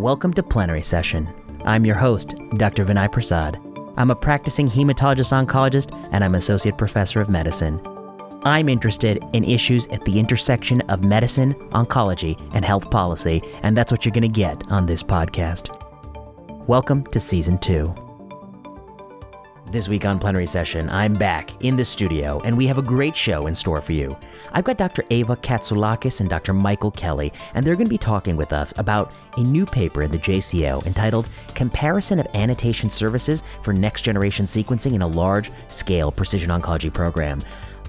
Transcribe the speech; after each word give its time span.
Welcome 0.00 0.32
to 0.32 0.42
Plenary 0.42 0.82
Session. 0.82 1.30
I'm 1.66 1.84
your 1.84 1.94
host, 1.94 2.34
Dr. 2.56 2.86
Vinay 2.86 3.12
Prasad. 3.12 3.60
I'm 3.98 4.10
a 4.10 4.16
practicing 4.16 4.66
hematologist 4.66 5.30
oncologist 5.30 5.94
and 6.10 6.24
I'm 6.24 6.36
associate 6.36 6.78
professor 6.78 7.20
of 7.20 7.28
medicine. 7.28 7.78
I'm 8.44 8.70
interested 8.70 9.22
in 9.34 9.44
issues 9.44 9.86
at 9.88 10.02
the 10.06 10.18
intersection 10.18 10.80
of 10.88 11.04
medicine, 11.04 11.52
oncology, 11.72 12.40
and 12.54 12.64
health 12.64 12.90
policy, 12.90 13.42
and 13.62 13.76
that's 13.76 13.92
what 13.92 14.06
you're 14.06 14.14
going 14.14 14.22
to 14.22 14.28
get 14.28 14.66
on 14.72 14.86
this 14.86 15.02
podcast. 15.02 15.68
Welcome 16.66 17.04
to 17.08 17.20
Season 17.20 17.58
2. 17.58 18.09
This 19.70 19.88
week 19.88 20.04
on 20.04 20.18
Plenary 20.18 20.48
Session, 20.48 20.90
I'm 20.90 21.14
back 21.14 21.52
in 21.62 21.76
the 21.76 21.84
studio, 21.84 22.40
and 22.44 22.56
we 22.56 22.66
have 22.66 22.78
a 22.78 22.82
great 22.82 23.16
show 23.16 23.46
in 23.46 23.54
store 23.54 23.80
for 23.80 23.92
you. 23.92 24.16
I've 24.50 24.64
got 24.64 24.78
Dr. 24.78 25.04
Ava 25.10 25.36
Katsoulakis 25.36 26.20
and 26.20 26.28
Dr. 26.28 26.52
Michael 26.52 26.90
Kelly, 26.90 27.32
and 27.54 27.64
they're 27.64 27.76
going 27.76 27.86
to 27.86 27.90
be 27.90 27.96
talking 27.96 28.36
with 28.36 28.52
us 28.52 28.74
about 28.78 29.12
a 29.36 29.44
new 29.44 29.64
paper 29.64 30.02
in 30.02 30.10
the 30.10 30.18
JCO 30.18 30.84
entitled 30.86 31.28
Comparison 31.54 32.18
of 32.18 32.26
Annotation 32.34 32.90
Services 32.90 33.44
for 33.62 33.72
Next 33.72 34.02
Generation 34.02 34.44
Sequencing 34.44 34.94
in 34.94 35.02
a 35.02 35.06
Large 35.06 35.52
Scale 35.68 36.10
Precision 36.10 36.50
Oncology 36.50 36.92
Program. 36.92 37.38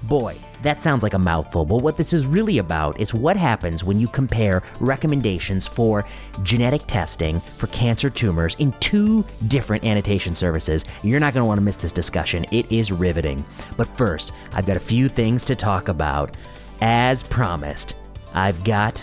Boy, 0.04 0.36
that 0.62 0.82
sounds 0.82 1.02
like 1.02 1.14
a 1.14 1.18
mouthful, 1.18 1.64
but 1.64 1.82
what 1.82 1.96
this 1.96 2.12
is 2.12 2.26
really 2.26 2.58
about 2.58 3.00
is 3.00 3.14
what 3.14 3.36
happens 3.36 3.84
when 3.84 4.00
you 4.00 4.08
compare 4.08 4.62
recommendations 4.80 5.66
for 5.66 6.04
genetic 6.42 6.82
testing 6.86 7.38
for 7.40 7.68
cancer 7.68 8.10
tumors 8.10 8.56
in 8.56 8.72
two 8.72 9.24
different 9.46 9.84
annotation 9.84 10.34
services. 10.34 10.84
You're 11.02 11.20
not 11.20 11.34
going 11.34 11.42
to 11.42 11.46
want 11.48 11.58
to 11.58 11.64
miss 11.64 11.76
this 11.76 11.92
discussion. 11.92 12.44
It 12.50 12.70
is 12.70 12.90
riveting. 12.90 13.44
But 13.76 13.88
first, 13.96 14.32
I've 14.54 14.66
got 14.66 14.76
a 14.76 14.80
few 14.80 15.08
things 15.08 15.44
to 15.44 15.56
talk 15.56 15.88
about. 15.88 16.36
As 16.80 17.22
promised, 17.22 17.94
I've 18.34 18.64
got 18.64 19.02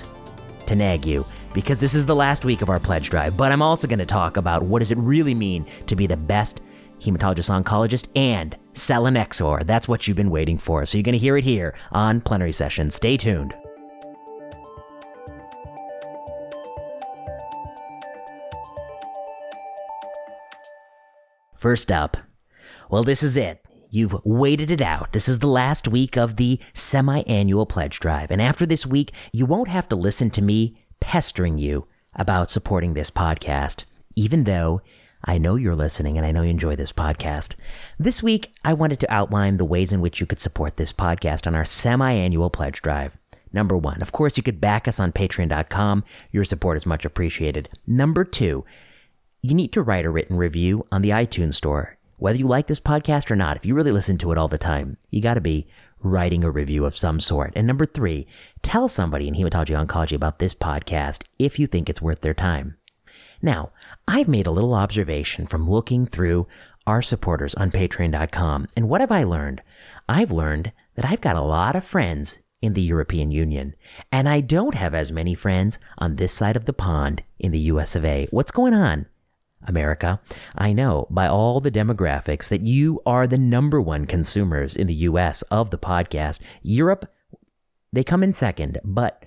to 0.65 0.75
nag 0.75 1.05
you 1.05 1.25
because 1.53 1.79
this 1.79 1.95
is 1.95 2.05
the 2.05 2.15
last 2.15 2.43
week 2.43 2.61
of 2.61 2.69
our 2.69 2.79
pledge 2.79 3.09
drive, 3.09 3.37
but 3.37 3.53
I'm 3.53 3.61
also 3.61 3.87
going 3.87 3.99
to 3.99 4.05
talk 4.05 4.35
about 4.35 4.63
what 4.63 4.79
does 4.79 4.91
it 4.91 4.97
really 4.97 5.33
mean 5.33 5.65
to 5.87 5.95
be 5.95 6.07
the 6.07 6.17
best 6.17 6.59
hematologist 6.99 7.49
oncologist, 7.49 8.07
and 8.15 8.57
selinexor. 8.79 9.65
That's 9.65 9.87
what 9.87 10.07
you've 10.07 10.17
been 10.17 10.31
waiting 10.31 10.57
for. 10.57 10.85
So 10.85 10.97
you're 10.97 11.03
going 11.03 11.13
to 11.13 11.19
hear 11.19 11.37
it 11.37 11.43
here 11.43 11.75
on 11.91 12.21
Plenary 12.21 12.51
Session. 12.51 12.91
Stay 12.91 13.17
tuned. 13.17 13.55
First 21.55 21.91
up, 21.91 22.15
well, 22.89 23.03
this 23.03 23.21
is 23.21 23.35
it. 23.35 23.65
You've 23.89 24.15
waited 24.23 24.71
it 24.71 24.81
out. 24.81 25.11
This 25.11 25.27
is 25.27 25.39
the 25.39 25.47
last 25.47 25.87
week 25.87 26.15
of 26.15 26.37
the 26.37 26.59
semi 26.73 27.21
annual 27.23 27.65
pledge 27.65 27.99
drive. 27.99 28.31
And 28.31 28.41
after 28.41 28.65
this 28.65 28.85
week, 28.85 29.11
you 29.33 29.45
won't 29.45 29.67
have 29.67 29.89
to 29.89 29.95
listen 29.95 30.29
to 30.31 30.41
me 30.41 30.77
pestering 31.01 31.57
you 31.57 31.87
about 32.15 32.49
supporting 32.49 32.93
this 32.93 33.11
podcast, 33.11 33.83
even 34.15 34.45
though 34.45 34.81
I 35.23 35.37
know 35.37 35.55
you're 35.55 35.75
listening 35.75 36.17
and 36.17 36.25
I 36.25 36.31
know 36.31 36.43
you 36.43 36.49
enjoy 36.49 36.75
this 36.75 36.93
podcast. 36.93 37.53
This 37.99 38.23
week, 38.23 38.53
I 38.63 38.73
wanted 38.73 38.99
to 39.01 39.13
outline 39.13 39.57
the 39.57 39.65
ways 39.65 39.91
in 39.91 39.99
which 40.01 40.19
you 40.19 40.25
could 40.25 40.39
support 40.39 40.77
this 40.77 40.93
podcast 40.93 41.45
on 41.45 41.55
our 41.55 41.65
semi 41.65 42.11
annual 42.11 42.49
pledge 42.49 42.81
drive. 42.81 43.17
Number 43.51 43.75
one, 43.75 44.01
of 44.01 44.11
course, 44.11 44.37
you 44.37 44.43
could 44.43 44.61
back 44.61 44.87
us 44.87 44.99
on 44.99 45.11
patreon.com. 45.11 46.03
Your 46.31 46.43
support 46.43 46.77
is 46.77 46.85
much 46.85 47.03
appreciated. 47.03 47.67
Number 47.85 48.23
two, 48.23 48.63
you 49.41 49.53
need 49.53 49.73
to 49.73 49.81
write 49.81 50.05
a 50.05 50.09
written 50.09 50.37
review 50.37 50.85
on 50.91 51.01
the 51.01 51.09
iTunes 51.09 51.55
store. 51.55 51.97
Whether 52.17 52.37
you 52.37 52.47
like 52.47 52.67
this 52.67 52.79
podcast 52.79 53.31
or 53.31 53.35
not, 53.35 53.57
if 53.57 53.65
you 53.65 53.73
really 53.73 53.91
listen 53.91 54.17
to 54.19 54.31
it 54.31 54.37
all 54.37 54.49
the 54.49 54.57
time, 54.57 54.97
you 55.09 55.21
got 55.21 55.35
to 55.35 55.41
be 55.41 55.67
writing 56.01 56.43
a 56.43 56.51
review 56.51 56.85
of 56.85 56.97
some 56.97 57.19
sort. 57.19 57.53
And 57.55 57.65
number 57.65 57.85
three, 57.85 58.27
tell 58.61 58.87
somebody 58.87 59.27
in 59.27 59.35
hematology 59.35 59.75
oncology 59.75 60.15
about 60.15 60.39
this 60.39 60.53
podcast 60.53 61.23
if 61.37 61.59
you 61.59 61.67
think 61.67 61.89
it's 61.89 62.01
worth 62.01 62.21
their 62.21 62.33
time. 62.33 62.77
Now, 63.41 63.71
I've 64.11 64.27
made 64.27 64.47
a 64.47 64.51
little 64.51 64.73
observation 64.73 65.45
from 65.45 65.69
looking 65.69 66.07
through 66.07 66.47
our 66.87 66.99
supporters 66.99 67.53
on 67.53 67.69
patreon.com. 67.69 68.67
And 68.75 68.89
what 68.89 69.01
have 69.01 69.11
I 69.11 69.23
learned? 69.23 69.61
I've 70.09 70.31
learned 70.31 70.71
that 70.95 71.05
I've 71.05 71.21
got 71.21 71.35
a 71.35 71.43
lot 71.43 71.75
of 71.75 71.83
friends 71.83 72.39
in 72.59 72.73
the 72.73 72.81
European 72.81 73.29
Union, 73.29 73.75
and 74.11 74.27
I 74.27 74.41
don't 74.41 74.73
have 74.73 74.95
as 74.95 75.11
many 75.11 75.35
friends 75.35 75.77
on 75.99 76.15
this 76.15 76.33
side 76.33 76.55
of 76.55 76.65
the 76.65 76.73
pond 76.73 77.21
in 77.37 77.51
the 77.51 77.59
US 77.59 77.95
of 77.95 78.03
A. 78.03 78.27
What's 78.31 78.49
going 78.49 78.73
on? 78.73 79.05
America, 79.67 80.19
I 80.55 80.73
know 80.73 81.05
by 81.11 81.27
all 81.27 81.59
the 81.59 81.69
demographics 81.69 82.47
that 82.47 82.65
you 82.65 83.03
are 83.05 83.27
the 83.27 83.37
number 83.37 83.79
one 83.79 84.07
consumers 84.07 84.75
in 84.75 84.87
the 84.87 85.05
US 85.05 85.43
of 85.51 85.69
the 85.69 85.77
podcast. 85.77 86.39
Europe, 86.63 87.13
they 87.93 88.03
come 88.03 88.23
in 88.23 88.33
second, 88.33 88.79
but 88.83 89.23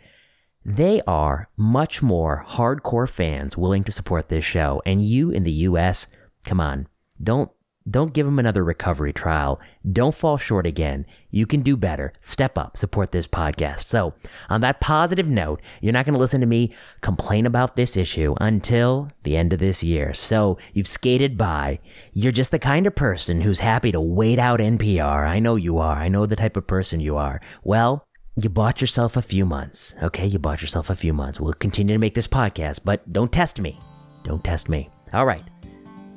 they 0.65 1.03
are 1.07 1.49
much 1.57 2.03
more 2.03 2.45
hardcore 2.47 3.09
fans 3.09 3.57
willing 3.57 3.85
to 3.85 3.93
support 3.93 4.29
this 4.29 4.45
show. 4.45 4.83
And 4.87 5.05
you 5.05 5.31
in 5.31 5.45
the 5.45 5.53
US, 5.53 6.07
come 6.45 6.61
on, 6.61 6.87
don't 7.23 7.51
don't 7.91 8.13
give 8.13 8.27
them 8.27 8.39
another 8.39 8.63
recovery 8.63 9.13
trial. 9.13 9.61
Don't 9.91 10.15
fall 10.15 10.37
short 10.37 10.67
again. 10.67 11.05
You 11.31 11.47
can 11.47 11.63
do 11.63 11.77
better. 11.77 12.13
Step 12.21 12.57
up, 12.57 12.77
support 12.77 13.11
this 13.11 13.27
podcast. 13.27 13.81
So, 13.81 14.15
on 14.49 14.61
that 14.61 14.81
positive 14.81 15.27
note, 15.27 15.61
you're 15.81 15.93
not 15.93 16.07
going 16.07 16.15
to 16.15 16.21
listen 16.21 16.41
to 16.43 16.47
me 16.47 16.75
complain 17.01 17.45
about 17.45 17.75
this 17.75 17.97
issue 17.97 18.35
until 18.41 19.11
the 19.25 19.37
end 19.37 19.53
of 19.53 19.59
this 19.59 19.83
year. 19.83 20.15
So, 20.15 20.59
you've 20.75 20.87
skated 20.87 21.37
by. 21.37 21.81
You're 22.13 22.31
just 22.31 22.53
the 22.53 22.59
kind 22.59 22.87
of 22.87 22.95
person 22.95 23.41
who's 23.41 23.59
happy 23.59 23.91
to 23.91 24.01
wait 24.01 24.39
out 24.39 24.61
NPR. 24.61 25.27
I 25.27 25.41
know 25.41 25.57
you 25.57 25.79
are. 25.79 25.97
I 25.97 26.09
know 26.09 26.27
the 26.27 26.37
type 26.37 26.57
of 26.57 26.67
person 26.67 27.01
you 27.01 27.17
are. 27.17 27.41
Well, 27.65 28.07
you 28.37 28.49
bought 28.49 28.81
yourself 28.81 29.17
a 29.17 29.23
few 29.23 29.45
months. 29.45 29.95
Okay, 30.03 30.27
you 30.27 30.39
bought 30.39 30.63
yourself 30.63 30.89
a 30.89 30.97
few 30.97 31.13
months. 31.13 31.39
We'll 31.39 31.53
continue 31.53 31.95
to 31.95 31.99
make 31.99 32.15
this 32.15 32.27
podcast, 32.27 32.81
but 32.85 33.13
don't 33.13 33.31
test 33.31 33.61
me. 33.61 33.79
Don't 34.25 34.43
test 34.43 34.69
me. 34.69 34.89
All 35.13 35.27
right, 35.27 35.45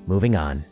moving 0.08 0.36
on. 0.36 0.64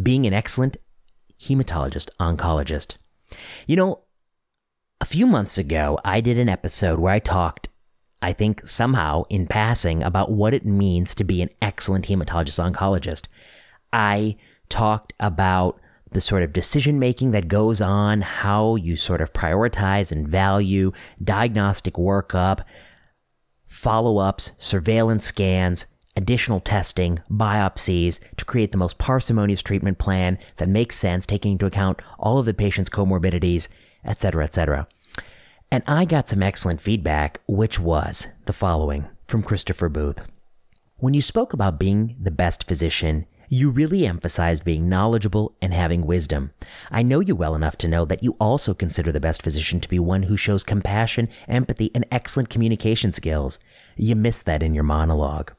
Being 0.00 0.26
an 0.26 0.32
excellent 0.32 0.76
hematologist, 1.40 2.10
oncologist. 2.20 2.94
You 3.66 3.76
know, 3.76 4.00
a 5.00 5.04
few 5.04 5.26
months 5.26 5.58
ago, 5.58 5.98
I 6.04 6.20
did 6.20 6.38
an 6.38 6.48
episode 6.48 7.00
where 7.00 7.12
I 7.12 7.18
talked 7.18 7.69
I 8.22 8.32
think 8.32 8.66
somehow 8.68 9.24
in 9.30 9.46
passing 9.46 10.02
about 10.02 10.30
what 10.30 10.54
it 10.54 10.66
means 10.66 11.14
to 11.14 11.24
be 11.24 11.40
an 11.42 11.50
excellent 11.62 12.06
hematologist 12.06 12.72
oncologist. 12.72 13.26
I 13.92 14.36
talked 14.68 15.12
about 15.18 15.80
the 16.12 16.20
sort 16.20 16.42
of 16.42 16.52
decision 16.52 16.98
making 16.98 17.30
that 17.30 17.48
goes 17.48 17.80
on, 17.80 18.20
how 18.20 18.76
you 18.76 18.96
sort 18.96 19.20
of 19.20 19.32
prioritize 19.32 20.12
and 20.12 20.26
value 20.26 20.92
diagnostic 21.22 21.94
workup, 21.94 22.62
follow 23.68 24.18
ups, 24.18 24.52
surveillance 24.58 25.24
scans, 25.24 25.86
additional 26.16 26.60
testing, 26.60 27.20
biopsies 27.30 28.18
to 28.36 28.44
create 28.44 28.72
the 28.72 28.78
most 28.78 28.98
parsimonious 28.98 29.62
treatment 29.62 29.98
plan 29.98 30.38
that 30.56 30.68
makes 30.68 30.96
sense, 30.96 31.24
taking 31.24 31.52
into 31.52 31.66
account 31.66 32.02
all 32.18 32.38
of 32.38 32.46
the 32.46 32.54
patient's 32.54 32.90
comorbidities, 32.90 33.68
etc., 34.04 34.44
etc. 34.44 34.88
And 35.72 35.84
I 35.86 36.04
got 36.04 36.28
some 36.28 36.42
excellent 36.42 36.80
feedback, 36.80 37.40
which 37.46 37.78
was 37.78 38.26
the 38.46 38.52
following 38.52 39.06
from 39.28 39.44
Christopher 39.44 39.88
Booth. 39.88 40.20
When 40.96 41.14
you 41.14 41.22
spoke 41.22 41.52
about 41.52 41.78
being 41.78 42.16
the 42.20 42.32
best 42.32 42.66
physician, 42.66 43.24
you 43.48 43.70
really 43.70 44.04
emphasized 44.04 44.64
being 44.64 44.88
knowledgeable 44.88 45.54
and 45.62 45.72
having 45.72 46.06
wisdom. 46.06 46.50
I 46.90 47.02
know 47.02 47.20
you 47.20 47.36
well 47.36 47.54
enough 47.54 47.76
to 47.78 47.88
know 47.88 48.04
that 48.04 48.24
you 48.24 48.36
also 48.40 48.74
consider 48.74 49.12
the 49.12 49.20
best 49.20 49.42
physician 49.42 49.80
to 49.80 49.88
be 49.88 50.00
one 50.00 50.24
who 50.24 50.36
shows 50.36 50.64
compassion, 50.64 51.28
empathy, 51.46 51.92
and 51.94 52.04
excellent 52.10 52.50
communication 52.50 53.12
skills. 53.12 53.60
You 53.96 54.16
missed 54.16 54.46
that 54.46 54.64
in 54.64 54.74
your 54.74 54.84
monologue. 54.84 55.52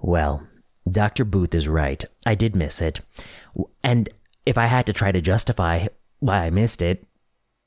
Well, 0.00 0.42
Dr. 0.90 1.26
Booth 1.26 1.54
is 1.54 1.68
right. 1.68 2.02
I 2.24 2.34
did 2.34 2.56
miss 2.56 2.80
it. 2.80 3.02
And 3.82 4.08
if 4.46 4.56
I 4.56 4.66
had 4.66 4.86
to 4.86 4.94
try 4.94 5.12
to 5.12 5.20
justify 5.20 5.88
why 6.20 6.46
I 6.46 6.50
missed 6.50 6.80
it, 6.80 7.06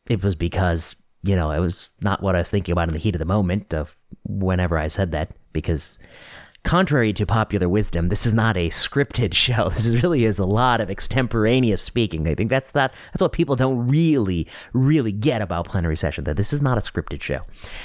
it 0.08 0.24
was 0.24 0.34
because 0.34 0.96
you 1.24 1.36
know, 1.36 1.52
it 1.52 1.60
was 1.60 1.92
not 2.02 2.22
what 2.22 2.36
I 2.36 2.40
was 2.40 2.50
thinking 2.50 2.74
about 2.74 2.90
in 2.90 2.94
the 2.94 3.00
heat 3.00 3.16
of 3.16 3.20
the 3.20 3.26
moment 3.26 3.74
of 3.74 3.96
whenever 4.24 4.78
I 4.78 4.88
said 4.88 5.12
that, 5.12 5.32
because 5.54 6.00
contrary 6.64 7.12
to 7.14 7.26
popular 7.26 7.68
wisdom, 7.68 8.10
this 8.10 8.26
is 8.26 8.34
not 8.34 8.58
a 8.58 8.70
scripted 8.70 9.34
show. 9.36 9.70
This 9.70 9.88
really 10.04 10.26
is 10.26 10.40
a 10.40 10.46
lot 10.46 10.82
of 10.82 10.90
extemporaneous 10.90 11.82
speaking. 11.82 12.28
I 12.28 12.36
think 12.36 12.50
that's 12.50 12.72
that 12.72 12.94
that's 13.12 13.22
what 13.22 13.32
people 13.32 13.56
don't 13.56 13.88
really, 13.88 14.48
really 14.74 15.12
get 15.12 15.42
about 15.42 15.68
plenary 15.68 15.96
session, 15.96 16.24
that 16.26 16.38
this 16.38 16.54
is 16.54 16.62
not 16.62 16.78
a 16.78 16.82
scripted 16.82 17.22
show. 17.22 17.42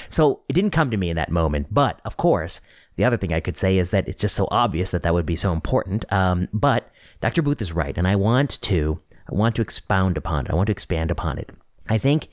So 0.09 0.41
it 0.49 0.53
didn't 0.53 0.71
come 0.71 0.91
to 0.91 0.97
me 0.97 1.09
in 1.09 1.15
that 1.15 1.31
moment. 1.31 1.67
But 1.71 1.99
of 2.05 2.17
course, 2.17 2.61
the 2.95 3.03
other 3.03 3.17
thing 3.17 3.33
I 3.33 3.39
could 3.39 3.57
say 3.57 3.77
is 3.77 3.91
that 3.91 4.07
it's 4.07 4.21
just 4.21 4.35
so 4.35 4.47
obvious 4.49 4.89
that 4.89 5.03
that 5.03 5.13
would 5.13 5.25
be 5.25 5.35
so 5.35 5.53
important. 5.53 6.11
Um, 6.11 6.47
but 6.51 6.91
Dr. 7.21 7.41
Booth 7.43 7.61
is 7.61 7.71
right, 7.71 7.97
and 7.97 8.07
I 8.07 8.15
want 8.15 8.61
to 8.63 8.99
I 9.31 9.35
want 9.35 9.55
to 9.55 9.61
expound 9.61 10.17
upon 10.17 10.45
it. 10.45 10.51
I 10.51 10.55
want 10.55 10.67
to 10.67 10.71
expand 10.71 11.11
upon 11.11 11.37
it. 11.37 11.49
I 11.89 11.97
think 11.97 12.27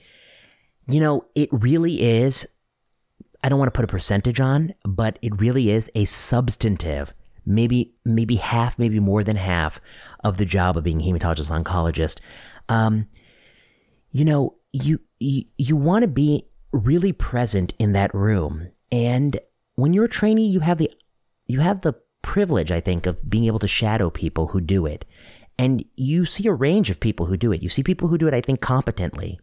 you 0.88 1.00
know, 1.00 1.24
it 1.34 1.48
really 1.52 2.02
is. 2.02 2.46
I 3.42 3.48
don't 3.48 3.58
want 3.58 3.72
to 3.72 3.76
put 3.76 3.84
a 3.84 3.88
percentage 3.88 4.40
on, 4.40 4.74
but 4.84 5.18
it 5.20 5.38
really 5.40 5.70
is 5.70 5.90
a 5.94 6.06
substantive, 6.06 7.12
maybe 7.44 7.94
maybe 8.04 8.36
half, 8.36 8.78
maybe 8.78 9.00
more 9.00 9.22
than 9.22 9.36
half 9.36 9.80
of 10.22 10.38
the 10.38 10.46
job 10.46 10.76
of 10.76 10.84
being 10.84 11.00
a 11.00 11.04
hematologist 11.04 11.50
oncologist. 11.50 12.20
Um, 12.68 13.06
you 14.12 14.24
know, 14.24 14.56
you 14.72 15.00
you, 15.18 15.44
you 15.58 15.76
want 15.76 16.02
to 16.02 16.08
be 16.08 16.46
really 16.72 17.12
present 17.12 17.74
in 17.78 17.92
that 17.92 18.14
room, 18.14 18.68
and 18.90 19.38
when 19.74 19.92
you're 19.92 20.04
a 20.04 20.08
trainee, 20.08 20.46
you 20.46 20.60
have 20.60 20.78
the 20.78 20.90
you 21.46 21.60
have 21.60 21.82
the 21.82 21.94
privilege, 22.22 22.72
I 22.72 22.80
think, 22.80 23.06
of 23.06 23.28
being 23.28 23.44
able 23.44 23.58
to 23.58 23.68
shadow 23.68 24.10
people 24.10 24.48
who 24.48 24.60
do 24.60 24.86
it. 24.86 25.04
And 25.58 25.84
you 25.94 26.24
see 26.26 26.48
a 26.48 26.52
range 26.52 26.90
of 26.90 26.98
people 26.98 27.26
who 27.26 27.36
do 27.36 27.52
it. 27.52 27.62
You 27.62 27.68
see 27.68 27.82
people 27.82 28.08
who 28.08 28.18
do 28.18 28.26
it, 28.26 28.34
I 28.34 28.40
think, 28.40 28.60
competently. 28.60 29.38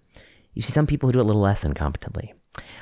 You 0.53 0.61
see 0.61 0.71
some 0.71 0.87
people 0.87 1.07
who 1.07 1.13
do 1.13 1.19
it 1.19 1.23
a 1.23 1.25
little 1.25 1.41
less 1.41 1.61
than 1.61 1.73
competently. 1.73 2.33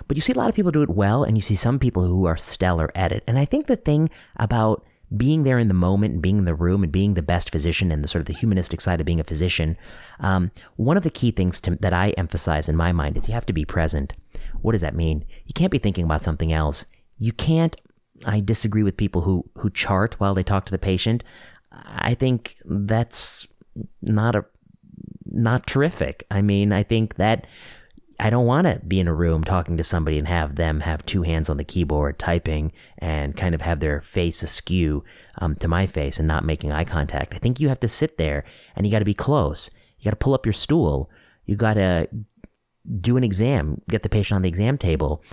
But 0.07 0.17
you 0.17 0.21
see 0.21 0.33
a 0.33 0.37
lot 0.37 0.49
of 0.49 0.55
people 0.55 0.71
do 0.71 0.81
it 0.81 0.89
well, 0.89 1.23
and 1.23 1.37
you 1.37 1.41
see 1.41 1.55
some 1.55 1.79
people 1.79 2.03
who 2.03 2.25
are 2.25 2.37
stellar 2.37 2.89
at 2.95 3.11
it. 3.11 3.23
And 3.27 3.37
I 3.37 3.45
think 3.45 3.67
the 3.67 3.75
thing 3.75 4.09
about 4.37 4.85
being 5.15 5.43
there 5.43 5.59
in 5.59 5.67
the 5.67 5.73
moment 5.73 6.13
and 6.13 6.21
being 6.21 6.37
in 6.37 6.45
the 6.45 6.53
room 6.53 6.83
and 6.83 6.91
being 6.91 7.13
the 7.15 7.21
best 7.21 7.49
physician 7.49 7.91
and 7.91 8.03
the 8.03 8.07
sort 8.07 8.21
of 8.21 8.27
the 8.27 8.33
humanistic 8.33 8.79
side 8.79 8.99
of 8.99 9.05
being 9.05 9.19
a 9.19 9.23
physician, 9.23 9.75
um, 10.19 10.51
one 10.75 10.97
of 10.97 11.03
the 11.03 11.09
key 11.09 11.31
things 11.31 11.59
to, 11.61 11.75
that 11.77 11.93
I 11.93 12.09
emphasize 12.11 12.69
in 12.69 12.75
my 12.75 12.91
mind 12.91 13.17
is 13.17 13.27
you 13.27 13.33
have 13.33 13.45
to 13.47 13.53
be 13.53 13.65
present. 13.65 14.13
What 14.61 14.73
does 14.73 14.81
that 14.81 14.95
mean? 14.95 15.25
You 15.45 15.53
can't 15.53 15.71
be 15.71 15.79
thinking 15.79 16.05
about 16.05 16.23
something 16.23 16.53
else. 16.53 16.85
You 17.17 17.31
can't. 17.31 17.75
I 18.25 18.39
disagree 18.39 18.83
with 18.83 18.97
people 18.97 19.21
who 19.21 19.45
who 19.55 19.69
chart 19.69 20.19
while 20.19 20.35
they 20.35 20.43
talk 20.43 20.65
to 20.65 20.71
the 20.71 20.77
patient. 20.77 21.23
I 21.71 22.13
think 22.13 22.57
that's 22.65 23.47
not 24.01 24.35
a 24.35 24.45
not 25.31 25.67
terrific. 25.67 26.25
I 26.31 26.41
mean, 26.41 26.71
I 26.71 26.83
think 26.83 27.15
that 27.15 27.45
I 28.19 28.29
don't 28.29 28.45
want 28.45 28.67
to 28.67 28.81
be 28.85 28.99
in 28.99 29.07
a 29.07 29.13
room 29.13 29.45
talking 29.45 29.77
to 29.77 29.83
somebody 29.83 30.17
and 30.17 30.27
have 30.27 30.55
them 30.55 30.81
have 30.81 31.05
two 31.05 31.23
hands 31.23 31.49
on 31.49 31.55
the 31.55 31.63
keyboard 31.63 32.19
typing 32.19 32.73
and 32.97 33.37
kind 33.37 33.55
of 33.55 33.61
have 33.61 33.79
their 33.79 34.01
face 34.01 34.43
askew 34.43 35.05
um, 35.37 35.55
to 35.55 35.69
my 35.69 35.87
face 35.87 36.19
and 36.19 36.27
not 36.27 36.43
making 36.43 36.71
eye 36.71 36.83
contact. 36.83 37.33
I 37.33 37.37
think 37.37 37.59
you 37.59 37.69
have 37.69 37.79
to 37.79 37.87
sit 37.87 38.17
there 38.17 38.43
and 38.75 38.85
you 38.85 38.91
got 38.91 38.99
to 38.99 39.05
be 39.05 39.13
close. 39.13 39.69
You 39.99 40.03
got 40.03 40.11
to 40.11 40.17
pull 40.17 40.33
up 40.33 40.45
your 40.45 40.53
stool. 40.53 41.09
You 41.45 41.55
got 41.55 41.75
to 41.75 42.09
do 42.99 43.15
an 43.15 43.23
exam, 43.23 43.81
get 43.89 44.03
the 44.03 44.09
patient 44.09 44.35
on 44.35 44.41
the 44.41 44.49
exam 44.49 44.77
table. 44.77 45.23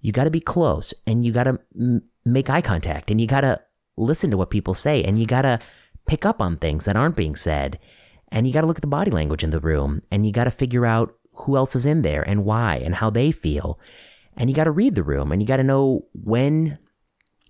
You 0.00 0.12
got 0.12 0.24
to 0.24 0.30
be 0.30 0.40
close 0.40 0.94
and 1.06 1.24
you 1.24 1.32
got 1.32 1.44
to 1.44 1.58
m- 1.76 2.02
make 2.24 2.50
eye 2.50 2.62
contact 2.62 3.10
and 3.10 3.20
you 3.20 3.26
got 3.26 3.40
to 3.40 3.60
listen 3.96 4.30
to 4.30 4.36
what 4.36 4.50
people 4.50 4.74
say 4.74 5.02
and 5.02 5.18
you 5.18 5.26
got 5.26 5.42
to 5.42 5.58
pick 6.06 6.24
up 6.24 6.40
on 6.40 6.56
things 6.56 6.84
that 6.84 6.96
aren't 6.96 7.16
being 7.16 7.34
said. 7.34 7.80
And 8.30 8.46
you 8.46 8.52
got 8.52 8.62
to 8.62 8.66
look 8.66 8.78
at 8.78 8.82
the 8.82 8.88
body 8.88 9.10
language 9.10 9.44
in 9.44 9.50
the 9.50 9.60
room 9.60 10.02
and 10.10 10.26
you 10.26 10.32
got 10.32 10.44
to 10.44 10.50
figure 10.50 10.86
out 10.86 11.14
who 11.32 11.56
else 11.56 11.74
is 11.74 11.86
in 11.86 12.02
there 12.02 12.22
and 12.22 12.44
why 12.44 12.76
and 12.76 12.94
how 12.94 13.10
they 13.10 13.32
feel. 13.32 13.78
And 14.36 14.50
you 14.50 14.56
got 14.56 14.64
to 14.64 14.70
read 14.70 14.94
the 14.94 15.02
room 15.02 15.32
and 15.32 15.40
you 15.40 15.48
got 15.48 15.56
to 15.56 15.64
know 15.64 16.06
when 16.12 16.78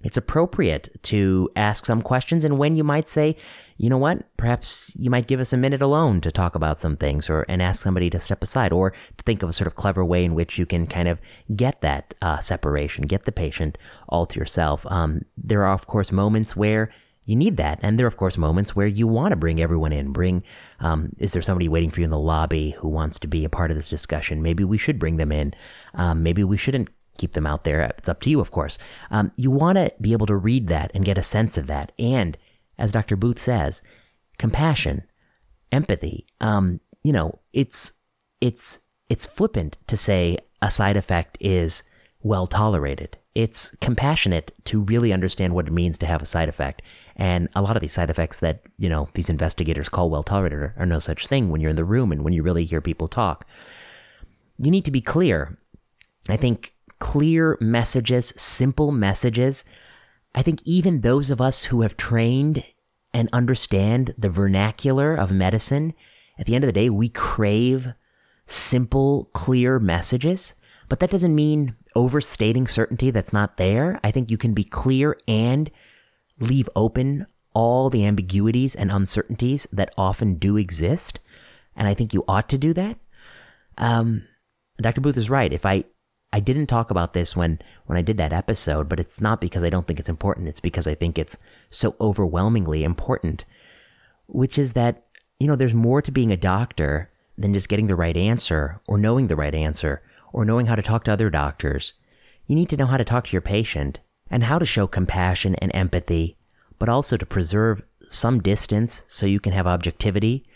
it's 0.03 0.17
appropriate 0.17 0.89
to 1.03 1.51
ask 1.57 1.85
some 1.85 2.03
questions 2.03 2.45
and 2.45 2.59
when 2.59 2.77
you 2.77 2.85
might 2.85 3.09
say, 3.09 3.37
you 3.79 3.91
know 3.91 3.99
what, 3.99 4.25
perhaps 4.37 4.95
you 4.97 5.11
might 5.11 5.27
give 5.27 5.41
us 5.41 5.53
a 5.53 5.57
minute 5.57 5.83
alone 5.83 6.21
to 6.21 6.31
talk 6.31 6.55
about 6.55 6.81
some 6.81 6.97
things 6.97 7.29
or 7.29 7.45
and 7.49 7.61
ask 7.61 7.83
somebody 7.83 8.09
to 8.11 8.21
step 8.21 8.43
aside 8.43 8.73
or 8.73 8.91
to 8.91 9.23
think 9.25 9.43
of 9.43 9.49
a 9.49 9.53
sort 9.53 9.67
of 9.67 9.75
clever 9.75 10.05
way 10.05 10.25
in 10.25 10.35
which 10.35 10.59
you 10.59 10.67
can 10.67 10.87
kind 10.87 11.09
of 11.09 11.21
get 11.57 11.81
that 11.81 12.15
uh, 12.23 12.39
separation, 12.39 13.07
get 13.07 13.25
the 13.25 13.33
patient 13.33 13.77
all 14.09 14.27
to 14.27 14.39
yourself. 14.39 14.87
Um, 14.89 15.23
there 15.37 15.65
are, 15.65 15.75
of 15.75 15.87
course, 15.87 16.13
moments 16.13 16.55
where 16.55 16.91
you 17.29 17.37
need 17.37 17.59
that. 17.59 17.79
And 17.83 17.99
there 17.99 18.07
are, 18.07 18.09
of 18.09 18.17
course, 18.17 18.39
moments 18.39 18.75
where 18.75 18.87
you 18.87 19.07
want 19.07 19.33
to 19.33 19.37
bring 19.37 19.61
everyone 19.61 19.93
in. 19.93 20.13
Bring, 20.13 20.43
um, 20.81 21.13
is 21.19 21.35
there 21.35 21.43
somebody 21.43 21.69
waiting 21.69 21.91
for 21.91 22.01
you 22.01 22.05
in 22.05 22.11
the 22.11 22.19
lobby 22.19 22.71
who 22.71 22.89
wants 22.89 23.19
to 23.19 23.27
be 23.27 23.45
a 23.45 23.51
part 23.51 23.71
of 23.71 23.77
this 23.77 23.91
discussion? 23.91 24.43
Maybe 24.43 24.65
we 24.65 24.79
should 24.79 24.99
bring 24.99 25.19
them 25.19 25.31
in. 25.31 25.53
Um, 25.93 26.23
maybe 26.23 26.43
we 26.43 26.57
shouldn't 26.57 26.89
keep 27.19 27.33
them 27.33 27.47
out 27.47 27.65
there. 27.65 27.83
It's 27.99 28.09
up 28.09 28.23
to 28.23 28.31
you, 28.31 28.41
of 28.41 28.51
course. 28.51 28.79
Um, 29.11 29.31
you 29.37 29.51
want 29.51 29.77
to 29.77 29.93
be 30.01 30.13
able 30.13 30.25
to 30.25 30.37
read 30.37 30.69
that 30.69 30.91
and 30.95 31.05
get 31.05 31.19
a 31.19 31.23
sense 31.23 31.59
of 31.59 31.67
that. 31.67 31.93
And 31.99 32.39
as 32.79 32.93
Dr. 32.93 33.15
Booth 33.15 33.39
says, 33.39 33.83
compassion, 34.39 35.03
empathy. 35.71 36.27
Um, 36.41 36.81
you 37.03 37.13
know, 37.13 37.41
it's 37.53 37.93
it's 38.41 38.81
it's 39.11 39.27
flippant 39.27 39.77
to 39.89 39.99
say 39.99 40.39
a 40.63 40.71
side 40.71 40.97
effect 40.97 41.37
is 41.41 41.83
well 42.29 42.47
tolerated 42.47 43.17
it's 43.39 43.71
compassionate 43.81 44.51
to 44.65 44.81
really 44.81 45.13
understand 45.13 45.55
what 45.55 45.69
it 45.69 45.73
means 45.73 45.97
to 45.97 46.07
have 46.07 46.21
a 46.21 46.27
side 46.27 46.49
effect. 46.49 46.83
And 47.15 47.49
a 47.55 47.63
lot 47.63 47.77
of 47.77 47.81
these 47.81 47.93
side 47.93 48.11
effects 48.11 48.41
that, 48.41 48.63
you 48.79 48.89
know, 48.89 49.09
these 49.15 49.31
investigators 49.31 49.89
call 49.89 50.11
well 50.11 50.25
tolerated 50.25 50.73
are, 50.77 50.87
no 50.87 50.99
such 50.99 51.29
thing 51.29 51.49
when 51.49 51.61
you're 51.61 51.71
in 51.71 51.77
the 51.77 51.85
room 51.85 52.11
and 52.11 52.25
when 52.25 52.33
you 52.33 52.43
really 52.43 52.65
hear 52.65 52.81
people 52.81 53.07
talk. 53.07 53.47
You 54.59 54.73
need 54.73 54.85
to 54.87 54.91
be 54.91 55.01
clear. 55.01 55.57
I 56.29 56.37
think 56.37 56.75
clear 56.99 57.57
messages, 57.61 58.35
simple 58.37 58.91
messages. 58.91 59.63
I 60.35 60.43
think 60.43 60.61
even 60.65 61.03
those 61.03 61.31
of 61.31 61.41
us 61.41 61.63
who 61.63 61.83
have 61.83 61.97
trained 61.97 62.65
and 63.15 63.29
understand 63.33 64.17
the 64.19 64.31
vernacular 64.31 65.15
of 65.15 65.31
medicine, 65.31 65.95
at 66.41 66.47
the 66.47 66.57
end 66.57 66.65
of 66.65 66.69
the 66.69 66.73
day, 66.73 66.91
we 66.91 67.09
crave 67.09 67.93
simple, 68.49 69.31
clear 69.33 69.79
messages. 69.79 70.55
But 70.89 71.01
that 71.01 71.11
doesn't 71.11 71.35
mean 71.35 71.77
overstating 71.95 72.67
certainty 72.67 73.11
that's 73.11 73.33
not 73.33 73.57
there. 73.57 74.01
I 74.03 74.11
think 74.11 74.31
you 74.31 74.39
can 74.39 74.55
be 74.55 74.65
clear 74.65 75.19
and 75.27 75.71
leave 76.41 76.69
open 76.75 77.27
all 77.53 77.91
the 77.91 78.07
ambiguities 78.07 78.75
and 78.75 78.91
uncertainties 78.91 79.67
that 79.73 79.93
often 79.99 80.35
do 80.35 80.57
exist. 80.57 81.19
And 81.77 81.89
I 81.89 81.95
think 81.95 82.15
you 82.15 82.25
ought 82.29 82.49
to 82.51 82.59
do 82.59 82.73
that. 82.75 82.97
Um, 83.77 84.25
Dr. 84.81 85.01
Booth 85.01 85.17
is 85.17 85.31
right. 85.31 85.53
If 85.53 85.67
I, 85.67 85.85
I 86.33 86.41
didn't 86.41 86.67
talk 86.67 86.91
about 86.91 87.15
this 87.15 87.35
when, 87.35 87.61
when 87.87 87.99
I 87.99 88.03
did 88.03 88.17
that 88.19 88.33
episode, 88.33 88.89
but 88.89 89.01
it's 89.01 89.21
not 89.21 89.41
because 89.41 89.63
I 89.63 89.71
don't 89.71 89.87
think 89.87 89.99
it's 89.99 90.09
important. 90.09 90.49
It's 90.49 90.61
because 90.61 90.87
I 90.87 90.95
think 90.95 91.19
it's 91.19 91.37
so 91.71 91.97
overwhelmingly 92.01 92.85
important, 92.85 93.45
which 94.27 94.59
is 94.59 94.73
that, 94.75 95.07
you 95.39 95.47
know, 95.47 95.57
there's 95.57 95.75
more 95.75 96.03
to 96.03 96.13
being 96.13 96.33
a 96.33 96.37
doctor 96.37 97.11
than 97.37 97.55
just 97.55 97.69
getting 97.69 97.87
the 97.87 97.97
right 97.97 98.17
answer 98.17 98.81
or 98.87 98.99
knowing 98.99 99.29
the 99.29 99.37
right 99.37 99.55
answer 99.55 100.03
or 100.33 100.45
knowing 100.45 100.67
how 100.67 100.75
to 100.75 100.83
talk 100.83 101.05
to 101.05 101.13
other 101.13 101.31
doctors. 101.31 101.95
You 102.47 102.55
need 102.55 102.69
to 102.71 102.77
know 102.77 102.87
how 102.87 102.97
to 102.97 103.05
talk 103.05 103.27
to 103.27 103.33
your 103.33 103.43
patient 103.43 104.01
and 104.31 104.45
how 104.45 104.59
to 104.59 104.67
show 104.67 104.87
compassion 104.87 105.55
and 105.57 105.71
empathy, 105.75 106.37
but 106.79 106.89
also 106.89 107.17
to 107.17 107.27
preserve 107.27 107.83
some 108.11 108.41
distance 108.41 109.03
so 109.09 109.27
you 109.27 109.41
can 109.41 109.53
have 109.53 109.67
objectivity. 109.67 110.47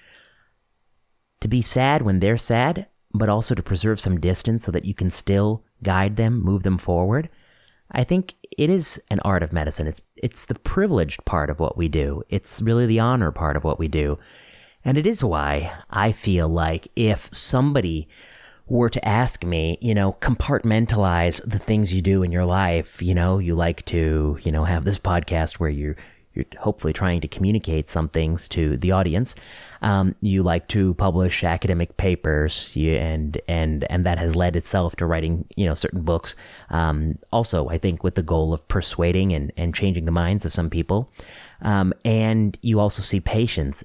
To 1.40 1.48
be 1.48 1.62
sad 1.62 2.02
when 2.02 2.20
they're 2.20 2.38
sad, 2.38 2.86
but 3.12 3.28
also 3.28 3.54
to 3.54 3.62
preserve 3.62 4.00
some 4.00 4.20
distance 4.20 4.64
so 4.64 4.72
that 4.72 4.84
you 4.84 4.94
can 4.94 5.10
still 5.10 5.64
guide 5.82 6.16
them, 6.16 6.42
move 6.42 6.62
them 6.62 6.78
forward. 6.78 7.28
I 7.90 8.04
think 8.04 8.34
it 8.56 8.70
is 8.70 9.02
an 9.10 9.20
art 9.20 9.42
of 9.42 9.52
medicine. 9.52 9.86
It's 9.86 10.00
it's 10.16 10.46
the 10.46 10.54
privileged 10.54 11.24
part 11.26 11.50
of 11.50 11.60
what 11.60 11.76
we 11.76 11.88
do. 11.88 12.22
It's 12.30 12.62
really 12.62 12.86
the 12.86 13.00
honor 13.00 13.30
part 13.30 13.56
of 13.56 13.64
what 13.64 13.78
we 13.78 13.88
do. 13.88 14.18
And 14.84 14.96
it 14.96 15.06
is 15.06 15.22
why 15.22 15.72
I 15.90 16.12
feel 16.12 16.48
like 16.48 16.88
if 16.96 17.28
somebody 17.32 18.08
were 18.72 18.88
to 18.88 19.06
ask 19.06 19.44
me, 19.44 19.76
you 19.82 19.94
know, 19.94 20.16
compartmentalize 20.22 21.42
the 21.48 21.58
things 21.58 21.92
you 21.92 22.00
do 22.00 22.22
in 22.22 22.32
your 22.32 22.46
life, 22.46 23.02
you 23.02 23.14
know, 23.14 23.38
you 23.38 23.54
like 23.54 23.84
to, 23.84 24.38
you 24.42 24.50
know, 24.50 24.64
have 24.64 24.84
this 24.84 24.98
podcast 24.98 25.54
where 25.54 25.68
you're 25.68 25.96
you're 26.34 26.46
hopefully 26.58 26.94
trying 26.94 27.20
to 27.20 27.28
communicate 27.28 27.90
some 27.90 28.08
things 28.08 28.48
to 28.48 28.78
the 28.78 28.90
audience. 28.90 29.34
Um, 29.82 30.14
you 30.22 30.42
like 30.42 30.68
to 30.68 30.94
publish 30.94 31.44
academic 31.44 31.98
papers, 31.98 32.74
you, 32.74 32.94
and 32.94 33.38
and 33.46 33.84
and 33.90 34.06
that 34.06 34.18
has 34.18 34.34
led 34.34 34.56
itself 34.56 34.96
to 34.96 35.04
writing, 35.04 35.44
you 35.54 35.66
know, 35.66 35.74
certain 35.74 36.00
books. 36.00 36.34
Um, 36.70 37.18
also, 37.30 37.68
I 37.68 37.76
think 37.76 38.02
with 38.02 38.14
the 38.14 38.22
goal 38.22 38.54
of 38.54 38.66
persuading 38.68 39.34
and 39.34 39.52
and 39.58 39.74
changing 39.74 40.06
the 40.06 40.12
minds 40.12 40.46
of 40.46 40.54
some 40.54 40.70
people. 40.70 41.12
Um, 41.60 41.92
and 42.04 42.56
you 42.62 42.80
also 42.80 43.02
see 43.02 43.20
patients 43.20 43.84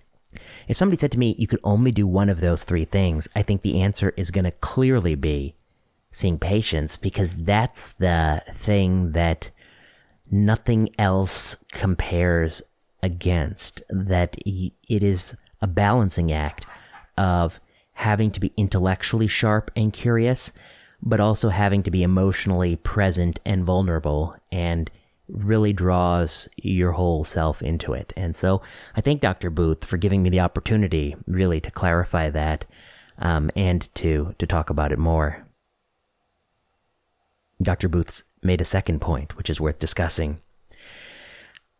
if 0.68 0.78
somebody 0.78 0.98
said 0.98 1.12
to 1.12 1.20
me, 1.20 1.36
you 1.38 1.48
could 1.48 1.60
only 1.64 1.92
do 1.92 2.08
one 2.08 2.30
of 2.30 2.40
those 2.40 2.64
three 2.64 2.86
things, 2.86 3.28
I 3.36 3.42
think 3.42 3.62
the 3.62 3.82
answer 3.82 4.14
is 4.18 4.32
going 4.32 4.46
to 4.46 4.52
clearly 4.52 5.16
be 5.16 5.56
seeing 6.12 6.40
patients 6.40 6.98
because 6.98 7.38
that's 7.44 7.94
the 7.94 8.44
thing 8.54 9.12
that 9.12 9.50
nothing 10.32 10.90
else 10.98 11.58
compares 11.72 12.62
against. 13.04 13.82
That 13.90 14.38
it 14.46 14.74
is 15.04 15.36
a 15.62 15.68
balancing 15.68 16.32
act 16.32 16.66
of 17.18 17.60
having 17.94 18.32
to 18.32 18.40
be 18.40 18.54
intellectually 18.58 19.28
sharp 19.28 19.72
and 19.76 19.92
curious, 19.92 20.52
but 21.02 21.20
also 21.20 21.50
having 21.50 21.84
to 21.84 21.92
be 21.92 22.04
emotionally 22.04 22.76
present 22.76 23.40
and 23.46 23.64
vulnerable 23.64 24.36
and 24.52 24.90
really 25.28 25.74
draws 25.74 26.48
your 26.58 26.94
whole 26.94 27.24
self 27.24 27.62
into 27.62 27.94
it. 27.94 28.14
And 28.16 28.36
so 28.36 28.62
I 28.96 29.02
thank 29.02 29.22
Dr. 29.22 29.50
Booth 29.50 29.86
for 29.86 29.98
giving 29.98 30.24
me 30.24 30.30
the 30.30 30.40
opportunity 30.40 31.16
really 31.26 31.60
to 31.62 31.72
clarify 31.72 32.30
that 32.30 32.66
um, 33.20 33.52
and 33.56 33.94
to, 33.96 34.36
to 34.38 34.48
talk 34.48 34.70
about 34.70 34.92
it 34.92 35.00
more. 35.00 35.46
Dr. 37.62 37.90
Booth's 37.90 38.24
made 38.44 38.62
a 38.62 38.66
second 38.66 39.02
point, 39.02 39.36
which 39.36 39.50
is 39.50 39.60
worth 39.60 39.80
discussing. 39.80 40.40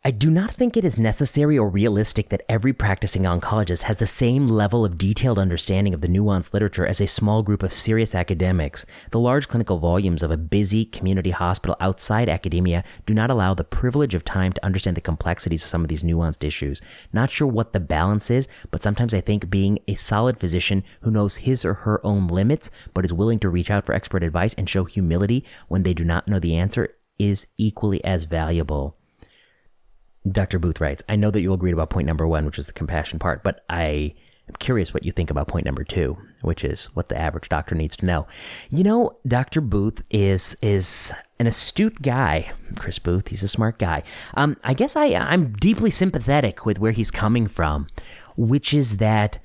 I 0.08 0.12
do 0.12 0.32
not 0.32 0.54
think 0.54 0.78
it 0.78 0.86
is 0.86 0.98
necessary 0.98 1.58
or 1.58 1.68
realistic 1.68 2.30
that 2.30 2.46
every 2.48 2.72
practicing 2.72 3.24
oncologist 3.24 3.82
has 3.82 4.00
the 4.00 4.08
same 4.08 4.48
level 4.48 4.86
of 4.86 4.98
detailed 4.98 5.38
understanding 5.38 5.94
of 5.94 6.00
the 6.00 6.08
nuanced 6.08 6.54
literature 6.54 6.88
as 6.88 7.02
a 7.02 7.08
small 7.08 7.44
group 7.44 7.62
of 7.62 7.74
serious 7.74 8.16
academics. 8.16 8.86
The 9.12 9.20
large 9.20 9.50
clinical 9.50 9.80
volumes 9.80 10.24
of 10.24 10.32
a 10.32 10.38
busy 10.38 10.86
community 10.86 11.32
hospital 11.32 11.76
outside 11.82 12.30
academia 12.30 12.86
do 13.06 13.14
not 13.14 13.30
allow 13.30 13.54
the 13.54 13.66
privilege 13.66 14.16
of 14.16 14.24
time 14.24 14.54
to 14.54 14.66
understand 14.66 14.96
the 14.96 15.02
complexities 15.02 15.66
of 15.66 15.70
some 15.70 15.82
of 15.82 15.90
these 15.90 16.06
nuanced 16.06 16.46
issues. 16.46 16.82
Not 17.12 17.30
sure 17.30 17.46
what 17.50 17.74
the 17.74 17.82
balance 17.82 18.32
is, 18.32 18.48
but 18.72 18.82
sometimes 18.82 19.14
I 19.14 19.20
think 19.20 19.50
being 19.50 19.78
a 19.90 19.96
solid 19.96 20.40
physician 20.40 20.86
who 21.02 21.12
knows 21.12 21.36
his 21.36 21.66
or 21.66 21.74
her 21.74 22.00
own 22.08 22.30
limits, 22.30 22.72
but 22.94 23.04
is 23.04 23.12
willing 23.12 23.40
to 23.40 23.50
reach 23.50 23.70
out 23.70 23.86
for 23.86 23.92
expert 23.92 24.24
advice 24.24 24.54
and 24.54 24.70
show 24.70 24.86
humility 24.86 25.44
when 25.68 25.84
they 25.84 25.94
do 25.94 26.06
not 26.06 26.30
know 26.30 26.40
the 26.40 26.56
answer 26.56 26.96
is 27.20 27.48
equally 27.58 28.02
as 28.06 28.24
valuable. 28.24 28.98
Dr. 30.32 30.60
Booth 30.60 30.82
writes, 30.82 31.04
I 31.08 31.16
know 31.16 31.32
that 31.32 31.42
you 31.42 31.54
agreed 31.54 31.74
about 31.74 31.90
point 31.90 32.08
number 32.08 32.28
one, 32.28 32.46
which 32.46 32.60
is 32.60 32.68
the 32.68 32.74
compassion 32.74 33.20
part, 33.20 33.44
but 33.44 33.64
I 33.70 34.14
am 34.48 34.56
curious 34.60 34.94
what 34.94 35.06
you 35.06 35.12
think 35.12 35.30
about 35.30 35.48
point 35.48 35.66
number 35.66 35.84
two, 35.84 36.18
which 36.42 36.64
is 36.64 36.86
what 36.96 37.10
the 37.10 37.18
average 37.18 37.50
doctor 37.50 37.76
needs 37.76 37.96
to 37.98 38.06
know. 38.06 38.28
You 38.70 38.84
know, 38.84 39.18
Dr. 39.28 39.62
Booth 39.62 40.04
is 40.10 40.56
is 40.62 41.14
an 41.40 41.48
astute 41.48 42.02
guy. 42.02 42.52
Chris 42.76 43.00
Booth, 43.00 43.28
he's 43.28 43.44
a 43.44 43.48
smart 43.48 43.78
guy. 43.78 44.04
Um, 44.34 44.58
I 44.64 44.74
guess 44.74 44.96
I 44.96 45.14
I'm 45.14 45.54
deeply 45.54 45.92
sympathetic 45.92 46.66
with 46.66 46.80
where 46.80 46.92
he's 46.92 47.12
coming 47.12 47.48
from, 47.48 47.88
which 48.36 48.74
is 48.74 48.98
that 48.98 49.40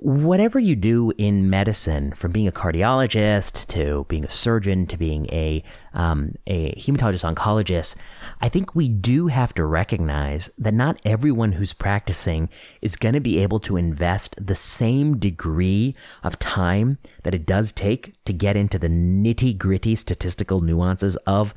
whatever 0.00 0.58
you 0.58 0.76
do 0.76 1.12
in 1.16 1.48
medicine, 1.48 2.12
from 2.12 2.30
being 2.30 2.46
a 2.46 2.52
cardiologist 2.52 3.66
to 3.66 4.04
being 4.08 4.24
a 4.24 4.30
surgeon 4.30 4.86
to 4.86 4.96
being 4.96 5.26
a 5.32 5.64
um, 5.94 6.34
a 6.46 6.72
hematologist 6.74 7.34
oncologist, 7.34 7.96
I 8.40 8.48
think 8.50 8.74
we 8.74 8.88
do 8.88 9.28
have 9.28 9.54
to 9.54 9.64
recognize 9.64 10.50
that 10.58 10.74
not 10.74 11.00
everyone 11.04 11.52
who's 11.52 11.72
practicing 11.72 12.50
is 12.82 12.96
going 12.96 13.14
to 13.14 13.20
be 13.20 13.38
able 13.38 13.60
to 13.60 13.78
invest 13.78 14.34
the 14.44 14.54
same 14.54 15.18
degree 15.18 15.94
of 16.22 16.38
time 16.38 16.98
that 17.22 17.34
it 17.34 17.46
does 17.46 17.72
take 17.72 18.22
to 18.24 18.32
get 18.34 18.56
into 18.56 18.78
the 18.78 18.88
nitty 18.88 19.56
gritty 19.56 19.94
statistical 19.94 20.60
nuances 20.60 21.16
of 21.26 21.54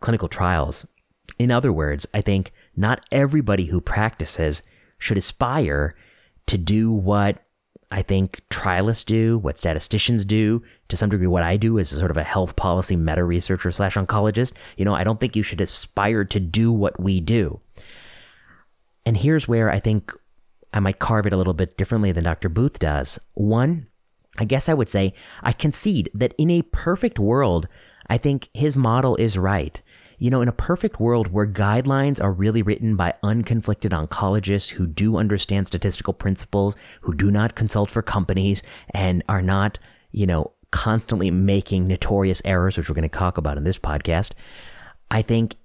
clinical 0.00 0.28
trials. 0.28 0.86
In 1.38 1.50
other 1.50 1.72
words, 1.72 2.06
I 2.12 2.20
think 2.20 2.52
not 2.76 3.04
everybody 3.10 3.66
who 3.66 3.80
practices 3.80 4.62
should 4.98 5.16
aspire 5.16 5.94
to 6.46 6.58
do 6.58 6.92
what 6.92 7.44
I 7.90 8.02
think 8.02 8.42
trialists 8.50 9.04
do, 9.04 9.38
what 9.38 9.58
statisticians 9.58 10.24
do, 10.24 10.62
to 10.88 10.96
some 10.96 11.10
degree, 11.10 11.26
what 11.26 11.42
I 11.42 11.56
do 11.56 11.78
as 11.78 11.88
sort 11.88 12.10
of 12.10 12.16
a 12.16 12.24
health 12.24 12.56
policy 12.56 12.96
meta 12.96 13.24
researcher 13.24 13.70
slash 13.70 13.94
oncologist. 13.94 14.52
You 14.76 14.84
know, 14.84 14.94
I 14.94 15.04
don't 15.04 15.20
think 15.20 15.36
you 15.36 15.42
should 15.42 15.60
aspire 15.60 16.24
to 16.24 16.40
do 16.40 16.72
what 16.72 16.98
we 17.00 17.20
do. 17.20 17.60
And 19.04 19.16
here's 19.16 19.48
where 19.48 19.70
I 19.70 19.80
think 19.80 20.12
I 20.72 20.80
might 20.80 20.98
carve 20.98 21.26
it 21.26 21.32
a 21.32 21.36
little 21.36 21.54
bit 21.54 21.76
differently 21.76 22.12
than 22.12 22.24
Dr. 22.24 22.48
Booth 22.48 22.78
does. 22.78 23.18
One, 23.34 23.86
I 24.38 24.44
guess 24.44 24.68
I 24.68 24.74
would 24.74 24.88
say 24.88 25.14
I 25.42 25.52
concede 25.52 26.10
that 26.14 26.34
in 26.38 26.50
a 26.50 26.62
perfect 26.62 27.18
world, 27.18 27.68
I 28.06 28.18
think 28.18 28.48
his 28.54 28.76
model 28.76 29.16
is 29.16 29.38
right. 29.38 29.80
You 30.18 30.30
know, 30.30 30.42
in 30.42 30.48
a 30.48 30.52
perfect 30.52 30.98
world 30.98 31.28
where 31.28 31.46
guidelines 31.46 32.22
are 32.22 32.32
really 32.32 32.60
written 32.62 32.96
by 32.96 33.14
unconflicted 33.22 33.90
oncologists 33.90 34.70
who 34.70 34.86
do 34.86 35.16
understand 35.16 35.68
statistical 35.68 36.12
principles, 36.12 36.74
who 37.02 37.14
do 37.14 37.30
not 37.30 37.54
consult 37.54 37.90
for 37.90 38.02
companies, 38.02 38.62
and 38.90 39.22
are 39.28 39.42
not, 39.42 39.78
you 40.10 40.26
know, 40.26 40.52
constantly 40.70 41.30
making 41.30 41.86
notorious 41.86 42.42
errors, 42.44 42.76
which 42.76 42.88
we're 42.88 42.94
going 42.94 43.08
to 43.08 43.18
talk 43.18 43.38
about 43.38 43.56
in 43.56 43.64
this 43.64 43.78
podcast, 43.78 44.32
I 45.10 45.22
think 45.22 45.56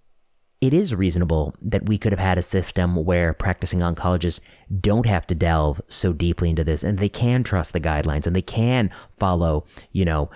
it 0.62 0.74
is 0.74 0.96
reasonable 0.96 1.54
that 1.62 1.88
we 1.88 1.98
could 1.98 2.14
have 2.14 2.20
had 2.20 2.38
a 2.38 2.44
system 2.44 2.96
where 3.04 3.34
practicing 3.34 3.80
oncologists 3.80 4.40
don't 4.80 5.06
have 5.06 5.28
to 5.28 5.36
delve 5.36 5.82
so 5.90 6.14
deeply 6.14 6.50
into 6.50 6.64
this 6.64 6.84
and 6.84 7.00
they 7.00 7.10
can 7.10 7.44
trust 7.44 7.74
the 7.74 7.82
guidelines 7.82 8.26
and 8.26 8.36
they 8.36 8.42
can 8.42 8.90
follow, 9.20 9.66
you 9.92 10.06
know, 10.06 10.32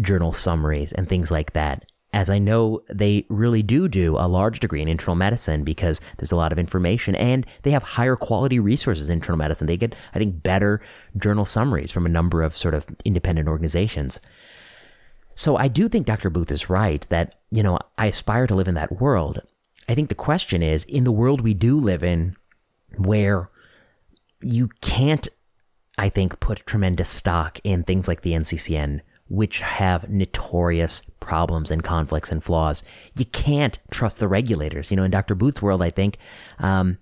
journal 0.00 0.32
summaries 0.32 0.92
and 0.92 1.08
things 1.08 1.32
like 1.32 1.52
that 1.54 1.84
as 2.12 2.30
I 2.30 2.38
know 2.38 2.82
they 2.88 3.26
really 3.28 3.62
do 3.62 3.88
do 3.88 4.16
a 4.16 4.28
large 4.28 4.60
degree 4.60 4.80
in 4.80 4.88
internal 4.88 5.16
medicine 5.16 5.64
because 5.64 6.00
there's 6.16 6.32
a 6.32 6.36
lot 6.36 6.52
of 6.52 6.58
information 6.58 7.14
and 7.14 7.44
they 7.62 7.72
have 7.72 7.82
higher 7.82 8.16
quality 8.16 8.58
resources 8.58 9.08
in 9.08 9.14
internal 9.14 9.38
medicine. 9.38 9.66
They 9.66 9.76
get, 9.76 9.94
I 10.14 10.18
think, 10.18 10.42
better 10.42 10.80
journal 11.16 11.44
summaries 11.44 11.90
from 11.90 12.06
a 12.06 12.10
number 12.10 12.42
of 12.42 12.56
sort 12.56 12.74
of 12.74 12.86
independent 13.04 13.48
organizations. 13.48 14.18
So 15.34 15.56
I 15.56 15.68
do 15.68 15.88
think 15.88 16.06
Dr. 16.06 16.30
Booth 16.30 16.50
is 16.50 16.70
right 16.70 17.04
that, 17.10 17.34
you 17.50 17.62
know, 17.62 17.78
I 17.98 18.06
aspire 18.06 18.46
to 18.46 18.54
live 18.54 18.68
in 18.68 18.74
that 18.76 19.00
world. 19.00 19.40
I 19.88 19.94
think 19.94 20.08
the 20.08 20.14
question 20.14 20.62
is 20.62 20.84
in 20.84 21.04
the 21.04 21.12
world 21.12 21.42
we 21.42 21.54
do 21.54 21.78
live 21.78 22.02
in, 22.02 22.36
where 22.96 23.50
you 24.40 24.70
can't, 24.80 25.28
I 25.98 26.08
think, 26.08 26.40
put 26.40 26.64
tremendous 26.64 27.10
stock 27.10 27.60
in 27.62 27.82
things 27.82 28.08
like 28.08 28.22
the 28.22 28.32
NCCN 28.32 29.02
which 29.28 29.60
have 29.60 30.08
notorious 30.08 31.02
problems 31.20 31.70
and 31.70 31.82
conflicts 31.82 32.30
and 32.30 32.42
flaws. 32.42 32.82
You 33.16 33.24
can't 33.26 33.78
trust 33.90 34.20
the 34.20 34.28
regulators. 34.28 34.90
You 34.90 34.96
know, 34.96 35.04
in 35.04 35.10
Dr. 35.10 35.34
Booth's 35.34 35.62
world, 35.62 35.82
I 35.82 35.90
think, 35.90 36.18
um, 36.58 36.98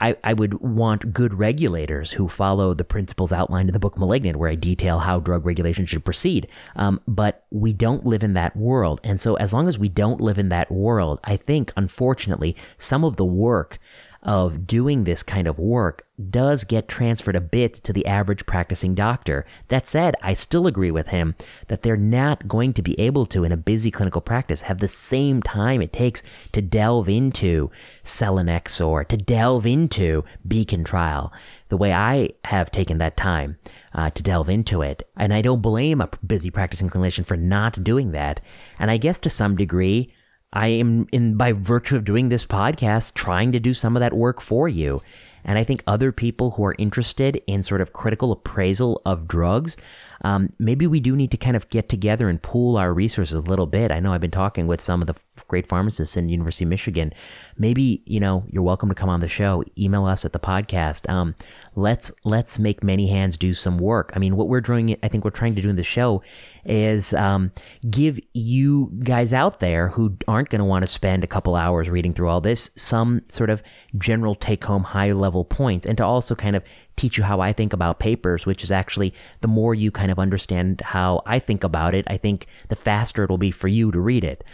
I, 0.00 0.16
I 0.22 0.32
would 0.32 0.60
want 0.60 1.12
good 1.12 1.34
regulators 1.34 2.12
who 2.12 2.28
follow 2.28 2.72
the 2.72 2.84
principles 2.84 3.32
outlined 3.32 3.68
in 3.68 3.72
the 3.72 3.80
book 3.80 3.98
Malignant, 3.98 4.38
where 4.38 4.50
I 4.50 4.54
detail 4.54 5.00
how 5.00 5.18
drug 5.18 5.44
regulation 5.44 5.86
should 5.86 6.04
proceed. 6.04 6.46
Um, 6.76 7.00
but 7.08 7.44
we 7.50 7.72
don't 7.72 8.06
live 8.06 8.22
in 8.22 8.34
that 8.34 8.56
world. 8.56 9.00
And 9.02 9.20
so, 9.20 9.34
as 9.36 9.52
long 9.52 9.66
as 9.66 9.78
we 9.78 9.88
don't 9.88 10.20
live 10.20 10.38
in 10.38 10.50
that 10.50 10.70
world, 10.70 11.18
I 11.24 11.36
think, 11.36 11.72
unfortunately, 11.76 12.54
some 12.78 13.04
of 13.04 13.16
the 13.16 13.24
work 13.24 13.78
of 14.22 14.66
doing 14.66 15.04
this 15.04 15.22
kind 15.22 15.46
of 15.46 15.58
work 15.58 16.04
does 16.30 16.64
get 16.64 16.88
transferred 16.88 17.36
a 17.36 17.40
bit 17.40 17.74
to 17.74 17.92
the 17.92 18.04
average 18.04 18.44
practicing 18.46 18.94
doctor. 18.94 19.46
That 19.68 19.86
said, 19.86 20.16
I 20.20 20.34
still 20.34 20.66
agree 20.66 20.90
with 20.90 21.08
him 21.08 21.36
that 21.68 21.82
they're 21.82 21.96
not 21.96 22.48
going 22.48 22.72
to 22.74 22.82
be 22.82 22.98
able 22.98 23.26
to, 23.26 23.44
in 23.44 23.52
a 23.52 23.56
busy 23.56 23.90
clinical 23.90 24.20
practice, 24.20 24.62
have 24.62 24.80
the 24.80 24.88
same 24.88 25.42
time 25.42 25.80
it 25.80 25.92
takes 25.92 26.22
to 26.52 26.60
delve 26.60 27.08
into 27.08 27.70
selinexor, 28.04 29.06
to 29.06 29.16
delve 29.16 29.66
into 29.66 30.24
Beacon 30.46 30.82
trial, 30.82 31.32
the 31.68 31.76
way 31.76 31.92
I 31.92 32.30
have 32.44 32.72
taken 32.72 32.98
that 32.98 33.16
time 33.16 33.58
uh, 33.94 34.10
to 34.10 34.22
delve 34.22 34.48
into 34.48 34.82
it. 34.82 35.08
And 35.16 35.32
I 35.32 35.42
don't 35.42 35.62
blame 35.62 36.00
a 36.00 36.10
busy 36.26 36.50
practicing 36.50 36.88
clinician 36.88 37.24
for 37.24 37.36
not 37.36 37.84
doing 37.84 38.10
that. 38.12 38.40
And 38.80 38.90
I 38.90 38.96
guess 38.96 39.20
to 39.20 39.30
some 39.30 39.54
degree, 39.54 40.12
I 40.52 40.68
am 40.68 41.06
in 41.12 41.36
by 41.36 41.52
virtue 41.52 41.96
of 41.96 42.04
doing 42.04 42.28
this 42.28 42.46
podcast 42.46 43.14
trying 43.14 43.52
to 43.52 43.60
do 43.60 43.74
some 43.74 43.96
of 43.96 44.00
that 44.00 44.14
work 44.14 44.40
for 44.40 44.68
you. 44.68 45.02
And 45.44 45.58
I 45.58 45.64
think 45.64 45.82
other 45.86 46.10
people 46.12 46.52
who 46.52 46.64
are 46.64 46.74
interested 46.78 47.42
in 47.46 47.62
sort 47.62 47.80
of 47.80 47.92
critical 47.92 48.32
appraisal 48.32 49.00
of 49.06 49.28
drugs, 49.28 49.76
um, 50.22 50.52
maybe 50.58 50.86
we 50.86 51.00
do 51.00 51.14
need 51.16 51.30
to 51.30 51.36
kind 51.36 51.56
of 51.56 51.68
get 51.70 51.88
together 51.88 52.28
and 52.28 52.42
pool 52.42 52.76
our 52.76 52.92
resources 52.92 53.34
a 53.34 53.40
little 53.40 53.66
bit. 53.66 53.90
I 53.90 54.00
know 54.00 54.12
I've 54.12 54.20
been 54.20 54.30
talking 54.30 54.66
with 54.66 54.80
some 54.80 55.00
of 55.00 55.06
the 55.06 55.14
great 55.46 55.66
pharmacists 55.66 56.16
in 56.16 56.28
University 56.28 56.64
of 56.64 56.70
Michigan. 56.70 57.12
Maybe 57.56 58.02
you 58.06 58.20
know 58.20 58.44
you're 58.48 58.62
welcome 58.62 58.88
to 58.88 58.94
come 58.94 59.08
on 59.08 59.20
the 59.20 59.28
show. 59.28 59.64
Email 59.78 60.04
us 60.04 60.24
at 60.24 60.32
the 60.32 60.38
podcast. 60.38 61.08
Um, 61.08 61.34
let's 61.74 62.12
let's 62.24 62.58
make 62.58 62.82
many 62.82 63.08
hands 63.08 63.36
do 63.36 63.54
some 63.54 63.78
work. 63.78 64.12
I 64.14 64.18
mean, 64.18 64.36
what 64.36 64.48
we're 64.48 64.60
doing, 64.60 64.96
I 65.02 65.08
think 65.08 65.24
we're 65.24 65.30
trying 65.30 65.54
to 65.54 65.62
do 65.62 65.70
in 65.70 65.76
the 65.76 65.82
show 65.82 66.22
is 66.64 67.14
um, 67.14 67.50
give 67.88 68.20
you 68.34 68.92
guys 69.02 69.32
out 69.32 69.60
there 69.60 69.88
who 69.88 70.16
aren't 70.26 70.50
going 70.50 70.58
to 70.58 70.64
want 70.64 70.82
to 70.82 70.86
spend 70.86 71.24
a 71.24 71.26
couple 71.26 71.56
hours 71.56 71.88
reading 71.88 72.12
through 72.12 72.28
all 72.28 72.40
this 72.40 72.70
some 72.76 73.22
sort 73.28 73.50
of 73.50 73.62
general 73.96 74.34
take 74.34 74.64
home 74.64 74.82
high 74.82 75.12
level 75.12 75.44
points, 75.44 75.86
and 75.86 75.96
to 75.98 76.04
also 76.04 76.34
kind 76.34 76.56
of 76.56 76.62
teach 76.98 77.16
you 77.16 77.24
how 77.24 77.40
I 77.40 77.52
think 77.52 77.72
about 77.72 77.98
papers, 77.98 78.44
which 78.44 78.62
is 78.62 78.70
actually 78.70 79.14
the 79.40 79.48
more 79.48 79.74
you 79.74 79.90
kind 79.90 80.10
of 80.10 80.18
understand 80.18 80.80
how 80.80 81.22
I 81.24 81.38
think 81.38 81.64
about 81.64 81.94
it, 81.94 82.04
I 82.08 82.16
think 82.16 82.46
the 82.68 82.76
faster 82.76 83.24
it'll 83.24 83.38
be 83.38 83.50
for 83.50 83.68
you 83.68 83.90
to 83.92 84.00
read 84.00 84.24
it. 84.24 84.44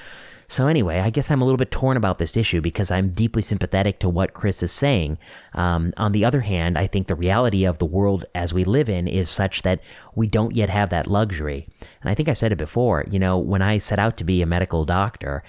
So, 0.47 0.67
anyway, 0.67 1.01
I 1.01 1.11
guess 1.11 1.31
I'm 1.31 1.41
a 1.41 1.45
little 1.45 1.59
bit 1.59 1.71
torn 1.71 1.97
about 1.97 2.19
this 2.19 2.37
issue 2.37 2.61
because 2.61 2.91
I'm 2.91 3.11
deeply 3.11 3.43
sympathetic 3.43 3.99
to 4.01 4.09
what 4.09 4.35
Chris 4.35 4.63
is 4.63 4.73
saying. 4.73 5.19
Um, 5.55 5.93
on 5.97 6.13
the 6.13 6.25
other 6.25 6.43
hand, 6.43 6.77
I 6.77 6.87
think 6.87 7.07
the 7.07 7.15
reality 7.15 7.65
of 7.65 7.79
the 7.79 7.87
world 7.87 8.27
as 8.35 8.53
we 8.53 8.65
live 8.65 8.89
in 8.89 9.09
is 9.09 9.31
such 9.31 9.63
that 9.63 9.81
we 10.15 10.27
don't 10.27 10.55
yet 10.55 10.69
have 10.69 10.91
that 10.91 11.07
luxury. 11.07 11.67
And 12.03 12.11
I 12.11 12.15
think 12.15 12.29
I 12.29 12.35
said 12.35 12.53
it 12.53 12.59
before, 12.59 13.05
you 13.11 13.19
know, 13.19 13.39
when 13.39 13.63
I 13.63 13.79
set 13.79 13.99
out 13.99 14.17
to 14.19 14.25
be 14.25 14.43
a 14.43 14.47
medical 14.47 14.85
doctor, 14.85 15.43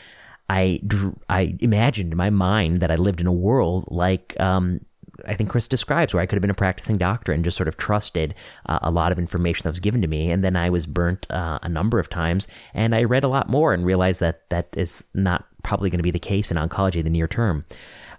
I, 0.48 0.80
drew, 0.86 1.20
I 1.28 1.56
imagined 1.60 2.12
in 2.12 2.18
my 2.18 2.30
mind 2.30 2.80
that 2.80 2.92
I 2.92 2.96
lived 2.96 3.20
in 3.20 3.28
a 3.28 3.34
world 3.34 3.86
like 3.90 4.40
um, 4.40 4.80
I 5.28 5.34
think 5.34 5.50
Chris 5.50 5.68
describes, 5.68 6.14
where 6.14 6.22
I 6.22 6.26
could 6.26 6.36
have 6.36 6.42
been 6.42 6.50
a 6.50 6.56
practicing 6.56 6.98
doctor 6.98 7.32
and 7.32 7.44
just 7.44 7.58
sort 7.58 7.68
of 7.68 7.78
trusted 7.78 8.36
uh, 8.68 8.80
a 8.82 8.92
lot 8.92 9.12
of 9.12 9.20
information 9.20 9.64
that 9.64 9.70
was 9.70 9.80
given 9.80 10.02
to 10.02 10.08
me. 10.08 10.32
And 10.32 10.44
then 10.44 10.56
I 10.56 10.70
was 10.70 10.86
burnt 10.86 11.30
uh, 11.30 11.60
a 11.62 11.70
number 11.70 12.00
of 12.00 12.10
times, 12.10 12.48
and 12.74 12.96
I 12.96 13.04
read 13.04 13.24
a 13.24 13.30
lot 13.30 13.50
more 13.50 13.74
and 13.74 13.86
realized 13.86 14.20
that 14.20 14.50
that 14.50 14.70
is 14.76 15.04
not 15.14 15.46
probably 15.64 15.90
going 15.90 16.00
to 16.00 16.04
be 16.04 16.12
the 16.12 16.20
case 16.20 16.52
in 16.52 16.58
oncology 16.58 16.98
in 16.98 17.06
the 17.06 17.10
near 17.10 17.28
term. 17.28 17.66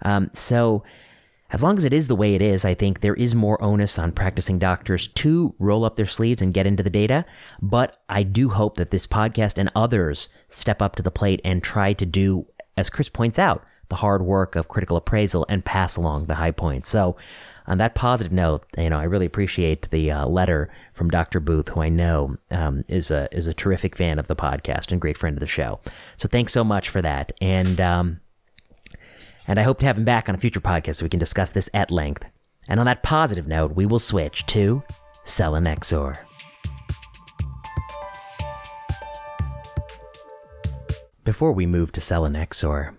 Um, 0.02 0.30
so, 0.32 0.82
as 1.50 1.62
long 1.62 1.78
as 1.78 1.84
it 1.84 1.92
is 1.92 2.08
the 2.08 2.16
way 2.16 2.34
it 2.34 2.42
is, 2.42 2.64
I 2.64 2.74
think 2.74 3.00
there 3.00 3.14
is 3.14 3.34
more 3.34 3.62
onus 3.62 4.00
on 4.00 4.10
practicing 4.10 4.58
doctors 4.58 5.06
to 5.08 5.54
roll 5.60 5.84
up 5.84 5.94
their 5.94 6.06
sleeves 6.06 6.42
and 6.42 6.52
get 6.52 6.66
into 6.66 6.82
the 6.82 6.90
data. 6.90 7.24
But 7.62 7.96
I 8.08 8.24
do 8.24 8.48
hope 8.48 8.76
that 8.78 8.90
this 8.90 9.06
podcast 9.06 9.56
and 9.56 9.70
others 9.76 10.28
step 10.50 10.82
up 10.82 10.96
to 10.96 11.02
the 11.02 11.12
plate 11.12 11.40
and 11.44 11.62
try 11.62 11.92
to 11.92 12.04
do, 12.04 12.46
as 12.76 12.90
Chris 12.90 13.08
points 13.08 13.38
out, 13.38 13.64
the 13.88 13.96
hard 13.96 14.22
work 14.22 14.56
of 14.56 14.68
critical 14.68 14.96
appraisal 14.96 15.46
and 15.48 15.64
pass 15.64 15.96
along 15.96 16.26
the 16.26 16.34
high 16.34 16.50
points. 16.50 16.88
So, 16.88 17.16
on 17.68 17.78
that 17.78 17.96
positive 17.96 18.32
note, 18.32 18.64
you 18.78 18.88
know, 18.88 18.98
I 18.98 19.04
really 19.04 19.26
appreciate 19.26 19.90
the 19.90 20.12
uh, 20.12 20.26
letter 20.26 20.70
from 20.92 21.10
Dr. 21.10 21.40
Booth, 21.40 21.68
who 21.70 21.80
I 21.80 21.88
know 21.88 22.36
um, 22.52 22.84
is 22.88 23.10
a 23.10 23.28
is 23.32 23.46
a 23.46 23.54
terrific 23.54 23.96
fan 23.96 24.18
of 24.18 24.28
the 24.28 24.36
podcast 24.36 24.92
and 24.92 25.00
great 25.00 25.16
friend 25.16 25.36
of 25.36 25.40
the 25.40 25.46
show. 25.46 25.80
So, 26.16 26.28
thanks 26.28 26.52
so 26.52 26.62
much 26.64 26.88
for 26.88 27.02
that, 27.02 27.32
and 27.40 27.80
um, 27.80 28.20
and 29.48 29.58
I 29.58 29.62
hope 29.62 29.78
to 29.80 29.86
have 29.86 29.98
him 29.98 30.04
back 30.04 30.28
on 30.28 30.34
a 30.34 30.38
future 30.38 30.60
podcast 30.60 30.96
so 30.96 31.04
we 31.04 31.10
can 31.10 31.20
discuss 31.20 31.52
this 31.52 31.70
at 31.74 31.90
length. 31.90 32.24
And 32.68 32.80
on 32.80 32.86
that 32.86 33.02
positive 33.02 33.46
note, 33.46 33.74
we 33.74 33.86
will 33.86 34.00
switch 34.00 34.44
to 34.46 34.82
Selinexor. 35.24 36.18
Before 41.24 41.52
we 41.52 41.66
move 41.66 41.90
to 41.92 42.00
Selinexor, 42.00 42.94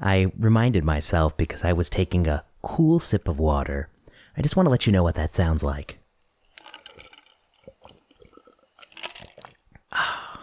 I 0.00 0.32
reminded 0.38 0.84
myself 0.84 1.36
because 1.36 1.64
I 1.64 1.72
was 1.72 1.88
taking 1.88 2.26
a 2.26 2.44
cool 2.62 2.98
sip 2.98 3.28
of 3.28 3.38
water. 3.38 3.88
I 4.36 4.42
just 4.42 4.56
want 4.56 4.66
to 4.66 4.70
let 4.70 4.86
you 4.86 4.92
know 4.92 5.02
what 5.02 5.14
that 5.14 5.32
sounds 5.32 5.62
like. 5.62 5.98
Ah, 9.92 10.42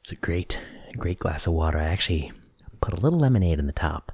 it's 0.00 0.12
a 0.12 0.16
great, 0.16 0.60
great 0.96 1.18
glass 1.18 1.46
of 1.46 1.54
water. 1.54 1.78
I 1.78 1.84
actually 1.84 2.32
put 2.80 2.92
a 2.92 3.00
little 3.00 3.18
lemonade 3.18 3.58
in 3.58 3.66
the 3.66 3.72
top. 3.72 4.12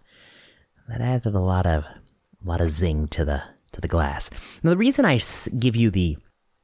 That 0.88 1.00
added 1.00 1.34
a 1.34 1.40
lot 1.40 1.66
of, 1.66 1.84
a 1.84 2.00
lot 2.44 2.60
of 2.60 2.70
zing 2.70 3.08
to 3.08 3.24
the 3.24 3.42
to 3.72 3.80
the 3.80 3.88
glass. 3.88 4.30
Now, 4.62 4.70
the 4.70 4.76
reason 4.76 5.04
I 5.04 5.20
give 5.58 5.76
you 5.76 5.90
the 5.90 6.16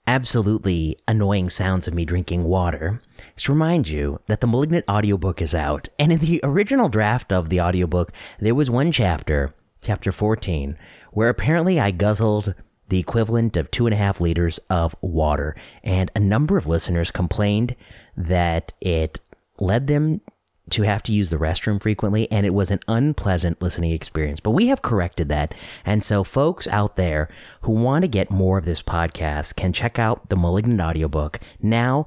absolutely 0.06 0.96
annoying 1.06 1.48
sounds 1.50 1.86
of 1.86 1.94
me 1.94 2.04
drinking 2.04 2.44
water 2.44 3.00
is 3.36 3.44
to 3.44 3.52
remind 3.52 3.88
you 3.88 4.20
that 4.26 4.40
the 4.40 4.46
Malignant 4.46 4.84
audiobook 4.88 5.40
is 5.40 5.54
out. 5.54 5.88
And 5.98 6.12
in 6.12 6.18
the 6.18 6.40
original 6.42 6.88
draft 6.88 7.32
of 7.32 7.48
the 7.48 7.60
audiobook, 7.60 8.12
there 8.40 8.54
was 8.54 8.70
one 8.70 8.92
chapter, 8.92 9.54
chapter 9.80 10.12
14, 10.12 10.76
where 11.12 11.28
apparently 11.28 11.78
I 11.78 11.90
guzzled 11.90 12.54
the 12.88 12.98
equivalent 12.98 13.56
of 13.56 13.70
two 13.70 13.86
and 13.86 13.94
a 13.94 13.98
half 13.98 14.20
liters 14.20 14.58
of 14.68 14.94
water. 15.00 15.56
And 15.82 16.10
a 16.14 16.20
number 16.20 16.56
of 16.56 16.66
listeners 16.66 17.10
complained 17.10 17.74
that 18.16 18.72
it 18.80 19.20
led 19.58 19.86
them 19.86 20.20
to 20.70 20.82
have 20.82 21.02
to 21.04 21.12
use 21.12 21.30
the 21.30 21.38
restroom 21.38 21.82
frequently, 21.82 22.30
and 22.30 22.46
it 22.46 22.54
was 22.54 22.70
an 22.70 22.80
unpleasant 22.88 23.60
listening 23.60 23.92
experience. 23.92 24.40
But 24.40 24.52
we 24.52 24.68
have 24.68 24.82
corrected 24.82 25.28
that. 25.28 25.54
And 25.84 26.02
so, 26.02 26.24
folks 26.24 26.66
out 26.68 26.96
there 26.96 27.28
who 27.62 27.72
want 27.72 28.02
to 28.02 28.08
get 28.08 28.30
more 28.30 28.58
of 28.58 28.64
this 28.64 28.82
podcast 28.82 29.56
can 29.56 29.72
check 29.72 29.98
out 29.98 30.28
the 30.28 30.36
Malignant 30.36 30.80
audiobook 30.80 31.40
now 31.60 32.06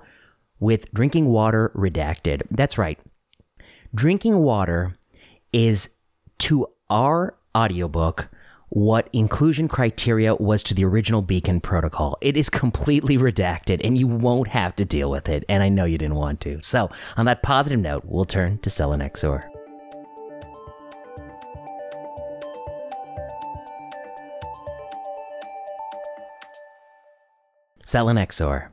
with 0.59 0.91
Drinking 0.93 1.27
Water 1.27 1.71
Redacted. 1.75 2.43
That's 2.49 2.77
right. 2.77 2.99
Drinking 3.93 4.39
water 4.39 4.97
is 5.53 5.89
to 6.39 6.67
our 6.89 7.35
audiobook 7.55 8.29
what 8.69 9.09
inclusion 9.13 9.67
criteria 9.67 10.35
was 10.35 10.63
to 10.63 10.73
the 10.73 10.85
original 10.85 11.21
Beacon 11.21 11.59
protocol. 11.61 12.17
It 12.21 12.35
is 12.35 12.49
completely 12.49 13.17
redacted 13.17 13.81
and 13.83 13.97
you 13.97 14.07
won't 14.07 14.47
have 14.47 14.75
to 14.77 14.85
deal 14.85 15.09
with 15.09 15.29
it. 15.29 15.45
And 15.47 15.63
I 15.63 15.69
know 15.69 15.85
you 15.85 15.97
didn't 15.97 16.15
want 16.15 16.41
to. 16.41 16.59
So, 16.61 16.89
on 17.17 17.25
that 17.25 17.43
positive 17.43 17.79
note, 17.79 18.03
we'll 18.05 18.25
turn 18.25 18.57
to 18.59 18.69
Selinexor. 18.69 19.49
Selinexor. 27.85 28.69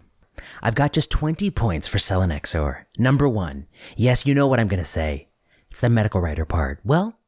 I've 0.62 0.74
got 0.74 0.92
just 0.92 1.10
20 1.10 1.50
points 1.50 1.86
for 1.86 1.98
Selinexor. 1.98 2.84
Number 2.96 3.28
one. 3.28 3.66
Yes, 3.96 4.26
you 4.26 4.34
know 4.34 4.46
what 4.46 4.58
I'm 4.58 4.68
going 4.68 4.78
to 4.78 4.84
say. 4.84 5.28
It's 5.70 5.80
the 5.80 5.88
medical 5.88 6.20
writer 6.20 6.44
part. 6.44 6.80
Well, 6.82 7.18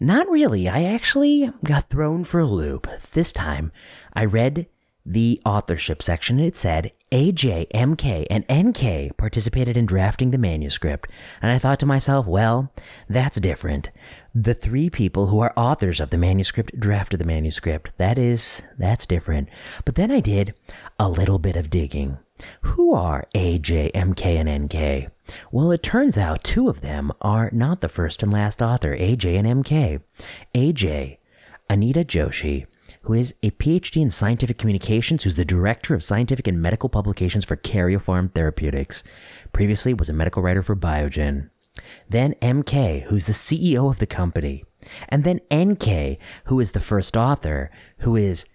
not 0.00 0.28
really. 0.28 0.68
I 0.68 0.84
actually 0.84 1.50
got 1.62 1.88
thrown 1.88 2.24
for 2.24 2.40
a 2.40 2.46
loop. 2.46 2.88
This 3.12 3.32
time, 3.32 3.72
I 4.12 4.24
read 4.24 4.66
the 5.06 5.40
authorship 5.44 6.02
section 6.02 6.38
and 6.38 6.48
it 6.48 6.56
said 6.56 6.90
AJ, 7.12 7.70
MK, 7.72 8.26
and 8.30 8.44
NK 8.50 9.16
participated 9.16 9.76
in 9.76 9.86
drafting 9.86 10.30
the 10.30 10.38
manuscript. 10.38 11.10
And 11.42 11.52
I 11.52 11.58
thought 11.58 11.78
to 11.80 11.86
myself, 11.86 12.26
well, 12.26 12.72
that's 13.08 13.38
different. 13.38 13.90
The 14.34 14.54
three 14.54 14.90
people 14.90 15.26
who 15.26 15.40
are 15.40 15.52
authors 15.56 16.00
of 16.00 16.10
the 16.10 16.18
manuscript 16.18 16.78
drafted 16.80 17.20
the 17.20 17.26
manuscript. 17.26 17.92
That 17.98 18.18
is, 18.18 18.62
that's 18.78 19.06
different. 19.06 19.48
But 19.84 19.94
then 19.94 20.10
I 20.10 20.20
did 20.20 20.54
a 20.98 21.08
little 21.08 21.38
bit 21.38 21.56
of 21.56 21.70
digging. 21.70 22.18
Who 22.62 22.94
are 22.94 23.26
AJ, 23.34 23.92
MK, 23.92 24.24
and 24.24 24.64
NK? 24.64 25.13
Well, 25.50 25.72
it 25.72 25.82
turns 25.82 26.18
out 26.18 26.44
two 26.44 26.68
of 26.68 26.80
them 26.80 27.12
are 27.20 27.50
not 27.52 27.80
the 27.80 27.88
first 27.88 28.22
and 28.22 28.32
last 28.32 28.60
author, 28.60 28.96
AJ 28.96 29.38
and 29.38 29.64
MK. 29.64 30.00
AJ, 30.54 31.18
Anita 31.68 32.04
Joshi, 32.04 32.66
who 33.02 33.14
is 33.14 33.34
a 33.42 33.50
PhD 33.52 34.02
in 34.02 34.10
scientific 34.10 34.58
communications, 34.58 35.22
who's 35.22 35.36
the 35.36 35.44
director 35.44 35.94
of 35.94 36.02
scientific 36.02 36.46
and 36.46 36.60
medical 36.60 36.88
publications 36.88 37.44
for 37.44 37.56
Karyopharm 37.56 38.34
Therapeutics. 38.34 39.02
Previously 39.52 39.94
was 39.94 40.08
a 40.08 40.14
medical 40.14 40.42
writer 40.42 40.62
for 40.62 40.76
Biogen. 40.76 41.50
Then 42.08 42.34
MK, 42.42 43.04
who's 43.04 43.24
the 43.24 43.32
CEO 43.32 43.90
of 43.90 43.98
the 43.98 44.06
company. 44.06 44.64
And 45.08 45.24
then 45.24 45.40
NK, 45.52 46.18
who 46.44 46.60
is 46.60 46.72
the 46.72 46.80
first 46.80 47.16
author, 47.16 47.70
who 47.98 48.16
is 48.16 48.46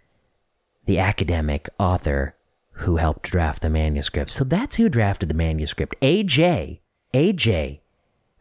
the 0.85 0.99
academic 0.99 1.69
author 1.79 2.35
who 2.79 2.95
helped 2.95 3.29
draft 3.29 3.61
the 3.61 3.69
manuscript. 3.69 4.31
So 4.31 4.43
that's 4.43 4.75
who 4.75 4.87
drafted 4.87 5.29
the 5.29 5.35
manuscript. 5.35 5.95
AJ, 6.01 6.79
AJ, 7.13 7.79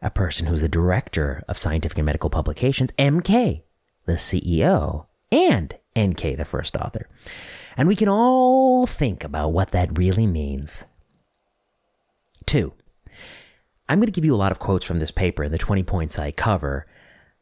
a 0.01 0.09
person 0.09 0.47
who's 0.47 0.61
the 0.61 0.69
director 0.69 1.43
of 1.49 1.57
scientific 1.57 1.97
and 1.97 2.05
medical 2.05 2.29
publications, 2.29 2.91
MK, 2.97 3.63
the 4.05 4.13
CEO, 4.13 5.07
and 5.31 5.75
NK, 5.97 6.37
the 6.37 6.45
first 6.45 6.77
author. 6.77 7.09
And 7.75 7.87
we 7.87 7.97
can 7.97 8.07
all 8.07 8.87
think 8.87 9.25
about 9.25 9.49
what 9.49 9.71
that 9.71 9.97
really 9.97 10.25
means. 10.25 10.85
Two, 12.45 12.73
I'm 13.89 13.99
going 13.99 14.07
to 14.07 14.11
give 14.11 14.25
you 14.25 14.35
a 14.35 14.37
lot 14.37 14.53
of 14.53 14.59
quotes 14.59 14.85
from 14.85 14.99
this 14.99 15.11
paper 15.11 15.43
and 15.43 15.53
the 15.53 15.57
20 15.57 15.83
points 15.83 16.17
I 16.17 16.31
cover, 16.31 16.87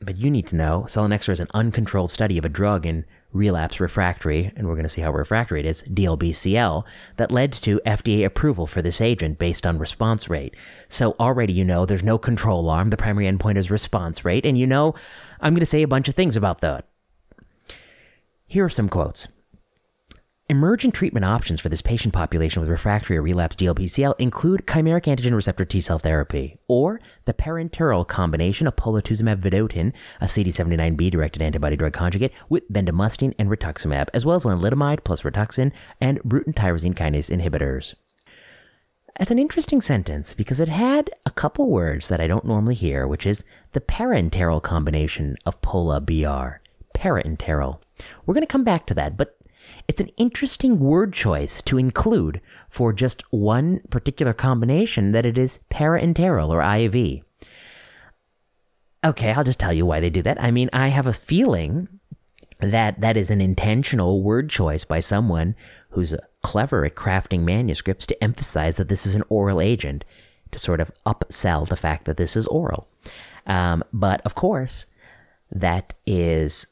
but 0.02 0.18
you 0.18 0.32
need 0.32 0.48
to 0.48 0.56
know 0.56 0.86
selinexor 0.88 1.30
is 1.30 1.40
an 1.40 1.48
uncontrolled 1.54 2.10
study 2.10 2.38
of 2.38 2.46
a 2.46 2.50
drug 2.50 2.86
in 2.88 3.06
relapse 3.34 3.80
refractory, 3.80 4.52
and 4.56 4.68
we're 4.68 4.76
going 4.76 4.84
to 4.84 4.90
see 4.90 5.02
how 5.02 5.12
refractory 5.12 5.60
it 5.60 5.66
is, 5.66 5.84
DLBCL, 5.84 6.84
that 7.18 7.32
led 7.32 7.52
to 7.54 7.82
FDA 7.86 8.26
approval 8.26 8.68
for 8.68 8.82
this 8.82 9.02
agent 9.02 9.40
based 9.40 9.66
on 9.66 9.78
response 9.78 10.30
rate. 10.30 10.56
So 10.90 11.16
already 11.20 11.54
you 11.54 11.66
know 11.66 11.86
there's 11.86 12.04
no 12.04 12.18
control 12.18 12.70
arm. 12.70 12.90
The 12.90 12.98
primary 12.98 13.26
endpoint 13.26 13.58
is 13.58 13.70
response 13.70 14.26
rate, 14.26 14.46
and 14.46 14.58
you 14.58 14.68
know 14.68 14.96
I'm 15.42 15.54
going 15.54 15.60
to 15.60 15.66
say 15.66 15.84
a 15.84 15.88
bunch 15.88 16.08
of 16.08 16.16
things 16.16 16.36
about 16.36 16.62
that. 16.62 16.86
Here 18.48 18.66
are 18.66 18.70
some 18.70 18.90
quotes. 18.90 19.28
Emergent 20.50 20.94
treatment 20.94 21.26
options 21.26 21.60
for 21.60 21.68
this 21.68 21.82
patient 21.82 22.14
population 22.14 22.62
with 22.62 22.70
refractory 22.70 23.18
or 23.18 23.22
relapsed 23.22 23.60
DLBCL 23.60 24.16
include 24.18 24.66
chimeric 24.66 25.04
antigen 25.04 25.36
receptor 25.36 25.66
T 25.66 25.82
cell 25.82 26.00
therapy, 26.00 26.58
or 26.70 27.02
the 27.26 27.34
parenteral 27.34 28.08
combination 28.08 28.66
of 28.66 28.78
polatuzumab 28.78 29.42
vedotin, 29.42 29.92
a 30.22 30.26
CD79B 30.26 31.12
directed 31.12 31.42
antibody 31.42 31.76
drug 31.76 31.92
conjugate, 31.92 32.32
with 32.48 32.72
bendamustine 32.72 33.34
and 33.38 33.50
rituximab, 33.50 34.08
as 34.14 34.26
well 34.26 34.38
as 34.38 34.44
lenalidomide 34.44 35.04
plus 35.04 35.24
rituxan 35.24 35.74
and 36.00 36.24
Bruton 36.24 36.54
tyrosine 36.54 36.96
kinase 36.96 37.30
inhibitors. 37.30 37.96
That's 39.20 39.32
an 39.32 39.40
interesting 39.40 39.82
sentence 39.82 40.34
because 40.34 40.62
it 40.62 40.70
had 40.70 41.10
a 41.26 41.32
couple 41.32 41.70
words 41.70 42.08
that 42.08 42.22
I 42.22 42.28
don't 42.28 42.46
normally 42.46 42.76
hear, 42.76 43.06
which 43.06 43.26
is 43.26 43.44
the 43.74 43.82
parenteral 43.82 44.64
combination 44.64 45.36
of 45.46 45.60
Pola 45.62 46.00
BR. 46.00 46.62
Parenteral. 46.96 47.80
We're 48.26 48.34
going 48.34 48.46
to 48.46 48.52
come 48.52 48.64
back 48.64 48.86
to 48.88 48.94
that, 48.96 49.18
but 49.18 49.37
it's 49.88 50.02
an 50.02 50.10
interesting 50.18 50.80
word 50.80 51.14
choice 51.14 51.62
to 51.64 51.78
include 51.78 52.42
for 52.70 52.92
just 52.92 53.24
one 53.32 53.82
particular 53.90 54.34
combination 54.34 55.12
that 55.14 55.26
it 55.26 55.38
is 55.38 55.60
parenteral 55.70 56.50
or 56.50 56.62
IV. 56.62 57.24
Okay, 59.04 59.32
I'll 59.32 59.44
just 59.44 59.60
tell 59.60 59.72
you 59.72 59.86
why 59.86 60.00
they 60.00 60.10
do 60.10 60.22
that. 60.24 60.42
I 60.42 60.52
mean, 60.52 60.70
I 60.74 60.90
have 60.90 61.08
a 61.08 61.14
feeling 61.14 61.88
that 62.60 63.00
that 63.00 63.16
is 63.16 63.30
an 63.30 63.40
intentional 63.40 64.24
word 64.24 64.50
choice 64.50 64.84
by 64.84 65.00
someone 65.00 65.56
who's 65.92 66.14
clever 66.42 66.84
at 66.84 66.96
crafting 66.96 67.42
manuscripts 67.42 68.06
to 68.08 68.24
emphasize 68.24 68.78
that 68.78 68.90
this 68.90 69.06
is 69.06 69.16
an 69.16 69.24
oral 69.30 69.62
agent 69.62 70.04
to 70.52 70.60
sort 70.60 70.82
of 70.82 70.92
upsell 71.06 71.68
the 71.68 71.76
fact 71.76 72.06
that 72.06 72.18
this 72.18 72.36
is 72.36 72.48
oral. 72.48 72.88
Um, 73.46 73.84
but 73.94 74.22
of 74.26 74.36
course, 74.36 74.88
that 75.52 75.94
is 76.06 76.68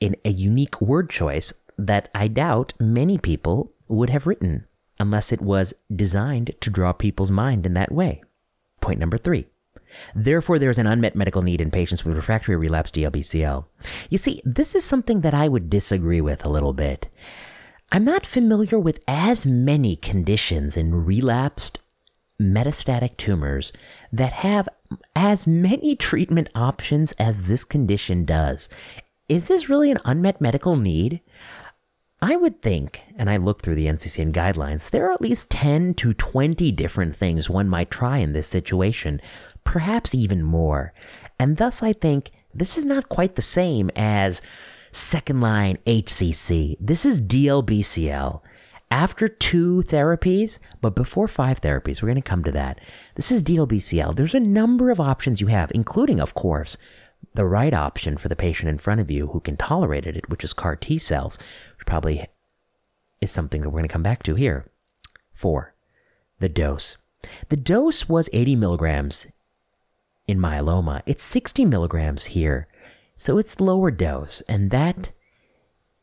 in 0.00 0.16
a 0.24 0.30
unique 0.30 0.80
word 0.80 1.10
choice 1.10 1.52
that 1.86 2.08
I 2.14 2.28
doubt 2.28 2.74
many 2.78 3.18
people 3.18 3.72
would 3.88 4.10
have 4.10 4.26
written 4.26 4.66
unless 4.98 5.32
it 5.32 5.40
was 5.40 5.74
designed 5.94 6.52
to 6.60 6.70
draw 6.70 6.92
people's 6.92 7.30
mind 7.30 7.66
in 7.66 7.74
that 7.74 7.92
way. 7.92 8.22
Point 8.80 9.00
number 9.00 9.18
three. 9.18 9.46
Therefore, 10.14 10.58
there 10.58 10.70
is 10.70 10.78
an 10.78 10.86
unmet 10.86 11.16
medical 11.16 11.42
need 11.42 11.60
in 11.60 11.70
patients 11.70 12.04
with 12.04 12.14
refractory 12.14 12.54
relapsed 12.54 12.94
DLBCL. 12.94 13.64
You 14.08 14.18
see, 14.18 14.40
this 14.44 14.74
is 14.74 14.84
something 14.84 15.22
that 15.22 15.34
I 15.34 15.48
would 15.48 15.68
disagree 15.68 16.20
with 16.20 16.44
a 16.44 16.50
little 16.50 16.72
bit. 16.72 17.08
I'm 17.90 18.04
not 18.04 18.24
familiar 18.24 18.78
with 18.78 19.00
as 19.08 19.44
many 19.44 19.96
conditions 19.96 20.76
in 20.76 21.04
relapsed 21.04 21.80
metastatic 22.40 23.16
tumors 23.16 23.72
that 24.12 24.32
have 24.32 24.68
as 25.14 25.46
many 25.46 25.96
treatment 25.96 26.48
options 26.54 27.12
as 27.12 27.44
this 27.44 27.64
condition 27.64 28.24
does, 28.24 28.68
is 29.30 29.46
this 29.46 29.68
really 29.68 29.92
an 29.92 30.00
unmet 30.04 30.40
medical 30.40 30.76
need? 30.76 31.20
I 32.22 32.36
would 32.36 32.60
think, 32.60 33.02
and 33.16 33.30
I 33.30 33.38
looked 33.38 33.64
through 33.64 33.76
the 33.76 33.86
NCCN 33.86 34.32
guidelines, 34.32 34.90
there 34.90 35.08
are 35.08 35.12
at 35.12 35.22
least 35.22 35.50
10 35.50 35.94
to 35.94 36.12
20 36.12 36.70
different 36.72 37.16
things 37.16 37.48
one 37.48 37.68
might 37.68 37.90
try 37.90 38.18
in 38.18 38.34
this 38.34 38.46
situation, 38.46 39.22
perhaps 39.64 40.14
even 40.14 40.42
more. 40.42 40.92
And 41.38 41.56
thus, 41.56 41.82
I 41.82 41.94
think 41.94 42.30
this 42.52 42.76
is 42.76 42.84
not 42.84 43.08
quite 43.08 43.36
the 43.36 43.42
same 43.42 43.90
as 43.96 44.42
second 44.92 45.40
line 45.40 45.78
HCC. 45.86 46.76
This 46.78 47.06
is 47.06 47.22
DLBCL. 47.22 48.42
After 48.90 49.28
two 49.28 49.82
therapies, 49.86 50.58
but 50.80 50.96
before 50.96 51.28
five 51.28 51.60
therapies, 51.60 52.02
we're 52.02 52.08
going 52.08 52.22
to 52.22 52.28
come 52.28 52.44
to 52.44 52.52
that. 52.52 52.80
This 53.14 53.30
is 53.30 53.42
DLBCL. 53.42 54.16
There's 54.16 54.34
a 54.34 54.40
number 54.40 54.90
of 54.90 55.00
options 55.00 55.40
you 55.40 55.46
have, 55.46 55.70
including, 55.74 56.20
of 56.20 56.34
course, 56.34 56.76
the 57.34 57.44
right 57.44 57.72
option 57.72 58.16
for 58.16 58.28
the 58.28 58.36
patient 58.36 58.68
in 58.68 58.78
front 58.78 59.00
of 59.00 59.10
you 59.10 59.28
who 59.28 59.40
can 59.40 59.56
tolerate 59.56 60.06
it, 60.06 60.28
which 60.28 60.42
is 60.42 60.52
CAR 60.52 60.74
T 60.74 60.98
cells, 60.98 61.38
which 61.80 61.86
probably 61.86 62.26
is 63.22 63.30
something 63.30 63.62
that 63.62 63.70
we're 63.70 63.78
going 63.78 63.88
to 63.88 63.92
come 63.92 64.02
back 64.02 64.22
to 64.24 64.34
here. 64.34 64.70
Four, 65.32 65.74
the 66.38 66.48
dose. 66.50 66.98
The 67.48 67.56
dose 67.56 68.06
was 68.06 68.28
80 68.34 68.56
milligrams 68.56 69.26
in 70.26 70.38
myeloma. 70.38 71.00
It's 71.06 71.24
60 71.24 71.64
milligrams 71.64 72.26
here. 72.26 72.68
So 73.16 73.38
it's 73.38 73.60
lower 73.60 73.90
dose. 73.90 74.42
And 74.42 74.70
that 74.70 75.10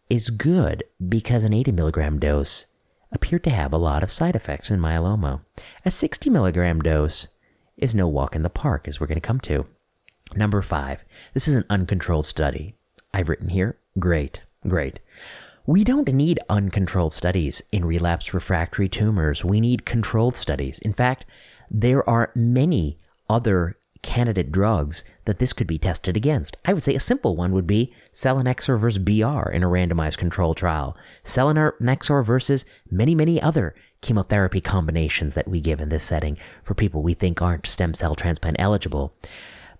is 0.09 0.31
good 0.31 0.83
because 1.07 1.43
an 1.43 1.53
80 1.53 1.71
milligram 1.73 2.19
dose 2.19 2.65
appeared 3.11 3.43
to 3.43 3.51
have 3.51 3.71
a 3.71 3.77
lot 3.77 4.01
of 4.01 4.11
side 4.11 4.35
effects 4.35 4.71
in 4.71 4.79
myeloma. 4.79 5.41
A 5.85 5.91
60 5.91 6.31
milligram 6.31 6.81
dose 6.81 7.27
is 7.77 7.93
no 7.93 8.07
walk 8.07 8.35
in 8.35 8.41
the 8.41 8.49
park, 8.49 8.87
as 8.87 8.99
we're 8.99 9.07
going 9.07 9.15
to 9.15 9.21
come 9.21 9.39
to. 9.41 9.67
Number 10.35 10.63
five, 10.63 11.05
this 11.35 11.47
is 11.47 11.53
an 11.53 11.65
uncontrolled 11.69 12.25
study. 12.25 12.75
I've 13.13 13.29
written 13.29 13.49
here, 13.49 13.77
great, 13.99 14.41
great. 14.67 14.99
We 15.67 15.83
don't 15.83 16.07
need 16.13 16.39
uncontrolled 16.47 17.11
studies 17.11 17.61
in 17.73 17.83
relapse 17.83 18.33
refractory 18.33 18.87
tumors. 18.87 19.43
We 19.43 19.59
need 19.59 19.85
controlled 19.85 20.37
studies. 20.37 20.79
In 20.79 20.93
fact, 20.93 21.25
there 21.69 22.09
are 22.09 22.31
many 22.35 22.99
other 23.29 23.77
candidate 24.01 24.49
drugs 24.49 25.03
that 25.25 25.39
this 25.39 25.51
could 25.51 25.67
be 25.67 25.77
tested 25.77 26.15
against. 26.15 26.55
I 26.63 26.71
would 26.71 26.83
say 26.83 26.95
a 26.95 27.01
simple 27.01 27.35
one 27.35 27.51
would 27.51 27.67
be 27.67 27.93
selinexor 28.13 28.79
versus 28.79 28.99
BR 28.99 29.51
in 29.51 29.61
a 29.61 29.67
randomized 29.67 30.17
control 30.17 30.53
trial. 30.53 30.95
Selinexor 31.25 32.23
versus 32.23 32.63
many, 32.89 33.13
many 33.13 33.41
other 33.41 33.75
chemotherapy 33.99 34.61
combinations 34.61 35.33
that 35.33 35.49
we 35.49 35.59
give 35.59 35.81
in 35.81 35.89
this 35.89 36.05
setting 36.05 36.37
for 36.63 36.75
people 36.75 37.03
we 37.03 37.13
think 37.13 37.41
aren't 37.41 37.67
stem 37.67 37.93
cell 37.93 38.15
transplant 38.15 38.55
eligible. 38.57 39.13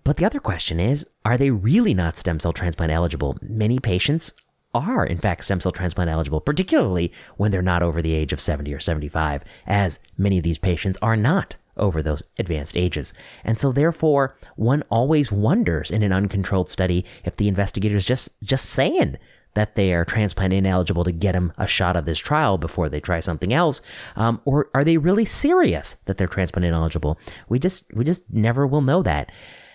But 0.04 0.18
the 0.18 0.26
other 0.26 0.42
question 0.42 0.82
is, 0.82 1.08
are 1.24 1.38
they 1.38 1.50
really 1.50 1.94
not 1.94 2.18
stem 2.18 2.42
cell 2.42 2.52
transplant 2.52 2.92
eligible? 2.92 3.38
Many 3.42 3.80
patients 3.80 4.34
are, 4.78 5.06
in 5.06 5.18
fact, 5.18 5.44
stem 5.44 5.60
cell 5.60 5.72
transplant 5.72 6.10
eligible, 6.10 6.42
particularly 6.42 7.12
when 7.38 7.52
they're 7.52 7.62
not 7.62 7.84
over 7.84 8.02
the 8.02 8.14
age 8.14 8.34
of 8.34 8.42
70 8.42 8.74
or 8.74 8.80
75, 8.80 9.44
as 9.66 10.00
many 10.18 10.38
of 10.38 10.44
these 10.44 10.58
patients 10.58 10.98
are 11.02 11.18
not 11.18 11.56
over 11.78 12.02
those 12.02 12.24
advanced 12.40 12.76
ages. 12.76 13.14
And 13.44 13.60
so 13.60 13.72
therefore, 13.72 14.36
one 14.56 14.84
always 14.90 15.32
wonders 15.32 15.92
in 15.92 16.04
an 16.04 16.12
uncontrolled 16.12 16.70
study 16.70 17.06
if 17.24 17.36
the 17.36 17.48
investigators 17.48 18.06
just 18.06 18.30
just 18.44 18.70
saying 18.70 19.18
that 19.54 19.76
they 19.76 19.92
are 19.94 20.06
transplant 20.06 20.54
ineligible 20.54 21.04
to 21.04 21.12
get 21.12 21.32
them 21.32 21.52
a 21.58 21.66
shot 21.66 21.96
of 21.96 22.06
this 22.06 22.20
trial 22.20 22.58
before 22.58 22.90
they 22.90 23.00
try 23.00 23.20
something 23.20 23.54
else, 23.54 23.82
um, 24.16 24.40
or 24.46 24.70
are 24.76 24.84
they 24.84 24.98
really 24.98 25.26
serious 25.26 25.96
that 26.06 26.18
they're 26.18 26.28
transplant 26.28 26.66
ineligible? 26.66 27.18
We 27.50 27.60
just 27.60 27.92
we 27.94 28.04
just 28.04 28.24
never 28.32 28.68
will 28.68 28.82
know 28.82 29.02
that. 29.04 29.32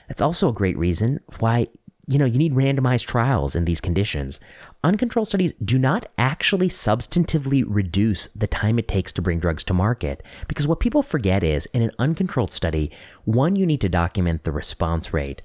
That's 0.08 0.22
also 0.22 0.48
a 0.48 0.52
great 0.52 0.76
reason 0.76 1.20
why 1.38 1.68
you 2.06 2.18
know 2.18 2.24
you 2.24 2.38
need 2.38 2.54
randomized 2.54 3.06
trials 3.06 3.54
in 3.54 3.64
these 3.64 3.80
conditions. 3.80 4.40
Uncontrolled 4.82 5.28
studies 5.28 5.52
do 5.64 5.78
not 5.78 6.06
actually 6.18 6.68
substantively 6.68 7.64
reduce 7.66 8.26
the 8.28 8.46
time 8.46 8.78
it 8.78 8.88
takes 8.88 9.12
to 9.12 9.22
bring 9.22 9.38
drugs 9.38 9.62
to 9.64 9.74
market. 9.74 10.22
Because 10.48 10.66
what 10.66 10.80
people 10.80 11.02
forget 11.02 11.42
is 11.42 11.66
in 11.66 11.82
an 11.82 11.92
uncontrolled 11.98 12.52
study, 12.52 12.90
one, 13.24 13.54
you 13.54 13.66
need 13.66 13.80
to 13.80 13.88
document 13.88 14.42
the 14.42 14.52
response 14.52 15.12
rate. 15.12 15.42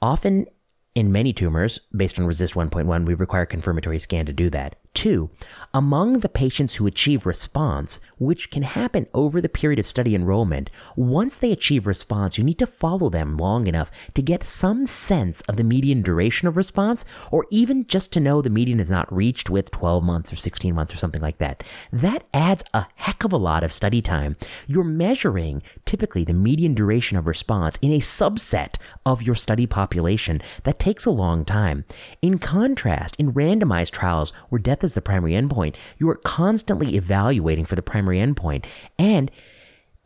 Often 0.00 0.46
in 0.94 1.12
many 1.12 1.32
tumors, 1.32 1.78
based 1.94 2.18
on 2.18 2.26
RECIST 2.26 2.54
1.1, 2.54 3.06
we 3.06 3.14
require 3.14 3.46
confirmatory 3.46 3.98
scan 3.98 4.26
to 4.26 4.32
do 4.32 4.50
that. 4.50 4.76
Two, 4.94 5.30
among 5.72 6.20
the 6.20 6.28
patients 6.28 6.74
who 6.74 6.86
achieve 6.86 7.26
response, 7.26 8.00
which 8.18 8.50
can 8.50 8.62
happen 8.62 9.06
over 9.14 9.40
the 9.40 9.48
period 9.48 9.78
of 9.78 9.86
study 9.86 10.14
enrollment, 10.14 10.70
once 10.96 11.36
they 11.36 11.52
achieve 11.52 11.86
response, 11.86 12.36
you 12.36 12.42
need 12.42 12.58
to 12.58 12.66
follow 12.66 13.08
them 13.08 13.36
long 13.36 13.66
enough 13.66 13.90
to 14.14 14.22
get 14.22 14.42
some 14.42 14.86
sense 14.86 15.40
of 15.42 15.56
the 15.56 15.62
median 15.62 16.02
duration 16.02 16.48
of 16.48 16.56
response, 16.56 17.04
or 17.30 17.46
even 17.50 17.86
just 17.86 18.12
to 18.12 18.20
know 18.20 18.42
the 18.42 18.50
median 18.50 18.80
is 18.80 18.90
not 18.90 19.12
reached 19.12 19.50
with 19.50 19.70
12 19.70 20.02
months 20.02 20.32
or 20.32 20.36
16 20.36 20.74
months 20.74 20.92
or 20.92 20.96
something 20.96 21.22
like 21.22 21.38
that. 21.38 21.62
That 21.92 22.24
adds 22.32 22.64
a 22.74 22.86
heck 22.96 23.22
of 23.24 23.32
a 23.32 23.36
lot 23.36 23.62
of 23.62 23.72
study 23.72 24.02
time. 24.02 24.36
You're 24.66 24.84
measuring 24.84 25.62
typically 25.84 26.24
the 26.24 26.32
median 26.32 26.74
duration 26.74 27.16
of 27.16 27.28
response 27.28 27.78
in 27.82 27.92
a 27.92 27.98
subset 27.98 28.76
of 29.06 29.22
your 29.22 29.34
study 29.34 29.66
population. 29.66 30.42
That 30.64 30.78
takes 30.78 31.06
a 31.06 31.10
long 31.10 31.44
time. 31.44 31.84
In 32.22 32.38
contrast, 32.38 33.16
in 33.16 33.32
randomized 33.32 33.90
trials 33.92 34.32
where 34.48 34.58
death 34.58 34.77
is 34.84 34.94
the 34.94 35.00
primary 35.00 35.32
endpoint, 35.32 35.76
you 35.98 36.08
are 36.08 36.16
constantly 36.16 36.96
evaluating 36.96 37.64
for 37.64 37.76
the 37.76 37.82
primary 37.82 38.18
endpoint. 38.18 38.64
And 38.98 39.30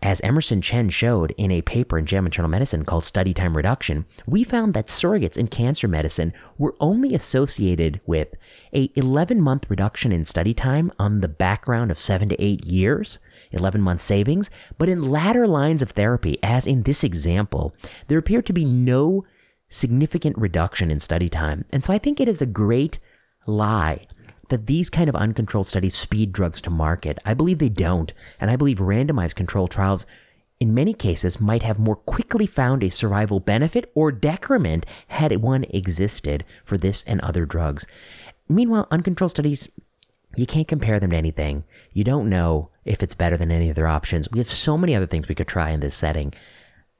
as 0.02 0.20
Emerson 0.22 0.60
Chen 0.60 0.90
showed 0.90 1.32
in 1.38 1.52
a 1.52 1.62
paper 1.62 1.96
in 1.96 2.06
JAMA 2.06 2.26
Internal 2.26 2.50
Medicine 2.50 2.84
called 2.84 3.04
Study 3.04 3.32
Time 3.32 3.56
Reduction, 3.56 4.04
we 4.26 4.42
found 4.42 4.74
that 4.74 4.88
surrogates 4.88 5.36
in 5.36 5.46
cancer 5.46 5.86
medicine 5.86 6.32
were 6.58 6.74
only 6.80 7.14
associated 7.14 8.00
with 8.04 8.34
a 8.74 8.90
11 8.96 9.40
month 9.40 9.70
reduction 9.70 10.10
in 10.10 10.24
study 10.24 10.54
time 10.54 10.90
on 10.98 11.20
the 11.20 11.28
background 11.28 11.92
of 11.92 12.00
7 12.00 12.30
to 12.30 12.42
8 12.42 12.64
years, 12.64 13.20
11 13.52 13.80
month 13.80 14.00
savings, 14.00 14.50
but 14.76 14.88
in 14.88 15.08
latter 15.08 15.46
lines 15.46 15.82
of 15.82 15.92
therapy, 15.92 16.36
as 16.42 16.66
in 16.66 16.82
this 16.82 17.04
example, 17.04 17.72
there 18.08 18.18
appeared 18.18 18.46
to 18.46 18.52
be 18.52 18.64
no 18.64 19.24
significant 19.68 20.36
reduction 20.36 20.90
in 20.90 20.98
study 20.98 21.28
time. 21.28 21.64
And 21.70 21.84
so 21.84 21.92
I 21.92 21.98
think 21.98 22.20
it 22.20 22.28
is 22.28 22.42
a 22.42 22.46
great 22.46 22.98
lie 23.46 24.08
that 24.52 24.66
these 24.66 24.90
kind 24.90 25.08
of 25.08 25.16
uncontrolled 25.16 25.66
studies 25.66 25.94
speed 25.94 26.30
drugs 26.30 26.60
to 26.60 26.68
market. 26.68 27.18
I 27.24 27.32
believe 27.32 27.58
they 27.58 27.70
don't, 27.70 28.12
and 28.38 28.50
I 28.50 28.56
believe 28.56 28.78
randomized 28.78 29.34
controlled 29.34 29.70
trials 29.70 30.04
in 30.60 30.74
many 30.74 30.92
cases 30.92 31.40
might 31.40 31.62
have 31.62 31.78
more 31.78 31.96
quickly 31.96 32.46
found 32.46 32.84
a 32.84 32.90
survival 32.90 33.40
benefit 33.40 33.90
or 33.94 34.12
decrement 34.12 34.86
had 35.08 35.34
one 35.38 35.64
existed 35.70 36.44
for 36.64 36.78
this 36.78 37.02
and 37.04 37.20
other 37.22 37.46
drugs. 37.46 37.86
Meanwhile, 38.48 38.88
uncontrolled 38.90 39.30
studies 39.30 39.70
you 40.36 40.46
can't 40.46 40.68
compare 40.68 41.00
them 41.00 41.10
to 41.10 41.16
anything. 41.16 41.64
You 41.92 42.04
don't 42.04 42.28
know 42.28 42.70
if 42.84 43.02
it's 43.02 43.14
better 43.14 43.36
than 43.36 43.50
any 43.50 43.70
other 43.70 43.88
options. 43.88 44.30
We 44.30 44.38
have 44.38 44.50
so 44.50 44.78
many 44.78 44.94
other 44.94 45.06
things 45.06 45.28
we 45.28 45.34
could 45.34 45.48
try 45.48 45.70
in 45.70 45.80
this 45.80 45.94
setting. 45.94 46.32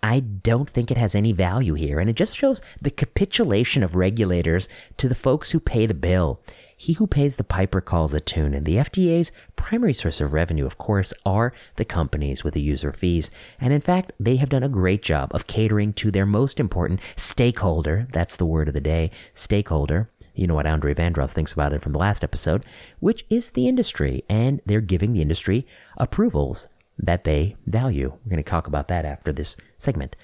I 0.03 0.21
don't 0.21 0.69
think 0.69 0.91
it 0.91 0.99
has 0.99 1.15
any 1.15 1.33
value 1.33 1.75
here, 1.75 2.01
and 2.01 2.11
it 2.11 2.17
just 2.17 2.37
shows 2.37 2.61
the 2.81 2.91
capitulation 2.91 3.83
of 3.83 3.95
regulators 3.95 4.69
to 4.97 5.09
the 5.09 5.15
folks 5.15 5.51
who 5.51 5.61
pay 5.61 5.87
the 5.87 5.95
bill. 5.95 6.41
He 6.83 6.95
who 6.95 7.07
pays 7.07 7.37
the 7.37 7.45
piper 7.45 7.81
calls 7.81 8.11
the 8.11 8.19
tune, 8.19 8.55
and 8.55 8.67
the 8.67 8.75
FDA's 8.75 9.31
primary 9.55 9.95
source 9.95 10.21
of 10.21 10.33
revenue, 10.33 10.67
of 10.67 10.79
course, 10.79 11.15
are 11.25 11.53
the 11.77 11.85
companies 11.85 12.43
with 12.43 12.55
the 12.55 12.61
user 12.61 12.91
fees. 12.91 13.31
And 13.61 13.73
in 13.73 13.81
fact, 13.81 14.11
they 14.19 14.35
have 14.39 14.49
done 14.49 14.65
a 14.65 14.69
great 14.69 15.01
job 15.01 15.33
of 15.33 15.47
catering 15.47 15.93
to 15.93 16.11
their 16.11 16.27
most 16.27 16.59
important 16.59 16.99
stakeholder. 17.15 18.09
That's 18.13 18.35
the 18.35 18.47
word 18.47 18.67
of 18.67 18.75
the 18.75 18.81
day, 18.81 19.13
stakeholder. 19.33 20.11
You 20.35 20.49
know 20.49 20.57
what 20.57 20.67
Andre 20.67 20.93
Vandross 20.93 21.31
thinks 21.31 21.53
about 21.53 21.73
it 21.73 21.81
from 21.81 21.93
the 21.93 22.01
last 22.01 22.25
episode, 22.25 22.65
which 22.99 23.25
is 23.31 23.51
the 23.51 23.69
industry, 23.69 24.25
and 24.29 24.61
they're 24.67 24.81
giving 24.81 25.13
the 25.13 25.23
industry 25.23 25.65
approvals 25.99 26.67
that 26.99 27.23
they 27.23 27.55
value. 27.65 28.09
We're 28.25 28.31
going 28.31 28.43
to 28.43 28.51
talk 28.51 28.67
about 28.67 28.89
that 28.89 29.05
after 29.05 29.33
this 29.33 29.57
segment. 29.79 30.17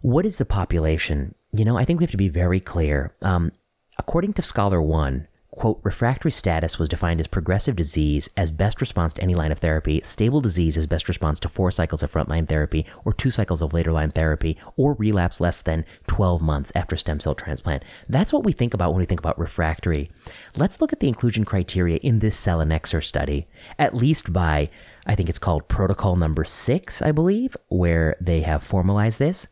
What 0.00 0.26
is 0.26 0.38
the 0.38 0.44
population? 0.44 1.36
You 1.52 1.64
know, 1.64 1.78
I 1.78 1.84
think 1.84 2.00
we 2.00 2.04
have 2.04 2.10
to 2.10 2.16
be 2.16 2.28
very 2.28 2.58
clear. 2.58 3.14
Um, 3.22 3.52
according 3.96 4.32
to 4.32 4.42
Scholar 4.42 4.82
One, 4.82 5.28
quote, 5.52 5.78
refractory 5.82 6.30
status 6.30 6.78
was 6.78 6.88
defined 6.88 7.20
as 7.20 7.26
progressive 7.26 7.76
disease 7.76 8.28
as 8.38 8.50
best 8.50 8.80
response 8.80 9.12
to 9.12 9.22
any 9.22 9.34
line 9.34 9.52
of 9.52 9.58
therapy, 9.58 10.00
stable 10.02 10.40
disease 10.40 10.78
as 10.78 10.86
best 10.86 11.08
response 11.08 11.38
to 11.38 11.48
four 11.48 11.70
cycles 11.70 12.02
of 12.02 12.10
frontline 12.10 12.48
therapy 12.48 12.86
or 13.04 13.12
two 13.12 13.30
cycles 13.30 13.60
of 13.60 13.74
later 13.74 13.92
line 13.92 14.10
therapy, 14.10 14.56
or 14.76 14.94
relapse 14.94 15.40
less 15.40 15.60
than 15.60 15.84
12 16.06 16.40
months 16.40 16.72
after 16.74 16.96
stem 16.96 17.20
cell 17.20 17.34
transplant. 17.34 17.84
That's 18.08 18.32
what 18.32 18.44
we 18.44 18.52
think 18.52 18.72
about 18.72 18.92
when 18.92 19.00
we 19.00 19.06
think 19.06 19.20
about 19.20 19.38
refractory. 19.38 20.10
Let's 20.56 20.80
look 20.80 20.92
at 20.92 21.00
the 21.00 21.08
inclusion 21.08 21.44
criteria 21.44 21.98
in 21.98 22.18
this 22.18 22.40
selinexor 22.40 23.04
study, 23.04 23.46
at 23.78 23.94
least 23.94 24.32
by, 24.32 24.70
I 25.06 25.14
think 25.14 25.28
it's 25.28 25.38
called 25.38 25.68
protocol 25.68 26.16
number 26.16 26.44
six, 26.44 27.02
I 27.02 27.12
believe, 27.12 27.56
where 27.68 28.16
they 28.20 28.40
have 28.40 28.62
formalized 28.62 29.18
this. 29.18 29.46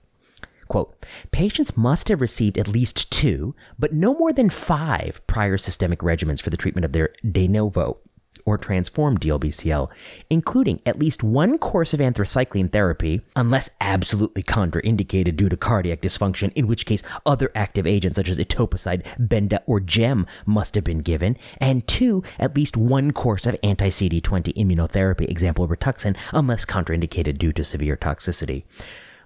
Quote, 0.70 1.04
patients 1.32 1.76
must 1.76 2.06
have 2.06 2.20
received 2.20 2.56
at 2.56 2.68
least 2.68 3.10
two, 3.10 3.56
but 3.76 3.92
no 3.92 4.14
more 4.14 4.32
than 4.32 4.48
five 4.48 5.20
prior 5.26 5.58
systemic 5.58 5.98
regimens 5.98 6.40
for 6.40 6.50
the 6.50 6.56
treatment 6.56 6.84
of 6.84 6.92
their 6.92 7.12
de 7.28 7.48
novo 7.48 7.98
or 8.44 8.56
transformed 8.56 9.20
DLBCL, 9.20 9.90
including 10.30 10.80
at 10.86 11.00
least 11.00 11.24
one 11.24 11.58
course 11.58 11.92
of 11.92 11.98
anthracycline 11.98 12.70
therapy, 12.70 13.20
unless 13.34 13.70
absolutely 13.80 14.44
contraindicated 14.44 15.34
due 15.34 15.48
to 15.48 15.56
cardiac 15.56 16.02
dysfunction, 16.02 16.52
in 16.52 16.68
which 16.68 16.86
case 16.86 17.02
other 17.26 17.50
active 17.56 17.84
agents 17.84 18.14
such 18.14 18.28
as 18.28 18.38
etoposide, 18.38 19.04
benda, 19.18 19.60
or 19.66 19.80
gem 19.80 20.24
must 20.46 20.76
have 20.76 20.84
been 20.84 21.00
given, 21.00 21.36
and 21.58 21.84
two, 21.88 22.22
at 22.38 22.54
least 22.54 22.76
one 22.76 23.10
course 23.10 23.44
of 23.44 23.56
anti 23.64 23.88
CD20 23.88 24.54
immunotherapy, 24.54 25.28
example 25.28 25.66
Rituxan, 25.66 26.16
unless 26.32 26.64
contraindicated 26.64 27.38
due 27.38 27.52
to 27.52 27.64
severe 27.64 27.96
toxicity. 27.96 28.62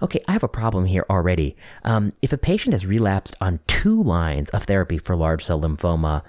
Okay, 0.02 0.22
I 0.26 0.32
have 0.32 0.42
a 0.42 0.48
problem 0.48 0.86
here 0.86 1.06
already. 1.08 1.56
Um, 1.84 2.12
if 2.20 2.32
a 2.32 2.38
patient 2.38 2.72
has 2.72 2.86
relapsed 2.86 3.36
on 3.40 3.60
two 3.66 4.02
lines 4.02 4.50
of 4.50 4.64
therapy 4.64 4.98
for 4.98 5.16
large 5.16 5.44
cell 5.44 5.60
lymphoma, 5.60 6.22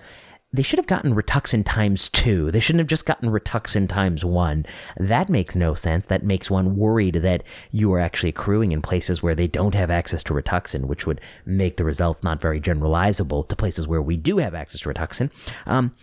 they 0.53 0.63
should 0.63 0.79
have 0.79 0.87
gotten 0.87 1.15
Rituxan 1.15 1.63
times 1.65 2.07
two. 2.09 2.49
They 2.51 2.59
shouldn't 2.61 2.79
have 2.79 2.87
just 2.87 3.05
gotten 3.05 3.29
Rituxan 3.29 3.89
times 3.89 4.23
one. 4.23 4.65
That 4.97 5.29
makes 5.29 5.55
no 5.55 5.73
sense. 5.73 6.05
That 6.05 6.23
makes 6.23 6.49
one 6.49 6.77
worried 6.77 7.15
that 7.15 7.43
you 7.71 7.91
are 7.93 7.99
actually 7.99 8.29
accruing 8.29 8.71
in 8.71 8.81
places 8.81 9.21
where 9.21 9.35
they 9.35 9.47
don't 9.47 9.73
have 9.73 9.91
access 9.91 10.23
to 10.25 10.33
Rituxan, 10.33 10.85
which 10.85 11.05
would 11.05 11.19
make 11.45 11.75
the 11.75 11.83
results 11.83 12.23
not 12.23 12.41
very 12.41 12.61
generalizable 12.61 13.47
to 13.49 13.55
places 13.55 13.87
where 13.87 14.01
we 14.01 14.15
do 14.15 14.37
have 14.37 14.55
access 14.55 14.81
to 14.81 14.89
Rituxan. 14.89 15.29
Um, 15.65 15.93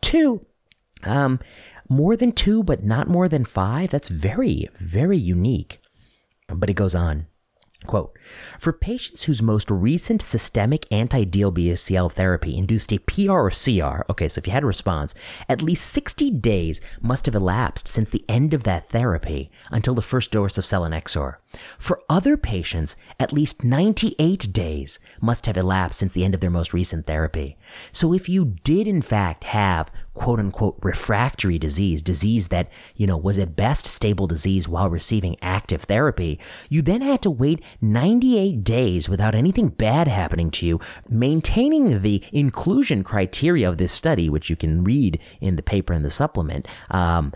two, 0.00 0.46
um, 1.02 1.40
more 1.88 2.16
than 2.16 2.32
two, 2.32 2.62
but 2.62 2.84
not 2.84 3.08
more 3.08 3.28
than 3.28 3.44
five. 3.44 3.90
That's 3.90 4.08
very, 4.08 4.68
very 4.74 5.18
unique. 5.18 5.80
But 6.48 6.70
it 6.70 6.74
goes 6.74 6.94
on. 6.94 7.26
Quote, 7.86 8.18
for 8.58 8.72
patients 8.72 9.24
whose 9.24 9.40
most 9.40 9.70
recent 9.70 10.20
systemic 10.20 10.84
anti-DLBCL 10.90 12.10
therapy 12.10 12.56
induced 12.56 12.92
a 12.92 12.98
PR 12.98 13.30
or 13.30 13.50
CR, 13.50 14.02
okay, 14.10 14.28
so 14.28 14.40
if 14.40 14.48
you 14.48 14.52
had 14.52 14.64
a 14.64 14.66
response, 14.66 15.14
at 15.48 15.62
least 15.62 15.92
60 15.92 16.32
days 16.32 16.80
must 17.00 17.24
have 17.26 17.36
elapsed 17.36 17.86
since 17.86 18.10
the 18.10 18.24
end 18.28 18.52
of 18.52 18.64
that 18.64 18.88
therapy 18.88 19.48
until 19.70 19.94
the 19.94 20.02
first 20.02 20.32
dose 20.32 20.58
of 20.58 20.64
selinexor. 20.64 21.36
For 21.78 22.02
other 22.10 22.36
patients, 22.36 22.96
at 23.20 23.32
least 23.32 23.62
98 23.62 24.52
days 24.52 24.98
must 25.20 25.46
have 25.46 25.56
elapsed 25.56 26.00
since 26.00 26.12
the 26.12 26.24
end 26.24 26.34
of 26.34 26.40
their 26.40 26.50
most 26.50 26.74
recent 26.74 27.06
therapy. 27.06 27.56
So 27.92 28.12
if 28.12 28.28
you 28.28 28.56
did 28.64 28.88
in 28.88 29.02
fact 29.02 29.44
have 29.44 29.90
quote 30.18 30.40
unquote 30.40 30.76
refractory 30.82 31.58
disease, 31.58 32.02
disease 32.02 32.48
that, 32.48 32.68
you 32.96 33.06
know, 33.06 33.16
was 33.16 33.38
at 33.38 33.54
best 33.54 33.86
stable 33.86 34.26
disease 34.26 34.66
while 34.68 34.90
receiving 34.90 35.36
active 35.40 35.82
therapy, 35.82 36.40
you 36.68 36.82
then 36.82 37.00
had 37.00 37.22
to 37.22 37.30
wait 37.30 37.62
98 37.80 38.64
days 38.64 39.08
without 39.08 39.36
anything 39.36 39.68
bad 39.68 40.08
happening 40.08 40.50
to 40.50 40.66
you, 40.66 40.80
maintaining 41.08 42.02
the 42.02 42.22
inclusion 42.32 43.04
criteria 43.04 43.68
of 43.68 43.78
this 43.78 43.92
study, 43.92 44.28
which 44.28 44.50
you 44.50 44.56
can 44.56 44.82
read 44.82 45.20
in 45.40 45.54
the 45.54 45.62
paper 45.62 45.94
in 45.94 46.02
the 46.02 46.10
supplement. 46.10 46.66
Um, 46.90 47.32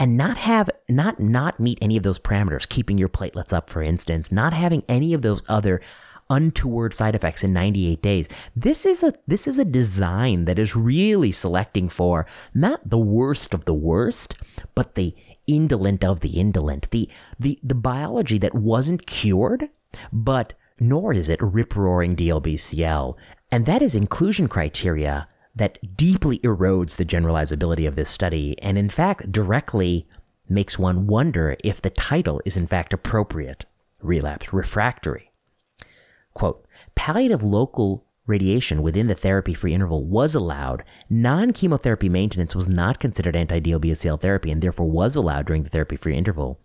and 0.00 0.16
not 0.16 0.36
have 0.38 0.70
not 0.88 1.20
not 1.20 1.60
meet 1.60 1.78
any 1.82 1.96
of 1.96 2.04
those 2.04 2.18
parameters 2.18 2.68
keeping 2.68 2.98
your 2.98 3.08
platelets 3.08 3.52
up 3.52 3.68
for 3.68 3.82
instance 3.82 4.30
not 4.30 4.52
having 4.52 4.84
any 4.88 5.12
of 5.12 5.22
those 5.22 5.42
other 5.48 5.80
untoward 6.30 6.92
side 6.94 7.14
effects 7.14 7.42
in 7.42 7.52
98 7.52 8.02
days. 8.02 8.28
This 8.54 8.84
is 8.84 9.02
a 9.02 9.12
this 9.26 9.46
is 9.46 9.58
a 9.58 9.64
design 9.64 10.44
that 10.44 10.58
is 10.58 10.76
really 10.76 11.32
selecting 11.32 11.88
for 11.88 12.26
not 12.54 12.88
the 12.88 12.98
worst 12.98 13.54
of 13.54 13.64
the 13.64 13.74
worst, 13.74 14.34
but 14.74 14.94
the 14.94 15.14
indolent 15.46 16.04
of 16.04 16.20
the 16.20 16.38
indolent, 16.38 16.90
the 16.90 17.08
the 17.38 17.58
the 17.62 17.74
biology 17.74 18.38
that 18.38 18.54
wasn't 18.54 19.06
cured, 19.06 19.68
but 20.12 20.54
nor 20.78 21.12
is 21.12 21.28
it 21.28 21.40
rip 21.42 21.74
roaring 21.74 22.14
DLBCL, 22.14 23.14
and 23.50 23.66
that 23.66 23.82
is 23.82 23.94
inclusion 23.94 24.48
criteria 24.48 25.26
that 25.56 25.96
deeply 25.96 26.38
erodes 26.40 26.96
the 26.96 27.04
generalizability 27.04 27.88
of 27.88 27.96
this 27.96 28.10
study, 28.10 28.56
and 28.62 28.78
in 28.78 28.88
fact 28.88 29.32
directly 29.32 30.06
makes 30.48 30.78
one 30.78 31.06
wonder 31.06 31.56
if 31.64 31.82
the 31.82 31.90
title 31.90 32.40
is 32.44 32.56
in 32.56 32.66
fact 32.66 32.92
appropriate. 32.92 33.64
Relapse 34.00 34.52
refractory. 34.52 35.27
Quote, 36.38 36.64
palliative 36.94 37.42
local 37.42 38.06
radiation 38.28 38.80
within 38.80 39.08
the 39.08 39.14
therapy 39.16 39.54
free 39.54 39.74
interval 39.74 40.04
was 40.04 40.36
allowed. 40.36 40.84
Non 41.10 41.52
chemotherapy 41.52 42.08
maintenance 42.08 42.54
was 42.54 42.68
not 42.68 43.00
considered 43.00 43.34
anti 43.34 43.58
DLBCL 43.58 44.20
therapy 44.20 44.52
and 44.52 44.62
therefore 44.62 44.88
was 44.88 45.16
allowed 45.16 45.46
during 45.46 45.64
the 45.64 45.68
therapy 45.68 45.96
free 45.96 46.14
interval. 46.14 46.60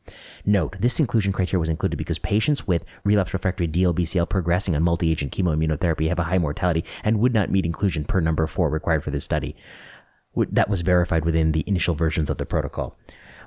Note, 0.45 0.75
this 0.79 0.99
inclusion 0.99 1.33
criteria 1.33 1.59
was 1.59 1.71
included 1.71 1.97
because 1.97 2.19
patients 2.19 2.67
with 2.67 2.85
relapse 3.03 3.33
refractory 3.33 3.67
DLBCL 3.67 4.29
progressing 4.29 4.75
on 4.75 4.83
multi 4.83 5.09
agent 5.09 5.35
chemoimmunotherapy 5.35 6.07
have 6.07 6.19
a 6.19 6.25
high 6.25 6.37
mortality 6.37 6.85
and 7.03 7.17
would 7.17 7.33
not 7.33 7.49
meet 7.49 7.65
inclusion 7.65 8.05
per 8.05 8.19
number 8.19 8.45
four 8.45 8.69
required 8.69 9.03
for 9.03 9.09
this 9.09 9.23
study. 9.23 9.55
That 10.35 10.69
was 10.69 10.81
verified 10.81 11.25
within 11.25 11.51
the 11.51 11.63
initial 11.65 11.95
versions 11.95 12.29
of 12.29 12.37
the 12.37 12.45
protocol. 12.45 12.95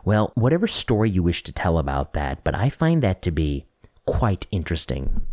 Well, 0.05 0.33
whatever 0.35 0.67
story 0.67 1.09
you 1.09 1.23
wish 1.23 1.45
to 1.45 1.53
tell 1.53 1.79
about 1.79 2.15
that, 2.15 2.43
but 2.43 2.57
I 2.57 2.69
find 2.69 3.01
that 3.05 3.23
to 3.23 3.31
be 3.31 3.67
quite 4.07 4.49
interesting. 4.51 5.25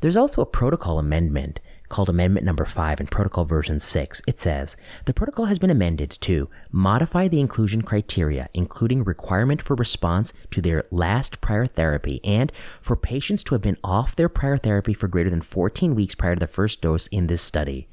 There's 0.00 0.16
also 0.16 0.42
a 0.42 0.46
protocol 0.46 0.98
amendment 0.98 1.60
called 1.92 2.08
Amendment 2.08 2.46
Number 2.46 2.64
5 2.64 3.00
in 3.00 3.06
Protocol 3.06 3.44
Version 3.44 3.78
6. 3.78 4.22
It 4.26 4.38
says 4.38 4.76
the 5.04 5.12
protocol 5.12 5.44
has 5.44 5.58
been 5.58 5.70
amended 5.70 6.16
to 6.22 6.48
modify 6.70 7.28
the 7.28 7.38
inclusion 7.38 7.82
criteria, 7.82 8.48
including 8.54 9.04
requirement 9.04 9.60
for 9.60 9.76
response 9.76 10.32
to 10.52 10.62
their 10.62 10.84
last 10.90 11.40
prior 11.42 11.66
therapy, 11.66 12.20
and 12.24 12.50
for 12.80 12.96
patients 12.96 13.44
to 13.44 13.54
have 13.54 13.62
been 13.62 13.76
off 13.84 14.16
their 14.16 14.30
prior 14.30 14.56
therapy 14.56 14.94
for 14.94 15.06
greater 15.06 15.30
than 15.30 15.42
14 15.42 15.94
weeks 15.94 16.14
prior 16.14 16.34
to 16.34 16.40
the 16.40 16.46
first 16.46 16.80
dose 16.80 17.06
in 17.08 17.26
this 17.28 17.42
study. 17.42 17.88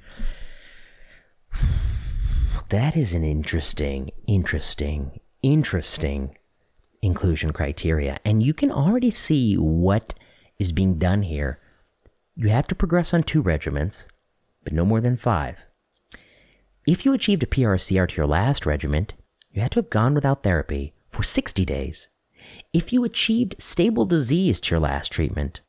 That 2.70 2.96
is 2.96 3.16
an 3.16 3.24
interesting, 3.24 4.12
interesting, 4.28 5.20
interesting 5.42 6.38
inclusion 7.02 7.52
criteria. 7.52 8.20
And 8.24 8.44
you 8.44 8.54
can 8.54 8.72
already 8.72 9.10
see 9.10 9.56
what 9.56 10.14
is 10.60 10.72
being 10.72 11.00
done 11.00 11.24
here 11.24 11.60
you 12.40 12.50
have 12.50 12.68
to 12.68 12.76
progress 12.76 13.14
on 13.14 13.24
two 13.24 13.42
regiments, 13.42 14.08
but 14.64 14.72
no 14.72 14.86
more 14.86 15.02
than 15.02 15.18
five. 15.18 15.66
If 16.88 17.06
you 17.06 17.14
achieved 17.14 17.44
a 17.44 17.48
PRCR 17.48 18.08
to 18.08 18.16
your 18.16 18.28
last 18.28 18.66
regiment, 18.66 19.14
you 19.52 19.62
had 19.62 19.72
to 19.72 19.80
have 19.80 19.90
gone 19.90 20.14
without 20.14 20.42
therapy 20.42 20.94
for 21.10 21.22
60 21.22 21.66
days. 21.66 22.08
If 22.72 22.94
you 22.94 23.04
achieved 23.04 23.56
stable 23.60 24.06
disease 24.06 24.62
to 24.62 24.76
your 24.76 24.80
last 24.80 25.12
treatment, 25.12 25.60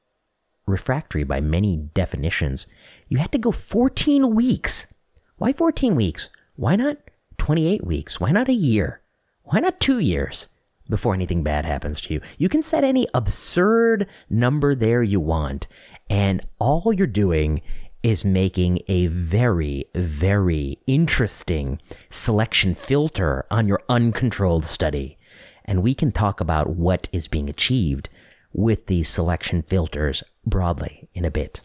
refractory 0.65 1.25
by 1.25 1.41
many 1.41 1.77
definitions, 1.77 2.69
you 3.09 3.19
had 3.19 3.33
to 3.33 3.39
go 3.39 3.51
14 3.51 4.33
weeks. 4.33 4.95
Why 5.39 5.53
14 5.53 5.97
weeks? 5.97 6.29
Why 6.55 6.77
not 6.77 6.99
28 7.39 7.85
weeks? 7.85 8.21
Why 8.21 8.31
not 8.31 8.49
a 8.49 8.55
year? 8.55 9.01
Why 9.43 9.59
not 9.59 9.81
two 9.81 9.99
years 9.99 10.47
before 10.89 11.15
anything 11.15 11.43
bad 11.43 11.65
happens 11.65 12.01
to 12.03 12.15
you? 12.15 12.21
You 12.39 12.49
can 12.49 12.63
set 12.63 12.85
any 12.85 13.09
absurd 13.13 14.07
number 14.29 14.75
there 14.75 15.03
you 15.03 15.19
want, 15.19 15.67
and 16.11 16.45
all 16.59 16.93
you're 16.93 17.07
doing 17.07 17.63
is 18.03 18.25
making 18.25 18.81
a 18.89 19.07
very, 19.07 19.85
very 19.95 20.79
interesting 20.87 21.81
selection 22.11 22.75
filter 22.75 23.47
on 23.51 23.69
your 23.69 23.81
uncontrolled 23.89 24.65
study. 24.65 25.17
And 25.65 25.83
we 25.83 25.95
can 25.95 26.11
talk 26.11 26.41
about 26.41 26.71
what 26.71 27.09
is 27.13 27.29
being 27.29 27.49
achieved 27.49 28.09
with 28.53 28.87
these 28.87 29.09
selection 29.09 29.63
filters 29.63 30.23
broadly 30.45 31.09
in 31.15 31.25
a 31.25 31.31
bit. 31.31 31.61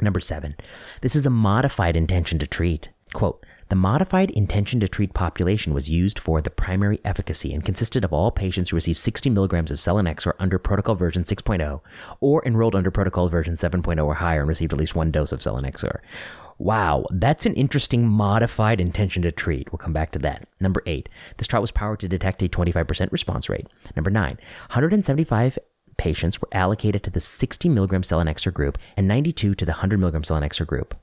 Number 0.00 0.20
seven, 0.20 0.56
this 1.02 1.14
is 1.14 1.26
a 1.26 1.30
modified 1.30 1.96
intention 1.96 2.38
to 2.38 2.46
treat. 2.46 2.88
Quote, 3.12 3.44
the 3.68 3.76
modified 3.76 4.30
intention 4.30 4.78
to 4.80 4.88
treat 4.88 5.12
population 5.12 5.74
was 5.74 5.90
used 5.90 6.18
for 6.18 6.40
the 6.40 6.50
primary 6.50 7.00
efficacy 7.04 7.52
and 7.52 7.64
consisted 7.64 8.04
of 8.04 8.12
all 8.12 8.30
patients 8.30 8.70
who 8.70 8.76
received 8.76 8.98
60 8.98 9.30
milligrams 9.30 9.70
of 9.70 9.78
selinexor 9.78 10.32
under 10.38 10.58
protocol 10.58 10.94
version 10.94 11.24
6.0 11.24 11.80
or 12.20 12.42
enrolled 12.46 12.76
under 12.76 12.90
protocol 12.90 13.28
version 13.28 13.54
7.0 13.54 14.04
or 14.04 14.14
higher 14.14 14.40
and 14.40 14.48
received 14.48 14.72
at 14.72 14.78
least 14.78 14.94
one 14.94 15.10
dose 15.10 15.32
of 15.32 15.40
selinexor. 15.40 15.98
Wow, 16.58 17.04
that's 17.10 17.44
an 17.44 17.54
interesting 17.54 18.06
modified 18.06 18.80
intention 18.80 19.22
to 19.22 19.32
treat. 19.32 19.70
We'll 19.70 19.78
come 19.78 19.92
back 19.92 20.12
to 20.12 20.18
that. 20.20 20.48
Number 20.58 20.82
eight, 20.86 21.08
this 21.36 21.46
trial 21.46 21.60
was 21.60 21.70
powered 21.70 22.00
to 22.00 22.08
detect 22.08 22.42
a 22.42 22.48
25% 22.48 23.12
response 23.12 23.48
rate. 23.48 23.66
Number 23.94 24.10
nine, 24.10 24.38
175 24.68 25.58
patients 25.98 26.40
were 26.40 26.48
allocated 26.52 27.02
to 27.02 27.10
the 27.10 27.20
60 27.20 27.68
milligram 27.68 28.02
selinexor 28.02 28.52
group 28.52 28.78
and 28.96 29.08
92 29.08 29.54
to 29.54 29.64
the 29.64 29.72
100 29.72 29.98
milligram 29.98 30.22
selinexor 30.22 30.66
group. 30.66 30.94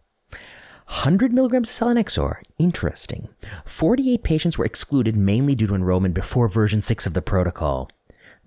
100 0.86 1.34
milligrams 1.34 1.70
of 1.70 1.88
selinexor. 1.88 2.38
Interesting. 2.58 3.30
48 3.66 4.24
patients 4.24 4.58
were 4.58 4.66
excluded 4.66 5.16
mainly 5.16 5.56
due 5.56 5.68
to 5.68 5.76
enrollment 5.76 6.14
before 6.14 6.48
version 6.48 6.82
6 6.82 7.06
of 7.06 7.14
the 7.14 7.22
protocol. 7.22 7.90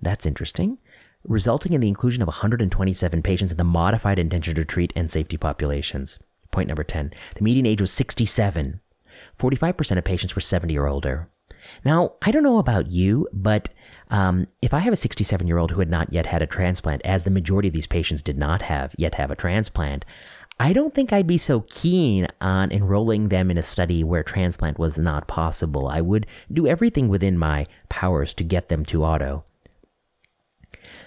That's 0.01 0.27
interesting. 0.27 0.79
Resulting 1.25 1.72
in 1.72 1.81
the 1.81 1.88
inclusion 1.88 2.22
of 2.22 2.29
127 2.29 3.22
patients 3.22 3.51
in 3.51 3.57
the 3.59 3.64
modified 3.64 4.18
intention 4.18 4.55
to 4.55 4.64
treat 4.64 4.92
and 4.94 5.11
safety 5.11 5.37
populations. 5.37 6.18
Point 6.51 6.68
number 6.68 6.85
10. 6.85 7.12
The 7.35 7.42
median 7.42 7.66
age 7.66 7.81
was 7.81 7.92
67. 7.92 8.81
45% 9.38 9.99
of 9.99 10.05
patients 10.05 10.35
were 10.35 10.40
70 10.40 10.77
or 10.79 10.87
older. 10.87 11.29
Now, 11.85 12.12
I 12.22 12.31
don't 12.31 12.42
know 12.42 12.59
about 12.59 12.90
you, 12.90 13.29
but 13.33 13.70
um, 14.11 14.46
if 14.62 14.72
I 14.72 14.79
have 14.81 14.92
a 14.92 14.96
67 14.96 15.46
year 15.46 15.59
old 15.59 15.72
who 15.72 15.81
had 15.81 15.90
not 15.90 16.12
yet 16.12 16.27
had 16.27 16.42
a 16.42 16.46
transplant, 16.46 17.03
as 17.05 17.25
the 17.25 17.31
majority 17.31 17.68
of 17.68 17.75
these 17.75 17.87
patients 17.87 18.22
did 18.22 18.38
not 18.38 18.62
have 18.62 18.94
yet 18.96 19.14
have 19.16 19.31
a 19.31 19.37
transplant, 19.37 20.05
I 20.58 20.72
don't 20.72 20.94
think 20.94 21.12
I'd 21.12 21.26
be 21.26 21.36
so 21.36 21.66
keen 21.68 22.28
on 22.40 22.72
enrolling 22.72 23.28
them 23.28 23.50
in 23.50 23.58
a 23.58 23.62
study 23.62 24.02
where 24.02 24.22
transplant 24.22 24.78
was 24.78 24.98
not 24.98 25.28
possible. 25.28 25.88
I 25.88 26.00
would 26.00 26.26
do 26.50 26.66
everything 26.66 27.08
within 27.08 27.36
my 27.36 27.66
powers 27.90 28.32
to 28.34 28.44
get 28.44 28.70
them 28.70 28.84
to 28.86 29.04
auto. 29.04 29.44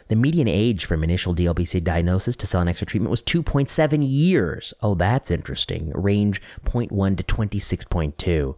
The 0.08 0.16
median 0.16 0.48
age 0.48 0.86
from 0.86 1.04
initial 1.04 1.34
DLBC 1.34 1.84
diagnosis 1.84 2.36
to 2.38 2.46
selinexor 2.46 2.86
treatment 2.86 3.10
was 3.10 3.24
2.7 3.24 4.00
years. 4.02 4.74
Oh, 4.82 4.94
that's 4.94 5.32
interesting. 5.32 5.92
Range 5.96 6.40
0.1 6.66 7.18
to 7.18 7.24
26.2. 7.24 8.56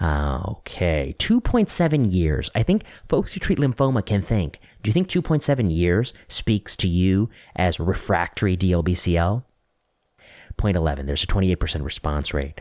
Uh, 0.00 0.50
okay, 0.50 1.14
2.7 1.18 2.12
years. 2.12 2.50
I 2.54 2.62
think 2.62 2.84
folks 3.06 3.32
who 3.32 3.40
treat 3.40 3.58
lymphoma 3.58 4.04
can 4.04 4.22
think. 4.22 4.60
Do 4.82 4.88
you 4.88 4.92
think 4.92 5.08
2.7 5.08 5.74
years 5.74 6.14
speaks 6.26 6.74
to 6.76 6.88
you 6.88 7.28
as 7.54 7.78
refractory 7.78 8.56
DLBCL? 8.56 9.44
Point 10.56 10.76
11, 10.76 11.06
there's 11.06 11.24
a 11.24 11.26
28% 11.26 11.84
response 11.84 12.34
rate. 12.34 12.60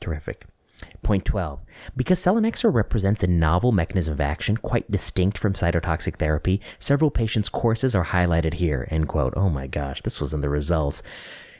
Terrific. 0.00 0.46
Point 1.02 1.24
12. 1.24 1.62
Because 1.96 2.20
selinexor 2.20 2.72
represents 2.72 3.22
a 3.22 3.26
novel 3.26 3.72
mechanism 3.72 4.12
of 4.12 4.20
action 4.20 4.56
quite 4.56 4.90
distinct 4.90 5.36
from 5.36 5.52
cytotoxic 5.52 6.16
therapy, 6.16 6.60
several 6.78 7.10
patients' 7.10 7.48
courses 7.48 7.94
are 7.94 8.04
highlighted 8.04 8.54
here. 8.54 8.88
End 8.90 9.08
quote. 9.08 9.34
Oh 9.36 9.50
my 9.50 9.66
gosh, 9.66 10.02
this 10.02 10.20
was 10.20 10.32
in 10.32 10.40
the 10.40 10.48
results. 10.48 11.02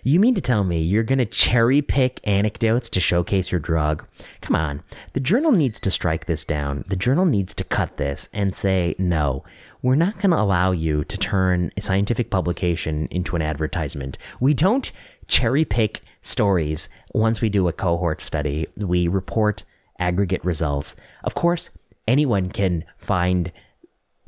You 0.03 0.19
mean 0.19 0.35
to 0.35 0.41
tell 0.41 0.65
me 0.65 0.81
you're 0.81 1.03
going 1.03 1.19
to 1.19 1.27
cherry 1.27 1.83
pick 1.83 2.21
anecdotes 2.25 2.89
to 2.91 3.01
showcase 3.01 3.53
your 3.53 3.61
drug? 3.61 4.07
Come 4.41 4.57
on. 4.57 4.83
The 5.13 5.21
journal 5.21 5.53
needs 5.53 5.79
to 5.81 5.91
strike 5.91 6.25
this 6.25 6.45
down. 6.45 6.85
The 6.87 6.97
journal 6.97 7.27
needs 7.27 7.55
to 7.57 7.65
cut 7.65 7.99
this 7.99 8.31
and 8.33 8.55
say, 8.55 8.95
no, 8.99 9.45
we're 9.83 9.97
not 9.97 10.15
going 10.15 10.31
to 10.31 10.41
allow 10.41 10.73
you 10.73 11.05
to 11.05 11.19
turn 11.19 11.71
a 11.77 11.83
scientific 11.83 12.31
publication 12.31 13.09
into 13.11 13.37
an 13.37 13.43
advertisement. 13.43 14.17
We 14.39 14.55
don't 14.55 14.91
cherry 15.31 15.65
pick 15.65 16.03
stories. 16.21 16.89
Once 17.15 17.41
we 17.41 17.49
do 17.49 17.69
a 17.69 17.73
cohort 17.73 18.21
study, 18.21 18.67
we 18.77 19.09
report 19.09 19.65
aggregate 19.99 20.45
results. 20.45 20.97
Of 21.25 21.35
course, 21.35 21.71
anyone 22.07 22.51
can 22.51 22.85
find 22.99 23.51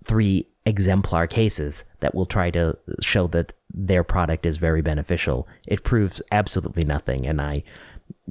three 0.05 0.49
exemplar 0.65 1.27
cases 1.27 1.85
that 2.01 2.15
will 2.15 2.27
try 2.27 2.51
to 2.51 2.79
show 3.01 3.27
that 3.29 3.53
their 3.75 4.05
product 4.05 4.47
is 4.47 4.57
very 4.57 4.81
beneficial. 4.81 5.49
It 5.67 5.85
proves 5.85 6.23
absolutely 6.31 6.85
nothing, 6.85 7.27
and 7.27 7.41
I 7.41 7.65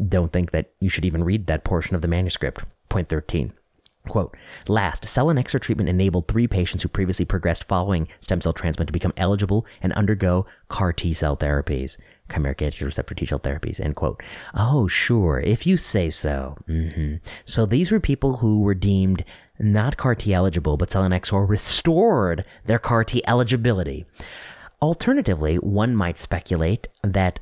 don't 0.08 0.32
think 0.32 0.52
that 0.52 0.72
you 0.80 0.90
should 0.90 1.06
even 1.06 1.24
read 1.24 1.48
that 1.48 1.64
portion 1.64 1.96
of 1.96 2.02
the 2.02 2.08
manuscript. 2.08 2.64
Point 2.90 3.08
13. 3.08 3.54
Quote, 4.08 4.36
last, 4.68 5.04
selinexor 5.04 5.60
treatment 5.60 5.88
enabled 5.88 6.28
three 6.28 6.48
patients 6.48 6.82
who 6.82 6.90
previously 6.90 7.26
progressed 7.26 7.68
following 7.68 8.08
stem 8.20 8.42
cell 8.42 8.54
transplant 8.54 8.88
to 8.88 8.94
become 8.94 9.14
eligible 9.16 9.66
and 9.82 9.94
undergo 9.94 10.48
CAR 10.70 10.92
T 10.92 11.14
cell 11.14 11.38
therapies 11.38 11.98
chimeric 12.32 12.58
antigen 12.58 12.86
receptor 12.86 13.16
T 13.16 13.26
cell 13.26 13.40
therapies, 13.40 13.80
end 13.80 13.96
quote. 13.96 14.22
Oh, 14.54 14.88
sure, 14.88 15.40
if 15.40 15.68
you 15.68 15.78
say 15.78 16.10
so. 16.10 16.58
Mm-hmm. 16.68 17.16
So 17.46 17.66
these 17.66 17.92
were 17.92 18.00
people 18.00 18.38
who 18.38 18.62
were 18.62 18.74
deemed 18.74 19.24
not 19.60 19.98
CAR 19.98 20.16
T 20.16 20.34
eligible, 20.34 20.78
but 20.78 20.90
selinexor 20.90 21.48
restored 21.48 22.46
their 22.66 22.80
CAR 22.80 23.04
T 23.04 23.22
eligibility. 23.28 24.06
Alternatively, 24.84 25.58
one 25.58 25.96
might 25.96 26.18
speculate 26.18 26.88
that 27.04 27.40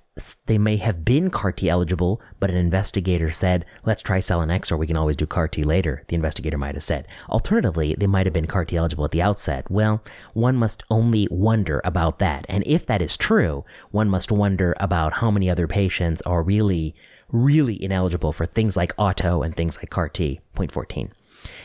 they 0.48 0.58
may 0.58 0.76
have 0.76 1.06
been 1.06 1.30
CAR 1.30 1.54
T 1.54 1.70
eligible, 1.70 2.22
but 2.38 2.50
an 2.50 2.58
investigator 2.58 3.32
said, 3.32 3.64
let's 3.86 4.02
try 4.02 4.18
selinexor, 4.18 4.78
we 4.78 4.88
can 4.88 4.98
always 4.98 5.16
do 5.16 5.26
CAR 5.26 5.48
T 5.48 5.64
later, 5.64 6.04
the 6.10 6.16
investigator 6.16 6.58
might 6.58 6.76
have 6.76 6.84
said. 6.84 7.08
Alternatively, 7.30 7.96
they 7.98 8.08
might 8.08 8.26
have 8.26 8.34
been 8.34 8.46
CAR 8.46 8.66
T 8.66 8.76
eligible 8.76 9.06
at 9.06 9.12
the 9.12 9.22
outset. 9.22 9.72
Well, 9.72 10.04
one 10.34 10.58
must 10.58 10.84
only 10.90 11.30
wonder 11.32 11.80
about 11.86 12.20
that. 12.20 12.46
And 12.50 12.62
if 12.68 12.86
that 12.88 13.02
is 13.02 13.16
true, 13.16 13.64
one 13.92 14.10
must 14.10 14.34
wonder 14.34 14.76
about 14.78 15.14
how 15.14 15.32
many 15.32 15.50
other 15.50 15.66
patients 15.66 16.22
are 16.24 16.44
really, 16.44 16.94
really 17.30 17.82
ineligible 17.82 18.34
for 18.34 18.46
things 18.46 18.76
like 18.76 18.94
auto 18.98 19.44
and 19.44 19.56
things 19.56 19.78
like 19.78 19.90
CAR 19.90 20.10
T. 20.10 20.42
Point 20.56 20.74
14. 20.74 21.14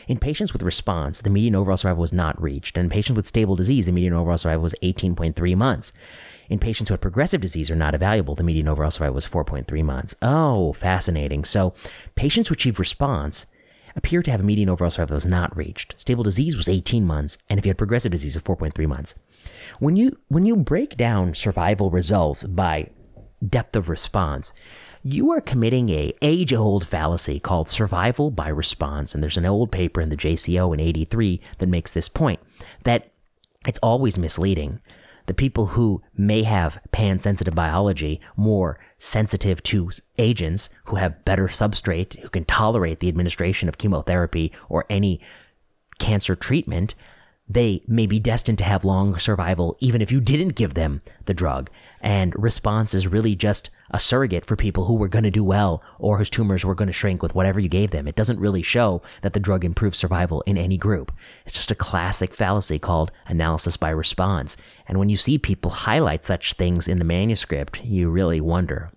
In 0.07 0.17
patients 0.17 0.53
with 0.53 0.61
response, 0.63 1.21
the 1.21 1.29
median 1.29 1.55
overall 1.55 1.77
survival 1.77 2.01
was 2.01 2.13
not 2.13 2.41
reached. 2.41 2.77
And 2.77 2.85
in 2.85 2.89
patients 2.89 3.15
with 3.15 3.27
stable 3.27 3.55
disease, 3.55 3.85
the 3.85 3.91
median 3.91 4.13
overall 4.13 4.37
survival 4.37 4.63
was 4.63 4.75
18.3 4.83 5.55
months. 5.55 5.93
In 6.49 6.59
patients 6.59 6.89
who 6.89 6.93
had 6.93 7.01
progressive 7.01 7.41
disease 7.41 7.71
or 7.71 7.75
not 7.75 7.93
evaluable, 7.93 8.37
the 8.37 8.43
median 8.43 8.67
overall 8.67 8.91
survival 8.91 9.15
was 9.15 9.25
4.3 9.25 9.83
months. 9.83 10.15
Oh, 10.21 10.73
fascinating. 10.73 11.43
So 11.43 11.73
patients 12.15 12.49
who 12.49 12.53
achieved 12.53 12.79
response 12.79 13.45
appear 13.95 14.21
to 14.21 14.31
have 14.31 14.41
a 14.41 14.43
median 14.43 14.69
overall 14.69 14.89
survival 14.89 15.13
that 15.13 15.15
was 15.15 15.25
not 15.25 15.55
reached. 15.55 15.99
Stable 15.99 16.23
disease 16.23 16.55
was 16.55 16.69
18 16.69 17.05
months, 17.05 17.37
and 17.49 17.57
if 17.57 17.65
you 17.65 17.69
had 17.69 17.77
progressive 17.77 18.11
disease, 18.11 18.35
it 18.35 18.47
was 18.47 18.57
4.3 18.57 18.87
months. 18.87 19.15
When 19.79 19.95
you 19.95 20.17
when 20.27 20.45
you 20.45 20.55
break 20.55 20.97
down 20.97 21.33
survival 21.33 21.89
results 21.89 22.43
by 22.43 22.89
depth 23.47 23.75
of 23.75 23.89
response, 23.89 24.53
you 25.07 25.31
are 25.31 25.39
committing 25.39 25.89
a 25.89 26.11
age-old 26.23 26.85
fallacy 26.85 27.39
called 27.39 27.69
survival 27.69 28.31
by 28.31 28.47
response. 28.47 29.13
And 29.13 29.21
there's 29.21 29.37
an 29.37 29.45
old 29.45 29.71
paper 29.71 30.01
in 30.01 30.09
the 30.09 30.17
JCO 30.17 30.73
in 30.73 30.79
83 30.79 31.39
that 31.59 31.69
makes 31.69 31.91
this 31.91 32.09
point 32.09 32.39
that 32.85 33.11
it's 33.67 33.77
always 33.83 34.17
misleading. 34.17 34.79
The 35.27 35.35
people 35.35 35.67
who 35.67 36.01
may 36.17 36.41
have 36.41 36.79
pan-sensitive 36.91 37.53
biology, 37.53 38.19
more 38.35 38.79
sensitive 38.97 39.61
to 39.63 39.91
agents, 40.17 40.69
who 40.85 40.95
have 40.95 41.23
better 41.23 41.47
substrate, 41.47 42.19
who 42.21 42.29
can 42.29 42.45
tolerate 42.45 42.99
the 42.99 43.07
administration 43.07 43.69
of 43.69 43.77
chemotherapy 43.77 44.51
or 44.69 44.85
any 44.89 45.21
cancer 45.99 46.35
treatment, 46.35 46.95
they 47.47 47.83
may 47.87 48.07
be 48.07 48.19
destined 48.19 48.57
to 48.57 48.63
have 48.63 48.83
long 48.83 49.19
survival 49.19 49.77
even 49.79 50.01
if 50.01 50.11
you 50.11 50.19
didn't 50.19 50.55
give 50.55 50.73
them 50.73 51.03
the 51.25 51.33
drug. 51.33 51.69
And 52.05 52.35
response 52.37 52.93
is 52.93 53.07
really 53.07 53.35
just 53.35 53.71
a 53.89 53.99
surrogate 53.99 54.45
for 54.45 54.55
people 54.55 54.85
who 54.85 54.93
were 54.93 55.07
going 55.07 55.23
to 55.23 55.31
do 55.31 55.43
well 55.43 55.81
or 55.97 56.19
whose 56.19 56.29
tumors 56.29 56.63
were 56.63 56.75
going 56.75 56.85
to 56.85 56.93
shrink 56.93 57.23
with 57.23 57.33
whatever 57.33 57.59
you 57.59 57.67
gave 57.67 57.89
them. 57.89 58.07
It 58.07 58.15
doesn't 58.15 58.39
really 58.39 58.61
show 58.61 59.01
that 59.23 59.33
the 59.33 59.39
drug 59.39 59.65
improves 59.65 59.97
survival 59.97 60.41
in 60.41 60.55
any 60.55 60.77
group. 60.77 61.11
It's 61.47 61.55
just 61.55 61.71
a 61.71 61.75
classic 61.75 62.31
fallacy 62.31 62.77
called 62.77 63.11
analysis 63.25 63.75
by 63.75 63.89
response. 63.89 64.55
And 64.87 64.99
when 64.99 65.09
you 65.09 65.17
see 65.17 65.39
people 65.39 65.71
highlight 65.71 66.23
such 66.25 66.53
things 66.53 66.87
in 66.87 66.99
the 66.99 67.05
manuscript, 67.05 67.83
you 67.83 68.11
really 68.11 68.39
wonder 68.39 68.91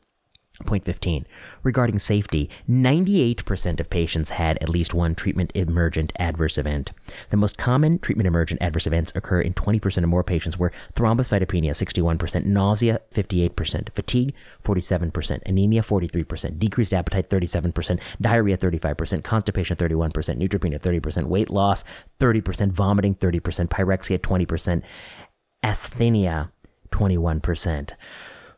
Point 0.67 0.85
15. 0.85 1.25
Regarding 1.63 2.01
safety, 2.01 2.51
98% 2.69 3.79
of 3.79 3.89
patients 3.91 4.31
had 4.31 4.59
at 4.61 4.69
least 4.69 4.93
one 4.93 5.15
treatment 5.15 5.53
emergent 5.55 6.13
adverse 6.19 6.59
event. 6.59 6.91
The 7.31 7.37
most 7.37 7.57
common 7.57 8.01
treatment 8.01 8.27
emergent 8.27 8.61
adverse 8.61 8.87
events 8.87 9.13
occur 9.15 9.41
in 9.41 9.55
20% 9.55 10.03
or 10.03 10.07
more 10.09 10.25
patients 10.25 10.59
were 10.59 10.73
thrombocytopenia 10.95 11.71
61%, 11.71 12.45
nausea 12.47 13.01
58%, 13.15 13.93
fatigue 13.95 14.35
47%, 14.65 15.43
anemia 15.47 15.83
43%, 15.83 16.59
decreased 16.59 16.93
appetite 16.93 17.31
37%, 17.31 18.01
diarrhea 18.21 18.57
35%, 18.57 19.23
constipation 19.23 19.77
31%, 19.77 20.13
neutropenia 20.13 20.81
30%, 20.81 21.27
weight 21.27 21.51
loss 21.51 21.85
30%, 22.19 22.73
vomiting 22.73 23.15
30%, 23.15 23.69
pyrexia 23.69 24.19
20%, 24.19 24.83
asthenia 25.63 26.51
21%. 26.91 27.91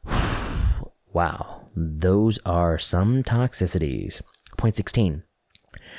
wow. 1.13 1.60
Those 1.75 2.39
are 2.45 2.79
some 2.79 3.23
toxicities. 3.23 4.21
Point 4.57 4.77
16. 4.77 5.23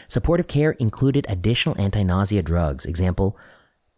Supportive 0.07 0.47
care 0.47 0.71
included 0.71 1.25
additional 1.29 1.79
anti 1.79 2.03
nausea 2.03 2.41
drugs, 2.41 2.85
example, 2.85 3.37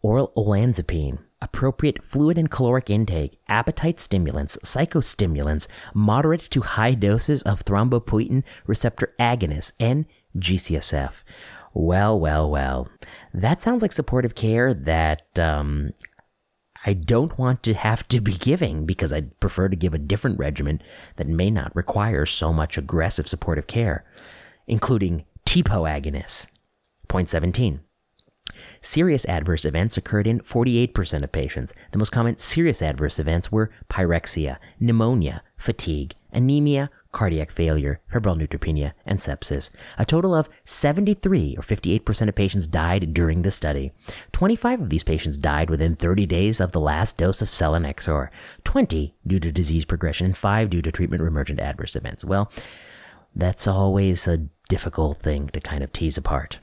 oral 0.02 0.32
olanzapine, 0.36 1.18
appropriate 1.40 2.02
fluid 2.02 2.38
and 2.38 2.50
caloric 2.50 2.90
intake, 2.90 3.38
appetite 3.48 3.98
stimulants, 3.98 4.58
psychostimulants, 4.64 5.66
moderate 5.92 6.42
to 6.50 6.60
high 6.60 6.94
doses 6.94 7.42
of 7.42 7.64
thrombopoietin 7.64 8.44
receptor 8.66 9.14
agonists, 9.18 9.72
and 9.80 10.06
GCSF. 10.38 11.24
Well, 11.72 12.18
well, 12.20 12.48
well. 12.48 12.88
That 13.32 13.60
sounds 13.60 13.82
like 13.82 13.92
supportive 13.92 14.34
care 14.34 14.72
that 14.72 15.38
um, 15.38 15.90
I 16.84 16.92
don't 16.92 17.38
want 17.38 17.62
to 17.62 17.74
have 17.74 18.06
to 18.08 18.20
be 18.20 18.32
giving 18.32 18.84
because 18.84 19.12
I'd 19.12 19.38
prefer 19.40 19.68
to 19.68 19.76
give 19.76 19.94
a 19.94 19.98
different 19.98 20.38
regimen 20.38 20.82
that 21.16 21.26
may 21.26 21.50
not 21.50 21.74
require 21.74 22.26
so 22.26 22.52
much 22.52 22.76
aggressive 22.76 23.26
supportive 23.26 23.66
care, 23.66 24.04
including 24.66 25.24
TPO 25.46 25.88
agonists. 25.88 26.46
Point 27.08 27.30
17. 27.30 27.80
Serious 28.80 29.24
adverse 29.26 29.64
events 29.64 29.96
occurred 29.96 30.26
in 30.26 30.40
48% 30.40 31.22
of 31.22 31.32
patients. 31.32 31.72
The 31.92 31.98
most 31.98 32.10
common 32.10 32.38
serious 32.38 32.82
adverse 32.82 33.18
events 33.18 33.50
were 33.50 33.70
pyrexia, 33.88 34.58
pneumonia, 34.78 35.42
fatigue, 35.56 36.14
anemia, 36.32 36.90
cardiac 37.14 37.50
failure, 37.50 38.00
febrile 38.10 38.36
neutropenia, 38.36 38.92
and 39.06 39.18
sepsis. 39.18 39.70
A 39.96 40.04
total 40.04 40.34
of 40.34 40.50
73 40.64 41.56
or 41.56 41.62
58% 41.62 42.28
of 42.28 42.34
patients 42.34 42.66
died 42.66 43.14
during 43.14 43.40
the 43.40 43.50
study. 43.50 43.92
25 44.32 44.82
of 44.82 44.90
these 44.90 45.02
patients 45.02 45.38
died 45.38 45.70
within 45.70 45.94
30 45.94 46.26
days 46.26 46.60
of 46.60 46.72
the 46.72 46.80
last 46.80 47.16
dose 47.16 47.40
of 47.40 47.48
selinexor, 47.48 48.28
20 48.64 49.14
due 49.26 49.40
to 49.40 49.50
disease 49.50 49.86
progression, 49.86 50.26
and 50.26 50.36
5 50.36 50.70
due 50.70 50.82
to 50.82 50.92
treatment 50.92 51.22
emergent 51.22 51.60
adverse 51.60 51.96
events. 51.96 52.24
Well, 52.24 52.50
that's 53.34 53.66
always 53.66 54.28
a 54.28 54.38
difficult 54.68 55.18
thing 55.18 55.48
to 55.48 55.60
kind 55.60 55.82
of 55.82 55.92
tease 55.92 56.18
apart. 56.18 56.58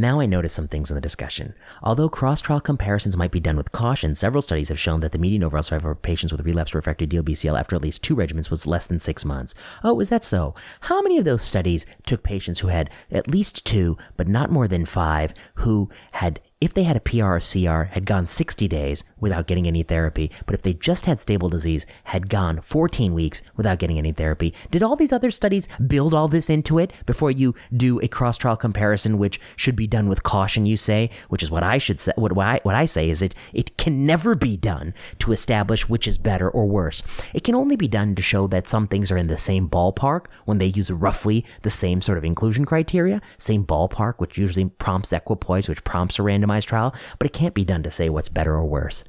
Now 0.00 0.20
I 0.20 0.26
notice 0.26 0.52
some 0.52 0.68
things 0.68 0.92
in 0.92 0.94
the 0.94 1.00
discussion. 1.00 1.54
Although 1.82 2.08
cross-trial 2.08 2.60
comparisons 2.60 3.16
might 3.16 3.32
be 3.32 3.40
done 3.40 3.56
with 3.56 3.72
caution, 3.72 4.14
several 4.14 4.40
studies 4.40 4.68
have 4.68 4.78
shown 4.78 5.00
that 5.00 5.10
the 5.10 5.18
median 5.18 5.42
overall 5.42 5.64
survival 5.64 5.90
for 5.90 5.94
patients 5.96 6.30
with 6.30 6.46
relapsed 6.46 6.76
refractory 6.76 7.08
DLBCL 7.08 7.58
after 7.58 7.74
at 7.74 7.82
least 7.82 8.04
two 8.04 8.14
regimens 8.14 8.48
was 8.48 8.64
less 8.64 8.86
than 8.86 9.00
six 9.00 9.24
months. 9.24 9.56
Oh, 9.82 9.98
is 9.98 10.08
that 10.10 10.22
so? 10.22 10.54
How 10.82 11.02
many 11.02 11.18
of 11.18 11.24
those 11.24 11.42
studies 11.42 11.84
took 12.06 12.22
patients 12.22 12.60
who 12.60 12.68
had 12.68 12.90
at 13.10 13.26
least 13.26 13.64
two, 13.64 13.98
but 14.16 14.28
not 14.28 14.52
more 14.52 14.68
than 14.68 14.86
five, 14.86 15.34
who 15.54 15.90
had 16.12 16.40
if 16.60 16.74
they 16.74 16.82
had 16.82 16.96
a 16.96 17.00
PR 17.00 17.36
or 17.36 17.40
CR, 17.40 17.92
had 17.92 18.04
gone 18.04 18.26
60 18.26 18.66
days 18.66 19.04
without 19.20 19.46
getting 19.46 19.68
any 19.68 19.84
therapy, 19.84 20.28
but 20.44 20.56
if 20.56 20.62
they 20.62 20.74
just 20.74 21.06
had 21.06 21.20
stable 21.20 21.48
disease, 21.48 21.86
had 22.04 22.28
gone 22.28 22.60
14 22.60 23.14
weeks 23.14 23.42
without 23.56 23.78
getting 23.78 23.96
any 23.96 24.10
therapy. 24.12 24.52
Did 24.72 24.82
all 24.82 24.96
these 24.96 25.12
other 25.12 25.30
studies 25.30 25.68
build 25.86 26.14
all 26.14 26.26
this 26.26 26.50
into 26.50 26.80
it 26.80 26.92
before 27.06 27.30
you 27.30 27.54
do 27.76 28.00
a 28.00 28.08
cross 28.08 28.36
trial 28.36 28.56
comparison, 28.56 29.18
which 29.18 29.40
should 29.54 29.76
be 29.76 29.86
done 29.86 30.08
with 30.08 30.24
caution, 30.24 30.66
you 30.66 30.76
say? 30.76 31.10
Which 31.28 31.44
is 31.44 31.50
what 31.50 31.62
I 31.62 31.78
should 31.78 32.00
say. 32.00 32.12
What, 32.16 32.36
I, 32.36 32.58
what 32.64 32.74
I 32.74 32.86
say 32.86 33.08
is 33.08 33.22
it, 33.22 33.36
it 33.52 33.76
can 33.76 34.04
never 34.04 34.34
be 34.34 34.56
done 34.56 34.94
to 35.20 35.30
establish 35.30 35.88
which 35.88 36.08
is 36.08 36.18
better 36.18 36.50
or 36.50 36.66
worse. 36.66 37.04
It 37.34 37.44
can 37.44 37.54
only 37.54 37.76
be 37.76 37.86
done 37.86 38.16
to 38.16 38.22
show 38.22 38.48
that 38.48 38.68
some 38.68 38.88
things 38.88 39.12
are 39.12 39.16
in 39.16 39.28
the 39.28 39.38
same 39.38 39.68
ballpark 39.68 40.26
when 40.44 40.58
they 40.58 40.66
use 40.66 40.90
roughly 40.90 41.44
the 41.62 41.70
same 41.70 42.00
sort 42.00 42.18
of 42.18 42.24
inclusion 42.24 42.64
criteria, 42.64 43.22
same 43.38 43.64
ballpark, 43.64 44.14
which 44.16 44.36
usually 44.36 44.64
prompts 44.64 45.12
equipoise, 45.12 45.68
which 45.68 45.84
prompts 45.84 46.18
a 46.18 46.22
randomized 46.48 46.66
trial, 46.66 46.94
but 47.18 47.26
it 47.26 47.32
can't 47.32 47.54
be 47.54 47.64
done 47.64 47.82
to 47.82 47.90
say 47.90 48.08
what's 48.08 48.28
better 48.28 48.54
or 48.54 48.64
worse. 48.64 49.04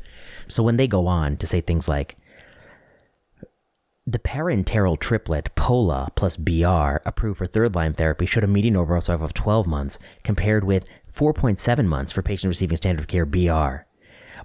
So 0.47 0.63
when 0.63 0.77
they 0.77 0.87
go 0.87 1.07
on 1.07 1.37
to 1.37 1.47
say 1.47 1.61
things 1.61 1.87
like, 1.87 2.17
the 4.07 4.19
parenteral 4.19 4.99
triplet 4.99 5.53
POLA 5.55 6.09
plus 6.15 6.35
BR 6.35 6.97
approved 7.05 7.37
for 7.37 7.45
third 7.45 7.75
line 7.75 7.93
therapy 7.93 8.25
showed 8.25 8.43
a 8.43 8.47
median 8.47 8.75
overall 8.75 9.01
survival 9.01 9.25
of 9.25 9.35
12 9.35 9.67
months 9.67 9.99
compared 10.23 10.63
with 10.63 10.85
4.7 11.13 11.85
months 11.85 12.11
for 12.11 12.23
patients 12.23 12.47
receiving 12.47 12.77
standard 12.77 13.01
of 13.01 13.07
care 13.07 13.25
BR. 13.25 13.85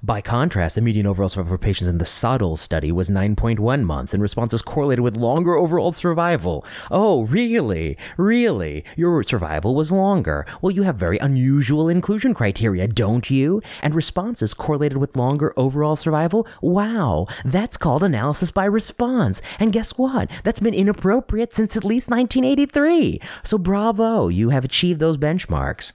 By 0.04 0.20
contrast, 0.20 0.74
the 0.74 0.82
median 0.82 1.06
overall 1.06 1.30
survival 1.30 1.56
for 1.56 1.58
patients 1.58 1.88
in 1.88 1.96
the 1.96 2.04
SADAL 2.04 2.58
study 2.58 2.92
was 2.92 3.08
9.1 3.08 3.84
months, 3.84 4.12
and 4.12 4.22
responses 4.22 4.60
correlated 4.60 5.02
with 5.02 5.16
longer 5.16 5.54
overall 5.54 5.92
survival. 5.92 6.62
Oh, 6.90 7.22
really? 7.22 7.96
Really? 8.18 8.84
Your 8.96 9.22
survival 9.22 9.74
was 9.74 9.90
longer. 9.90 10.44
Well, 10.60 10.72
you 10.72 10.82
have 10.82 10.96
very 10.96 11.16
unusual 11.16 11.88
inclusion 11.88 12.34
criteria, 12.34 12.86
don't 12.86 13.30
you? 13.30 13.62
And 13.80 13.94
responses 13.94 14.52
correlated 14.52 14.98
with 14.98 15.16
longer 15.16 15.54
overall 15.56 15.96
survival? 15.96 16.46
Wow, 16.60 17.26
that's 17.42 17.78
called 17.78 18.04
analysis 18.04 18.50
by 18.50 18.66
response. 18.66 19.40
And 19.58 19.72
guess 19.72 19.92
what? 19.92 20.30
That's 20.42 20.60
been 20.60 20.74
inappropriate 20.74 21.54
since 21.54 21.78
at 21.78 21.84
least 21.84 22.10
1983. 22.10 23.22
So 23.42 23.56
bravo, 23.56 24.28
you 24.28 24.50
have 24.50 24.66
achieved 24.66 25.00
those 25.00 25.16
benchmarks. 25.16 25.92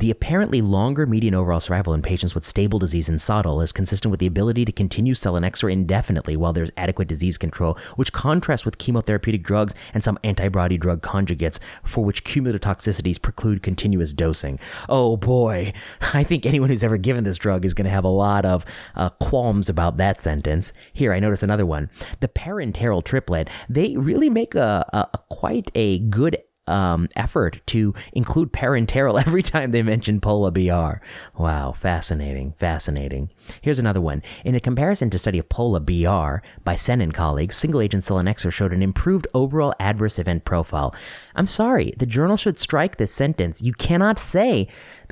The 0.00 0.10
apparently 0.10 0.62
longer 0.62 1.04
median 1.04 1.34
overall 1.34 1.60
survival 1.60 1.92
in 1.92 2.00
patients 2.00 2.34
with 2.34 2.46
stable 2.46 2.78
disease 2.78 3.10
in 3.10 3.18
SADAL 3.18 3.60
is 3.60 3.70
consistent 3.70 4.10
with 4.10 4.18
the 4.18 4.26
ability 4.26 4.64
to 4.64 4.72
continue 4.72 5.12
selinexor 5.12 5.70
indefinitely 5.70 6.38
while 6.38 6.54
there's 6.54 6.70
adequate 6.78 7.06
disease 7.06 7.36
control, 7.36 7.76
which 7.96 8.10
contrasts 8.10 8.64
with 8.64 8.78
chemotherapeutic 8.78 9.42
drugs 9.42 9.74
and 9.92 10.02
some 10.02 10.18
antibody 10.24 10.78
drug 10.78 11.02
conjugates 11.02 11.58
for 11.84 12.02
which 12.02 12.24
cumulative 12.24 12.62
toxicities 12.62 13.20
preclude 13.20 13.62
continuous 13.62 14.14
dosing. 14.14 14.58
Oh 14.88 15.18
boy, 15.18 15.74
I 16.14 16.22
think 16.24 16.46
anyone 16.46 16.70
who's 16.70 16.82
ever 16.82 16.96
given 16.96 17.24
this 17.24 17.36
drug 17.36 17.66
is 17.66 17.74
going 17.74 17.84
to 17.84 17.90
have 17.90 18.04
a 18.04 18.08
lot 18.08 18.46
of 18.46 18.64
uh, 18.94 19.10
qualms 19.20 19.68
about 19.68 19.98
that 19.98 20.18
sentence. 20.18 20.72
Here, 20.94 21.12
I 21.12 21.20
notice 21.20 21.42
another 21.42 21.66
one. 21.66 21.90
The 22.20 22.28
parenteral 22.28 23.04
triplet, 23.04 23.50
they 23.68 23.98
really 23.98 24.30
make 24.30 24.54
a, 24.54 24.88
a, 24.94 25.10
a 25.12 25.18
quite 25.28 25.70
a 25.74 25.98
good 25.98 26.38
um, 26.70 27.08
effort 27.16 27.60
to 27.66 27.92
include 28.12 28.52
parenteral 28.52 29.20
every 29.26 29.42
time 29.42 29.72
they 29.72 29.82
mention 29.82 30.20
Pola 30.20 30.50
BR. 30.50 31.02
Wow, 31.36 31.72
fascinating, 31.72 32.52
fascinating. 32.58 33.30
Here's 33.60 33.78
another 33.78 34.00
one. 34.00 34.22
In 34.44 34.54
a 34.54 34.60
comparison 34.60 35.10
to 35.10 35.18
study 35.18 35.38
of 35.38 35.48
Pola 35.48 35.80
BR 35.80 36.42
by 36.64 36.74
Sehn 36.74 37.02
and 37.02 37.12
colleagues, 37.12 37.56
single 37.56 37.80
agent 37.80 38.02
selinexor 38.02 38.52
showed 38.52 38.72
an 38.72 38.82
improved 38.82 39.26
overall 39.34 39.74
adverse 39.80 40.18
event 40.18 40.44
profile. 40.44 40.94
I'm 41.34 41.46
sorry, 41.46 41.92
the 41.98 42.06
journal 42.06 42.36
should 42.36 42.58
strike 42.58 42.96
this 42.96 43.12
sentence. 43.12 43.60
You 43.60 43.72
cannot 43.72 44.18
say, 44.18 44.68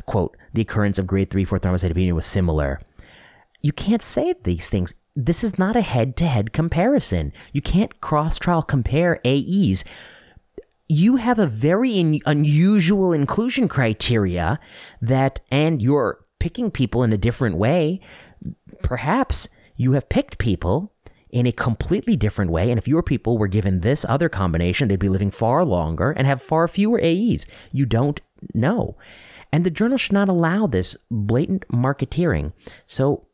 quote, 0.06 0.36
the 0.52 0.62
occurrence 0.62 0.98
of 0.98 1.06
grade 1.06 1.30
3 1.30 1.44
4 1.44 1.58
thrombocytopenia 1.58 2.12
was 2.12 2.26
similar. 2.26 2.80
You 3.60 3.72
can't 3.72 4.02
say 4.02 4.34
these 4.44 4.68
things 4.68 4.94
this 5.16 5.42
is 5.42 5.58
not 5.58 5.74
a 5.74 5.80
head 5.80 6.16
to 6.18 6.26
head 6.26 6.52
comparison. 6.52 7.32
You 7.52 7.60
can't 7.60 8.00
cross 8.00 8.38
trial 8.38 8.62
compare 8.62 9.20
AEs 9.26 9.84
you 10.88 11.16
have 11.16 11.38
a 11.38 11.46
very 11.46 11.98
in, 11.98 12.20
unusual 12.26 13.12
inclusion 13.12 13.68
criteria 13.68 14.58
that, 15.02 15.40
and 15.50 15.82
you're 15.82 16.24
picking 16.38 16.70
people 16.70 17.02
in 17.02 17.12
a 17.12 17.18
different 17.18 17.56
way. 17.56 18.00
Perhaps 18.82 19.48
you 19.76 19.92
have 19.92 20.08
picked 20.08 20.38
people 20.38 20.92
in 21.30 21.46
a 21.46 21.52
completely 21.52 22.16
different 22.16 22.50
way. 22.50 22.70
And 22.70 22.78
if 22.78 22.88
your 22.88 23.02
people 23.02 23.36
were 23.36 23.48
given 23.48 23.80
this 23.80 24.04
other 24.08 24.28
combination, 24.28 24.88
they'd 24.88 24.98
be 24.98 25.08
living 25.08 25.30
far 25.30 25.64
longer 25.64 26.10
and 26.12 26.26
have 26.26 26.42
far 26.42 26.66
fewer 26.68 27.00
AEs. 27.02 27.46
You 27.70 27.84
don't 27.86 28.20
know. 28.54 28.96
And 29.52 29.64
the 29.64 29.70
journal 29.70 29.98
should 29.98 30.12
not 30.12 30.28
allow 30.28 30.66
this 30.66 30.96
blatant 31.10 31.66
marketeering. 31.68 32.52
So 32.86 33.26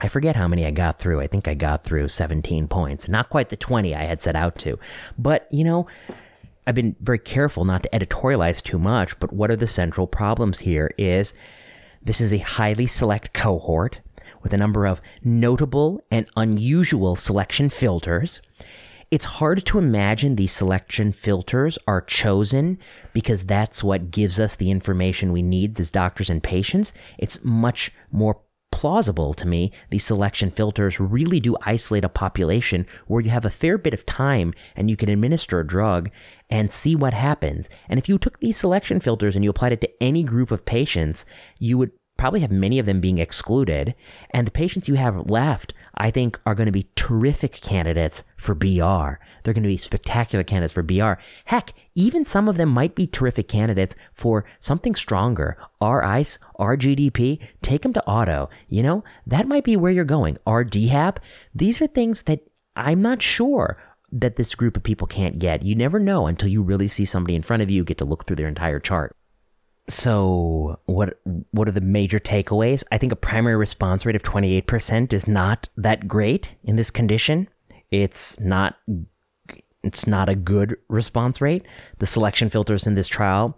I 0.00 0.08
forget 0.08 0.36
how 0.36 0.48
many 0.48 0.66
I 0.66 0.70
got 0.72 0.98
through. 0.98 1.20
I 1.20 1.26
think 1.26 1.48
I 1.48 1.54
got 1.54 1.84
through 1.84 2.08
17 2.08 2.68
points. 2.68 3.08
Not 3.08 3.28
quite 3.28 3.48
the 3.48 3.56
20 3.56 3.94
I 3.94 4.04
had 4.04 4.20
set 4.20 4.36
out 4.36 4.58
to. 4.60 4.78
But, 5.18 5.48
you 5.50 5.64
know, 5.64 5.86
I've 6.66 6.74
been 6.74 6.96
very 7.00 7.18
careful 7.18 7.64
not 7.64 7.84
to 7.84 7.90
editorialize 7.92 8.62
too 8.62 8.78
much, 8.78 9.18
but 9.20 9.32
what 9.32 9.50
are 9.50 9.56
the 9.56 9.66
central 9.66 10.06
problems 10.06 10.58
here 10.58 10.90
is 10.98 11.32
this 12.02 12.20
is 12.20 12.32
a 12.32 12.38
highly 12.38 12.86
select 12.86 13.32
cohort 13.32 14.00
with 14.42 14.52
a 14.52 14.58
number 14.58 14.86
of 14.86 15.00
notable 15.22 16.00
and 16.10 16.28
unusual 16.36 17.16
selection 17.16 17.68
filters. 17.68 18.40
It's 19.10 19.24
hard 19.24 19.64
to 19.66 19.78
imagine 19.78 20.34
these 20.34 20.50
selection 20.52 21.12
filters 21.12 21.78
are 21.86 22.00
chosen 22.00 22.78
because 23.12 23.44
that's 23.44 23.84
what 23.84 24.10
gives 24.10 24.40
us 24.40 24.56
the 24.56 24.72
information 24.72 25.32
we 25.32 25.42
need 25.42 25.78
as 25.78 25.90
doctors 25.90 26.28
and 26.28 26.42
patients. 26.42 26.92
It's 27.16 27.44
much 27.44 27.92
more 28.10 28.40
plausible 28.76 29.32
to 29.32 29.48
me 29.48 29.72
these 29.88 30.04
selection 30.04 30.50
filters 30.50 31.00
really 31.00 31.40
do 31.40 31.56
isolate 31.62 32.04
a 32.04 32.10
population 32.10 32.86
where 33.06 33.22
you 33.22 33.30
have 33.30 33.46
a 33.46 33.50
fair 33.50 33.78
bit 33.78 33.94
of 33.94 34.04
time 34.04 34.52
and 34.76 34.90
you 34.90 34.98
can 34.98 35.08
administer 35.08 35.58
a 35.58 35.66
drug 35.66 36.10
and 36.50 36.70
see 36.70 36.94
what 36.94 37.14
happens. 37.14 37.70
And 37.88 37.98
if 37.98 38.06
you 38.06 38.18
took 38.18 38.38
these 38.38 38.58
selection 38.58 39.00
filters 39.00 39.34
and 39.34 39.42
you 39.42 39.48
applied 39.48 39.72
it 39.72 39.80
to 39.80 40.02
any 40.02 40.22
group 40.24 40.50
of 40.50 40.66
patients, 40.66 41.24
you 41.58 41.78
would 41.78 41.90
probably 42.16 42.40
have 42.40 42.52
many 42.52 42.78
of 42.78 42.86
them 42.86 43.00
being 43.00 43.18
excluded. 43.18 43.94
And 44.30 44.46
the 44.46 44.52
patients 44.52 44.88
you 44.88 44.94
have 44.94 45.30
left, 45.30 45.74
I 45.94 46.10
think, 46.10 46.38
are 46.46 46.54
going 46.54 46.66
to 46.66 46.72
be 46.72 46.90
terrific 46.96 47.52
candidates 47.52 48.22
for 48.36 48.54
BR. 48.54 49.18
They're 49.42 49.54
going 49.54 49.62
to 49.62 49.68
be 49.68 49.76
spectacular 49.76 50.42
candidates 50.42 50.72
for 50.72 50.82
BR. 50.82 51.14
Heck, 51.46 51.72
even 51.94 52.24
some 52.24 52.48
of 52.48 52.56
them 52.56 52.68
might 52.68 52.94
be 52.94 53.06
terrific 53.06 53.48
candidates 53.48 53.94
for 54.12 54.44
something 54.58 54.94
stronger. 54.94 55.56
R-ICE, 55.80 56.38
R-GDP, 56.56 57.38
take 57.62 57.82
them 57.82 57.92
to 57.92 58.06
auto. 58.06 58.50
You 58.68 58.82
know, 58.82 59.04
that 59.26 59.48
might 59.48 59.64
be 59.64 59.76
where 59.76 59.92
you're 59.92 60.04
going. 60.04 60.38
R-DHAP, 60.46 61.18
these 61.54 61.80
are 61.80 61.86
things 61.86 62.22
that 62.22 62.40
I'm 62.74 63.02
not 63.02 63.22
sure 63.22 63.78
that 64.12 64.36
this 64.36 64.54
group 64.54 64.76
of 64.76 64.82
people 64.82 65.06
can't 65.06 65.38
get. 65.38 65.62
You 65.64 65.74
never 65.74 65.98
know 65.98 66.26
until 66.26 66.48
you 66.48 66.62
really 66.62 66.88
see 66.88 67.04
somebody 67.04 67.34
in 67.34 67.42
front 67.42 67.62
of 67.62 67.70
you, 67.70 67.84
get 67.84 67.98
to 67.98 68.04
look 68.04 68.24
through 68.24 68.36
their 68.36 68.48
entire 68.48 68.80
chart. 68.80 69.16
So, 69.88 70.80
what 70.86 71.20
what 71.52 71.68
are 71.68 71.72
the 71.72 71.80
major 71.80 72.18
takeaways? 72.18 72.82
I 72.90 72.98
think 72.98 73.12
a 73.12 73.16
primary 73.16 73.56
response 73.56 74.04
rate 74.04 74.16
of 74.16 74.22
28% 74.22 75.12
is 75.12 75.28
not 75.28 75.68
that 75.76 76.08
great 76.08 76.50
in 76.64 76.74
this 76.74 76.90
condition. 76.90 77.48
It's 77.92 78.38
not 78.40 78.76
it's 79.84 80.06
not 80.06 80.28
a 80.28 80.34
good 80.34 80.76
response 80.88 81.40
rate. 81.40 81.64
The 81.98 82.06
selection 82.06 82.50
filters 82.50 82.86
in 82.88 82.96
this 82.96 83.06
trial, 83.06 83.56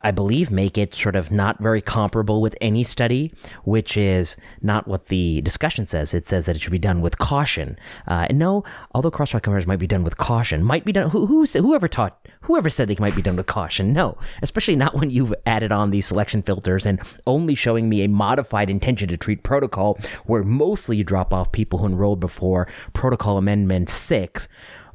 I 0.00 0.12
believe, 0.12 0.52
make 0.52 0.78
it 0.78 0.94
sort 0.94 1.16
of 1.16 1.32
not 1.32 1.60
very 1.60 1.82
comparable 1.82 2.40
with 2.40 2.54
any 2.60 2.84
study, 2.84 3.32
which 3.64 3.96
is 3.96 4.36
not 4.62 4.86
what 4.86 5.06
the 5.06 5.40
discussion 5.40 5.86
says. 5.86 6.14
It 6.14 6.28
says 6.28 6.46
that 6.46 6.54
it 6.54 6.60
should 6.60 6.70
be 6.70 6.78
done 6.78 7.00
with 7.00 7.18
caution. 7.18 7.76
Uh, 8.06 8.26
and 8.28 8.38
no, 8.38 8.62
although 8.94 9.10
cross-trial 9.10 9.40
comparisons 9.40 9.66
might 9.66 9.80
be 9.80 9.88
done 9.88 10.04
with 10.04 10.16
caution, 10.16 10.62
might 10.62 10.84
be 10.84 10.92
done. 10.92 11.10
Who, 11.10 11.26
who 11.26 11.44
whoever 11.44 11.88
taught, 11.88 12.28
whoever 12.42 12.70
said 12.70 12.86
they 12.86 12.96
might 13.00 13.16
be 13.16 13.22
done 13.22 13.34
with 13.34 13.46
caution? 13.46 13.92
No, 13.92 14.16
especially 14.40 14.76
not 14.76 14.94
when 14.94 15.10
you've 15.10 15.34
added 15.46 15.72
on 15.72 15.90
these 15.90 16.06
selection 16.06 16.42
filters 16.42 16.86
and 16.86 17.00
only 17.26 17.56
showing 17.56 17.88
me 17.88 18.04
a 18.04 18.08
modified 18.08 18.70
intention 18.70 19.08
to 19.08 19.16
treat 19.16 19.42
protocol, 19.42 19.98
where 20.26 20.44
mostly 20.44 20.98
you 20.98 21.04
drop 21.04 21.34
off 21.34 21.50
people 21.50 21.80
who 21.80 21.86
enrolled 21.86 22.20
before 22.20 22.68
protocol 22.92 23.36
amendment 23.36 23.90
six 23.90 24.46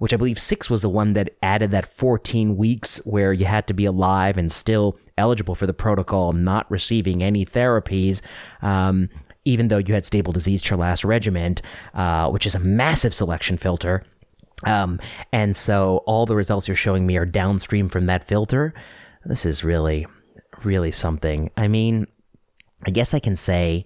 which 0.04 0.14
I 0.14 0.18
believe 0.18 0.38
six 0.38 0.70
was 0.70 0.82
the 0.82 0.90
one 0.90 1.14
that 1.14 1.30
added 1.42 1.72
that 1.72 1.90
14 1.90 2.58
weeks 2.58 2.98
where 3.06 3.32
you 3.32 3.46
had 3.46 3.68
to 3.68 3.74
be 3.74 3.86
alive 3.86 4.38
and 4.38 4.52
still 4.52 5.00
eligible 5.18 5.56
for 5.56 5.66
the 5.66 5.74
protocol, 5.74 6.34
not 6.34 6.70
receiving 6.70 7.24
any 7.24 7.46
therapies. 7.46 8.22
Um, 8.62 9.08
even 9.46 9.70
though 9.70 9.78
you 9.78 9.94
had 9.94 10.06
stable 10.06 10.34
disease 10.34 10.62
to 10.62 10.72
your 10.72 10.80
last 10.80 11.06
regiment, 11.06 11.62
uh, 11.94 12.30
which 12.30 12.46
is 12.46 12.54
a 12.54 12.60
massive 12.60 13.14
selection 13.14 13.56
filter. 13.56 14.04
Um, 14.66 15.00
and 15.32 15.56
so 15.56 16.04
all 16.06 16.26
the 16.26 16.36
results 16.36 16.68
you're 16.68 16.76
showing 16.76 17.08
me 17.08 17.16
are 17.16 17.26
downstream 17.26 17.88
from 17.88 18.08
that 18.08 18.28
filter. 18.28 18.74
This 19.24 19.46
is 19.46 19.64
really 19.64 20.06
really 20.66 20.92
something. 20.92 21.50
I 21.56 21.70
mean, 21.70 22.08
I 22.86 22.92
guess 22.92 23.14
I 23.14 23.20
can 23.20 23.38
say 23.38 23.86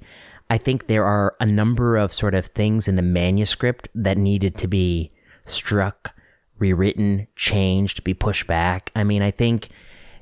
I 0.50 0.58
think 0.58 0.88
there 0.88 1.06
are 1.06 1.36
a 1.40 1.46
number 1.46 1.96
of 1.96 2.12
sort 2.12 2.34
of 2.34 2.48
things 2.48 2.88
in 2.88 2.96
the 2.96 3.04
manuscript 3.04 3.88
that 3.94 4.18
needed 4.18 4.56
to 4.56 4.68
be 4.68 5.12
struck, 5.48 6.14
rewritten, 6.60 7.28
changed, 7.36 8.04
be 8.04 8.14
pushed 8.14 8.48
back. 8.48 8.92
I 8.96 9.04
mean, 9.04 9.22
I 9.22 9.32
think, 9.32 9.70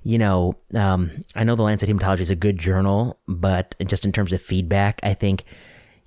you 0.04 0.18
know, 0.18 0.56
um, 0.74 1.26
I 1.36 1.44
know 1.44 1.56
the 1.56 1.64
Lancet 1.64 1.90
Hematology 1.90 2.22
is 2.22 2.30
a 2.30 2.36
good 2.36 2.58
journal, 2.58 3.20
but 3.28 3.76
just 3.86 4.06
in 4.06 4.12
terms 4.12 4.34
of 4.34 4.42
feedback, 4.42 5.00
I 5.04 5.14
think, 5.14 5.44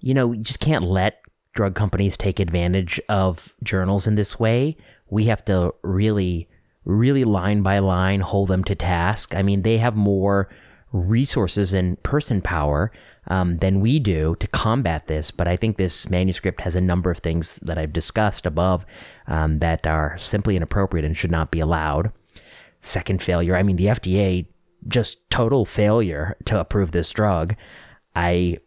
you 0.00 0.14
know, 0.14 0.32
you 0.32 0.42
just 0.42 0.60
can't 0.60 0.84
let 0.84 1.20
drug 1.52 1.74
companies 1.74 2.16
take 2.16 2.38
advantage 2.38 3.00
of 3.08 3.52
journals 3.62 4.06
in 4.06 4.14
this 4.14 4.38
way. 4.38 4.76
We 5.10 5.24
have 5.24 5.44
to 5.46 5.74
really, 5.82 6.48
really 6.84 7.24
line 7.24 7.62
by 7.62 7.80
line 7.80 8.20
hold 8.20 8.48
them 8.48 8.62
to 8.64 8.74
task. 8.74 9.34
I 9.34 9.42
mean, 9.42 9.62
they 9.62 9.78
have 9.78 9.96
more 9.96 10.48
resources 10.92 11.72
and 11.72 12.02
person 12.02 12.40
power 12.40 12.92
um, 13.28 13.58
than 13.58 13.80
we 13.80 13.98
do 13.98 14.36
to 14.40 14.46
combat 14.48 15.06
this. 15.06 15.30
But 15.30 15.48
I 15.48 15.56
think 15.56 15.76
this 15.76 16.10
manuscript 16.10 16.60
has 16.62 16.74
a 16.74 16.80
number 16.80 17.10
of 17.10 17.18
things 17.18 17.58
that 17.62 17.78
I've 17.78 17.92
discussed 17.92 18.46
above 18.46 18.84
um, 19.26 19.60
that 19.60 19.86
are 19.86 20.18
simply 20.18 20.56
inappropriate 20.56 21.04
and 21.04 21.16
should 21.16 21.30
not 21.30 21.50
be 21.50 21.60
allowed. 21.60 22.12
Second 22.80 23.22
failure, 23.22 23.56
I 23.56 23.62
mean, 23.62 23.76
the 23.76 23.86
FDA 23.86 24.46
just 24.86 25.28
total 25.30 25.64
failure 25.64 26.36
to 26.46 26.58
approve 26.58 26.92
this 26.92 27.10
drug. 27.10 27.54
I 28.14 28.58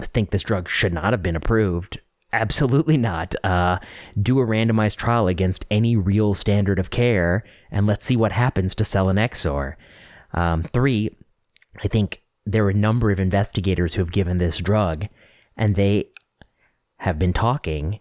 think 0.00 0.30
this 0.30 0.42
drug 0.42 0.68
should 0.68 0.92
not 0.92 1.12
have 1.12 1.22
been 1.22 1.36
approved. 1.36 2.00
Absolutely 2.32 2.96
not. 2.96 3.34
Uh, 3.44 3.78
do 4.20 4.40
a 4.40 4.46
randomized 4.46 4.96
trial 4.96 5.28
against 5.28 5.64
any 5.70 5.96
real 5.96 6.34
standard 6.34 6.78
of 6.78 6.90
care 6.90 7.44
and 7.70 7.86
let's 7.86 8.04
see 8.04 8.16
what 8.16 8.32
happens 8.32 8.74
to 8.74 8.84
selinexor. 8.84 9.74
Um, 10.32 10.62
three, 10.62 11.16
I 11.82 11.88
think 11.88 12.23
there 12.46 12.64
are 12.64 12.70
a 12.70 12.74
number 12.74 13.10
of 13.10 13.20
investigators 13.20 13.94
who 13.94 14.02
have 14.02 14.12
given 14.12 14.38
this 14.38 14.58
drug, 14.58 15.06
and 15.56 15.74
they 15.74 16.08
have 16.98 17.18
been 17.18 17.32
talking. 17.32 18.00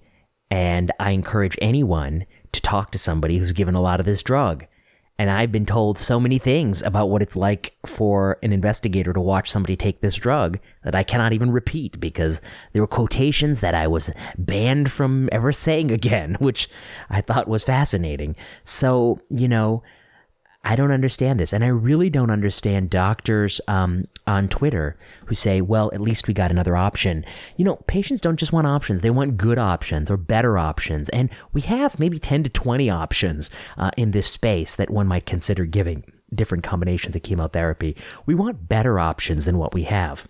And 0.50 0.92
I 1.00 1.12
encourage 1.12 1.58
anyone 1.62 2.26
to 2.52 2.62
talk 2.62 2.92
to 2.92 2.98
somebody 2.98 3.38
who's 3.38 3.54
given 3.54 3.76
a 3.76 3.82
lot 3.82 4.00
of 4.00 4.06
this 4.06 4.22
drug. 4.22 4.66
And 5.20 5.30
I've 5.30 5.52
been 5.52 5.66
told 5.66 6.00
so 6.00 6.20
many 6.20 6.40
things 6.40 6.82
about 6.82 7.10
what 7.10 7.22
it's 7.22 7.36
like 7.36 7.76
for 7.86 8.40
an 8.42 8.52
investigator 8.52 9.14
to 9.14 9.22
watch 9.22 9.52
somebody 9.52 9.76
take 9.76 10.02
this 10.02 10.16
drug 10.16 10.60
that 10.84 10.96
I 10.96 11.04
cannot 11.04 11.34
even 11.34 11.52
repeat 11.52 12.00
because 12.00 12.42
there 12.72 12.82
were 12.82 12.88
quotations 12.88 13.60
that 13.60 13.76
I 13.76 13.88
was 13.88 14.10
banned 14.38 14.92
from 14.92 15.30
ever 15.32 15.54
saying 15.54 15.92
again, 15.92 16.36
which 16.40 16.68
I 17.10 17.22
thought 17.22 17.48
was 17.48 17.64
fascinating. 17.64 18.36
So, 18.64 19.20
you 19.30 19.48
know, 19.48 19.84
I 20.66 20.76
don't 20.76 20.92
understand 20.92 21.40
this. 21.40 21.52
And 21.52 21.64
I 21.64 21.68
really 21.68 22.10
don't 22.10 22.30
understand 22.30 22.90
doctors 22.90 23.60
um, 23.68 24.06
on 24.26 24.48
Twitter 24.48 24.98
who 25.26 25.36
say, 25.36 25.60
well, 25.60 25.92
at 25.94 26.02
least 26.02 26.28
we 26.28 26.34
got 26.34 26.52
another 26.52 26.78
option. 26.78 27.26
You 27.58 27.66
know, 27.66 27.76
patients 27.88 28.22
don't 28.22 28.38
just 28.38 28.54
want 28.54 28.68
options, 28.68 29.02
they 29.02 29.10
want 29.10 29.38
good 29.38 29.58
options 29.58 30.10
or 30.10 30.18
better 30.18 30.58
options. 30.58 31.10
And 31.10 31.30
we 31.52 31.62
have 31.62 32.00
maybe 32.00 32.18
10 32.18 32.44
to 32.44 32.50
20 32.50 32.90
options 32.90 33.50
uh, 33.78 33.92
in 33.98 34.12
this 34.12 34.28
space 34.28 34.76
that 34.76 34.90
one 34.90 35.08
might 35.08 35.26
consider 35.26 35.66
giving 35.66 36.06
different 36.34 36.64
combinations 36.64 37.16
of 37.16 37.24
chemotherapy. 37.24 37.96
We 38.26 38.34
want 38.34 38.70
better 38.70 39.00
options 39.00 39.46
than 39.46 39.58
what 39.58 39.74
we 39.74 39.84
have. 39.84 40.28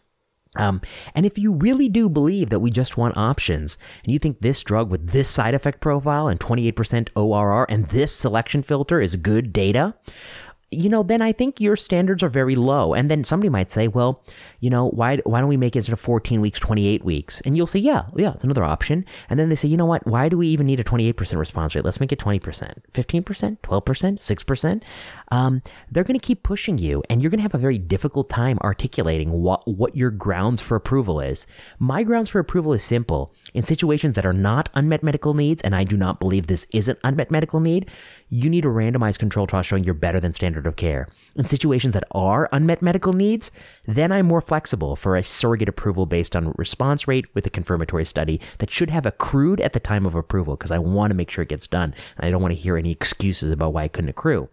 Um, 0.56 0.82
and 1.16 1.26
if 1.26 1.38
you 1.38 1.54
really 1.54 1.89
do 1.89 2.10
believe 2.10 2.49
that 2.49 2.60
we 2.60 2.72
just 2.72 2.97
want 2.97 3.18
options, 3.18 3.78
and 4.04 4.14
you 4.14 4.20
think 4.20 4.41
this 4.41 4.64
drug 4.64 4.89
with 4.89 5.10
this 5.12 5.30
side 5.30 5.54
effect 5.54 5.80
profile 5.80 6.28
and 6.28 6.39
28% 6.39 7.10
ORR 7.16 7.66
and 7.70 7.88
this 7.88 8.14
selection 8.14 8.64
filter 8.64 9.01
is 9.01 9.16
good 9.16 9.51
data, 9.51 9.95
you 10.74 10.89
know, 10.89 11.04
then 11.04 11.22
I 11.22 11.32
think 11.32 11.62
your 11.62 11.76
standards 11.76 12.24
are 12.24 12.30
very 12.30 12.56
low. 12.56 12.93
And 12.93 13.10
then 13.10 13.24
somebody 13.24 13.49
might 13.49 13.70
say, 13.70 13.88
well, 13.88 14.24
you 14.60 14.70
know, 14.70 14.89
why 14.89 15.18
why 15.18 15.39
don't 15.39 15.49
we 15.49 15.58
make 15.58 15.76
it 15.76 15.80
instead 15.80 15.93
of 15.93 15.99
14 15.99 16.41
weeks, 16.41 16.60
28 16.60 17.06
weeks? 17.06 17.41
And 17.41 17.56
you'll 17.56 17.68
say, 17.68 17.80
yeah, 17.80 18.04
yeah, 18.16 18.34
it's 18.34 18.43
another 18.43 18.64
option. 18.64 19.06
And 19.30 19.39
then 19.39 19.49
they 19.49 19.56
say, 19.56 19.68
you 19.68 19.78
know 19.78 19.86
what? 19.86 20.06
Why 20.08 20.30
do 20.30 20.38
we 20.38 20.47
even 20.47 20.66
need 20.66 20.80
a 20.80 20.84
28% 20.84 21.38
response 21.38 21.76
rate? 21.76 21.86
Let's 21.86 21.99
make 21.99 22.12
it 22.12 22.20
20%, 22.20 22.41
15%, 22.93 23.58
12%, 23.60 23.62
6%. 23.64 24.82
Um, 25.34 25.64
they're 25.90 26.04
going 26.04 26.20
to 26.20 26.24
keep 26.24 26.44
pushing 26.44 26.78
you, 26.78 27.02
and 27.10 27.20
you're 27.20 27.32
going 27.32 27.40
to 27.40 27.44
have 27.44 27.56
a 27.56 27.58
very 27.58 27.80
difficult 27.80 28.30
time 28.30 28.60
articulating 28.62 29.32
what 29.32 29.68
what 29.68 29.96
your 29.96 30.12
grounds 30.12 30.62
for 30.62 30.76
approval 30.76 31.20
is. 31.20 31.48
My 31.80 32.04
grounds 32.04 32.30
for 32.30 32.38
approval 32.38 32.72
is 32.72 32.84
simple. 32.84 33.34
In 33.56 33.64
situations 33.64 34.14
that 34.14 34.28
are 34.28 34.34
not 34.34 34.70
unmet 34.76 35.02
medical 35.02 35.34
needs, 35.34 35.64
and 35.64 35.76
I 35.76 35.86
do 35.86 35.98
not 35.98 36.20
believe 36.20 36.46
this 36.46 36.68
is 36.72 36.88
an 36.88 36.98
unmet 37.04 37.32
medical 37.32 37.60
need, 37.60 37.90
you 38.30 38.48
need 38.48 38.64
a 38.64 38.68
randomized 38.68 39.18
control 39.18 39.48
trial 39.48 39.64
showing 39.64 39.84
you're 39.84 39.96
better 39.96 40.20
than 40.20 40.34
standard 40.34 40.68
of 40.68 40.76
care. 40.76 41.08
In 41.36 41.48
situations 41.48 41.96
that 41.96 42.04
are 42.12 42.48
unmet 42.52 42.84
medical 42.84 43.14
needs, 43.14 43.50
then 43.88 44.12
I'm 44.12 44.28
more 44.28 44.42
flexible 44.42 44.96
for 44.96 45.18
a 45.18 45.24
surrogate 45.24 45.68
approval 45.68 46.06
based 46.06 46.36
on 46.36 46.54
response 46.60 47.08
rate 47.08 47.26
with 47.34 47.48
a 47.48 47.50
confirmatory 47.50 48.06
study 48.06 48.40
that 48.60 48.70
should 48.70 48.92
have 48.92 49.08
accrued 49.08 49.62
at 49.62 49.74
the 49.74 49.80
time 49.80 50.06
of 50.06 50.14
approval 50.14 50.56
because 50.56 50.70
I 50.70 50.78
want 50.78 51.10
to 51.10 51.16
make 51.16 51.32
sure 51.32 51.42
it 51.42 51.50
gets 51.50 51.66
done 51.66 51.96
and 52.18 52.28
I 52.28 52.30
don't 52.30 52.44
want 52.44 52.54
to 52.54 52.62
hear 52.62 52.78
any 52.78 52.92
excuses 52.92 53.50
about 53.50 53.74
why 53.74 53.86
it 53.86 53.94
couldn't 53.94 54.12
accrue. 54.12 54.48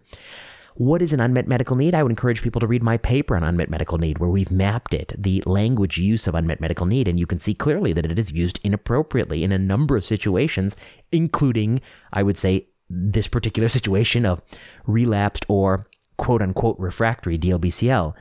What 0.75 1.01
is 1.01 1.11
an 1.13 1.19
unmet 1.19 1.47
medical 1.47 1.75
need? 1.75 1.93
I 1.93 2.03
would 2.03 2.11
encourage 2.11 2.41
people 2.41 2.61
to 2.61 2.67
read 2.67 2.83
my 2.83 2.97
paper 2.97 3.35
on 3.35 3.43
unmet 3.43 3.69
medical 3.69 3.97
need, 3.97 4.19
where 4.19 4.29
we've 4.29 4.51
mapped 4.51 4.93
it, 4.93 5.13
the 5.17 5.43
language 5.45 5.97
use 5.97 6.27
of 6.27 6.35
unmet 6.35 6.61
medical 6.61 6.85
need, 6.85 7.07
and 7.07 7.19
you 7.19 7.25
can 7.25 7.39
see 7.39 7.53
clearly 7.53 7.93
that 7.93 8.05
it 8.05 8.17
is 8.17 8.31
used 8.31 8.59
inappropriately 8.63 9.43
in 9.43 9.51
a 9.51 9.59
number 9.59 9.97
of 9.97 10.05
situations, 10.05 10.75
including, 11.11 11.81
I 12.13 12.23
would 12.23 12.37
say, 12.37 12.67
this 12.89 13.27
particular 13.27 13.69
situation 13.69 14.25
of 14.25 14.41
relapsed 14.85 15.45
or 15.47 15.87
quote 16.17 16.41
unquote 16.41 16.77
refractory 16.79 17.37
DLBCL. 17.37 18.13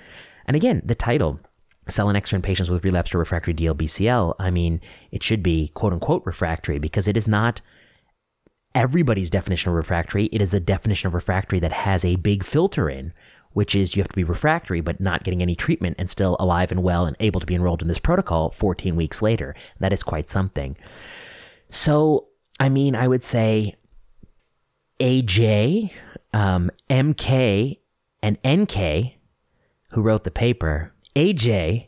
And 0.47 0.57
again, 0.57 0.83
the 0.85 0.95
title, 0.95 1.41
selinexor 1.89 2.35
in 2.35 2.43
patients 2.43 2.71
with 2.71 2.85
relapsed 2.85 3.15
or 3.15 3.19
refractory 3.19 3.55
DLBCL, 3.55 4.35
I 4.39 4.51
mean, 4.51 4.81
it 5.11 5.23
should 5.23 5.43
be 5.43 5.69
quote 5.75 5.93
unquote 5.93 6.25
refractory 6.25 6.79
because 6.79 7.09
it 7.09 7.17
is 7.17 7.29
not 7.29 7.61
everybody's 8.75 9.31
definition 9.31 9.71
of 9.71 9.77
refractory. 9.77 10.27
It 10.27 10.41
is 10.41 10.55
a 10.55 10.61
definition 10.61 11.09
of 11.09 11.14
refractory 11.14 11.61
that 11.61 11.73
has 11.73 12.05
a 12.05 12.16
big 12.16 12.45
filter 12.45 12.89
in, 12.89 13.12
which 13.53 13.75
is 13.75 13.97
you 13.97 14.03
have 14.03 14.09
to 14.09 14.16
be 14.16 14.25
refractory 14.25 14.81
but 14.81 15.01
not 15.01 15.25
getting 15.25 15.43
any 15.43 15.55
treatment 15.55 15.97
and 15.99 16.09
still 16.09 16.37
alive 16.39 16.71
and 16.71 16.83
well 16.83 17.07
and 17.07 17.16
able 17.21 17.41
to 17.41 17.47
be 17.47 17.55
enrolled 17.55 17.83
in 17.83 17.89
this 17.89 17.99
protocol 17.99 18.51
14 18.51 18.97
weeks 18.97 19.23
later. 19.23 19.55
That 19.81 19.93
is 19.93 20.03
quite 20.03 20.31
something. 20.31 20.77
So, 21.71 22.29
I 22.59 22.68
mean, 22.68 22.95
I 22.95 23.09
would 23.09 23.25
say 23.25 23.75
AJ, 25.01 25.93
um, 26.33 26.71
MK, 26.89 27.79
and 28.23 28.39
NK, 28.47 29.14
who 29.93 30.03
wrote 30.03 30.25
the 30.25 30.31
paper. 30.31 30.93
AJ, 31.16 31.87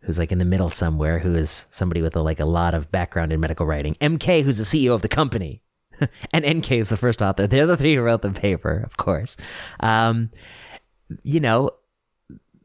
who's 0.00 0.18
like 0.18 0.32
in 0.32 0.38
the 0.38 0.44
middle 0.44 0.70
somewhere, 0.70 1.18
who 1.18 1.34
is 1.34 1.66
somebody 1.70 2.02
with 2.02 2.16
a, 2.16 2.22
like 2.22 2.40
a 2.40 2.44
lot 2.44 2.74
of 2.74 2.90
background 2.90 3.32
in 3.32 3.40
medical 3.40 3.66
writing. 3.66 3.96
MK, 4.00 4.42
who's 4.42 4.58
the 4.58 4.64
CEO 4.64 4.94
of 4.94 5.02
the 5.02 5.08
company. 5.08 5.62
and 6.32 6.46
NK 6.46 6.72
is 6.72 6.88
the 6.90 6.96
first 6.96 7.22
author. 7.22 7.46
They're 7.46 7.66
the 7.66 7.76
three 7.76 7.94
who 7.94 8.02
wrote 8.02 8.22
the 8.22 8.30
paper, 8.30 8.82
of 8.84 8.96
course. 8.96 9.36
Um, 9.80 10.30
you 11.22 11.40
know, 11.40 11.70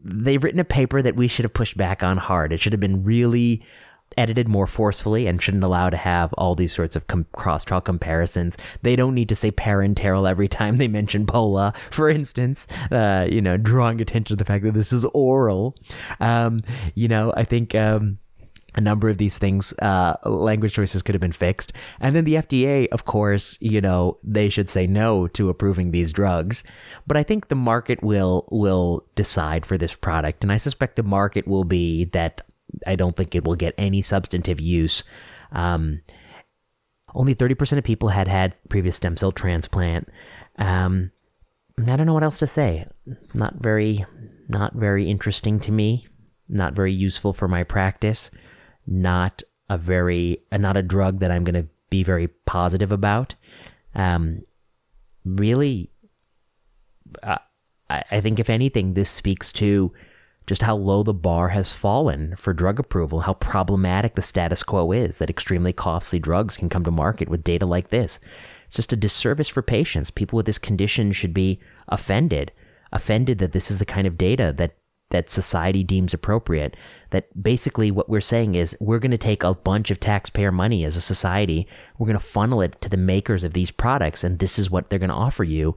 they've 0.03 0.43
written 0.43 0.59
a 0.59 0.65
paper 0.65 1.01
that 1.01 1.15
we 1.15 1.28
should 1.28 1.45
have 1.45 1.53
pushed 1.53 1.78
back 1.78 2.03
on 2.03 2.17
hard. 2.17 2.53
It 2.53 2.59
should 2.59 2.73
have 2.73 2.80
been 2.80 3.03
really 3.03 3.63
edited 4.15 4.47
more 4.47 4.67
forcefully 4.67 5.28
and 5.28 5.41
shouldn't 5.41 5.63
allow 5.63 5.89
to 5.89 5.97
have 5.97 6.34
all 6.34 6.55
these 6.55 6.73
sorts 6.73 6.95
of 6.95 7.07
com- 7.07 7.25
cross 7.34 7.63
trial 7.63 7.82
comparisons. 7.82 8.57
They 8.82 8.95
don't 8.95 9.13
need 9.13 9.30
to 9.30 9.36
say 9.36 9.51
parenteral 9.51 10.30
every 10.30 10.47
time 10.47 10.78
they 10.78 10.88
mention 10.88 11.25
Pola, 11.25 11.73
for 11.91 12.07
instance, 12.07 12.67
uh, 12.91 13.28
you 13.30 13.41
know, 13.41 13.57
drawing 13.57 13.99
attention 13.99 14.36
to 14.36 14.36
the 14.36 14.45
fact 14.45 14.63
that 14.63 14.73
this 14.73 14.93
is 14.93 15.05
oral. 15.13 15.75
Um, 16.19 16.61
you 16.95 17.07
know, 17.07 17.34
I 17.36 17.43
think. 17.43 17.75
Um, 17.75 18.19
a 18.76 18.82
number 18.82 19.09
of 19.09 19.18
these 19.18 19.38
things, 19.38 19.74
uh, 19.80 20.15
language 20.24 20.74
choices 20.74 21.01
could 21.01 21.15
have 21.15 21.22
been 21.22 21.32
fixed. 21.32 21.74
And 21.99 22.15
then 22.15 22.26
the 22.26 22.36
FDA, 22.36 22.88
of 22.89 23.05
course, 23.05 23.57
you 23.61 23.82
know, 23.82 24.18
they 24.24 24.49
should 24.49 24.70
say 24.70 24.86
no 24.86 25.28
to 25.30 25.49
approving 25.49 25.91
these 25.91 26.13
drugs. 26.13 26.63
But 27.07 27.18
I 27.18 27.24
think 27.24 27.47
the 27.47 27.55
market 27.55 28.03
will 28.03 28.47
will 28.51 29.05
decide 29.15 29.65
for 29.65 29.78
this 29.78 29.95
product, 29.95 30.43
and 30.43 30.51
I 30.51 30.57
suspect 30.57 30.95
the 30.95 31.03
market 31.03 31.47
will 31.47 31.63
be 31.63 32.05
that 32.05 32.41
I 32.86 32.95
don't 32.95 33.15
think 33.15 33.34
it 33.34 33.43
will 33.43 33.55
get 33.55 33.74
any 33.78 34.01
substantive 34.01 34.59
use. 34.59 35.03
Um, 35.51 36.01
only 37.15 37.34
30% 37.34 37.78
of 37.78 37.84
people 37.84 38.09
had 38.09 38.28
had 38.28 38.59
previous 38.70 38.97
stem 38.97 39.18
cell 39.18 39.32
transplant. 39.32 40.09
Um, 40.59 41.11
I 41.80 41.95
don't 41.95 42.05
know 42.05 42.13
what 42.13 42.24
else 42.24 42.39
to 42.39 42.47
say. 42.47 42.86
Not 43.34 43.55
very, 43.55 44.05
not 44.49 44.74
very 44.76 45.09
interesting 45.09 45.59
to 45.61 45.72
me. 45.72 46.07
Not 46.49 46.74
very 46.74 46.93
useful 46.93 47.34
for 47.34 47.47
my 47.47 47.63
practice. 47.63 48.30
Not 48.88 49.43
a 49.69 49.77
very, 49.77 50.41
uh, 50.51 50.57
not 50.57 50.77
a 50.77 50.81
drug 50.81 51.19
that 51.19 51.31
I'm 51.31 51.43
going 51.43 51.61
to 51.61 51.69
be 51.89 52.03
very 52.03 52.27
positive 52.45 52.91
about. 52.91 53.35
Um, 53.95 54.43
really, 55.25 55.91
uh, 57.23 57.38
I, 57.89 58.03
I 58.11 58.21
think 58.21 58.39
if 58.39 58.49
anything, 58.49 58.93
this 58.93 59.09
speaks 59.09 59.51
to 59.53 59.91
just 60.45 60.61
how 60.61 60.77
low 60.77 61.03
the 61.03 61.13
bar 61.13 61.49
has 61.49 61.73
fallen 61.73 62.35
for 62.38 62.53
drug 62.53 62.79
approval, 62.79 63.19
how 63.19 63.33
problematic 63.33 64.15
the 64.15 64.21
status 64.21 64.63
quo 64.63 64.93
is 64.93 65.17
that 65.17 65.29
extremely 65.29 65.73
costly 65.73 66.19
drugs 66.19 66.55
can 66.55 66.69
come 66.69 66.85
to 66.85 66.91
market 66.91 67.27
with 67.27 67.43
data 67.43 67.65
like 67.65 67.89
this. 67.89 68.19
It's 68.65 68.77
just 68.77 68.93
a 68.93 68.97
disservice 68.97 69.49
for 69.49 69.61
patients. 69.61 70.09
People 70.09 70.38
with 70.38 70.45
this 70.45 70.57
condition 70.57 71.11
should 71.11 71.33
be 71.33 71.59
offended 71.89 72.51
offended 72.93 73.39
that 73.39 73.51
this 73.51 73.69
is 73.69 73.79
the 73.79 73.85
kind 73.85 74.07
of 74.07 74.17
data 74.17 74.53
that 74.57 74.77
that 75.09 75.29
society 75.29 75.83
deems 75.83 76.13
appropriate. 76.13 76.75
That 77.11 77.41
basically 77.41 77.91
what 77.91 78.09
we're 78.09 78.21
saying 78.21 78.55
is 78.55 78.75
we're 78.79 78.99
going 78.99 79.11
to 79.11 79.17
take 79.17 79.43
a 79.43 79.53
bunch 79.53 79.91
of 79.91 79.99
taxpayer 79.99 80.51
money 80.51 80.83
as 80.83 80.97
a 80.97 81.01
society, 81.01 81.67
we're 81.97 82.07
going 82.07 82.19
to 82.19 82.23
funnel 82.23 82.61
it 82.61 82.79
to 82.81 82.89
the 82.89 82.97
makers 82.97 83.43
of 83.43 83.53
these 83.53 83.71
products, 83.71 84.23
and 84.23 84.39
this 84.39 84.59
is 84.59 84.69
what 84.69 84.89
they're 84.89 84.99
going 84.99 85.09
to 85.09 85.15
offer 85.15 85.43
you. 85.43 85.75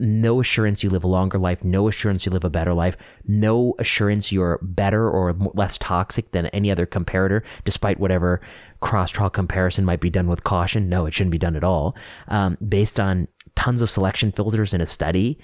No 0.00 0.40
assurance 0.40 0.82
you 0.82 0.90
live 0.90 1.04
a 1.04 1.08
longer 1.08 1.38
life, 1.38 1.62
no 1.62 1.88
assurance 1.88 2.26
you 2.26 2.32
live 2.32 2.44
a 2.44 2.50
better 2.50 2.74
life, 2.74 2.96
no 3.26 3.74
assurance 3.78 4.32
you're 4.32 4.58
better 4.60 5.08
or 5.08 5.34
less 5.54 5.78
toxic 5.78 6.32
than 6.32 6.46
any 6.48 6.70
other 6.70 6.84
comparator, 6.84 7.42
despite 7.64 8.00
whatever 8.00 8.40
cross 8.80 9.10
trial 9.12 9.30
comparison 9.30 9.84
might 9.84 10.00
be 10.00 10.10
done 10.10 10.26
with 10.26 10.44
caution. 10.44 10.88
No, 10.88 11.06
it 11.06 11.14
shouldn't 11.14 11.30
be 11.30 11.38
done 11.38 11.54
at 11.54 11.64
all. 11.64 11.96
Um, 12.26 12.58
based 12.68 12.98
on 12.98 13.28
tons 13.54 13.82
of 13.82 13.90
selection 13.90 14.32
filters 14.32 14.74
in 14.74 14.80
a 14.80 14.86
study 14.86 15.38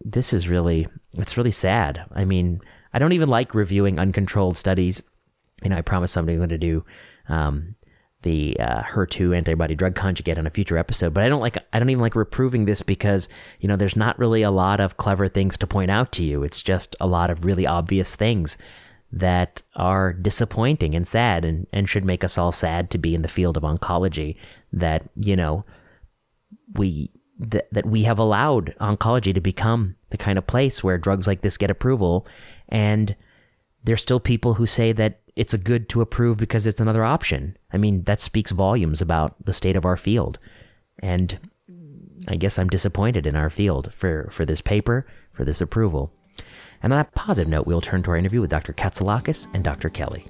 this 0.00 0.32
is 0.32 0.48
really 0.48 0.86
it's 1.14 1.36
really 1.36 1.50
sad. 1.50 2.04
I 2.12 2.24
mean, 2.24 2.60
I 2.92 2.98
don't 2.98 3.12
even 3.12 3.28
like 3.28 3.54
reviewing 3.54 3.98
uncontrolled 3.98 4.56
studies. 4.56 5.02
You 5.62 5.70
know, 5.70 5.76
I 5.76 5.82
promised 5.82 6.14
somebody 6.14 6.34
I'm 6.34 6.40
going 6.40 6.50
to 6.50 6.58
do 6.58 6.84
um, 7.28 7.74
the 8.22 8.58
uh, 8.60 8.82
HER2 8.82 9.36
antibody 9.36 9.74
drug 9.74 9.94
conjugate 9.94 10.38
on 10.38 10.46
a 10.46 10.50
future 10.50 10.78
episode, 10.78 11.14
but 11.14 11.22
I 11.22 11.28
don't 11.28 11.40
like 11.40 11.58
I 11.72 11.78
don't 11.78 11.90
even 11.90 12.02
like 12.02 12.14
reproving 12.14 12.64
this 12.64 12.82
because 12.82 13.28
you 13.60 13.68
know 13.68 13.76
there's 13.76 13.96
not 13.96 14.18
really 14.18 14.42
a 14.42 14.50
lot 14.50 14.80
of 14.80 14.96
clever 14.96 15.28
things 15.28 15.56
to 15.58 15.66
point 15.66 15.90
out 15.90 16.12
to 16.12 16.24
you. 16.24 16.42
It's 16.42 16.62
just 16.62 16.96
a 17.00 17.06
lot 17.06 17.30
of 17.30 17.44
really 17.44 17.66
obvious 17.66 18.16
things 18.16 18.56
that 19.12 19.62
are 19.74 20.12
disappointing 20.12 20.94
and 20.94 21.06
sad 21.06 21.44
and, 21.44 21.66
and 21.72 21.88
should 21.88 22.04
make 22.04 22.22
us 22.22 22.38
all 22.38 22.52
sad 22.52 22.90
to 22.90 22.98
be 22.98 23.14
in 23.14 23.22
the 23.22 23.28
field 23.28 23.56
of 23.56 23.64
oncology 23.64 24.36
that 24.72 25.08
you 25.16 25.34
know 25.34 25.64
we 26.74 27.10
that, 27.40 27.68
that 27.72 27.86
we 27.86 28.04
have 28.04 28.18
allowed 28.18 28.74
oncology 28.80 29.34
to 29.34 29.40
become 29.40 29.96
the 30.10 30.18
kind 30.18 30.38
of 30.38 30.46
place 30.46 30.84
where 30.84 30.98
drugs 30.98 31.26
like 31.26 31.40
this 31.40 31.56
get 31.56 31.70
approval. 31.70 32.26
And 32.68 33.16
there's 33.82 34.02
still 34.02 34.20
people 34.20 34.54
who 34.54 34.66
say 34.66 34.92
that 34.92 35.20
it's 35.36 35.54
a 35.54 35.58
good 35.58 35.88
to 35.88 36.02
approve 36.02 36.36
because 36.36 36.66
it's 36.66 36.80
another 36.80 37.04
option. 37.04 37.56
I 37.72 37.78
mean, 37.78 38.04
that 38.04 38.20
speaks 38.20 38.50
volumes 38.50 39.00
about 39.00 39.34
the 39.44 39.54
state 39.54 39.76
of 39.76 39.86
our 39.86 39.96
field. 39.96 40.38
And 41.02 41.38
I 42.28 42.36
guess 42.36 42.58
I'm 42.58 42.68
disappointed 42.68 43.26
in 43.26 43.34
our 43.34 43.48
field 43.48 43.92
for, 43.94 44.28
for 44.30 44.44
this 44.44 44.60
paper, 44.60 45.06
for 45.32 45.44
this 45.44 45.60
approval. 45.60 46.12
And 46.82 46.92
on 46.92 46.98
that 46.98 47.14
positive 47.14 47.48
note, 47.48 47.66
we'll 47.66 47.80
turn 47.80 48.02
to 48.02 48.10
our 48.10 48.16
interview 48.16 48.40
with 48.40 48.50
Dr. 48.50 48.72
Katsoulakis 48.72 49.46
and 49.54 49.64
Dr. 49.64 49.88
Kelly. 49.88 50.26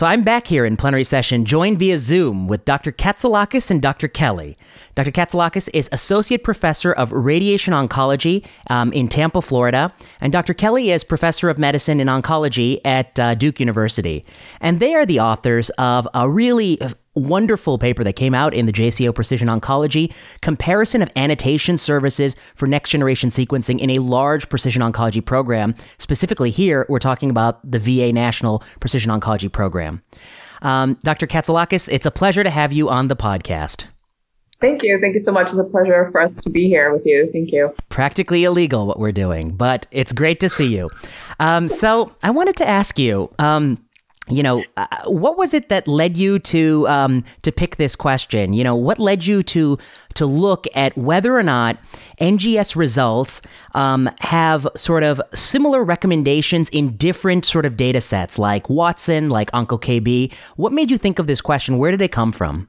So 0.00 0.06
I'm 0.06 0.22
back 0.22 0.46
here 0.46 0.64
in 0.64 0.78
plenary 0.78 1.04
session, 1.04 1.44
joined 1.44 1.78
via 1.78 1.98
Zoom 1.98 2.48
with 2.48 2.64
Dr. 2.64 2.90
Katsoulakis 2.90 3.70
and 3.70 3.82
Dr. 3.82 4.08
Kelly. 4.08 4.56
Dr. 4.94 5.10
Katsoulakis 5.10 5.68
is 5.74 5.90
Associate 5.92 6.42
Professor 6.42 6.90
of 6.90 7.12
Radiation 7.12 7.74
Oncology 7.74 8.46
um, 8.70 8.94
in 8.94 9.08
Tampa, 9.08 9.42
Florida, 9.42 9.92
and 10.22 10.32
Dr. 10.32 10.54
Kelly 10.54 10.90
is 10.90 11.04
Professor 11.04 11.50
of 11.50 11.58
Medicine 11.58 12.00
in 12.00 12.06
Oncology 12.06 12.80
at 12.82 13.20
uh, 13.20 13.34
Duke 13.34 13.60
University. 13.60 14.24
And 14.62 14.80
they 14.80 14.94
are 14.94 15.04
the 15.04 15.20
authors 15.20 15.68
of 15.76 16.08
a 16.14 16.30
really 16.30 16.78
wonderful 17.14 17.78
paper 17.78 18.04
that 18.04 18.14
came 18.14 18.34
out 18.34 18.54
in 18.54 18.66
the 18.66 18.72
JCO 18.72 19.14
Precision 19.14 19.48
Oncology 19.48 20.12
comparison 20.40 21.02
of 21.02 21.10
annotation 21.16 21.76
services 21.78 22.36
for 22.54 22.66
next 22.66 22.90
generation 22.90 23.30
sequencing 23.30 23.80
in 23.80 23.90
a 23.90 23.98
large 23.98 24.48
precision 24.48 24.82
oncology 24.82 25.24
program. 25.24 25.74
Specifically, 25.98 26.50
here, 26.50 26.86
we're 26.88 26.98
talking 26.98 27.30
about 27.30 27.58
the 27.68 27.78
VA 27.78 28.12
National 28.12 28.62
Precision 28.80 29.10
Oncology 29.10 29.50
Program. 29.50 30.02
Um, 30.62 30.98
Dr. 31.02 31.26
Katsoulakis, 31.26 31.88
it's 31.90 32.06
a 32.06 32.10
pleasure 32.10 32.44
to 32.44 32.50
have 32.50 32.72
you 32.72 32.88
on 32.88 33.08
the 33.08 33.16
podcast. 33.16 33.84
Thank 34.60 34.82
you. 34.82 34.98
Thank 35.00 35.14
you 35.14 35.22
so 35.24 35.32
much. 35.32 35.46
It's 35.48 35.58
a 35.58 35.64
pleasure 35.64 36.10
for 36.12 36.20
us 36.20 36.30
to 36.42 36.50
be 36.50 36.68
here 36.68 36.92
with 36.92 37.02
you. 37.06 37.30
Thank 37.32 37.50
you. 37.50 37.72
Practically 37.88 38.44
illegal 38.44 38.86
what 38.86 38.98
we're 38.98 39.10
doing, 39.10 39.56
but 39.56 39.86
it's 39.90 40.12
great 40.12 40.38
to 40.40 40.50
see 40.50 40.76
you. 40.76 40.90
Um, 41.38 41.68
so 41.68 42.14
I 42.22 42.30
wanted 42.30 42.56
to 42.56 42.68
ask 42.68 42.98
you. 42.98 43.32
Um, 43.38 43.82
you 44.30 44.42
know, 44.42 44.62
uh, 44.76 44.86
what 45.06 45.36
was 45.36 45.54
it 45.54 45.68
that 45.68 45.88
led 45.88 46.16
you 46.16 46.38
to 46.38 46.86
um, 46.88 47.24
to 47.42 47.52
pick 47.52 47.76
this 47.76 47.96
question? 47.96 48.52
You 48.52 48.64
know, 48.64 48.74
what 48.74 48.98
led 48.98 49.26
you 49.26 49.42
to 49.44 49.78
to 50.14 50.26
look 50.26 50.66
at 50.74 50.96
whether 50.96 51.36
or 51.36 51.42
not 51.42 51.78
NGS 52.20 52.76
results 52.76 53.42
um, 53.74 54.10
have 54.20 54.66
sort 54.76 55.02
of 55.02 55.20
similar 55.34 55.82
recommendations 55.84 56.68
in 56.70 56.96
different 56.96 57.44
sort 57.46 57.66
of 57.66 57.76
data 57.76 58.00
sets, 58.00 58.38
like 58.38 58.68
Watson, 58.68 59.28
like 59.28 59.50
OncoKB? 59.52 60.32
What 60.56 60.72
made 60.72 60.90
you 60.90 60.98
think 60.98 61.18
of 61.18 61.26
this 61.26 61.40
question? 61.40 61.78
Where 61.78 61.90
did 61.90 62.00
it 62.00 62.12
come 62.12 62.32
from? 62.32 62.68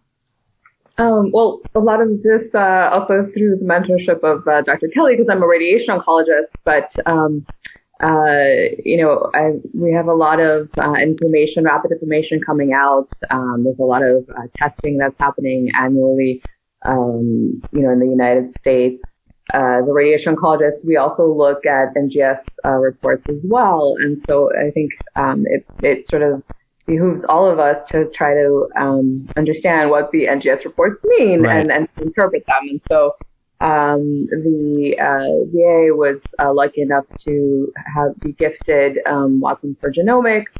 Um, 0.98 1.32
well, 1.32 1.62
a 1.74 1.80
lot 1.80 2.02
of 2.02 2.22
this 2.22 2.54
uh, 2.54 2.90
also 2.92 3.24
through 3.34 3.58
the 3.58 3.66
mentorship 3.66 4.24
of 4.24 4.48
uh, 4.48 4.62
Dr. 4.62 4.88
Kelly, 4.94 5.16
because 5.16 5.30
I'm 5.30 5.42
a 5.42 5.48
radiation 5.48 5.98
oncologist, 5.98 6.52
but 6.64 6.92
um, 7.08 7.46
uh, 8.02 8.74
you 8.84 8.98
know, 8.98 9.30
I, 9.34 9.52
we 9.74 9.94
have 9.94 10.08
a 10.08 10.14
lot 10.14 10.40
of 10.40 10.70
uh, 10.78 10.94
information, 10.94 11.66
rapid 11.66 11.92
information 11.92 12.42
coming 12.44 12.74
out. 12.74 13.08
Um, 13.30 13.64
there's 13.64 13.80
a 13.80 13.84
lot 13.84 14.02
of 14.02 14.28
uh, 14.30 14.48
testing 14.58 14.98
that's 14.98 15.16
happening 15.20 15.70
annually, 15.80 16.42
um, 16.84 17.62
you 17.72 17.82
know, 17.82 17.92
in 17.92 18.00
the 18.00 18.08
United 18.08 18.56
States. 18.60 19.04
Uh, 19.54 19.86
the 19.86 19.92
radiation 19.92 20.36
oncologists, 20.36 20.84
we 20.86 20.98
also 20.98 21.32
look 21.32 21.66
at 21.66 21.94
NGS 21.96 22.40
uh, 22.66 22.70
reports 22.72 23.28
as 23.30 23.42
well. 23.44 23.96
And 24.00 24.24
so 24.28 24.50
I 24.56 24.72
think 24.72 24.92
um, 25.16 25.46
it, 25.48 25.66
it 25.84 26.10
sort 26.10 26.24
of 26.24 26.42
behooves 26.88 27.24
all 27.30 27.50
of 27.52 27.60
us 27.60 27.78
to 27.92 28.10
try 28.16 28.34
to 28.34 28.68
um, 28.80 29.28
understand 29.38 29.90
what 29.92 30.12
the 30.12 30.26
NGS 30.26 30.66
reports 30.66 31.04
mean 31.04 31.42
right. 31.42 31.58
and, 31.58 31.72
and 31.72 31.88
interpret 32.02 32.46
them. 32.48 32.68
And 32.70 32.82
so 32.88 33.14
um, 33.62 34.26
the 34.32 34.96
uh, 35.00 35.46
VA 35.52 35.96
was 35.96 36.20
uh, 36.40 36.52
lucky 36.54 36.82
enough 36.82 37.06
to 37.26 37.72
have 37.94 38.20
be 38.20 38.34
gifted 38.34 38.98
um, 39.06 39.40
Watson 39.40 39.78
for 39.80 39.92
Genomics, 39.92 40.52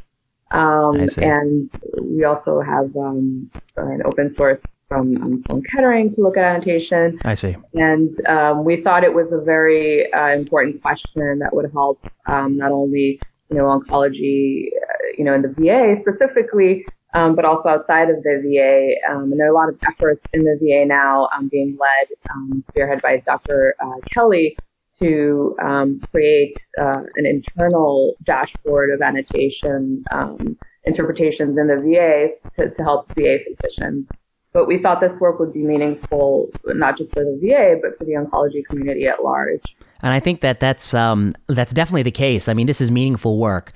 um, 0.52 0.96
and 1.18 1.70
we 2.00 2.24
also 2.24 2.60
have 2.60 2.94
um, 2.96 3.50
an 3.76 4.02
open 4.04 4.34
source 4.36 4.60
from 4.86 5.16
um, 5.16 5.42
Sloan 5.46 5.62
Kettering 5.74 6.14
to 6.14 6.20
look 6.20 6.36
at 6.36 6.44
annotation. 6.44 7.18
I 7.24 7.34
see. 7.34 7.56
And 7.74 8.14
um, 8.26 8.64
we 8.64 8.82
thought 8.82 9.02
it 9.02 9.12
was 9.12 9.26
a 9.32 9.42
very 9.42 10.12
uh, 10.12 10.28
important 10.28 10.80
question 10.80 11.40
that 11.40 11.50
would 11.52 11.70
help 11.72 12.06
not 12.28 12.70
only 12.70 13.18
you 13.50 13.56
know 13.56 13.64
oncology, 13.64 14.66
uh, 14.66 15.06
you 15.18 15.24
know, 15.24 15.34
in 15.34 15.42
the 15.42 15.48
VA 15.48 15.96
specifically, 16.02 16.84
um, 17.14 17.34
but 17.34 17.44
also 17.44 17.68
outside 17.68 18.10
of 18.10 18.22
the 18.22 18.40
VA. 18.42 19.12
Um, 19.12 19.32
and 19.32 19.40
there 19.40 19.46
are 19.46 19.50
a 19.50 19.54
lot 19.54 19.68
of 19.68 19.78
efforts 19.86 20.22
in 20.32 20.44
the 20.44 20.58
VA 20.60 20.86
now 20.86 21.28
um, 21.36 21.48
being 21.48 21.78
led, 21.78 22.30
um, 22.30 22.64
spearheaded 22.72 23.02
by 23.02 23.22
Dr. 23.26 23.74
Uh, 23.80 24.00
Kelly, 24.12 24.56
to 25.00 25.56
um, 25.62 26.00
create 26.10 26.56
uh, 26.80 27.02
an 27.16 27.26
internal 27.26 28.14
dashboard 28.24 28.90
of 28.90 29.02
annotation 29.02 30.04
um, 30.12 30.56
interpretations 30.84 31.58
in 31.58 31.66
the 31.66 31.76
VA 31.76 32.28
to, 32.58 32.74
to 32.74 32.82
help 32.82 33.08
VA 33.14 33.38
physicians. 33.60 34.06
But 34.52 34.66
we 34.66 34.80
thought 34.82 35.00
this 35.00 35.18
work 35.18 35.38
would 35.40 35.52
be 35.52 35.62
meaningful 35.62 36.50
not 36.66 36.98
just 36.98 37.10
for 37.12 37.24
the 37.24 37.38
VA, 37.42 37.76
but 37.82 37.96
for 37.96 38.04
the 38.04 38.12
oncology 38.12 38.64
community 38.68 39.06
at 39.06 39.24
large. 39.24 39.62
And 40.02 40.12
I 40.12 40.20
think 40.20 40.42
that 40.42 40.60
that's 40.60 40.92
um, 40.92 41.34
that's 41.48 41.72
definitely 41.72 42.02
the 42.02 42.10
case. 42.10 42.48
I 42.48 42.54
mean, 42.54 42.66
this 42.66 42.80
is 42.80 42.90
meaningful 42.90 43.38
work. 43.38 43.72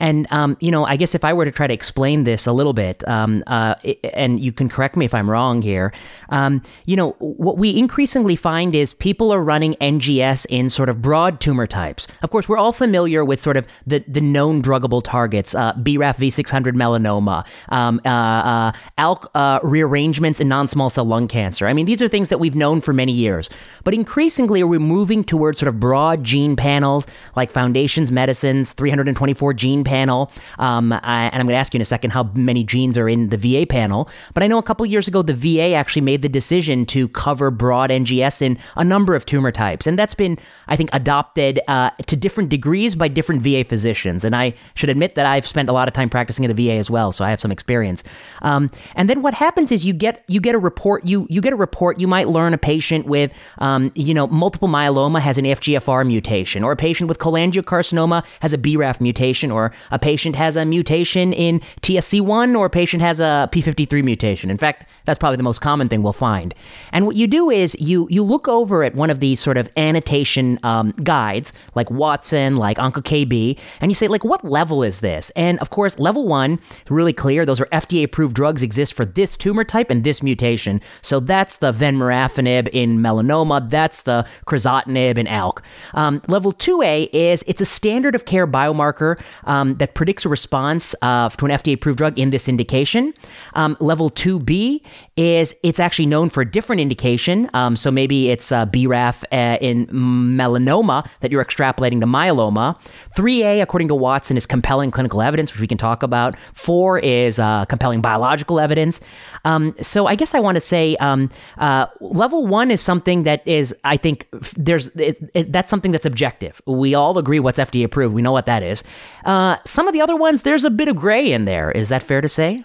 And, 0.00 0.26
um, 0.30 0.56
you 0.60 0.70
know, 0.70 0.84
I 0.84 0.96
guess 0.96 1.14
if 1.14 1.24
I 1.24 1.32
were 1.32 1.44
to 1.44 1.50
try 1.50 1.66
to 1.66 1.74
explain 1.74 2.24
this 2.24 2.46
a 2.46 2.52
little 2.52 2.72
bit, 2.72 3.06
um, 3.08 3.42
uh, 3.46 3.74
and 4.14 4.38
you 4.38 4.52
can 4.52 4.68
correct 4.68 4.96
me 4.96 5.04
if 5.04 5.14
I'm 5.14 5.28
wrong 5.28 5.62
here, 5.62 5.92
um, 6.28 6.62
you 6.86 6.96
know, 6.96 7.10
what 7.18 7.58
we 7.58 7.76
increasingly 7.76 8.36
find 8.36 8.74
is 8.74 8.92
people 8.92 9.32
are 9.32 9.42
running 9.42 9.74
NGS 9.80 10.46
in 10.50 10.70
sort 10.70 10.88
of 10.88 11.02
broad 11.02 11.40
tumor 11.40 11.66
types. 11.66 12.06
Of 12.22 12.30
course, 12.30 12.48
we're 12.48 12.58
all 12.58 12.72
familiar 12.72 13.24
with 13.24 13.40
sort 13.40 13.56
of 13.56 13.66
the, 13.86 14.04
the 14.06 14.20
known 14.20 14.62
druggable 14.62 15.02
targets, 15.02 15.54
uh, 15.54 15.74
BRAF 15.74 16.16
V600 16.16 16.74
melanoma, 16.74 17.44
um, 17.70 18.00
uh, 18.04 18.08
uh, 18.08 18.72
ALK 18.98 19.26
uh, 19.34 19.58
rearrangements 19.62 20.40
in 20.40 20.48
non 20.48 20.68
small 20.68 20.90
cell 20.90 21.04
lung 21.04 21.26
cancer. 21.26 21.66
I 21.66 21.72
mean, 21.72 21.86
these 21.86 22.00
are 22.02 22.08
things 22.08 22.28
that 22.28 22.38
we've 22.38 22.54
known 22.54 22.80
for 22.80 22.92
many 22.92 23.12
years. 23.12 23.50
But 23.82 23.94
increasingly, 23.94 24.60
are 24.60 24.66
we're 24.66 24.78
moving 24.78 25.24
towards 25.24 25.58
sort 25.58 25.68
of 25.68 25.80
broad 25.80 26.22
gene 26.22 26.54
panels 26.54 27.06
like 27.36 27.50
Foundations 27.50 28.12
Medicine's 28.12 28.72
324 28.72 29.54
gene 29.54 29.84
panel. 29.88 30.30
Um, 30.58 30.92
I, 30.92 31.30
and 31.32 31.36
I'm 31.36 31.46
going 31.46 31.54
to 31.54 31.62
ask 31.64 31.72
you 31.72 31.78
in 31.78 31.82
a 31.82 31.92
second 31.96 32.10
how 32.10 32.24
many 32.34 32.62
genes 32.62 32.98
are 32.98 33.08
in 33.08 33.30
the 33.30 33.38
VA 33.38 33.66
panel. 33.66 34.08
But 34.34 34.42
I 34.42 34.46
know 34.46 34.58
a 34.58 34.62
couple 34.62 34.84
years 34.84 35.08
ago, 35.08 35.22
the 35.22 35.34
VA 35.34 35.72
actually 35.72 36.02
made 36.02 36.22
the 36.22 36.28
decision 36.28 36.84
to 36.86 37.08
cover 37.08 37.50
broad 37.50 37.90
NGS 37.90 38.42
in 38.42 38.58
a 38.76 38.84
number 38.84 39.14
of 39.14 39.24
tumor 39.24 39.50
types. 39.50 39.86
And 39.86 39.98
that's 39.98 40.14
been, 40.14 40.38
I 40.66 40.76
think, 40.76 40.90
adopted 40.92 41.60
uh, 41.68 41.90
to 42.06 42.16
different 42.16 42.50
degrees 42.50 42.94
by 42.94 43.08
different 43.08 43.42
VA 43.42 43.64
physicians. 43.64 44.24
And 44.24 44.36
I 44.36 44.54
should 44.74 44.90
admit 44.90 45.14
that 45.14 45.26
I've 45.26 45.46
spent 45.46 45.68
a 45.68 45.72
lot 45.72 45.88
of 45.88 45.94
time 45.94 46.10
practicing 46.10 46.44
at 46.44 46.54
the 46.54 46.66
VA 46.66 46.74
as 46.74 46.90
well, 46.90 47.12
so 47.12 47.24
I 47.24 47.30
have 47.30 47.40
some 47.40 47.50
experience. 47.50 48.04
Um, 48.42 48.70
and 48.94 49.08
then 49.08 49.22
what 49.22 49.34
happens 49.34 49.72
is 49.72 49.84
you 49.84 49.92
get 49.92 50.24
you 50.28 50.40
get 50.40 50.54
a 50.54 50.58
report. 50.58 51.04
You 51.04 51.26
you 51.30 51.40
get 51.40 51.52
a 51.52 51.56
report. 51.56 51.98
You 51.98 52.08
might 52.08 52.28
learn 52.28 52.52
a 52.54 52.58
patient 52.58 53.06
with 53.06 53.32
um, 53.58 53.90
you 53.94 54.14
know 54.14 54.26
multiple 54.26 54.68
myeloma 54.68 55.20
has 55.20 55.38
an 55.38 55.44
FGFR 55.44 56.06
mutation, 56.06 56.62
or 56.64 56.72
a 56.72 56.76
patient 56.76 57.08
with 57.08 57.18
cholangiocarcinoma 57.18 58.24
has 58.40 58.52
a 58.52 58.58
BRAF 58.58 59.00
mutation, 59.00 59.50
or 59.50 59.72
a 59.90 59.98
patient 59.98 60.36
has 60.36 60.56
a 60.56 60.64
mutation 60.64 61.32
in 61.32 61.60
TSC1 61.82 62.56
or 62.58 62.66
a 62.66 62.70
patient 62.70 63.02
has 63.02 63.20
a 63.20 63.48
P53 63.52 64.02
mutation. 64.02 64.50
In 64.50 64.58
fact, 64.58 64.86
that's 65.04 65.18
probably 65.18 65.36
the 65.36 65.42
most 65.42 65.60
common 65.60 65.88
thing 65.88 66.02
we'll 66.02 66.12
find. 66.12 66.54
And 66.92 67.06
what 67.06 67.16
you 67.16 67.26
do 67.26 67.50
is 67.50 67.74
you 67.80 68.06
you 68.10 68.22
look 68.22 68.48
over 68.48 68.84
at 68.84 68.94
one 68.94 69.10
of 69.10 69.20
these 69.20 69.40
sort 69.40 69.56
of 69.56 69.70
annotation 69.76 70.58
um, 70.62 70.92
guides, 71.02 71.52
like 71.74 71.90
Watson, 71.90 72.56
like 72.56 72.78
OncoKB, 72.78 73.58
and 73.80 73.90
you 73.90 73.94
say, 73.94 74.08
like, 74.08 74.24
what 74.24 74.44
level 74.44 74.82
is 74.82 75.00
this? 75.00 75.30
And 75.36 75.58
of 75.60 75.70
course, 75.70 75.98
level 75.98 76.26
one, 76.26 76.58
really 76.88 77.12
clear. 77.12 77.46
Those 77.46 77.60
are 77.60 77.66
FDA 77.66 78.04
approved 78.04 78.34
drugs 78.34 78.62
exist 78.62 78.94
for 78.94 79.04
this 79.04 79.36
tumor 79.36 79.64
type 79.64 79.90
and 79.90 80.04
this 80.04 80.22
mutation. 80.22 80.80
So 81.02 81.20
that's 81.20 81.56
the 81.56 81.72
vemurafenib 81.72 82.68
in 82.68 82.98
melanoma. 82.98 83.68
That's 83.68 84.02
the 84.02 84.26
crizotinib 84.46 85.18
in 85.18 85.26
ALK. 85.26 85.62
Um, 85.94 86.22
level 86.28 86.52
2A 86.52 87.10
is 87.12 87.44
it's 87.46 87.60
a 87.60 87.66
standard 87.66 88.14
of 88.14 88.24
care 88.24 88.46
biomarker 88.46 89.20
um, 89.44 89.67
that 89.76 89.94
predicts 89.94 90.24
a 90.24 90.28
response 90.28 90.94
uh, 91.02 91.28
to 91.28 91.44
an 91.44 91.50
FDA 91.50 91.74
approved 91.74 91.98
drug 91.98 92.18
in 92.18 92.30
this 92.30 92.48
indication. 92.48 93.12
Um, 93.54 93.76
level 93.80 94.10
2B 94.10 94.82
is 95.18 95.54
it's 95.64 95.80
actually 95.80 96.06
known 96.06 96.30
for 96.30 96.42
a 96.42 96.50
different 96.50 96.80
indication. 96.80 97.50
Um, 97.52 97.74
so 97.74 97.90
maybe 97.90 98.30
it's 98.30 98.52
uh, 98.52 98.66
BRAF 98.66 99.24
uh, 99.32 99.58
in 99.60 99.88
melanoma 99.88 101.04
that 101.20 101.32
you're 101.32 101.44
extrapolating 101.44 101.98
to 102.00 102.06
myeloma. 102.06 102.78
3A, 103.16 103.60
according 103.60 103.88
to 103.88 103.96
Watson, 103.96 104.36
is 104.36 104.46
compelling 104.46 104.92
clinical 104.92 105.20
evidence, 105.20 105.52
which 105.52 105.60
we 105.60 105.66
can 105.66 105.76
talk 105.76 106.04
about. 106.04 106.36
4 106.54 107.00
is 107.00 107.40
uh, 107.40 107.64
compelling 107.64 108.00
biological 108.00 108.60
evidence. 108.60 109.00
Um, 109.44 109.74
so 109.82 110.06
I 110.06 110.14
guess 110.14 110.34
I 110.34 110.40
want 110.40 110.54
to 110.54 110.60
say 110.60 110.94
um, 110.96 111.30
uh, 111.58 111.86
level 112.00 112.46
1 112.46 112.70
is 112.70 112.80
something 112.80 113.24
that 113.24 113.46
is, 113.46 113.74
I 113.82 113.96
think, 113.96 114.28
there's 114.56 114.88
it, 114.90 115.18
it, 115.34 115.52
that's 115.52 115.68
something 115.68 115.90
that's 115.90 116.06
objective. 116.06 116.62
We 116.64 116.94
all 116.94 117.18
agree 117.18 117.40
what's 117.40 117.58
FDA 117.58 117.82
approved. 117.82 118.14
We 118.14 118.22
know 118.22 118.32
what 118.32 118.46
that 118.46 118.62
is. 118.62 118.84
Uh, 119.24 119.56
some 119.64 119.88
of 119.88 119.94
the 119.94 120.00
other 120.00 120.14
ones, 120.14 120.42
there's 120.42 120.64
a 120.64 120.70
bit 120.70 120.86
of 120.86 120.94
gray 120.94 121.32
in 121.32 121.44
there. 121.44 121.72
Is 121.72 121.88
that 121.88 122.04
fair 122.04 122.20
to 122.20 122.28
say? 122.28 122.64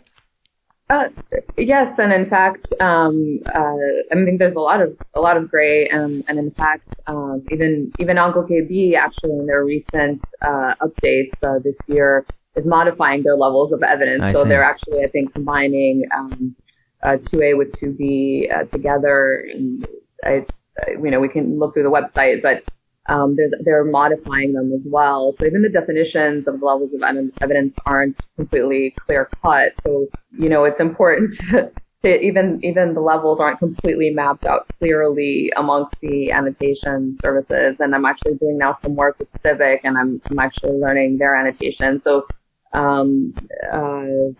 Uh, 0.89 1.07
yes, 1.57 1.93
and 1.97 2.11
in 2.11 2.29
fact, 2.29 2.67
um, 2.81 3.39
uh, 3.55 3.75
I 4.11 4.15
think 4.25 4.37
there's 4.39 4.55
a 4.55 4.59
lot 4.59 4.81
of 4.81 4.97
a 5.15 5.21
lot 5.21 5.37
of 5.37 5.49
gray, 5.49 5.87
and, 5.87 6.23
and 6.27 6.37
in 6.37 6.51
fact, 6.51 6.87
um, 7.07 7.41
even 7.51 7.91
even 7.99 8.17
OncoKB 8.17 8.95
actually 8.95 9.31
in 9.31 9.45
their 9.45 9.63
recent 9.63 10.23
uh, 10.41 10.75
updates 10.81 11.31
uh, 11.41 11.59
this 11.63 11.75
year 11.87 12.25
is 12.55 12.65
modifying 12.65 13.23
their 13.23 13.37
levels 13.37 13.71
of 13.71 13.81
evidence. 13.81 14.21
I 14.23 14.33
so 14.33 14.43
see. 14.43 14.49
they're 14.49 14.63
actually, 14.63 15.03
I 15.03 15.07
think, 15.07 15.33
combining 15.33 16.03
um, 16.15 16.55
uh, 17.01 17.17
2A 17.17 17.57
with 17.57 17.71
2B 17.73 18.53
uh, 18.53 18.63
together. 18.65 19.45
And 19.53 19.87
I, 20.23 20.45
you 20.89 21.11
know, 21.11 21.19
we 21.19 21.29
can 21.29 21.59
look 21.59 21.73
through 21.73 21.83
the 21.83 21.89
website, 21.91 22.41
but 22.41 22.63
um, 23.07 23.35
they're 23.63 23.83
modifying 23.83 24.53
them 24.53 24.71
as 24.73 24.81
well. 24.85 25.35
So 25.39 25.45
even 25.45 25.61
the 25.61 25.69
definitions 25.69 26.47
of 26.47 26.59
the 26.59 26.65
levels 26.65 26.91
of 26.93 27.01
evidence 27.41 27.73
aren't 27.85 28.17
completely 28.37 28.95
clear 29.05 29.29
cut. 29.41 29.73
So, 29.83 30.07
you 30.31 30.49
know, 30.49 30.63
it's 30.63 30.79
important 30.79 31.37
to, 31.51 31.71
to, 32.03 32.19
even, 32.21 32.61
even 32.63 32.93
the 32.93 33.01
levels 33.01 33.39
aren't 33.41 33.59
completely 33.59 34.09
mapped 34.11 34.45
out 34.45 34.67
clearly 34.79 35.51
amongst 35.57 35.95
the 36.01 36.31
annotation 36.31 37.17
services. 37.21 37.75
And 37.79 37.93
I'm 37.93 38.05
actually 38.05 38.35
doing 38.35 38.57
now 38.57 38.77
some 38.81 38.95
work 38.95 39.19
with 39.19 39.27
CIViC 39.43 39.79
and 39.83 39.97
I'm, 39.97 40.21
I'm 40.29 40.39
actually 40.39 40.79
learning 40.79 41.17
their 41.17 41.35
annotation. 41.35 42.01
So, 42.05 42.25
um, 42.71 43.33
uh, 43.71 44.31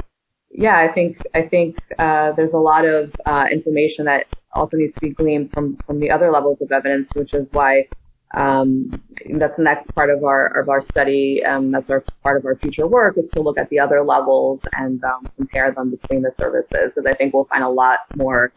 yeah, 0.51 0.78
I 0.78 0.88
think, 0.93 1.18
I 1.36 1.41
think, 1.41 1.80
uh, 1.99 2.32
there's 2.38 2.53
a 2.53 2.57
lot 2.57 2.86
of, 2.86 3.11
uh, 3.26 3.45
information 3.51 4.05
that 4.05 4.28
also 4.53 4.78
needs 4.78 4.93
to 4.93 5.01
be 5.01 5.09
gleaned 5.09 5.51
from, 5.51 5.78
from 5.86 5.99
the 5.99 6.11
other 6.11 6.32
levels 6.32 6.59
of 6.61 6.72
evidence, 6.72 7.09
which 7.16 7.34
is 7.34 7.47
why 7.51 7.88
um, 8.34 8.89
that's 9.38 9.55
the 9.57 9.63
next 9.63 9.93
part 9.93 10.09
of 10.09 10.23
our 10.23 10.47
of 10.59 10.69
our 10.69 10.86
study. 10.88 11.43
Um, 11.45 11.71
that's 11.71 11.89
our 11.89 12.03
part 12.23 12.38
of 12.38 12.45
our 12.45 12.55
future 12.55 12.88
work 12.88 13.17
is 13.17 13.29
to 13.34 13.41
look 13.41 13.57
at 13.57 13.69
the 13.69 13.79
other 13.79 14.03
levels 14.03 14.61
and 14.73 15.03
um, 15.03 15.29
compare 15.36 15.71
them 15.71 15.91
between 15.91 16.21
the 16.23 16.31
services. 16.39 16.91
Because 16.95 17.05
I 17.05 17.13
think 17.13 17.34
we'll 17.34 17.45
find 17.45 17.63
a 17.63 17.69
lot 17.69 17.99
more, 18.15 18.51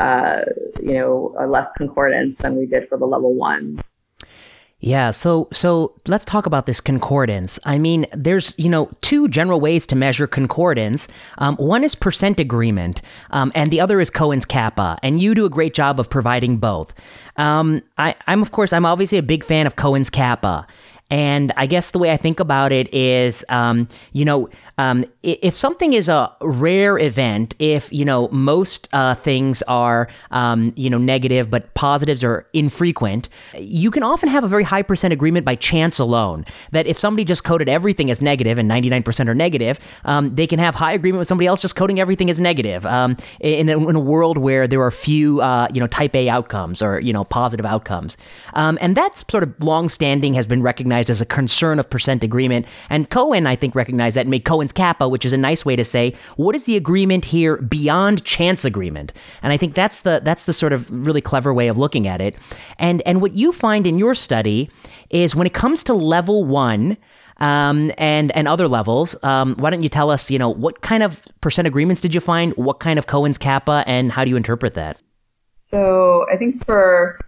uh, 0.00 0.40
you 0.82 0.94
know, 0.94 1.34
less 1.48 1.68
concordance 1.76 2.36
than 2.38 2.56
we 2.56 2.66
did 2.66 2.88
for 2.88 2.98
the 2.98 3.06
level 3.06 3.34
one. 3.34 3.80
Yeah, 4.80 5.10
so 5.10 5.48
so 5.52 5.94
let's 6.08 6.24
talk 6.24 6.46
about 6.46 6.64
this 6.64 6.80
concordance. 6.80 7.58
I 7.66 7.76
mean, 7.76 8.06
there's 8.14 8.54
you 8.58 8.70
know 8.70 8.90
two 9.02 9.28
general 9.28 9.60
ways 9.60 9.86
to 9.88 9.96
measure 9.96 10.26
concordance. 10.26 11.06
Um, 11.36 11.56
one 11.56 11.84
is 11.84 11.94
percent 11.94 12.40
agreement, 12.40 13.02
um, 13.30 13.52
and 13.54 13.70
the 13.70 13.78
other 13.78 14.00
is 14.00 14.08
Cohen's 14.08 14.46
kappa. 14.46 14.98
And 15.02 15.20
you 15.20 15.34
do 15.34 15.44
a 15.44 15.50
great 15.50 15.74
job 15.74 16.00
of 16.00 16.08
providing 16.08 16.56
both. 16.56 16.94
Um, 17.36 17.82
I, 17.98 18.14
I'm 18.26 18.40
of 18.40 18.52
course 18.52 18.72
I'm 18.72 18.86
obviously 18.86 19.18
a 19.18 19.22
big 19.22 19.44
fan 19.44 19.66
of 19.66 19.76
Cohen's 19.76 20.08
kappa, 20.08 20.66
and 21.10 21.52
I 21.56 21.66
guess 21.66 21.90
the 21.90 21.98
way 21.98 22.10
I 22.12 22.16
think 22.16 22.40
about 22.40 22.72
it 22.72 22.92
is, 22.94 23.44
um, 23.48 23.88
you 24.12 24.24
know, 24.24 24.48
um, 24.80 25.04
if 25.22 25.58
something 25.58 25.92
is 25.92 26.08
a 26.08 26.32
rare 26.40 26.98
event, 26.98 27.54
if 27.58 27.92
you 27.92 28.04
know 28.06 28.28
most 28.28 28.88
uh, 28.94 29.14
things 29.14 29.60
are 29.62 30.08
um, 30.30 30.72
you 30.74 30.88
know 30.88 30.96
negative, 30.96 31.50
but 31.50 31.74
positives 31.74 32.24
are 32.24 32.46
infrequent, 32.54 33.28
you 33.58 33.90
can 33.90 34.02
often 34.02 34.30
have 34.30 34.42
a 34.42 34.48
very 34.48 34.62
high 34.62 34.80
percent 34.80 35.12
agreement 35.12 35.44
by 35.44 35.54
chance 35.54 35.98
alone. 35.98 36.46
That 36.72 36.86
if 36.86 36.98
somebody 36.98 37.26
just 37.26 37.44
coded 37.44 37.68
everything 37.68 38.10
as 38.10 38.22
negative 38.22 38.56
and 38.56 38.70
99% 38.70 39.28
are 39.28 39.34
negative, 39.34 39.78
um, 40.06 40.34
they 40.34 40.46
can 40.46 40.58
have 40.58 40.74
high 40.74 40.92
agreement 40.94 41.18
with 41.18 41.28
somebody 41.28 41.46
else 41.46 41.60
just 41.60 41.76
coding 41.76 42.00
everything 42.00 42.30
as 42.30 42.40
negative. 42.40 42.86
Um, 42.86 43.18
in, 43.40 43.68
a, 43.68 43.76
in, 43.88 43.96
a, 43.96 44.00
world 44.00 44.38
where 44.38 44.66
there 44.66 44.80
are 44.80 44.90
few 44.90 45.42
uh, 45.42 45.68
you 45.74 45.80
know 45.80 45.88
type 45.88 46.16
A 46.16 46.30
outcomes 46.30 46.80
or 46.80 47.00
you 47.00 47.12
know 47.12 47.24
positive 47.24 47.66
outcomes, 47.66 48.16
um, 48.54 48.78
and 48.80 48.96
that's 48.96 49.24
sort 49.30 49.42
of 49.42 49.62
long-standing 49.62 50.32
has 50.32 50.46
been 50.46 50.62
recognized 50.62 51.10
as 51.10 51.20
a 51.20 51.26
concern 51.26 51.78
of 51.78 51.90
percent 51.90 52.24
agreement. 52.24 52.64
And 52.88 53.10
Cohen, 53.10 53.46
I 53.46 53.56
think, 53.56 53.74
recognized 53.74 54.16
that 54.16 54.22
and 54.22 54.30
made 54.30 54.46
Kappa, 54.72 55.08
which 55.08 55.24
is 55.24 55.32
a 55.32 55.36
nice 55.36 55.64
way 55.64 55.76
to 55.76 55.84
say 55.84 56.14
what 56.36 56.54
is 56.54 56.64
the 56.64 56.76
agreement 56.76 57.24
here 57.24 57.56
beyond 57.56 58.24
chance 58.24 58.64
agreement. 58.64 59.12
And 59.42 59.52
I 59.52 59.56
think 59.56 59.74
that's 59.74 60.00
the 60.00 60.20
that's 60.22 60.44
the 60.44 60.52
sort 60.52 60.72
of 60.72 60.90
really 60.90 61.20
clever 61.20 61.52
way 61.54 61.68
of 61.68 61.78
looking 61.78 62.06
at 62.06 62.20
it. 62.20 62.36
And 62.78 63.02
and 63.06 63.20
what 63.20 63.34
you 63.34 63.52
find 63.52 63.86
in 63.86 63.98
your 63.98 64.14
study 64.14 64.70
is 65.10 65.34
when 65.34 65.46
it 65.46 65.54
comes 65.54 65.82
to 65.84 65.94
level 65.94 66.44
one. 66.44 66.96
Um, 67.38 67.90
and 67.96 68.36
and 68.36 68.46
other 68.46 68.68
levels. 68.68 69.16
Um, 69.24 69.54
why 69.56 69.70
don't 69.70 69.82
you 69.82 69.88
tell 69.88 70.10
us, 70.10 70.30
you 70.30 70.38
know, 70.38 70.50
what 70.50 70.82
kind 70.82 71.02
of 71.02 71.22
percent 71.40 71.66
agreements 71.66 72.02
did 72.02 72.14
you 72.14 72.20
find? 72.20 72.54
What 72.58 72.80
kind 72.80 72.98
of 72.98 73.06
Cohen's 73.06 73.38
kappa, 73.38 73.82
and 73.86 74.12
how 74.12 74.24
do 74.24 74.30
you 74.30 74.36
interpret 74.36 74.74
that? 74.74 74.98
So 75.70 76.26
I 76.30 76.36
think 76.36 76.66
for 76.66 77.18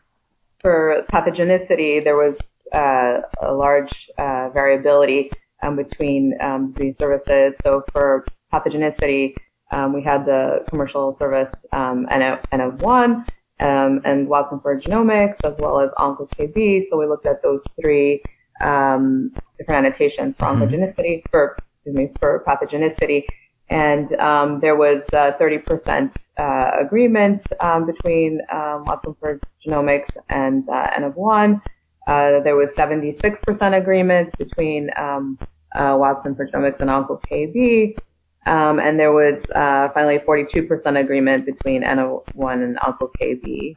for 0.60 1.02
pathogenicity, 1.10 2.04
there 2.04 2.16
was 2.16 2.36
uh, 2.74 3.22
a 3.40 3.54
large 3.54 3.92
uh, 4.18 4.50
variability 4.50 5.30
um, 5.62 5.76
between 5.76 6.34
um, 6.40 6.74
these 6.76 6.94
services. 6.98 7.54
So 7.62 7.82
for 7.92 8.24
pathogenicity, 8.52 9.34
um, 9.70 9.92
we 9.92 10.02
had 10.02 10.26
the 10.26 10.64
commercial 10.68 11.16
service 11.18 11.52
um, 11.72 12.06
N-of-One 12.10 13.24
um, 13.60 14.00
and 14.04 14.28
Watson 14.28 14.60
for 14.60 14.78
genomics 14.78 15.36
as 15.44 15.54
well 15.58 15.80
as 15.80 15.90
OncoKB. 15.98 16.84
So 16.90 16.98
we 16.98 17.06
looked 17.06 17.26
at 17.26 17.42
those 17.42 17.62
three 17.80 18.22
um, 18.60 19.32
different 19.58 19.86
annotations 19.86 20.34
for 20.38 20.46
Mm-hmm. 20.46 20.62
oncogenicity, 20.62 21.22
for 21.30 21.56
excuse 21.84 21.96
me, 21.96 22.10
for 22.20 22.44
pathogenicity. 22.46 23.24
And 23.70 24.12
um, 24.20 24.60
there 24.60 24.76
was 24.76 25.02
uh, 25.14 25.32
30% 25.40 26.14
uh, 26.38 26.70
agreement 26.84 27.42
um, 27.60 27.86
between 27.86 28.40
um, 28.52 28.84
Watson 28.84 29.14
for 29.18 29.40
genomics 29.66 30.10
and 30.28 30.68
uh, 30.68 30.88
N-of-One. 30.96 31.62
Uh, 32.06 32.40
there 32.40 32.56
was 32.56 32.68
76% 32.76 33.78
agreement 33.78 34.36
between 34.38 34.90
um, 34.96 35.38
uh, 35.74 35.96
Watson 35.98 36.34
for 36.34 36.46
Genomics 36.46 36.80
and 36.80 36.90
OncoKB. 36.90 37.96
Um, 38.44 38.80
and 38.80 38.98
there 38.98 39.12
was 39.12 39.38
uh, 39.54 39.88
finally 39.94 40.18
42% 40.18 41.00
agreement 41.00 41.46
between 41.46 41.84
N-of-One 41.84 42.62
and 42.62 42.76
OncoKB. 42.78 43.74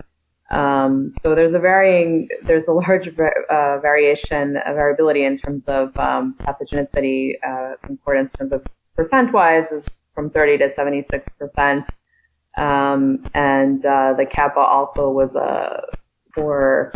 Um, 0.52 1.14
so 1.22 1.36
there's 1.36 1.54
a 1.54 1.60
varying, 1.60 2.28
there's 2.44 2.66
a 2.68 2.72
large 2.72 3.08
uh, 3.08 3.78
variation, 3.80 4.58
uh, 4.58 4.74
variability 4.74 5.24
in 5.26 5.38
terms 5.38 5.64
of 5.68 5.96
um, 5.98 6.36
pathogenicity 6.40 7.34
uh, 7.48 7.74
concordance 7.84 8.32
in 8.40 8.50
terms 8.50 8.54
of 8.54 8.66
percent-wise 8.96 9.66
is 9.72 9.86
from 10.16 10.30
30 10.30 10.60
to 10.60 10.70
76%. 10.70 11.86
Um, 12.58 13.28
and 13.34 13.86
uh, 13.86 14.14
the 14.18 14.26
kappa 14.32 14.60
also 14.60 15.10
was 15.10 15.36
uh, 15.36 15.82
for 16.34 16.94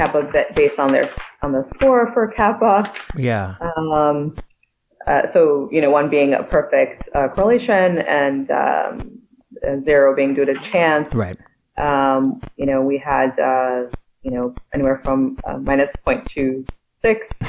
kappa 0.00 0.22
based 0.54 0.78
on 0.78 0.92
their 0.92 1.10
on 1.42 1.52
the 1.52 1.64
score 1.74 2.10
for 2.14 2.28
kappa. 2.28 2.90
Yeah. 3.16 3.56
Um, 3.60 4.36
uh, 5.06 5.22
so 5.32 5.68
you 5.72 5.80
know, 5.80 5.90
one 5.90 6.08
being 6.10 6.34
a 6.34 6.42
perfect 6.42 7.08
uh, 7.14 7.28
correlation 7.34 7.98
and 7.98 8.50
um, 8.50 9.20
zero 9.84 10.14
being 10.14 10.34
due 10.34 10.44
to 10.44 10.54
chance. 10.72 11.12
Right. 11.14 11.38
Um, 11.78 12.40
you 12.56 12.66
know, 12.66 12.80
we 12.82 12.98
had 12.98 13.30
uh, 13.38 13.90
you 14.22 14.30
know 14.30 14.54
anywhere 14.74 15.00
from 15.04 15.36
uh, 15.46 15.58
minus 15.58 15.90
0.26 16.06 16.66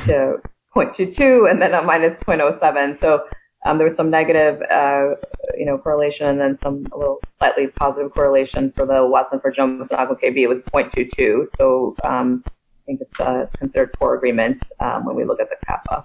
to 0.05 0.35
0.22, 0.75 1.49
and 1.49 1.61
then 1.61 1.73
a 1.73 1.81
minus 1.81 2.17
0.07. 2.23 3.01
So 3.01 3.23
um, 3.65 3.77
there 3.77 3.87
was 3.87 3.95
some 3.95 4.09
negative, 4.09 4.61
uh, 4.71 5.15
you 5.57 5.65
know, 5.65 5.77
correlation, 5.77 6.25
and 6.25 6.39
then 6.39 6.57
some 6.63 6.85
a 6.91 6.97
little 6.97 7.19
slightly 7.37 7.67
positive 7.75 8.11
correlation 8.13 8.73
for 8.75 8.85
the 8.85 9.05
Watson 9.05 9.39
for 9.39 9.51
genomics 9.51 9.87
and 9.91 9.99
OncoKB. 9.99 10.37
It 10.37 10.47
was 10.47 10.57
0.22. 10.73 11.45
So 11.59 11.95
um, 12.03 12.43
I 12.47 12.51
think 12.85 13.01
it's 13.01 13.19
uh, 13.19 13.45
considered 13.57 13.93
poor 13.93 14.15
agreement 14.15 14.63
um, 14.79 15.05
when 15.05 15.15
we 15.15 15.25
look 15.25 15.39
at 15.39 15.49
the 15.49 15.57
kappa. 15.65 16.03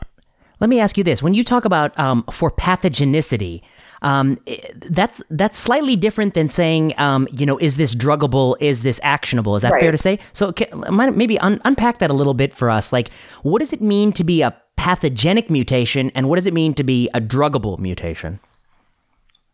Let 0.60 0.70
me 0.70 0.80
ask 0.80 0.96
you 0.96 1.04
this: 1.04 1.22
When 1.22 1.34
you 1.34 1.44
talk 1.44 1.64
about 1.64 1.98
um, 1.98 2.24
for 2.30 2.50
pathogenicity, 2.50 3.62
um, 4.02 4.38
that's 4.74 5.20
that's 5.30 5.58
slightly 5.58 5.96
different 5.96 6.34
than 6.34 6.48
saying, 6.48 6.94
um, 6.98 7.28
you 7.30 7.44
know, 7.46 7.58
is 7.58 7.76
this 7.76 7.94
druggable? 7.94 8.56
Is 8.60 8.82
this 8.82 9.00
actionable? 9.02 9.56
Is 9.56 9.62
that 9.62 9.72
Right. 9.72 9.80
fair 9.80 9.92
to 9.92 9.98
say? 9.98 10.18
So 10.32 10.52
can, 10.52 10.84
maybe 11.16 11.38
un- 11.40 11.60
unpack 11.64 11.98
that 11.98 12.10
a 12.10 12.14
little 12.14 12.34
bit 12.34 12.54
for 12.54 12.70
us. 12.70 12.92
Like, 12.92 13.10
what 13.42 13.58
does 13.58 13.72
it 13.72 13.82
mean 13.82 14.12
to 14.12 14.24
be 14.24 14.42
a 14.42 14.54
pathogenic 14.76 15.50
mutation, 15.50 16.10
and 16.14 16.28
what 16.28 16.36
does 16.36 16.46
it 16.46 16.54
mean 16.54 16.74
to 16.74 16.84
be 16.84 17.08
a 17.14 17.20
druggable 17.20 17.78
mutation? 17.78 18.40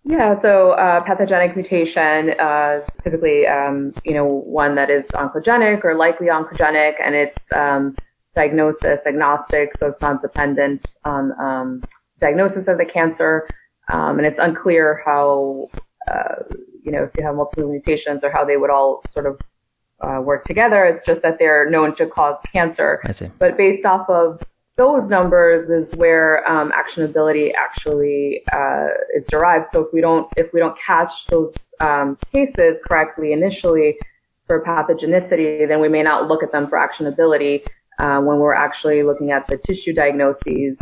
Yeah, 0.04 0.40
so 0.42 0.72
uh, 0.72 1.00
pathogenic 1.02 1.54
mutation 1.54 2.34
uh, 2.40 2.80
is 2.82 2.90
typically, 3.04 3.46
um, 3.46 3.94
you 4.04 4.14
know, 4.14 4.26
one 4.26 4.74
that 4.74 4.90
is 4.90 5.02
oncogenic 5.12 5.84
or 5.84 5.94
likely 5.94 6.26
oncogenic, 6.26 6.94
and 7.00 7.14
it's 7.14 7.38
um, 7.54 7.94
diagnosis 8.34 8.98
agnostic, 9.06 9.70
so 9.78 9.86
it's 9.86 10.00
not 10.00 10.20
dependent 10.20 10.86
on 11.04 11.32
um, 11.40 11.84
diagnosis 12.20 12.66
of 12.66 12.78
the 12.78 12.84
cancer, 12.84 13.48
um, 13.92 14.18
and 14.18 14.26
it's 14.26 14.40
unclear 14.40 15.02
how, 15.04 15.68
uh, 16.12 16.34
you 16.82 16.90
know, 16.90 17.04
if 17.04 17.10
you 17.16 17.24
have 17.24 17.36
multiple 17.36 17.70
mutations 17.70 18.20
or 18.24 18.30
how 18.30 18.44
they 18.44 18.56
would 18.56 18.70
all 18.70 19.04
sort 19.12 19.26
of 19.26 19.40
uh, 20.02 20.20
work 20.20 20.44
together. 20.44 20.84
It's 20.84 21.06
just 21.06 21.22
that 21.22 21.38
they're 21.38 21.70
known 21.70 21.96
to 21.96 22.06
cause 22.06 22.36
cancer. 22.52 23.00
I 23.04 23.12
see. 23.12 23.30
But 23.38 23.56
based 23.56 23.86
off 23.86 24.08
of 24.10 24.40
those 24.82 25.08
numbers 25.08 25.70
is 25.70 25.94
where 25.94 26.44
um, 26.50 26.72
actionability 26.72 27.52
actually 27.56 28.42
uh, 28.52 28.88
is 29.16 29.24
derived. 29.28 29.66
So 29.72 29.82
if 29.82 29.92
we 29.92 30.00
don't 30.00 30.26
if 30.36 30.52
we 30.52 30.58
don't 30.58 30.76
catch 30.84 31.12
those 31.30 31.54
um, 31.78 32.18
cases 32.32 32.74
correctly 32.84 33.32
initially 33.32 33.96
for 34.48 34.64
pathogenicity, 34.64 35.68
then 35.68 35.80
we 35.80 35.88
may 35.88 36.02
not 36.02 36.26
look 36.26 36.42
at 36.42 36.50
them 36.50 36.66
for 36.68 36.78
actionability 36.86 37.62
uh, 38.00 38.18
when 38.26 38.38
we're 38.38 38.54
actually 38.54 39.04
looking 39.04 39.30
at 39.30 39.46
the 39.46 39.56
tissue 39.68 39.94
diagnoses 39.94 40.76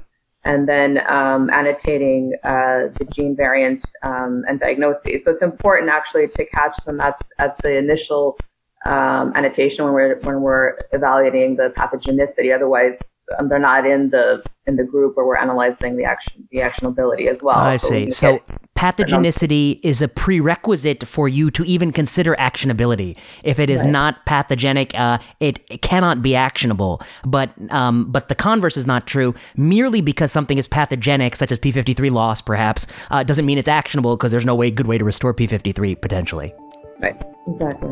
and 0.45 0.67
then 0.67 0.91
um, 1.07 1.51
annotating 1.51 2.33
uh, 2.43 2.89
the 2.99 3.07
gene 3.15 3.37
variant 3.37 3.85
um, 4.03 4.43
and 4.49 4.59
diagnoses. 4.61 5.21
So 5.25 5.33
it's 5.33 5.43
important 5.43 5.91
actually 5.91 6.29
to 6.29 6.47
catch 6.47 6.77
them 6.87 7.03
at, 7.03 7.17
at 7.39 7.59
the 7.63 7.77
initial 7.77 8.39
um, 8.87 9.35
annotation 9.37 9.85
when 9.85 9.93
we're 9.93 10.19
when 10.21 10.41
we're 10.41 10.79
evaluating 10.93 11.57
the 11.57 11.69
pathogenicity. 11.77 12.55
Otherwise, 12.55 12.95
um, 13.39 13.49
they're 13.49 13.59
not 13.59 13.87
in 13.87 14.11
the 14.11 14.43
in 14.67 14.77
the 14.77 14.85
group 14.85 15.17
where 15.17 15.27
we're 15.27 15.37
analyzing 15.37 15.97
the 15.97 16.05
action 16.05 16.47
the 16.51 16.59
actionability 16.59 17.29
as 17.29 17.43
well. 17.43 17.57
I 17.57 17.73
we 17.73 17.79
see. 17.79 18.03
can 18.05 18.13
So 18.13 18.41
pathogenicity 18.77 19.81
is 19.83 20.01
a 20.03 20.09
prerequisite 20.09 21.07
for 21.07 21.29
you 21.29 21.51
to 21.51 21.65
even 21.65 21.93
consider 21.93 22.35
actionability. 22.37 23.17
If 23.43 23.59
it 23.59 23.69
is 23.71 23.83
Right. 23.85 23.91
not 23.91 24.27
pathogenic, 24.27 24.95
uh, 24.99 25.19
it, 25.39 25.61
it 25.71 25.83
cannot 25.83 26.23
be 26.23 26.35
actionable. 26.35 27.03
But 27.25 27.51
um, 27.71 28.07
but 28.11 28.29
the 28.29 28.35
converse 28.35 28.77
is 28.77 28.87
not 28.87 29.07
true. 29.07 29.35
Merely 29.57 30.01
because 30.01 30.33
something 30.33 30.59
is 30.59 30.67
pathogenic, 30.67 31.37
such 31.37 31.53
as 31.53 31.59
p53 31.59 32.11
loss, 32.11 32.41
perhaps, 32.41 32.87
uh, 33.11 33.23
doesn't 33.23 33.47
mean 33.47 33.59
it's 33.59 33.69
actionable 33.69 34.17
because 34.17 34.31
there's 34.31 34.47
no 34.47 34.55
way 34.55 34.71
good 34.71 34.87
way 34.87 34.99
to 34.99 35.05
restore 35.05 35.35
p53 35.35 36.01
potentially. 36.01 36.53
right, 37.01 37.21
exactly. 37.49 37.91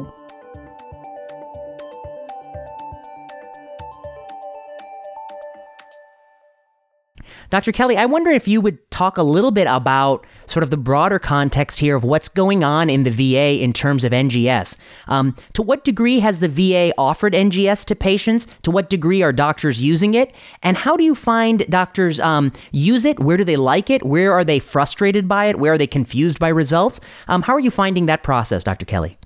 Dr. 7.51 7.73
Kelly, 7.73 7.97
I 7.97 8.05
wonder 8.05 8.31
if 8.31 8.47
you 8.47 8.61
would 8.61 8.91
talk 8.91 9.17
a 9.17 9.23
little 9.23 9.51
bit 9.51 9.67
about 9.69 10.27
sort 10.47 10.63
of 10.63 10.71
the 10.71 10.77
broader 10.77 11.19
context 11.19 11.79
here 11.79 11.97
of 11.97 12.05
what's 12.05 12.29
going 12.29 12.63
on 12.63 12.91
in 12.91 13.05
the 13.05 13.11
VA 13.11 13.63
in 13.63 13.73
terms 13.73 14.05
of 14.05 14.13
NGS. 14.13 14.77
Um, 15.07 15.35
to 15.55 15.63
what 15.63 15.85
degree 15.85 16.21
has 16.21 16.41
the 16.41 16.49
VA 16.49 16.93
offered 16.99 17.33
NGS 17.33 17.87
to 17.87 17.97
patients? 17.97 18.47
To 18.63 18.71
what 18.71 18.91
degree 18.91 19.23
are 19.23 19.33
doctors 19.33 19.81
using 19.81 20.15
it? 20.15 20.35
And 20.63 20.77
how 20.77 20.97
do 20.97 21.05
you 21.05 21.15
find 21.15 21.65
doctors 21.71 22.21
um, 22.21 22.53
use 22.73 23.07
it? 23.07 23.19
Where 23.19 23.39
do 23.39 23.45
they 23.45 23.57
like 23.57 23.89
it? 23.89 24.05
Where 24.05 24.33
are 24.33 24.45
they 24.45 24.59
frustrated 24.59 25.27
by 25.27 25.47
it? 25.47 25.59
Where 25.59 25.73
are 25.73 25.79
they 25.79 25.87
confused 25.87 26.39
by 26.39 26.49
results? 26.49 27.01
Um, 27.29 27.41
how 27.43 27.55
are 27.55 27.61
you 27.61 27.71
finding 27.71 28.07
that 28.07 28.23
process, 28.23 28.63
Dr. 28.63 28.85
Kelly? 28.85 29.17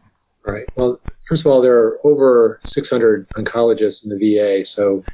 Right. 0.44 0.64
Well, 0.76 1.00
first 1.26 1.44
of 1.44 1.52
all, 1.52 1.60
there 1.60 1.76
are 1.76 1.98
over 2.04 2.60
600 2.64 3.28
oncologists 3.30 4.04
in 4.04 4.10
the 4.10 4.18
VA, 4.18 4.64
so 4.64 5.04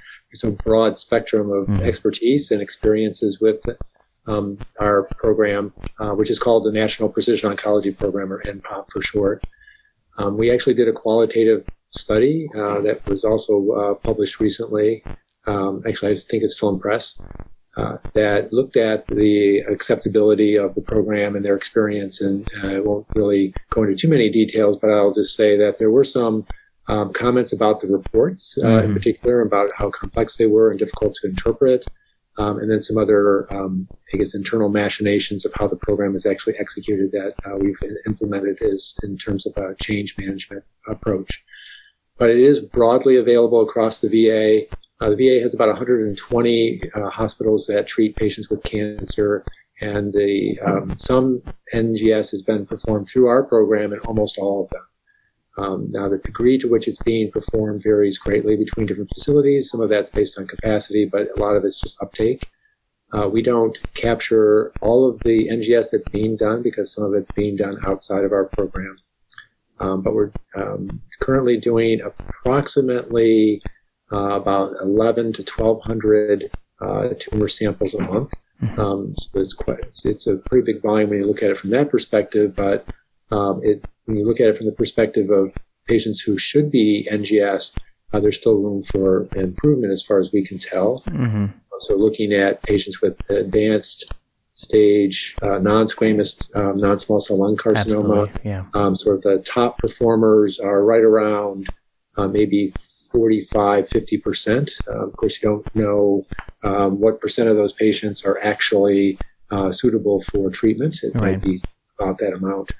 a 0.44 0.50
broad 0.50 0.96
spectrum 0.96 1.50
of 1.50 1.66
Mhm. 1.66 1.82
expertise 1.82 2.50
and 2.50 2.60
experiences 2.62 3.40
with 3.40 3.60
um, 4.26 4.58
our 4.78 5.04
program, 5.16 5.72
uh, 5.98 6.10
which 6.10 6.28
is 6.28 6.38
called 6.38 6.62
the 6.64 6.70
National 6.70 7.08
Precision 7.08 7.50
Oncology 7.50 7.96
Program, 7.96 8.30
or 8.30 8.42
NPOP 8.46 8.90
for 8.92 9.00
short. 9.00 9.42
Um, 10.18 10.36
we 10.36 10.50
actually 10.50 10.74
did 10.74 10.86
a 10.86 10.92
qualitative 10.92 11.66
study 11.92 12.46
uh, 12.54 12.80
that 12.82 13.06
was 13.06 13.24
also 13.24 13.70
uh, 13.70 13.94
published 13.94 14.38
recently. 14.38 15.02
Um, 15.46 15.82
actually, 15.88 16.12
I 16.12 16.16
think 16.16 16.42
it's 16.42 16.56
still 16.56 16.68
in 16.68 16.78
press. 16.78 17.18
Uh, 17.78 17.96
that 18.12 18.52
looked 18.52 18.76
at 18.76 19.06
the 19.06 19.60
acceptability 19.60 20.58
of 20.58 20.74
the 20.74 20.82
program 20.82 21.34
and 21.34 21.42
their 21.42 21.56
experience. 21.56 22.20
And 22.20 22.46
uh, 22.62 22.66
I 22.66 22.80
won't 22.80 23.06
really 23.14 23.54
go 23.70 23.84
into 23.84 23.96
too 23.96 24.08
many 24.10 24.28
details, 24.28 24.76
but 24.76 24.90
I'll 24.90 25.12
just 25.12 25.36
say 25.36 25.56
that 25.56 25.78
there 25.78 25.90
were 25.90 26.04
some 26.04 26.44
um, 26.88 27.12
comments 27.12 27.52
about 27.52 27.80
the 27.80 27.88
reports, 27.88 28.58
uh, 28.62 28.82
in 28.84 28.90
Mhm. 28.90 28.94
particular, 28.94 29.40
about 29.40 29.70
how 29.76 29.90
complex 29.90 30.36
they 30.36 30.46
were 30.46 30.70
and 30.70 30.78
difficult 30.78 31.14
to 31.16 31.28
interpret. 31.28 31.86
Um, 32.38 32.58
and 32.58 32.70
then 32.70 32.80
some 32.80 32.96
other, 32.96 33.52
um, 33.52 33.88
I 34.14 34.16
guess, 34.16 34.34
internal 34.34 34.68
machinations 34.68 35.44
of 35.44 35.52
how 35.54 35.66
the 35.66 35.76
program 35.76 36.14
is 36.14 36.24
actually 36.24 36.54
executed 36.58 37.10
that 37.10 37.34
uh, 37.44 37.56
we've 37.58 37.80
implemented 38.06 38.58
is 38.60 38.96
in 39.02 39.16
terms 39.18 39.44
of 39.44 39.56
a 39.56 39.74
change 39.82 40.16
management 40.16 40.62
approach. 40.86 41.44
But 42.16 42.30
it 42.30 42.38
is 42.38 42.60
broadly 42.60 43.16
available 43.16 43.60
across 43.60 44.00
the 44.00 44.08
VA. 44.08 44.66
Uh, 45.00 45.10
the 45.10 45.16
VA 45.16 45.40
has 45.40 45.54
about 45.54 45.68
120 45.68 46.80
uh, 46.94 47.10
hospitals 47.10 47.66
that 47.66 47.86
treat 47.88 48.16
patients 48.16 48.50
with 48.50 48.62
cancer, 48.62 49.44
and 49.80 50.12
the 50.12 50.58
um, 50.64 50.96
some 50.96 51.42
NGS 51.72 52.30
has 52.30 52.42
been 52.42 52.66
performed 52.66 53.08
through 53.08 53.26
our 53.26 53.44
program 53.44 53.92
in 53.92 53.98
almost 54.00 54.38
all 54.38 54.64
of 54.64 54.70
them. 54.70 54.87
Um, 55.58 55.90
now, 55.90 56.08
the 56.08 56.18
degree 56.18 56.56
to 56.58 56.68
which 56.68 56.86
it's 56.86 57.02
being 57.02 57.30
performed 57.30 57.82
varies 57.82 58.16
greatly 58.16 58.56
between 58.56 58.86
different 58.86 59.10
facilities. 59.12 59.68
Some 59.68 59.80
of 59.80 59.90
that's 59.90 60.08
based 60.08 60.38
on 60.38 60.46
capacity, 60.46 61.04
but 61.04 61.26
a 61.36 61.40
lot 61.40 61.56
of 61.56 61.64
it's 61.64 61.80
just 61.80 62.00
uptake. 62.00 62.48
Uh, 63.12 63.28
we 63.28 63.42
don't 63.42 63.76
capture 63.94 64.70
all 64.82 65.08
of 65.08 65.18
the 65.20 65.48
NGS 65.48 65.90
that's 65.90 66.08
being 66.08 66.36
done 66.36 66.62
because 66.62 66.92
some 66.92 67.04
of 67.04 67.14
it's 67.14 67.32
being 67.32 67.56
done 67.56 67.76
outside 67.86 68.22
of 68.24 68.32
our 68.32 68.44
program. 68.44 68.96
Um, 69.80 70.02
but 70.02 70.14
we're 70.14 70.30
um, 70.56 71.00
currently 71.20 71.56
doing 71.56 72.00
approximately 72.02 73.62
uh, 74.12 74.34
about 74.34 74.74
11 74.80 75.32
to 75.34 75.42
1,200 75.42 76.50
uh, 76.80 77.08
tumor 77.18 77.48
samples 77.48 77.94
a 77.94 78.02
month. 78.02 78.32
Mhm. 78.62 78.78
Um, 78.78 79.14
so 79.16 79.40
it's 79.40 79.54
quite 79.54 79.78
it's 80.04 80.26
a 80.26 80.36
pretty 80.36 80.72
big 80.72 80.82
volume 80.82 81.10
when 81.10 81.20
you 81.20 81.26
look 81.26 81.42
at 81.42 81.50
it 81.50 81.58
from 81.58 81.70
that 81.70 81.90
perspective. 81.90 82.56
But 82.56 82.86
um, 83.30 83.60
it 83.62 83.84
when 84.08 84.16
you 84.16 84.24
look 84.24 84.40
at 84.40 84.48
it 84.48 84.56
from 84.56 84.64
the 84.66 84.72
perspective 84.72 85.28
of 85.30 85.54
patients 85.86 86.20
who 86.22 86.38
should 86.38 86.70
be 86.70 87.06
NGS, 87.12 87.78
uh, 88.14 88.20
there's 88.20 88.38
still 88.38 88.56
room 88.56 88.82
for 88.82 89.28
improvement 89.36 89.92
as 89.92 90.02
far 90.02 90.18
as 90.18 90.32
we 90.32 90.42
can 90.42 90.58
tell. 90.58 91.02
Mm-hmm. 91.08 91.46
So 91.80 91.94
looking 91.94 92.32
at 92.32 92.62
patients 92.62 93.02
with 93.02 93.20
advanced 93.28 94.10
stage 94.54 95.36
uh, 95.42 95.58
non-squamous 95.58 96.56
um, 96.56 96.78
non-small 96.78 97.20
cell 97.20 97.36
lung 97.38 97.54
carcinoma, 97.56 98.30
Yeah. 98.44 98.64
um, 98.74 98.96
sort 98.96 99.16
of 99.16 99.22
the 99.22 99.40
top 99.42 99.76
performers 99.78 100.58
are 100.58 100.82
right 100.84 101.02
around 101.02 101.68
uh, 102.16 102.26
maybe 102.28 102.70
45, 103.12 103.84
50%. 103.88 104.72
Uh, 104.88 105.06
of 105.06 105.12
course, 105.16 105.40
you 105.40 105.48
don't 105.50 105.74
know 105.76 106.26
um, 106.64 106.98
what 106.98 107.20
percent 107.20 107.48
of 107.50 107.56
those 107.56 107.74
patients 107.74 108.24
are 108.24 108.38
actually 108.42 109.18
uh, 109.50 109.70
suitable 109.70 110.22
for 110.22 110.48
treatment. 110.50 110.98
It 111.02 111.14
Right. 111.14 111.32
might 111.32 111.42
be 111.42 111.60
about 112.00 112.18
that 112.18 112.32
amount. 112.32 112.72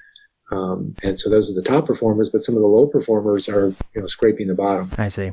Um, 0.51 0.95
and 1.03 1.19
so 1.19 1.29
those 1.29 1.49
are 1.49 1.53
the 1.53 1.61
top 1.61 1.85
performers, 1.85 2.29
but 2.29 2.39
some 2.39 2.55
of 2.55 2.61
the 2.61 2.67
low 2.67 2.87
performers 2.87 3.47
are, 3.47 3.67
you 3.93 4.01
know, 4.01 4.07
scraping 4.07 4.47
the 4.47 4.55
bottom. 4.55 4.91
I 4.97 5.07
see. 5.07 5.31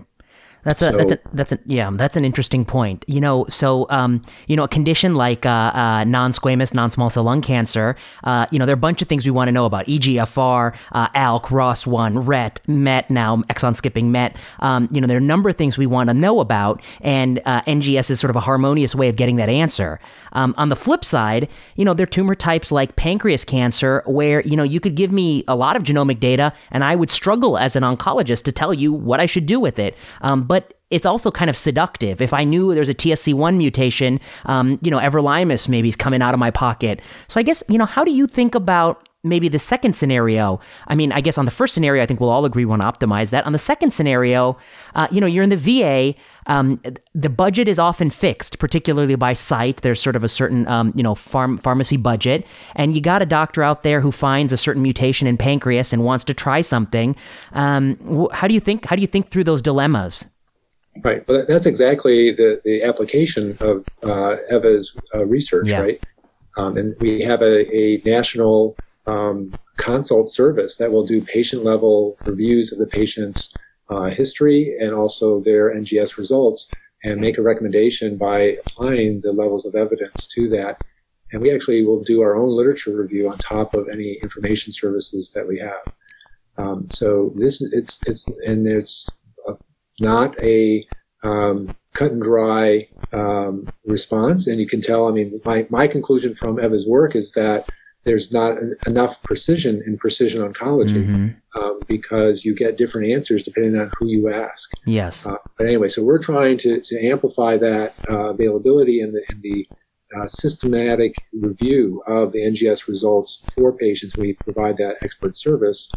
That's 0.67 0.83
a 0.83 0.91
that's 0.91 1.12
a 1.12 1.19
that's 1.33 1.53
a 1.53 1.61
yeah 1.64 1.89
that's 1.93 2.17
an 2.17 2.25
interesting 2.25 2.64
point. 2.64 3.05
You 3.07 3.21
know, 3.21 3.47
so 3.49 3.87
um, 3.89 4.21
you 4.49 4.57
know, 4.57 4.64
a 4.64 4.69
condition 4.69 5.14
like 5.14 5.47
uh, 5.47 5.71
uh, 5.73 6.05
non-squamous 6.05 6.75
non-small 6.75 7.09
cell 7.09 7.23
lung 7.23 7.41
cancer. 7.41 7.95
Uh, 8.25 8.47
you 8.51 8.59
know, 8.59 8.67
there 8.67 8.73
are 8.73 8.75
a 8.75 8.77
bunch 8.89 9.01
of 9.01 9.07
things 9.07 9.25
we 9.25 9.31
want 9.31 9.47
to 9.47 9.53
know 9.53 9.64
about: 9.64 9.87
EGFR, 9.87 10.75
uh, 10.91 11.09
ALK, 11.11 11.45
ROS1, 11.45 12.27
RET, 12.27 12.61
MET. 12.67 13.09
Now 13.09 13.37
exon 13.49 13.77
skipping 13.77 14.11
MET. 14.11 14.35
Um, 14.59 14.89
you 14.91 15.01
know, 15.01 15.07
there 15.07 15.17
are 15.17 15.21
a 15.21 15.23
number 15.23 15.49
of 15.49 15.55
things 15.55 15.79
we 15.79 15.87
want 15.87 16.11
to 16.11 16.14
know 16.14 16.41
about, 16.41 16.83
and 17.01 17.41
uh, 17.45 17.62
NGS 17.62 18.11
is 18.11 18.19
sort 18.19 18.31
of 18.31 18.37
a 18.37 18.41
harmonious 18.41 18.93
way 18.93 19.09
of 19.09 19.14
getting 19.14 19.37
that 19.37 19.49
answer. 19.49 20.01
Um, 20.33 20.53
on 20.59 20.69
the 20.69 20.77
flip 20.77 21.05
side, 21.05 21.49
you 21.77 21.85
know, 21.85 21.95
there 21.95 22.05
are 22.05 22.09
tumor 22.09 22.35
types 22.35 22.73
like 22.73 22.97
pancreas 22.97 23.45
cancer 23.45 24.03
where 24.05 24.41
you 24.41 24.57
know 24.57 24.64
you 24.64 24.81
could 24.81 24.97
give 24.97 25.12
me 25.12 25.45
a 25.47 25.55
lot 25.55 25.77
of 25.77 25.85
genomic 25.85 26.19
data, 26.19 26.53
and 26.73 26.83
I 26.83 26.97
would 26.97 27.11
struggle 27.11 27.57
as 27.57 27.77
an 27.77 27.85
oncologist 27.85 28.43
to 28.43 28.53
tell 28.53 28.75
you 28.75 28.93
what 28.93 29.21
I 29.21 29.27
should 29.27 29.47
do 29.47 29.61
with 29.61 29.79
it. 29.79 29.97
Um, 30.23 30.43
but 30.43 30.55
it's 30.91 31.07
also 31.07 31.30
kind 31.30 31.51
of 31.51 31.57
seductive. 31.57 32.20
If 32.20 32.32
I 32.32 32.45
knew 32.45 32.74
there's 32.74 32.89
a 32.89 32.95
TSC1 32.95 33.57
mutation, 33.57 34.20
um, 34.45 34.78
you 34.82 34.91
know, 34.91 34.99
everolimus 34.99 35.68
maybe 35.68 35.89
is 35.89 35.97
coming 35.97 36.22
out 36.22 36.34
of 36.34 36.41
my 36.41 36.51
pocket. 36.51 37.01
So 37.28 37.41
I 37.41 37.43
guess, 37.43 37.62
you 37.68 37.78
know, 37.78 37.87
how 37.87 38.05
do 38.05 38.12
you 38.12 38.26
think 38.26 38.55
about 38.55 39.09
maybe 39.26 39.49
the 39.49 39.59
second 39.59 39.95
scenario, 39.95 40.61
I 40.87 40.95
mean, 40.95 41.12
I 41.12 41.20
guess 41.20 41.37
on 41.37 41.45
the 41.45 41.51
first 41.51 41.74
scenario, 41.74 42.03
I 42.03 42.07
think 42.07 42.20
we'll 42.20 42.30
all 42.30 42.45
agree 42.45 42.64
we 42.64 42.70
want 42.70 42.82
to 42.82 42.89
optimize 42.89 43.30
that. 43.30 43.45
On 43.45 43.53
the 43.53 43.59
second 43.59 43.93
scenario, 43.93 44.57
uh, 44.95 45.09
you 45.11 45.20
know, 45.20 45.26
you're 45.26 45.43
in 45.43 45.51
the 45.51 45.57
VA. 45.57 46.14
Um, 46.47 46.80
the 47.12 47.28
budget 47.28 47.66
is 47.66 47.78
often 47.78 48.09
fixed, 48.09 48.61
particularly 48.61 49.16
by 49.16 49.32
site. 49.32 49.82
There's 49.82 50.01
sort 50.01 50.14
of 50.14 50.22
a 50.22 50.28
certain, 50.28 50.66
um, 50.68 50.93
you 50.95 51.03
know, 51.03 51.16
farm, 51.16 51.59
pharmacy 51.59 51.97
budget, 51.97 52.47
and 52.76 52.95
you 52.95 53.01
got 53.01 53.20
a 53.20 53.26
doctor 53.26 53.64
out 53.64 53.82
there 53.82 54.01
who 54.01 54.12
finds 54.12 54.53
a 54.53 54.57
certain 54.57 54.82
mutation 54.82 55.26
in 55.26 55.37
pancreas 55.37 55.93
and 55.93 56.05
wants 56.05 56.22
to 56.24 56.34
try 56.34 56.61
something. 56.61 57.16
Um, 57.53 58.28
how 58.32 58.47
do 58.47 58.55
you 58.55 58.61
think? 58.61 58.87
How 58.87 58.95
do 58.95 59.03
you 59.03 59.09
think 59.09 59.28
through 59.30 59.45
those 59.45 59.61
dilemmas? 59.61 60.24
Right. 61.03 61.26
Well, 61.28 61.44
that's 61.47 61.66
exactly 61.66 62.32
the, 62.32 62.61
the 62.64 62.82
application 62.82 63.57
of 63.61 63.86
uh, 64.03 64.36
Eva's 64.51 64.97
uh, 65.14 65.26
research, 65.26 65.68
yeah. 65.68 65.80
right? 65.80 66.05
Um, 66.57 66.76
and 66.76 66.97
we 67.01 67.22
have 67.22 67.42
a, 67.42 67.74
a 67.74 68.03
national 68.05 68.76
um, 69.07 69.55
consult 69.76 70.30
service 70.30 70.78
that 70.78 70.90
will 70.90 71.07
do 71.07 71.20
patient 71.20 71.64
level 71.64 72.16
reviews 72.24 72.72
of 72.72 72.78
the 72.78 72.86
patient's 72.86 73.53
uh, 73.88 74.05
history 74.05 74.76
and 74.80 74.94
also 74.94 75.40
their 75.40 75.74
NGS 75.74 76.16
results 76.16 76.68
and 77.05 77.20
make 77.20 77.38
a 77.38 77.42
recommendation 77.42 78.16
by 78.16 78.59
applying 78.64 79.20
the 79.20 79.32
levels 79.32 79.64
of 79.64 79.74
evidence 79.74 80.26
to 80.26 80.49
that. 80.49 80.82
And 81.32 81.40
we 81.40 81.55
actually 81.55 81.84
will 81.84 82.03
do 82.03 82.20
our 82.22 82.36
own 82.36 82.49
literature 82.49 82.97
review 82.97 83.28
on 83.28 83.38
top 83.38 83.74
of 83.74 83.88
any 83.92 84.14
information 84.22 84.72
services 84.72 85.30
that 85.30 85.47
we 85.47 85.59
have. 85.59 85.94
Um, 86.59 86.86
so 86.90 87.30
this 87.36 87.61
it's 87.61 87.99
it's 88.07 88.26
and 88.47 88.66
it's 88.66 89.09
not 90.01 90.38
a 90.42 90.84
um, 91.22 91.74
cut 91.92 92.12
and 92.12 92.22
dry 92.22 92.88
um, 93.12 93.68
response. 93.84 94.47
And 94.47 94.61
you 94.61 94.66
can 94.66 94.80
tell. 94.80 95.09
I 95.09 95.12
mean, 95.12 95.40
my 95.44 95.66
my 95.70 95.86
conclusion 95.86 96.34
from 96.34 96.59
Eva's 96.59 96.86
work 96.86 97.16
is 97.16 97.32
that 97.32 97.68
there's 98.07 98.32
not 98.32 98.57
enough 98.86 99.20
precision 99.24 99.82
in 99.84 99.99
precision 99.99 100.40
oncology 100.40 101.05
mm-hmm. 101.05 101.61
um, 101.61 101.80
because 101.88 102.44
you 102.44 102.55
get 102.55 102.78
different 102.78 103.11
answers 103.11 103.42
depending 103.42 103.78
on 103.78 103.90
who 103.99 104.07
you 104.07 104.32
ask. 104.32 104.70
Yes. 104.86 105.26
Uh, 105.26 105.36
but 105.59 105.66
anyway, 105.66 105.88
so 105.88 106.05
we're 106.05 106.22
trying 106.22 106.57
to, 106.59 106.80
to 106.80 107.05
amplify 107.05 107.57
that 107.57 107.94
uh, 108.09 108.30
availability 108.30 109.01
in 109.01 109.12
the, 109.12 109.22
and 109.28 109.42
the 109.42 109.66
uh, 110.16 110.28
systematic 110.28 111.16
review 111.32 112.01
of 112.07 112.30
the 112.30 112.38
NGS 112.38 112.86
results 112.86 113.44
for 113.53 113.72
patients. 113.72 114.16
We 114.16 114.34
provide 114.34 114.76
that 114.76 114.99
expert 115.03 115.36
service. 115.36 115.90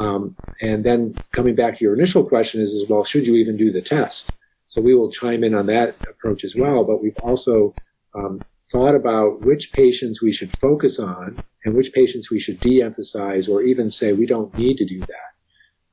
Um, 0.00 0.34
and 0.62 0.82
then 0.82 1.14
coming 1.32 1.54
back 1.54 1.76
to 1.76 1.84
your 1.84 1.94
initial 1.94 2.26
question 2.26 2.60
is, 2.60 2.70
is, 2.70 2.88
well, 2.88 3.04
should 3.04 3.26
you 3.26 3.36
even 3.36 3.56
do 3.56 3.70
the 3.70 3.82
test? 3.82 4.30
So 4.66 4.80
we 4.80 4.94
will 4.94 5.10
chime 5.10 5.44
in 5.44 5.54
on 5.54 5.66
that 5.66 5.94
approach 6.08 6.42
as 6.42 6.56
well. 6.56 6.84
But 6.84 7.02
we've 7.02 7.16
also 7.22 7.74
um, 8.14 8.40
thought 8.70 8.94
about 8.94 9.42
which 9.42 9.72
patients 9.72 10.22
we 10.22 10.32
should 10.32 10.50
focus 10.58 10.98
on 10.98 11.42
and 11.64 11.74
which 11.74 11.92
patients 11.92 12.30
we 12.30 12.40
should 12.40 12.58
de-emphasize 12.60 13.46
or 13.48 13.62
even 13.62 13.90
say 13.90 14.12
we 14.12 14.26
don't 14.26 14.56
need 14.56 14.78
to 14.78 14.86
do 14.86 15.00
that. 15.00 15.30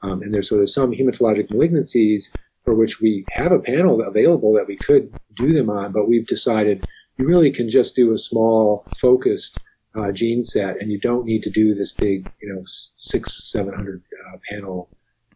Um, 0.03 0.21
and 0.21 0.33
there's 0.33 0.47
sort 0.47 0.61
of 0.61 0.69
some 0.69 0.91
hematologic 0.91 1.49
malignancies 1.49 2.31
for 2.63 2.73
which 2.73 3.01
we 3.01 3.25
have 3.31 3.51
a 3.51 3.59
panel 3.59 4.01
available 4.01 4.53
that 4.53 4.67
we 4.67 4.77
could 4.77 5.13
do 5.35 5.53
them 5.53 5.69
on, 5.69 5.91
but 5.91 6.07
we've 6.07 6.27
decided 6.27 6.85
you 7.17 7.25
really 7.25 7.51
can 7.51 7.69
just 7.69 7.95
do 7.95 8.13
a 8.13 8.17
small 8.17 8.85
focused 8.97 9.59
uh, 9.97 10.11
gene 10.11 10.43
set 10.43 10.79
and 10.79 10.91
you 10.91 10.99
don't 10.99 11.25
need 11.25 11.43
to 11.43 11.49
do 11.49 11.73
this 11.73 11.91
big, 11.91 12.31
you 12.41 12.53
know, 12.53 12.63
six, 12.97 13.49
700 13.51 14.01
uh, 14.01 14.37
panel 14.49 14.89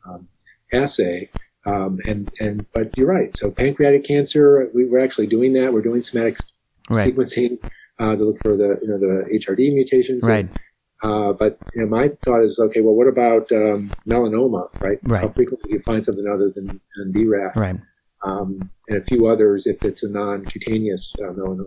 um, 0.07 0.27
assay. 0.71 1.29
Um, 1.65 1.99
and, 2.07 2.31
and, 2.39 2.65
but 2.73 2.95
you're 2.97 3.07
right. 3.07 3.35
So 3.35 3.51
pancreatic 3.51 4.05
cancer, 4.05 4.69
we, 4.73 4.85
are 4.85 4.99
actually 4.99 5.27
doing 5.27 5.53
that. 5.53 5.73
We're 5.73 5.81
doing 5.81 6.01
somatic 6.01 6.37
right. 6.89 7.13
sequencing 7.13 7.57
uh, 7.99 8.15
to 8.15 8.23
look 8.23 8.37
for 8.41 8.57
the 8.57 8.79
you 8.81 8.87
know 8.87 8.97
the 8.97 9.25
HRD 9.31 9.73
mutations. 9.73 10.27
Right. 10.27 10.47
And, 10.47 10.59
uh, 11.03 11.33
but 11.33 11.57
you 11.75 11.81
know, 11.81 11.87
my 11.87 12.09
thought 12.23 12.43
is 12.43 12.59
okay. 12.59 12.81
Well, 12.81 12.95
what 12.95 13.07
about 13.07 13.51
um, 13.51 13.91
melanoma? 14.07 14.69
Right. 14.81 14.99
Right. 15.03 15.21
How 15.21 15.29
frequently 15.29 15.69
do 15.69 15.75
you 15.75 15.81
find 15.81 16.03
something 16.03 16.27
other 16.27 16.51
than, 16.53 16.81
than 16.95 17.13
BRAF? 17.13 17.55
Right. 17.55 17.77
Um, 18.23 18.69
and 18.87 19.01
a 19.01 19.03
few 19.03 19.27
others 19.27 19.65
if 19.65 19.83
it's 19.83 20.03
a 20.03 20.09
non-cutaneous 20.09 21.13
uh, 21.19 21.31
melanoma. 21.31 21.65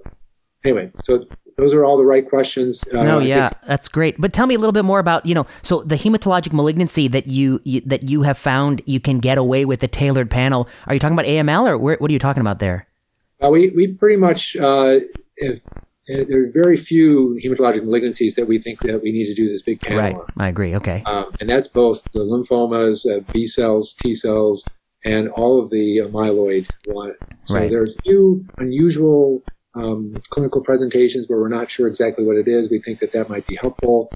Anyway, 0.65 0.91
so 1.03 1.27
those 1.57 1.75
are 1.75 1.85
all 1.85 1.97
the 1.97 2.05
right 2.05 2.29
questions. 2.29 2.83
Uh, 2.93 3.03
no, 3.03 3.19
yeah, 3.19 3.51
think- 3.51 3.63
that's 3.67 3.89
great. 3.89 4.21
But 4.21 4.33
tell 4.33 4.47
me 4.47 4.55
a 4.55 4.59
little 4.59 4.73
bit 4.73 4.85
more 4.85 4.99
about 4.99 5.27
you 5.27 5.35
know, 5.35 5.47
so 5.63 5.83
the 5.83 5.97
hematologic 5.97 6.53
malignancy 6.53 7.09
that 7.09 7.27
you, 7.27 7.61
you 7.65 7.81
that 7.83 8.09
you 8.09 8.23
have 8.23 8.39
found 8.39 8.83
you 8.87 9.01
can 9.01 9.19
get 9.19 9.39
away 9.39 9.65
with 9.65 9.83
a 9.83 9.89
tailored 9.89 10.31
panel. 10.31 10.69
Are 10.87 10.95
you 10.95 11.01
talking 11.01 11.15
about 11.15 11.27
AML 11.27 11.69
or 11.69 11.79
where, 11.79 11.97
what 11.97 12.11
are 12.11 12.13
you 12.13 12.19
talking 12.19 12.41
about 12.41 12.59
there? 12.59 12.87
Uh, 13.43 13.51
we 13.51 13.71
we 13.71 13.89
pretty 13.89 14.17
much 14.17 14.57
uh, 14.57 15.01
have 15.43 15.61
there 16.07 16.43
are 16.43 16.51
very 16.53 16.77
few 16.77 17.39
hematologic 17.43 17.81
malignancies 17.83 18.35
that 18.35 18.47
we 18.47 18.59
think 18.59 18.81
that 18.81 19.03
we 19.03 19.11
need 19.11 19.27
to 19.27 19.35
do 19.35 19.49
this 19.49 19.63
big 19.63 19.81
panel 19.81 19.99
right. 19.99 20.15
on. 20.15 20.27
I 20.37 20.49
agree. 20.49 20.75
Okay. 20.77 21.03
Um, 21.07 21.33
and 21.41 21.49
that's 21.49 21.67
both 21.67 22.05
the 22.13 22.21
lymphomas, 22.21 23.11
uh, 23.11 23.21
B 23.33 23.47
cells, 23.47 23.95
T 23.95 24.15
cells, 24.15 24.65
and 25.05 25.29
all 25.29 25.63
of 25.63 25.71
the 25.71 26.03
uh, 26.03 26.09
myeloid 26.09 26.69
one. 26.87 27.15
So 27.47 27.55
right. 27.55 27.73
a 27.73 27.87
few 28.03 28.45
unusual 28.59 29.43
um, 29.75 30.17
clinical 30.31 30.61
presentations 30.61 31.29
where 31.29 31.39
we're 31.39 31.49
not 31.49 31.71
sure 31.71 31.87
exactly 31.87 32.25
what 32.25 32.37
it 32.37 32.49
is. 32.49 32.71
We 32.71 32.81
think 32.81 33.01
that 33.01 33.13
that 33.13 33.29
might 33.29 33.47
be 33.47 33.57
helpful. 33.57 34.13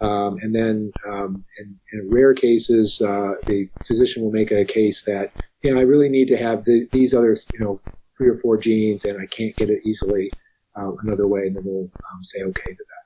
Um, 0.00 0.38
and 0.42 0.54
then 0.54 0.92
um, 1.08 1.44
in, 1.58 1.78
in, 1.92 2.10
rare 2.10 2.32
cases, 2.32 3.02
uh, 3.02 3.34
the 3.46 3.68
physician 3.84 4.22
will 4.22 4.30
make 4.30 4.52
a 4.52 4.64
case 4.64 5.02
that, 5.06 5.32
you 5.62 5.74
know, 5.74 5.80
I 5.80 5.82
really 5.82 6.08
need 6.08 6.28
to 6.28 6.36
have 6.36 6.64
the, 6.64 6.86
these 6.92 7.14
other, 7.14 7.36
you 7.52 7.58
know, 7.58 7.80
three 8.16 8.28
or 8.28 8.38
four 8.38 8.56
genes 8.58 9.04
and 9.04 9.20
I 9.20 9.26
can't 9.26 9.56
get 9.56 9.70
it 9.70 9.80
easily 9.84 10.30
uh, 10.78 10.92
another 11.02 11.26
way, 11.26 11.46
and 11.46 11.56
then 11.56 11.64
we'll 11.64 11.84
um, 11.84 12.22
say 12.22 12.42
okay 12.42 12.72
to 12.72 12.84
that. 12.84 12.98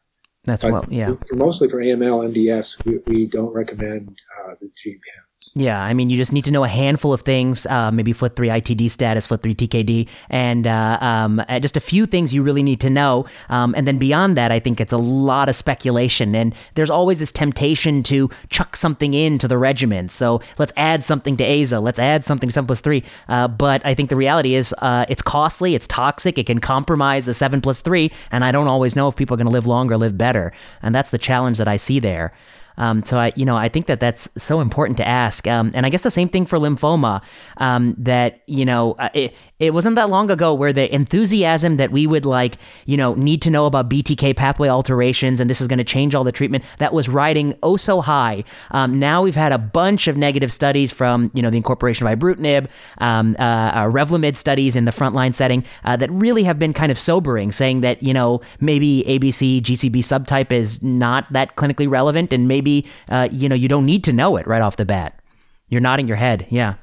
That's 0.45 0.63
but 0.63 0.73
well, 0.73 0.87
yeah. 0.91 1.15
For, 1.29 1.37
mostly 1.37 1.69
for 1.69 1.79
AML, 1.79 2.35
MDS, 2.35 2.85
we, 2.85 2.99
we 3.07 3.27
don't 3.27 3.53
recommend 3.53 4.19
uh, 4.45 4.55
the 4.61 4.71
gene 4.83 5.01
panel. 5.15 5.22
Yeah, 5.55 5.83
I 5.83 5.93
mean, 5.93 6.09
you 6.09 6.17
just 6.17 6.33
need 6.33 6.45
to 6.45 6.51
know 6.51 6.65
a 6.65 6.69
handful 6.69 7.13
of 7.13 7.21
things, 7.21 7.67
uh, 7.67 7.91
maybe 7.91 8.15
FLT3 8.15 8.63
ITD 8.63 8.91
status, 8.91 9.27
FLT3 9.27 9.55
TKD, 9.55 10.09
and 10.31 10.67
uh, 10.67 10.99
um, 11.01 11.45
uh, 11.47 11.61
just 11.61 11.77
a 11.77 11.81
few 11.81 12.07
things 12.07 12.33
you 12.33 12.43
really 12.43 12.63
need 12.63 12.81
to 12.81 12.89
know. 12.89 13.27
Um, 13.51 13.75
and 13.77 13.87
then 13.87 13.99
beyond 13.99 14.37
that, 14.39 14.51
I 14.51 14.59
think 14.59 14.81
it's 14.81 14.93
a 14.93 14.99
lot 14.99 15.51
of 15.51 15.57
speculation. 15.57 16.35
And 16.35 16.55
there's 16.75 16.89
always 16.91 17.19
this 17.19 17.33
temptation 17.33 18.03
to 18.05 18.31
chuck 18.49 18.77
something 18.77 19.13
into 19.13 19.47
the 19.47 19.59
regimen. 19.59 20.09
So 20.09 20.41
let's 20.59 20.73
add 20.77 21.05
something 21.05 21.37
to 21.37 21.45
AZA, 21.45 21.83
let's 21.83 21.99
add 21.99 22.25
something 22.25 22.49
to 22.49 22.53
7 22.53 22.67
plus 22.67 22.81
3. 22.81 23.05
Uh, 23.29 23.49
but 23.49 23.85
I 23.85 23.95
think 23.95 24.09
the 24.09 24.17
reality 24.17 24.55
is 24.55 24.75
uh, 24.79 25.05
it's 25.09 25.23
costly, 25.23 25.75
it's 25.75 25.87
toxic, 25.87 26.39
it 26.39 26.47
can 26.47 26.61
compromise 26.61 27.27
the 27.27 27.35
7 27.35 27.61
plus 27.61 27.83
3. 27.83 28.11
And 28.31 28.45
I 28.45 28.53
don't 28.53 28.69
always 28.69 28.97
know 28.97 29.09
if 29.09 29.17
people 29.17 29.35
are 29.35 29.39
going 29.39 29.47
to 29.49 29.53
live 29.53 29.67
longer, 29.67 29.99
live 29.99 30.17
better. 30.17 30.53
And 30.83 30.95
that's 30.95 31.11
the 31.11 31.19
challenge 31.19 31.59
that 31.59 31.69
I 31.69 31.77
see 31.77 32.01
there. 32.01 32.33
Um, 32.77 33.05
so 33.05 33.19
I, 33.19 33.33
you 33.37 33.45
know, 33.45 33.57
I 33.57 33.69
think 33.69 33.87
that 33.87 34.01
that's 34.01 34.29
so 34.37 34.61
important 34.61 34.97
to 34.99 35.07
ask. 35.07 35.47
Um, 35.47 35.71
and 35.75 35.85
I 35.87 35.89
guess 35.89 36.03
the 36.03 36.11
same 36.11 36.29
thing 36.29 36.47
for 36.47 36.59
lymphoma. 36.59 37.23
Um, 37.59 37.95
that 37.99 38.41
you 38.47 38.65
know, 38.65 38.93
uh, 38.95 39.29
it 39.63 39.73
wasn't 39.73 39.95
that 39.95 40.11
long 40.11 40.29
ago 40.29 40.53
where 40.53 40.73
the 40.73 40.93
enthusiasm 40.93 41.77
that 41.77 41.93
we 41.93 42.05
would 42.05 42.27
like, 42.27 42.57
you 42.85 42.97
know, 42.97 43.15
need 43.15 43.41
to 43.43 43.51
know 43.51 43.67
about 43.67 43.89
BTK 43.89 44.35
pathway 44.35 44.69
alterations 44.69 45.39
and 45.39 45.49
this 45.49 45.61
is 45.61 45.69
going 45.69 45.79
to 45.79 45.85
change 45.85 46.17
all 46.17 46.25
the 46.25 46.33
treatment 46.33 46.65
that 46.79 46.93
was 46.93 47.09
riding 47.09 47.57
oh 47.63 47.77
so 47.77 48.01
high. 48.01 48.43
Um, 48.73 48.93
now 48.93 49.23
we've 49.23 49.37
had 49.37 49.53
a 49.53 49.59
bunch 49.59 50.09
of 50.09 50.17
negative 50.17 50.51
studies 50.51 50.91
from, 50.91 51.31
you 51.33 51.41
know, 51.41 51.49
the 51.49 51.57
incorporation 51.57 52.09
of 52.09 52.19
ibrutinib, 52.19 52.69
um, 52.99 53.37
uh, 53.39 53.43
uh, 53.43 53.85
Revlimid 53.85 54.37
studies 54.37 54.75
in 54.75 54.85
the 54.85 54.91
frontline 54.91 55.33
setting 55.33 55.65
uh, 55.85 55.97
that 55.97 56.11
really 56.11 56.43
have 56.43 56.59
been 56.59 56.73
kind 56.73 56.91
of 56.91 56.99
sobering, 56.99 57.53
saying 57.53 57.83
that, 57.83 58.03
you 58.03 58.13
know, 58.13 58.41
maybe 58.59 59.05
ABC 59.07 59.63
GCB 59.63 59.99
subtype 59.99 60.51
is 60.51 60.83
not 60.83 61.33
that 61.33 61.55
clinically 61.55 61.89
relevant 61.89 62.33
and 62.33 62.49
maybe, 62.49 62.85
uh, 63.11 63.29
you 63.31 63.49
know, 63.49 63.55
you 63.55 63.69
don't 63.69 63.87
need 63.87 64.03
to 64.03 64.13
know 64.13 64.37
it 64.37 64.45
right 64.49 64.61
off 64.61 64.77
the 64.77 64.85
bat. 64.85 65.21
You're 65.69 65.81
nodding 65.81 66.09
your 66.09 66.17
head. 66.17 66.49
Yeah. 66.51 66.75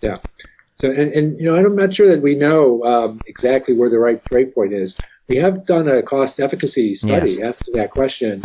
Yeah. 0.00 0.18
So, 0.78 0.90
and, 0.90 1.10
and 1.12 1.40
you 1.40 1.46
know, 1.46 1.56
I'm 1.56 1.74
not 1.74 1.94
sure 1.94 2.08
that 2.08 2.22
we 2.22 2.34
know 2.34 2.84
um, 2.84 3.20
exactly 3.26 3.74
where 3.74 3.90
the 3.90 3.98
right 3.98 4.22
break 4.24 4.54
point 4.54 4.72
is. 4.72 4.96
We 5.28 5.36
have 5.36 5.66
done 5.66 5.88
a 5.88 6.02
cost 6.02 6.40
efficacy 6.40 6.94
study 6.94 7.34
yes. 7.34 7.60
after 7.60 7.72
that 7.72 7.90
question, 7.90 8.44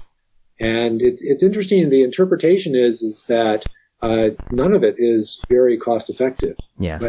and 0.59 1.01
it's 1.01 1.21
it's 1.21 1.43
interesting. 1.43 1.89
The 1.89 2.03
interpretation 2.03 2.75
is 2.75 3.01
is 3.01 3.25
that 3.25 3.65
uh, 4.01 4.29
none 4.51 4.73
of 4.73 4.84
it 4.84 4.95
is 4.97 5.39
very 5.47 5.77
cost 5.77 6.09
effective. 6.09 6.57
Yes, 6.79 7.03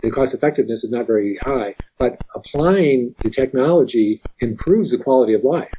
the 0.00 0.10
cost 0.10 0.34
effectiveness 0.34 0.84
is 0.84 0.90
not 0.90 1.06
very 1.06 1.36
high, 1.36 1.76
but 1.98 2.20
applying 2.34 3.14
the 3.20 3.30
technology 3.30 4.20
improves 4.40 4.90
the 4.90 4.98
quality 4.98 5.32
of 5.32 5.44
life. 5.44 5.72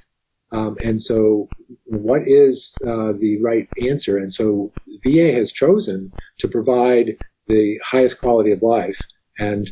Um, 0.52 0.78
and 0.84 1.00
so, 1.00 1.50
what 1.86 2.22
is 2.26 2.76
uh, 2.88 3.12
the 3.18 3.38
right 3.42 3.68
answer? 3.82 4.18
And 4.18 4.34
so, 4.34 4.72
VA 5.04 5.34
has 5.34 5.52
chosen 5.52 6.14
to 6.40 6.48
provide 6.48 7.18
the 7.48 7.80
highest 7.84 8.20
quality 8.20 8.52
of 8.52 8.62
life, 8.62 9.00
and 9.40 9.70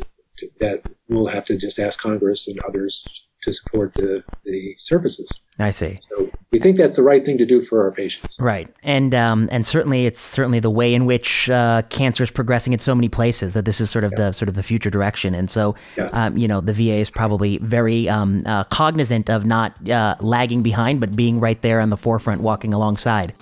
that 0.59 0.83
we'll 1.07 1.27
have 1.27 1.45
to 1.45 1.57
just 1.57 1.79
ask 1.79 1.99
Congress 1.99 2.47
and 2.47 2.59
others 2.67 3.05
to 3.41 3.53
support 3.53 3.93
the, 3.93 4.23
the 4.43 4.75
services. 4.77 5.29
I 5.59 5.71
see. 5.71 5.99
So 6.09 6.29
we 6.51 6.59
think 6.59 6.77
that's 6.77 6.95
the 6.95 7.03
right 7.03 7.23
thing 7.23 7.37
to 7.37 7.45
do 7.45 7.61
for 7.61 7.83
our 7.83 7.91
patients. 7.91 8.37
Right, 8.39 8.73
and 8.83 9.13
um, 9.15 9.47
and 9.51 9.65
certainly 9.65 10.05
it's 10.05 10.19
certainly 10.19 10.59
the 10.59 10.69
way 10.69 10.93
in 10.93 11.05
which 11.05 11.49
uh, 11.49 11.83
cancer 11.89 12.23
is 12.23 12.31
progressing 12.31 12.73
in 12.73 12.79
so 12.79 12.95
many 12.95 13.07
places 13.07 13.53
that 13.53 13.65
this 13.65 13.79
is 13.79 13.89
sort 13.89 14.03
of 14.03 14.11
yeah. 14.13 14.25
the 14.25 14.31
sort 14.31 14.49
of 14.49 14.55
the 14.55 14.63
future 14.63 14.89
direction. 14.89 15.33
And 15.33 15.49
so, 15.49 15.75
yeah. 15.97 16.05
um, 16.11 16.37
you 16.37 16.47
know, 16.47 16.59
the 16.59 16.73
VA 16.73 16.95
is 16.95 17.09
probably 17.09 17.57
very 17.59 18.09
um, 18.09 18.43
uh, 18.45 18.63
cognizant 18.65 19.29
of 19.29 19.45
not 19.45 19.89
uh, 19.89 20.15
lagging 20.19 20.63
behind, 20.63 20.99
but 20.99 21.15
being 21.15 21.39
right 21.39 21.61
there 21.61 21.79
on 21.79 21.89
the 21.89 21.97
forefront, 21.97 22.41
walking 22.41 22.73
alongside. 22.73 23.33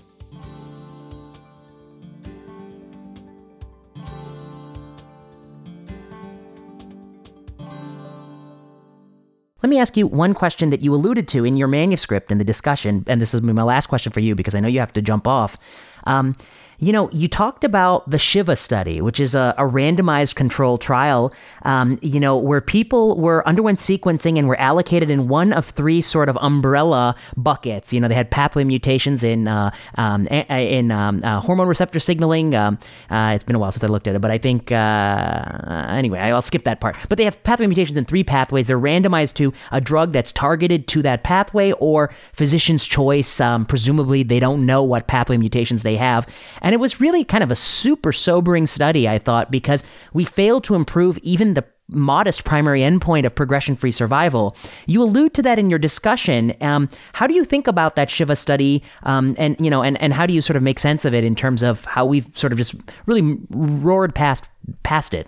Let 9.63 9.69
me 9.69 9.79
ask 9.79 9.95
you 9.95 10.07
one 10.07 10.33
question 10.33 10.71
that 10.71 10.81
you 10.81 10.93
alluded 10.93 11.29
to 11.29 11.45
in 11.45 11.55
your 11.55 11.69
manuscript 11.69 12.31
in 12.31 12.37
the 12.37 12.43
discussion, 12.43 13.05
and 13.07 13.21
this 13.21 13.33
is 13.33 13.41
my 13.41 13.63
last 13.63 13.87
question 13.87 14.11
for 14.11 14.19
you 14.19 14.35
because 14.35 14.55
I 14.55 14.59
know 14.59 14.67
you 14.67 14.81
have 14.81 14.91
to 14.93 15.01
jump 15.01 15.25
off. 15.25 15.57
Um, 16.03 16.35
you 16.79 16.91
know, 16.91 17.09
you 17.11 17.27
talked 17.27 17.63
about 17.63 18.09
the 18.09 18.19
Shiva 18.19 18.55
study, 18.55 19.01
which 19.01 19.19
is 19.19 19.35
a, 19.35 19.53
a 19.57 19.63
randomized 19.63 20.35
control 20.35 20.77
trial, 20.77 21.33
um, 21.63 21.99
you 22.01 22.19
know, 22.19 22.37
where 22.37 22.61
people 22.61 23.17
were 23.17 23.47
underwent 23.47 23.79
sequencing 23.79 24.37
and 24.37 24.47
were 24.47 24.59
allocated 24.59 25.09
in 25.09 25.27
one 25.27 25.53
of 25.53 25.65
three 25.65 26.01
sort 26.01 26.29
of 26.29 26.37
umbrella 26.41 27.15
buckets. 27.37 27.93
You 27.93 28.01
know, 28.01 28.07
they 28.07 28.15
had 28.15 28.31
pathway 28.31 28.63
mutations 28.63 29.23
in 29.23 29.47
uh, 29.47 29.71
um, 29.95 30.27
in 30.27 30.91
um, 30.91 31.23
uh, 31.23 31.39
hormone 31.41 31.67
receptor 31.67 31.99
signaling. 31.99 32.55
Um, 32.55 32.77
uh, 33.09 33.33
it's 33.35 33.43
been 33.43 33.55
a 33.55 33.59
while 33.59 33.71
since 33.71 33.83
I 33.83 33.87
looked 33.87 34.07
at 34.07 34.15
it, 34.15 34.21
but 34.21 34.31
I 34.31 34.37
think 34.37 34.71
uh, 34.71 35.85
anyway, 35.89 36.19
I'll 36.19 36.41
skip 36.41 36.63
that 36.65 36.81
part. 36.81 36.95
But 37.09 37.17
they 37.17 37.23
have 37.25 37.41
pathway 37.43 37.67
mutations 37.67 37.97
in 37.97 38.05
three 38.05 38.23
pathways. 38.23 38.67
They're 38.67 38.79
randomized 38.79 39.35
to 39.35 39.53
a 39.71 39.79
drug 39.79 40.11
that's 40.11 40.31
targeted 40.31 40.87
to 40.89 41.01
that 41.03 41.23
pathway 41.23 41.71
or 41.73 42.13
physician's 42.33 42.85
choice. 42.85 43.39
Um, 43.39 43.65
presumably, 43.65 44.23
they 44.23 44.39
don't 44.39 44.65
know 44.65 44.83
what 44.83 45.07
pathway 45.07 45.37
mutations 45.37 45.83
they 45.83 45.95
have. 45.97 46.27
And 46.63 46.73
it 46.73 46.79
was 46.79 46.99
really 46.99 47.23
kind 47.23 47.43
of 47.43 47.51
a 47.51 47.55
super 47.55 48.11
sobering 48.11 48.65
study, 48.65 49.07
I 49.07 49.19
thought, 49.19 49.51
because 49.51 49.83
we 50.13 50.23
failed 50.23 50.63
to 50.63 50.75
improve 50.75 51.17
even 51.19 51.53
the 51.53 51.65
modest 51.89 52.45
primary 52.45 52.79
endpoint 52.79 53.25
of 53.25 53.35
progression 53.35 53.75
free 53.75 53.91
survival. 53.91 54.55
You 54.87 55.03
allude 55.03 55.33
to 55.33 55.41
that 55.41 55.59
in 55.59 55.69
your 55.69 55.77
discussion. 55.77 56.55
Um, 56.61 56.87
how 57.11 57.27
do 57.27 57.33
you 57.33 57.43
think 57.43 57.67
about 57.67 57.97
that 57.97 58.09
Shiva 58.09 58.37
study? 58.37 58.81
Um, 59.03 59.35
and, 59.37 59.57
you 59.59 59.69
know, 59.69 59.83
and, 59.83 60.01
and 60.01 60.13
how 60.13 60.25
do 60.25 60.33
you 60.33 60.41
sort 60.41 60.55
of 60.55 60.63
make 60.63 60.79
sense 60.79 61.03
of 61.03 61.13
it 61.13 61.25
in 61.25 61.35
terms 61.35 61.61
of 61.61 61.83
how 61.83 62.05
we've 62.05 62.25
sort 62.33 62.53
of 62.53 62.57
just 62.57 62.73
really 63.05 63.37
roared 63.49 64.15
past, 64.15 64.45
past 64.83 65.13
it? 65.13 65.27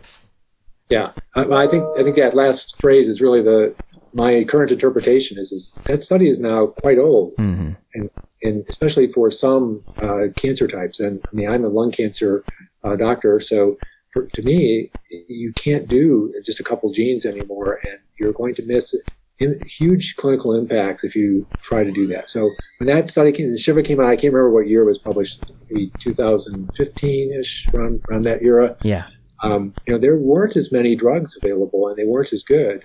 Yeah, 0.89 1.11
I, 1.35 1.43
I 1.43 1.67
think, 1.67 1.83
I 1.97 2.03
think 2.03 2.15
that 2.15 2.33
last 2.33 2.79
phrase 2.79 3.09
is 3.09 3.19
really 3.19 3.41
the, 3.41 3.75
my 4.13 4.45
current 4.45 4.71
interpretation 4.71 5.37
is, 5.37 5.51
is 5.51 5.71
that 5.83 6.03
study 6.03 6.29
is 6.29 6.39
now 6.39 6.67
quite 6.67 6.97
old. 6.97 7.33
Mm-hmm. 7.35 7.71
And 7.95 8.09
and 8.45 8.65
especially 8.69 9.11
for 9.11 9.31
some 9.31 9.83
uh, 9.97 10.27
cancer 10.35 10.67
types. 10.67 10.99
And 10.99 11.23
I 11.31 11.35
mean, 11.35 11.49
I'm 11.49 11.65
a 11.65 11.69
lung 11.69 11.91
cancer 11.91 12.43
uh, 12.83 12.95
doctor, 12.95 13.39
so 13.39 13.75
for, 14.13 14.27
to 14.27 14.41
me, 14.43 14.91
you 15.09 15.51
can't 15.53 15.87
do 15.87 16.33
just 16.43 16.59
a 16.59 16.63
couple 16.63 16.91
genes 16.91 17.25
anymore, 17.25 17.79
and 17.83 17.99
you're 18.19 18.33
going 18.33 18.55
to 18.55 18.63
miss 18.63 18.95
in, 19.39 19.59
huge 19.67 20.15
clinical 20.15 20.55
impacts 20.55 21.03
if 21.03 21.15
you 21.15 21.45
try 21.61 21.83
to 21.83 21.91
do 21.91 22.07
that. 22.07 22.27
So 22.27 22.49
when 22.79 22.87
that 22.87 23.09
study 23.09 23.31
came, 23.31 23.51
the 23.51 23.57
Shiva 23.57 23.83
came 23.83 23.99
out, 23.99 24.07
I 24.07 24.15
can't 24.15 24.33
remember 24.33 24.51
what 24.51 24.67
year 24.67 24.83
it 24.83 24.85
was 24.85 24.97
published, 24.97 25.43
maybe 25.69 25.91
2015-ish, 25.99 27.67
around, 27.73 28.01
around 28.09 28.21
that 28.23 28.41
era. 28.41 28.77
Yeah. 28.83 29.07
Um, 29.43 29.73
you 29.85 29.93
know, 29.93 29.99
there 29.99 30.17
weren't 30.17 30.55
as 30.55 30.71
many 30.71 30.95
drugs 30.95 31.35
available, 31.35 31.87
and 31.87 31.97
they 31.97 32.05
weren't 32.05 32.31
as 32.31 32.43
good. 32.43 32.83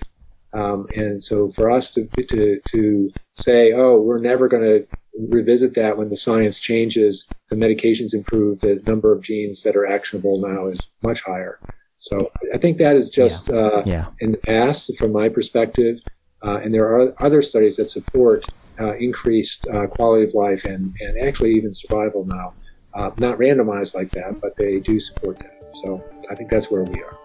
Um, 0.53 0.87
and 0.95 1.23
so 1.23 1.47
for 1.47 1.71
us 1.71 1.91
to, 1.91 2.07
to, 2.07 2.59
to 2.59 3.09
say, 3.33 3.71
oh, 3.71 4.01
we're 4.01 4.19
never 4.19 4.49
going 4.49 4.63
to 4.63 4.87
revisit 5.17 5.75
that 5.75 5.97
when 5.97 6.09
the 6.09 6.17
science 6.17 6.59
changes, 6.59 7.27
the 7.49 7.55
medications 7.55 8.13
improve, 8.13 8.59
the 8.61 8.81
number 8.87 9.11
of 9.11 9.21
genes 9.21 9.63
that 9.63 9.75
are 9.75 9.85
actionable 9.85 10.39
now 10.39 10.67
is 10.67 10.79
much 11.03 11.21
higher. 11.21 11.59
So 11.99 12.31
I 12.53 12.57
think 12.57 12.77
that 12.77 12.95
is 12.95 13.09
just 13.09 13.49
yeah. 13.49 13.55
Uh, 13.55 13.83
yeah. 13.85 14.05
in 14.21 14.31
the 14.31 14.37
past 14.39 14.95
from 14.97 15.11
my 15.11 15.29
perspective. 15.29 15.99
Uh, 16.43 16.57
and 16.57 16.73
there 16.73 16.85
are 16.85 17.13
other 17.23 17.41
studies 17.41 17.77
that 17.77 17.91
support 17.91 18.47
uh, 18.79 18.95
increased 18.95 19.67
uh, 19.67 19.85
quality 19.85 20.23
of 20.23 20.33
life 20.33 20.65
and, 20.65 20.95
and 20.99 21.19
actually 21.19 21.51
even 21.51 21.73
survival 21.73 22.25
now. 22.25 22.53
Uh, 22.93 23.11
not 23.17 23.37
randomized 23.37 23.95
like 23.95 24.09
that, 24.11 24.41
but 24.41 24.55
they 24.55 24.79
do 24.79 24.99
support 24.99 25.37
that. 25.39 25.61
So 25.83 26.03
I 26.29 26.35
think 26.35 26.49
that's 26.49 26.71
where 26.71 26.83
we 26.83 27.01
are. 27.03 27.20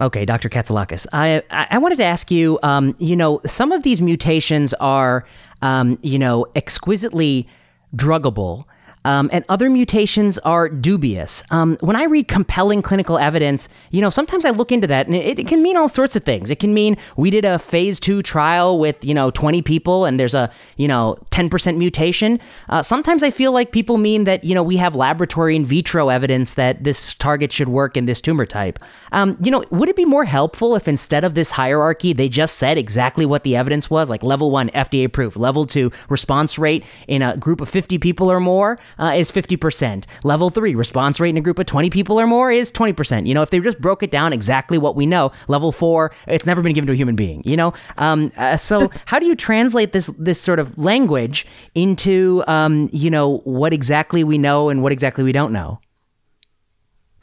Okay, 0.00 0.24
Dr. 0.24 0.48
Katsoulakis, 0.48 1.06
I 1.12 1.42
I 1.50 1.78
wanted 1.78 1.96
to 1.96 2.04
ask 2.04 2.30
you. 2.30 2.58
Um, 2.62 2.96
you 2.98 3.14
know, 3.14 3.40
some 3.46 3.72
of 3.72 3.82
these 3.82 4.00
mutations 4.00 4.72
are, 4.74 5.26
um, 5.60 5.98
you 6.02 6.18
know, 6.18 6.46
exquisitely 6.56 7.46
druggable. 7.94 8.64
Um, 9.04 9.30
and 9.32 9.44
other 9.48 9.68
mutations 9.68 10.38
are 10.38 10.68
dubious. 10.68 11.42
Um, 11.50 11.76
when 11.80 11.96
I 11.96 12.04
read 12.04 12.28
compelling 12.28 12.82
clinical 12.82 13.18
evidence, 13.18 13.68
you 13.90 14.00
know, 14.00 14.10
sometimes 14.10 14.44
I 14.44 14.50
look 14.50 14.70
into 14.70 14.86
that 14.86 15.06
and 15.06 15.16
it, 15.16 15.38
it, 15.38 15.48
can 15.48 15.62
mean 15.62 15.76
all 15.76 15.88
sorts 15.88 16.14
of 16.14 16.24
things. 16.24 16.50
It 16.50 16.60
can 16.60 16.72
mean 16.72 16.96
we 17.16 17.30
did 17.30 17.44
a 17.44 17.58
phase 17.58 17.98
two 17.98 18.22
trial 18.22 18.78
with, 18.78 19.04
you 19.04 19.14
know, 19.14 19.30
20 19.30 19.60
people 19.62 20.04
and 20.04 20.20
there's 20.20 20.34
a, 20.34 20.50
you 20.76 20.86
know, 20.86 21.18
10% 21.30 21.76
mutation. 21.76 22.38
Uh, 22.68 22.82
sometimes 22.82 23.22
I 23.22 23.30
feel 23.30 23.52
like 23.52 23.72
people 23.72 23.98
mean 23.98 24.24
that, 24.24 24.44
you 24.44 24.54
know, 24.54 24.62
we 24.62 24.76
have 24.76 24.94
laboratory 24.94 25.56
in 25.56 25.66
vitro 25.66 26.08
evidence 26.08 26.54
that 26.54 26.84
this 26.84 27.14
target 27.14 27.52
should 27.52 27.68
work 27.68 27.96
in 27.96 28.06
this 28.06 28.20
tumor 28.20 28.46
type. 28.46 28.78
Um, 29.10 29.36
you 29.42 29.50
know, 29.50 29.64
would 29.70 29.88
it 29.88 29.96
be 29.96 30.04
more 30.04 30.24
helpful 30.24 30.76
if 30.76 30.86
instead 30.86 31.24
of 31.24 31.34
this 31.34 31.50
hierarchy, 31.50 32.12
they 32.12 32.28
just 32.28 32.56
said 32.56 32.78
exactly 32.78 33.26
what 33.26 33.42
the 33.42 33.56
evidence 33.56 33.90
was, 33.90 34.08
like 34.08 34.22
level 34.22 34.50
one, 34.50 34.70
FDA 34.70 35.12
proof, 35.12 35.36
level 35.36 35.66
two, 35.66 35.90
response 36.08 36.58
rate 36.58 36.84
in 37.08 37.20
a 37.22 37.36
group 37.36 37.60
of 37.60 37.68
50 37.68 37.98
people 37.98 38.30
or 38.30 38.40
more? 38.40 38.78
Uh, 38.98 39.12
is 39.16 39.30
50%. 39.30 40.04
Level 40.24 40.50
three, 40.50 40.74
response 40.74 41.20
rate 41.20 41.30
in 41.30 41.36
a 41.36 41.40
group 41.40 41.58
of 41.58 41.66
20 41.66 41.90
people 41.90 42.20
or 42.20 42.26
more 42.26 42.50
is 42.50 42.70
20%. 42.72 43.26
You 43.26 43.34
know, 43.34 43.42
if 43.42 43.50
they 43.50 43.60
just 43.60 43.80
broke 43.80 44.02
it 44.02 44.10
down 44.10 44.32
exactly 44.32 44.78
what 44.78 44.96
we 44.96 45.06
know, 45.06 45.32
level 45.48 45.72
four, 45.72 46.12
it's 46.26 46.46
never 46.46 46.62
been 46.62 46.72
given 46.72 46.86
to 46.86 46.92
a 46.92 46.96
human 46.96 47.16
being, 47.16 47.42
you 47.44 47.56
know? 47.56 47.72
Um, 47.98 48.32
uh, 48.36 48.56
so 48.56 48.90
how 49.06 49.18
do 49.18 49.26
you 49.26 49.36
translate 49.36 49.92
this, 49.92 50.06
this 50.18 50.40
sort 50.40 50.58
of 50.58 50.76
language 50.78 51.46
into, 51.74 52.44
um, 52.46 52.88
you 52.92 53.10
know, 53.10 53.38
what 53.38 53.72
exactly 53.72 54.24
we 54.24 54.38
know 54.38 54.68
and 54.68 54.82
what 54.82 54.92
exactly 54.92 55.24
we 55.24 55.32
don't 55.32 55.52
know? 55.52 55.80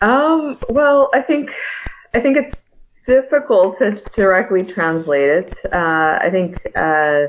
Um, 0.02 0.58
well, 0.70 1.10
I 1.14 1.22
think, 1.22 1.50
I 2.14 2.20
think 2.22 2.38
it's 2.38 2.56
difficult 3.06 3.78
to 3.80 4.02
directly 4.16 4.64
translate 4.64 5.30
it. 5.30 5.58
Uh, 5.74 6.20
I 6.22 6.30
think, 6.32 6.62
uh, 6.76 7.28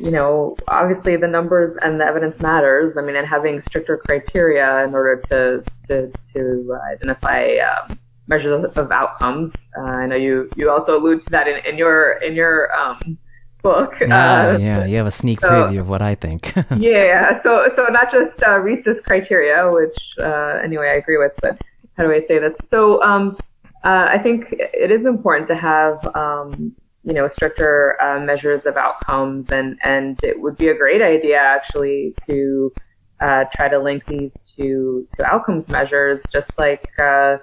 you 0.00 0.10
know, 0.10 0.56
obviously 0.68 1.16
the 1.16 1.28
numbers 1.28 1.76
and 1.82 2.00
the 2.00 2.04
evidence 2.04 2.40
matters. 2.40 2.96
I 2.96 3.02
mean, 3.02 3.16
and 3.16 3.26
having 3.26 3.60
stricter 3.62 3.98
criteria 3.98 4.84
in 4.84 4.94
order 4.94 5.20
to 5.30 5.62
to, 5.88 6.12
to 6.34 6.78
identify 6.92 7.56
um, 7.58 7.98
measures 8.26 8.64
of, 8.64 8.78
of 8.78 8.90
outcomes. 8.90 9.52
Uh, 9.76 9.82
I 9.82 10.06
know 10.06 10.16
you 10.16 10.48
you 10.56 10.70
also 10.70 10.98
allude 10.98 11.24
to 11.26 11.30
that 11.30 11.46
in, 11.46 11.58
in 11.66 11.76
your 11.76 12.12
in 12.22 12.34
your 12.34 12.72
um, 12.74 13.18
book. 13.62 13.92
Yeah, 14.00 14.54
uh, 14.54 14.58
yeah, 14.58 14.84
you 14.86 14.96
have 14.96 15.06
a 15.06 15.10
sneak 15.10 15.40
so, 15.40 15.50
preview 15.50 15.80
of 15.80 15.88
what 15.88 16.00
I 16.00 16.14
think. 16.14 16.54
yeah, 16.78 17.42
so 17.42 17.68
so 17.76 17.84
not 17.90 18.10
just 18.10 18.42
uh, 18.42 18.58
RECIST 18.58 19.02
criteria, 19.04 19.70
which 19.70 19.98
uh, 20.18 20.60
anyway 20.64 20.88
I 20.88 20.94
agree 20.94 21.18
with, 21.18 21.32
but 21.42 21.60
how 21.96 22.04
do 22.04 22.12
I 22.12 22.20
say 22.26 22.38
this? 22.38 22.54
So 22.70 23.02
um, 23.02 23.36
uh, 23.84 24.08
I 24.14 24.18
think 24.22 24.46
it 24.50 24.90
is 24.90 25.04
important 25.04 25.48
to 25.48 25.56
have 25.56 26.16
um, 26.16 26.74
you 27.02 27.14
know, 27.14 27.30
stricter 27.34 28.00
uh, 28.02 28.20
measures 28.20 28.66
of 28.66 28.76
outcomes, 28.76 29.46
and 29.50 29.78
and 29.82 30.18
it 30.22 30.40
would 30.40 30.56
be 30.56 30.68
a 30.68 30.74
great 30.74 31.02
idea 31.02 31.38
actually 31.38 32.14
to 32.26 32.72
uh, 33.20 33.44
try 33.54 33.68
to 33.68 33.78
link 33.78 34.04
these 34.06 34.32
to 34.56 35.06
to 35.16 35.24
outcomes 35.24 35.66
measures, 35.68 36.22
just 36.32 36.50
like 36.58 36.88
uh, 36.98 37.38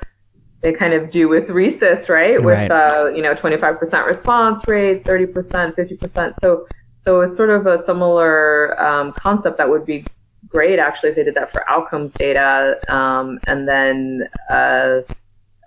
they 0.61 0.73
kind 0.73 0.93
of 0.93 1.11
do 1.11 1.27
with 1.27 1.45
RECIST, 1.45 2.09
right? 2.09 2.41
With 2.41 2.71
uh, 2.71 3.11
you 3.15 3.21
know, 3.21 3.33
25% 3.35 4.05
response 4.05 4.67
rate, 4.67 5.03
30%, 5.03 5.75
50%. 5.75 6.33
So 6.41 6.67
so 7.05 7.21
it's 7.21 7.37
sort 7.37 7.49
of 7.49 7.65
a 7.65 7.83
similar 7.85 8.79
um, 8.81 9.13
concept 9.13 9.57
that 9.59 9.69
would 9.69 9.85
be 9.85 10.05
great 10.49 10.77
actually 10.79 11.09
if 11.11 11.15
they 11.15 11.23
did 11.23 11.35
that 11.35 11.51
for 11.51 11.67
outcomes 11.69 12.11
data, 12.13 12.75
um, 12.89 13.39
and 13.47 13.67
then 13.67 14.21
uh, 14.49 14.99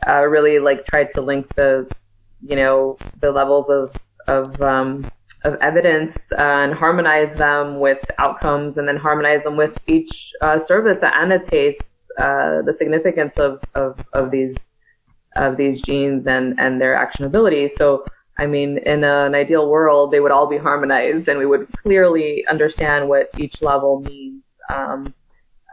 uh, 0.07 0.23
really 0.23 0.59
like 0.59 0.87
tried 0.87 1.09
to 1.15 1.21
link 1.21 1.47
the 1.57 1.89
you 2.43 2.57
know, 2.57 2.97
the 3.21 3.31
levels 3.31 3.67
of, 3.69 3.95
of, 4.29 4.61
um, 4.63 5.11
of 5.45 5.55
evidence 5.61 6.17
uh, 6.33 6.65
and 6.65 6.75
harmonize 6.75 7.37
them 7.39 7.81
with 7.81 7.99
outcomes 8.19 8.77
and 8.77 8.87
then 8.87 8.97
harmonize 8.97 9.43
them 9.45 9.57
with 9.57 9.79
each 9.87 10.11
uh, 10.43 10.59
service 10.67 10.99
that 11.01 11.15
annotates 11.15 11.85
uh, 12.19 12.63
the 12.63 12.75
significance 12.79 13.39
of, 13.39 13.61
of, 13.75 13.99
of 14.13 14.31
these 14.31 14.57
of 15.37 15.57
these 15.57 15.81
genes 15.83 16.27
and, 16.27 16.59
and 16.59 16.81
their 16.81 16.95
actionability. 16.95 17.71
So, 17.79 18.05
I 18.39 18.47
mean, 18.47 18.79
in 18.79 19.05
an 19.05 19.35
ideal 19.35 19.69
world, 19.69 20.11
they 20.11 20.21
would 20.21 20.33
all 20.33 20.49
be 20.49 20.59
harmonized 20.59 21.29
and 21.29 21.39
we 21.39 21.47
would 21.47 21.69
clearly 21.83 22.45
understand 22.51 23.09
what 23.09 23.31
each 23.39 23.55
level 23.63 24.01
means. 24.01 24.43
Um, 24.75 25.15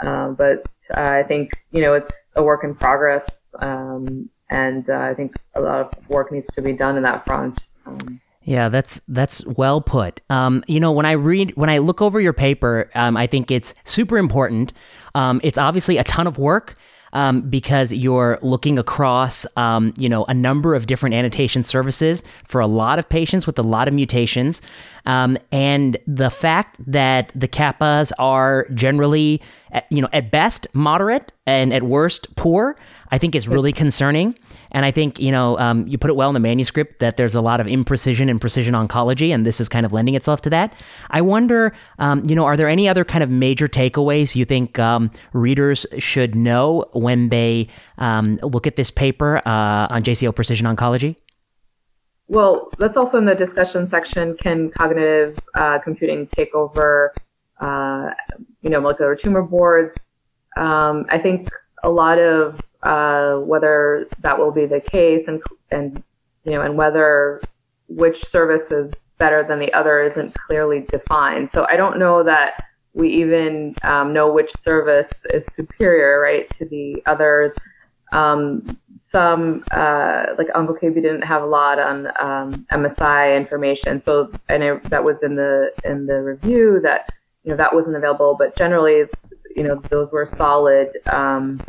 uh, 0.05 0.29
but 0.29 0.63
I 0.93 1.23
think, 1.23 1.51
you 1.71 1.81
know, 1.81 1.93
it's 1.93 2.11
a 2.35 2.43
work 2.43 2.63
in 2.63 2.75
progress. 2.75 3.27
Um, 3.59 4.29
and 4.49 4.89
uh, 4.89 4.93
I 4.93 5.13
think 5.13 5.35
a 5.55 5.61
lot 5.61 5.79
of 5.79 6.09
work 6.09 6.31
needs 6.31 6.47
to 6.55 6.61
be 6.61 6.73
done 6.73 6.97
in 6.97 7.03
that 7.03 7.25
front. 7.25 7.59
Um, 7.85 8.21
yeah, 8.47 8.69
that's 8.69 9.01
that's 9.09 9.45
well 9.45 9.81
put. 9.81 10.21
Um, 10.29 10.63
you 10.67 10.79
know, 10.79 10.93
when 10.93 11.05
I 11.05 11.11
read, 11.11 11.53
when 11.57 11.69
I 11.69 11.79
look 11.79 12.01
over 12.01 12.21
your 12.21 12.31
paper, 12.31 12.89
um, 12.95 13.17
I 13.17 13.27
think 13.27 13.51
it's 13.51 13.75
super 13.83 14.17
important. 14.17 14.71
Um, 15.15 15.41
it's 15.43 15.57
obviously 15.57 15.97
a 15.97 16.05
ton 16.05 16.27
of 16.27 16.37
work 16.37 16.75
um, 17.11 17.41
because 17.41 17.91
you're 17.91 18.39
looking 18.41 18.79
across, 18.79 19.45
um, 19.57 19.93
you 19.97 20.07
know, 20.07 20.23
a 20.25 20.33
number 20.33 20.75
of 20.75 20.87
different 20.87 21.13
annotation 21.13 21.65
services 21.65 22.23
for 22.45 22.61
a 22.61 22.67
lot 22.67 22.99
of 22.99 23.09
patients 23.09 23.45
with 23.45 23.59
a 23.59 23.63
lot 23.63 23.89
of 23.89 23.93
mutations, 23.93 24.61
um, 25.05 25.37
and 25.51 25.97
the 26.07 26.29
fact 26.29 26.77
that 26.85 27.33
the 27.35 27.49
kappas 27.49 28.13
are 28.17 28.65
generally, 28.73 29.41
you 29.89 30.01
know, 30.01 30.09
at 30.13 30.31
best 30.31 30.67
moderate 30.73 31.33
and 31.45 31.73
at 31.73 31.83
worst 31.83 32.33
poor, 32.37 32.77
I 33.11 33.17
think 33.17 33.35
is 33.35 33.47
really 33.47 33.71
concerning. 33.71 34.37
And 34.71 34.85
I 34.85 34.91
think, 34.91 35.19
you 35.19 35.31
know, 35.31 35.57
um, 35.59 35.87
you 35.87 35.97
put 35.97 36.09
it 36.09 36.15
well 36.15 36.29
in 36.29 36.33
the 36.33 36.39
manuscript 36.39 36.99
that 36.99 37.17
there's 37.17 37.35
a 37.35 37.41
lot 37.41 37.59
of 37.59 37.67
imprecision 37.67 38.29
in 38.29 38.39
precision 38.39 38.73
oncology, 38.73 39.33
and 39.33 39.45
this 39.45 39.61
is 39.61 39.69
kind 39.69 39.85
of 39.85 39.93
lending 39.93 40.15
itself 40.15 40.41
to 40.41 40.49
that. 40.49 40.73
I 41.09 41.21
wonder, 41.21 41.73
um, 41.99 42.23
you 42.27 42.35
know, 42.35 42.45
are 42.45 42.57
there 42.57 42.67
any 42.67 42.87
other 42.87 43.05
kind 43.05 43.23
of 43.23 43.29
major 43.29 43.67
takeaways 43.67 44.35
you 44.35 44.45
think 44.45 44.77
um, 44.79 45.11
readers 45.33 45.85
should 45.99 46.35
know 46.35 46.85
when 46.93 47.29
they 47.29 47.69
um, 47.97 48.39
look 48.43 48.67
at 48.67 48.75
this 48.75 48.91
paper 48.91 49.37
uh, 49.47 49.87
on 49.89 50.03
JCO 50.03 50.35
Precision 50.35 50.67
Oncology? 50.67 51.15
Well, 52.27 52.69
that's 52.77 52.97
also 52.97 53.17
in 53.17 53.25
the 53.25 53.35
discussion 53.35 53.89
section. 53.89 54.35
Can 54.41 54.69
cognitive 54.71 55.39
uh, 55.55 55.79
computing 55.79 56.27
take 56.35 56.53
over, 56.53 57.13
uh, 57.61 58.09
you 58.61 58.69
know, 58.69 58.81
molecular 58.81 59.15
tumor 59.15 59.41
boards? 59.41 59.97
Um, 60.57 61.05
I 61.09 61.19
think 61.19 61.47
a 61.83 61.89
lot 61.89 62.19
of 62.19 62.59
uh, 62.87 63.35
whether 63.39 64.07
that 64.21 64.39
will 64.39 64.51
be 64.51 64.65
the 64.65 64.79
case 64.79 65.25
and, 65.27 65.41
and, 65.71 66.01
you 66.45 66.53
know, 66.53 66.61
and 66.61 66.77
whether 66.77 67.41
which 67.89 68.15
service 68.31 68.71
is 68.71 68.91
better 69.17 69.45
than 69.47 69.59
the 69.59 69.73
other 69.73 70.03
isn't 70.03 70.33
clearly 70.47 70.85
defined. 70.89 71.49
So 71.53 71.65
I 71.69 71.75
don't 71.75 71.99
know 71.99 72.23
that 72.23 72.63
we 72.93 73.09
even 73.09 73.75
um, 73.83 74.13
know 74.13 74.31
which 74.31 74.49
service 74.63 75.11
is 75.33 75.43
superior, 75.53 76.21
right, 76.21 76.49
to 76.57 76.65
the 76.65 77.03
others. 77.05 77.51
Um, 78.13 78.79
some, 78.95 79.65
uh, 79.71 80.27
like 80.37 80.47
OncoKB 80.47 80.95
didn't 80.95 81.23
have 81.23 81.43
a 81.43 81.45
lot 81.45 81.79
on 81.79 82.07
um, 82.21 82.65
MSI 82.71 83.35
information, 83.35 84.01
so 84.01 84.31
and 84.47 84.63
it, 84.63 84.89
that 84.89 85.03
was 85.03 85.17
in 85.21 85.35
the 85.35 85.71
in 85.83 86.05
the 86.05 86.21
review 86.21 86.79
that 86.83 87.09
you 87.43 87.51
know 87.51 87.57
that 87.57 87.75
wasn't 87.75 87.97
available. 87.97 88.37
But 88.39 88.57
generally, 88.57 89.03
you 89.55 89.63
know, 89.63 89.81
those 89.89 90.09
were 90.11 90.29
solid 90.37 90.87
um, 91.07 91.59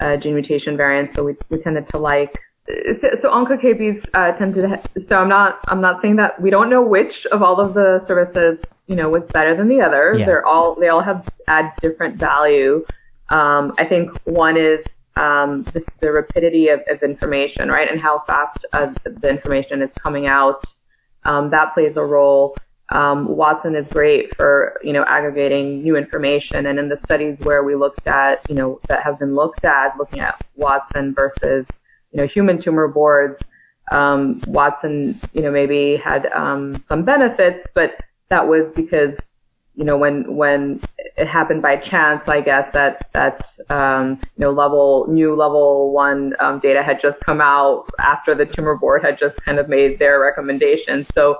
uh, 0.00 0.16
gene 0.16 0.34
mutation 0.34 0.76
variants, 0.76 1.14
so 1.14 1.24
we, 1.24 1.36
we 1.48 1.58
tended 1.58 1.88
to 1.90 1.98
like. 1.98 2.38
So, 2.66 3.08
so 3.22 3.28
OncoKBs 3.30 4.08
uh, 4.14 4.32
tend 4.38 4.54
to. 4.54 4.80
So 5.06 5.16
I'm 5.16 5.28
not 5.28 5.60
I'm 5.68 5.80
not 5.80 6.00
saying 6.00 6.16
that 6.16 6.40
we 6.40 6.50
don't 6.50 6.70
know 6.70 6.82
which 6.82 7.12
of 7.32 7.42
all 7.42 7.60
of 7.60 7.74
the 7.74 8.04
services 8.06 8.58
you 8.86 8.94
know 8.96 9.08
was 9.08 9.22
better 9.32 9.56
than 9.56 9.68
the 9.68 9.80
others. 9.80 10.20
Yeah. 10.20 10.26
They're 10.26 10.46
all 10.46 10.74
they 10.74 10.88
all 10.88 11.02
have 11.02 11.28
add 11.48 11.72
different 11.82 12.16
value. 12.16 12.84
Um, 13.30 13.74
I 13.78 13.84
think 13.84 14.10
one 14.24 14.56
is 14.56 14.84
um, 15.16 15.64
the, 15.72 15.84
the, 16.00 16.10
rapidity 16.10 16.68
of, 16.68 16.80
of, 16.88 17.02
information, 17.02 17.68
right, 17.68 17.88
and 17.88 18.00
how 18.00 18.22
fast 18.26 18.64
uh, 18.72 18.92
the 19.04 19.28
information 19.28 19.82
is 19.82 19.90
coming 20.00 20.26
out. 20.26 20.64
Um, 21.24 21.50
that 21.50 21.74
plays 21.74 21.96
a 21.96 22.04
role. 22.04 22.56
Um, 22.92 23.36
Watson 23.36 23.76
is 23.76 23.86
great 23.88 24.34
for 24.34 24.80
you 24.82 24.92
know 24.92 25.04
aggregating 25.06 25.82
new 25.82 25.96
information, 25.96 26.66
and 26.66 26.78
in 26.78 26.88
the 26.88 26.98
studies 27.04 27.38
where 27.40 27.62
we 27.62 27.76
looked 27.76 28.06
at 28.06 28.48
you 28.48 28.54
know 28.56 28.80
that 28.88 29.02
have 29.04 29.18
been 29.18 29.34
looked 29.34 29.64
at, 29.64 29.96
looking 29.96 30.20
at 30.20 30.42
Watson 30.56 31.14
versus 31.14 31.66
you 32.12 32.20
know 32.20 32.26
human 32.26 32.60
tumor 32.60 32.88
boards, 32.88 33.40
um, 33.92 34.42
Watson 34.46 35.20
you 35.32 35.42
know 35.42 35.52
maybe 35.52 35.96
had 35.96 36.26
um, 36.34 36.82
some 36.88 37.04
benefits, 37.04 37.66
but 37.74 37.92
that 38.28 38.48
was 38.48 38.72
because 38.74 39.16
you 39.76 39.84
know 39.84 39.96
when 39.96 40.36
when 40.36 40.80
it 41.16 41.28
happened 41.28 41.62
by 41.62 41.76
chance, 41.76 42.28
I 42.28 42.40
guess 42.40 42.72
that 42.72 43.08
that 43.12 43.50
um, 43.70 44.18
you 44.36 44.44
know 44.44 44.50
level 44.50 45.06
new 45.08 45.36
level 45.36 45.92
one 45.92 46.34
um, 46.40 46.58
data 46.58 46.82
had 46.82 47.00
just 47.00 47.20
come 47.20 47.40
out 47.40 47.88
after 48.00 48.34
the 48.34 48.46
tumor 48.46 48.76
board 48.76 49.02
had 49.02 49.16
just 49.16 49.36
kind 49.44 49.60
of 49.60 49.68
made 49.68 50.00
their 50.00 50.18
recommendations, 50.18 51.06
so 51.14 51.38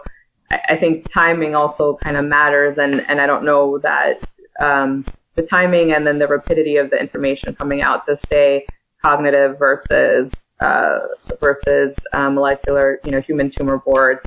I 0.50 0.76
think 0.76 1.10
timing 1.12 1.54
also 1.54 1.96
kind 2.02 2.16
of 2.16 2.24
matters, 2.24 2.78
and 2.78 3.00
and 3.08 3.20
I 3.20 3.26
don't 3.26 3.44
know 3.44 3.78
that 3.78 4.20
um, 4.60 5.04
the 5.36 5.42
timing 5.42 5.92
and 5.92 6.06
then 6.06 6.18
the 6.18 6.26
rapidity 6.26 6.76
of 6.76 6.90
the 6.90 6.98
information 6.98 7.54
coming 7.54 7.82
out 7.82 8.06
to 8.06 8.18
stay 8.26 8.66
cognitive 9.02 9.58
versus 9.58 10.32
uh, 10.60 11.00
versus 11.40 11.94
um, 12.12 12.34
molecular, 12.34 13.00
you 13.04 13.10
know, 13.10 13.20
human 13.20 13.50
tumor 13.50 13.78
board. 13.78 14.18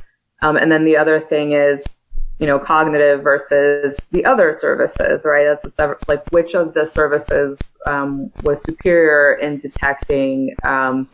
Um, 0.42 0.56
and 0.56 0.70
then 0.70 0.84
the 0.84 0.96
other 0.96 1.20
thing 1.20 1.52
is, 1.52 1.78
you 2.38 2.46
know, 2.46 2.58
cognitive 2.58 3.22
versus 3.22 3.96
the 4.10 4.24
other 4.24 4.58
services, 4.60 5.22
right? 5.24 5.56
That's 5.76 6.08
like 6.08 6.24
which 6.30 6.54
of 6.54 6.74
the 6.74 6.90
services 6.92 7.56
um, 7.86 8.32
was 8.42 8.58
superior 8.66 9.34
in 9.34 9.60
detecting 9.60 10.54
um, 10.64 11.08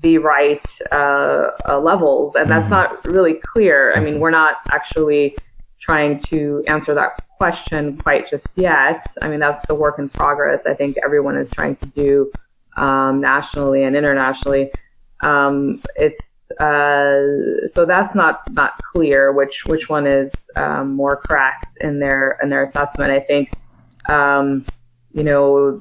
the 0.00 0.18
right 0.18 0.64
uh, 0.90 1.50
uh, 1.68 1.80
levels, 1.80 2.34
and 2.34 2.50
that's 2.50 2.62
mm-hmm. 2.62 2.70
not 2.70 3.04
really 3.04 3.34
clear. 3.52 3.94
I 3.94 4.00
mean, 4.00 4.20
we're 4.20 4.30
not 4.30 4.56
actually 4.70 5.36
trying 5.80 6.22
to 6.22 6.64
answer 6.68 6.94
that 6.94 7.24
question 7.36 7.96
quite 7.98 8.30
just 8.30 8.46
yet. 8.54 9.04
I 9.20 9.28
mean, 9.28 9.40
that's 9.40 9.66
the 9.66 9.74
work 9.74 9.98
in 9.98 10.08
progress. 10.08 10.60
I 10.66 10.74
think 10.74 10.96
everyone 11.04 11.36
is 11.36 11.50
trying 11.50 11.76
to 11.76 11.86
do 11.86 12.32
um, 12.76 13.20
nationally 13.20 13.82
and 13.82 13.96
internationally. 13.96 14.70
Um, 15.20 15.82
it's 15.96 16.20
uh, 16.60 17.68
so 17.74 17.84
that's 17.86 18.14
not 18.14 18.50
not 18.52 18.80
clear 18.92 19.32
which 19.32 19.54
which 19.66 19.88
one 19.88 20.06
is 20.06 20.30
um, 20.56 20.94
more 20.94 21.16
correct 21.16 21.66
in 21.80 21.98
their 21.98 22.38
in 22.42 22.48
their 22.48 22.64
assessment. 22.64 23.10
I 23.10 23.20
think 23.20 23.50
um, 24.08 24.64
you 25.14 25.22
know, 25.22 25.80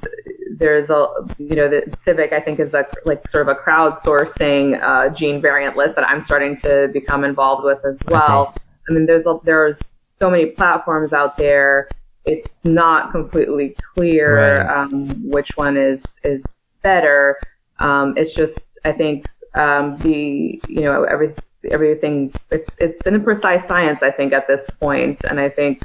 there's 0.57 0.89
a, 0.89 1.07
you 1.37 1.55
know, 1.55 1.69
the 1.69 1.81
CIViC, 2.05 2.33
I 2.33 2.41
think, 2.41 2.59
is 2.59 2.73
a, 2.73 2.85
like 3.05 3.27
sort 3.29 3.47
of 3.47 3.55
a 3.55 3.59
crowdsourcing 3.59 4.81
uh, 4.81 5.13
gene 5.15 5.41
variant 5.41 5.77
list 5.77 5.95
that 5.95 6.07
I'm 6.07 6.23
starting 6.25 6.59
to 6.61 6.89
become 6.93 7.23
involved 7.23 7.63
with 7.63 7.79
as 7.85 7.97
well. 8.07 8.53
I, 8.55 8.91
I 8.91 8.93
mean, 8.93 9.05
there's 9.05 9.25
a, 9.25 9.37
there's 9.43 9.77
so 10.03 10.29
many 10.29 10.47
platforms 10.47 11.13
out 11.13 11.37
there. 11.37 11.87
It's 12.25 12.53
not 12.63 13.11
completely 13.11 13.75
clear 13.95 14.59
right. 14.61 14.83
um, 14.83 15.29
which 15.29 15.49
one 15.55 15.77
is 15.77 16.01
is 16.23 16.43
better. 16.83 17.39
Um, 17.79 18.13
it's 18.15 18.35
just, 18.35 18.59
I 18.85 18.91
think, 18.91 19.25
um, 19.55 19.97
the 19.99 20.61
you 20.67 20.81
know 20.81 21.03
every 21.03 21.33
everything. 21.71 22.33
It's 22.51 22.69
it's 22.77 23.05
an 23.07 23.19
imprecise 23.19 23.67
science, 23.67 23.99
I 24.03 24.11
think, 24.11 24.33
at 24.33 24.47
this 24.47 24.61
point, 24.79 25.21
and 25.23 25.39
I 25.39 25.49
think. 25.49 25.81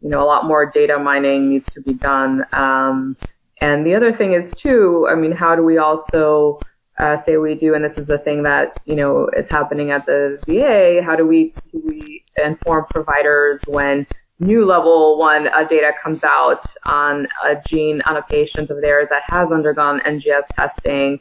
You 0.00 0.08
know, 0.08 0.22
a 0.22 0.26
lot 0.26 0.46
more 0.46 0.70
data 0.70 0.98
mining 0.98 1.50
needs 1.50 1.66
to 1.74 1.80
be 1.80 1.94
done. 1.94 2.44
Um, 2.52 3.16
and 3.60 3.84
the 3.84 3.94
other 3.94 4.16
thing 4.16 4.32
is 4.32 4.50
too, 4.56 5.06
I 5.10 5.14
mean, 5.14 5.32
how 5.32 5.54
do 5.54 5.62
we 5.62 5.76
also 5.78 6.60
uh, 7.00 7.22
say 7.24 7.36
we 7.38 7.54
do, 7.54 7.74
and 7.74 7.84
this 7.84 7.96
is 7.96 8.06
the 8.06 8.18
thing 8.18 8.42
that 8.42 8.78
you 8.84 8.94
know 8.94 9.28
is 9.36 9.48
happening 9.50 9.90
at 9.90 10.04
the 10.06 10.38
VA. 10.46 11.00
How 11.04 11.16
do 11.16 11.26
we 11.26 11.54
do 11.72 11.82
we 11.84 12.24
inform 12.36 12.84
providers 12.90 13.60
when 13.66 14.06
new 14.38 14.66
level 14.66 15.18
one 15.18 15.48
uh, 15.48 15.64
data 15.68 15.92
comes 16.02 16.22
out 16.24 16.64
on 16.84 17.26
a 17.44 17.54
gene 17.68 18.02
on 18.02 18.16
a 18.16 18.22
patient 18.22 18.70
of 18.70 18.80
theirs 18.80 19.08
that 19.10 19.22
has 19.26 19.50
undergone 19.50 20.00
NGS 20.00 20.46
testing, 20.54 21.20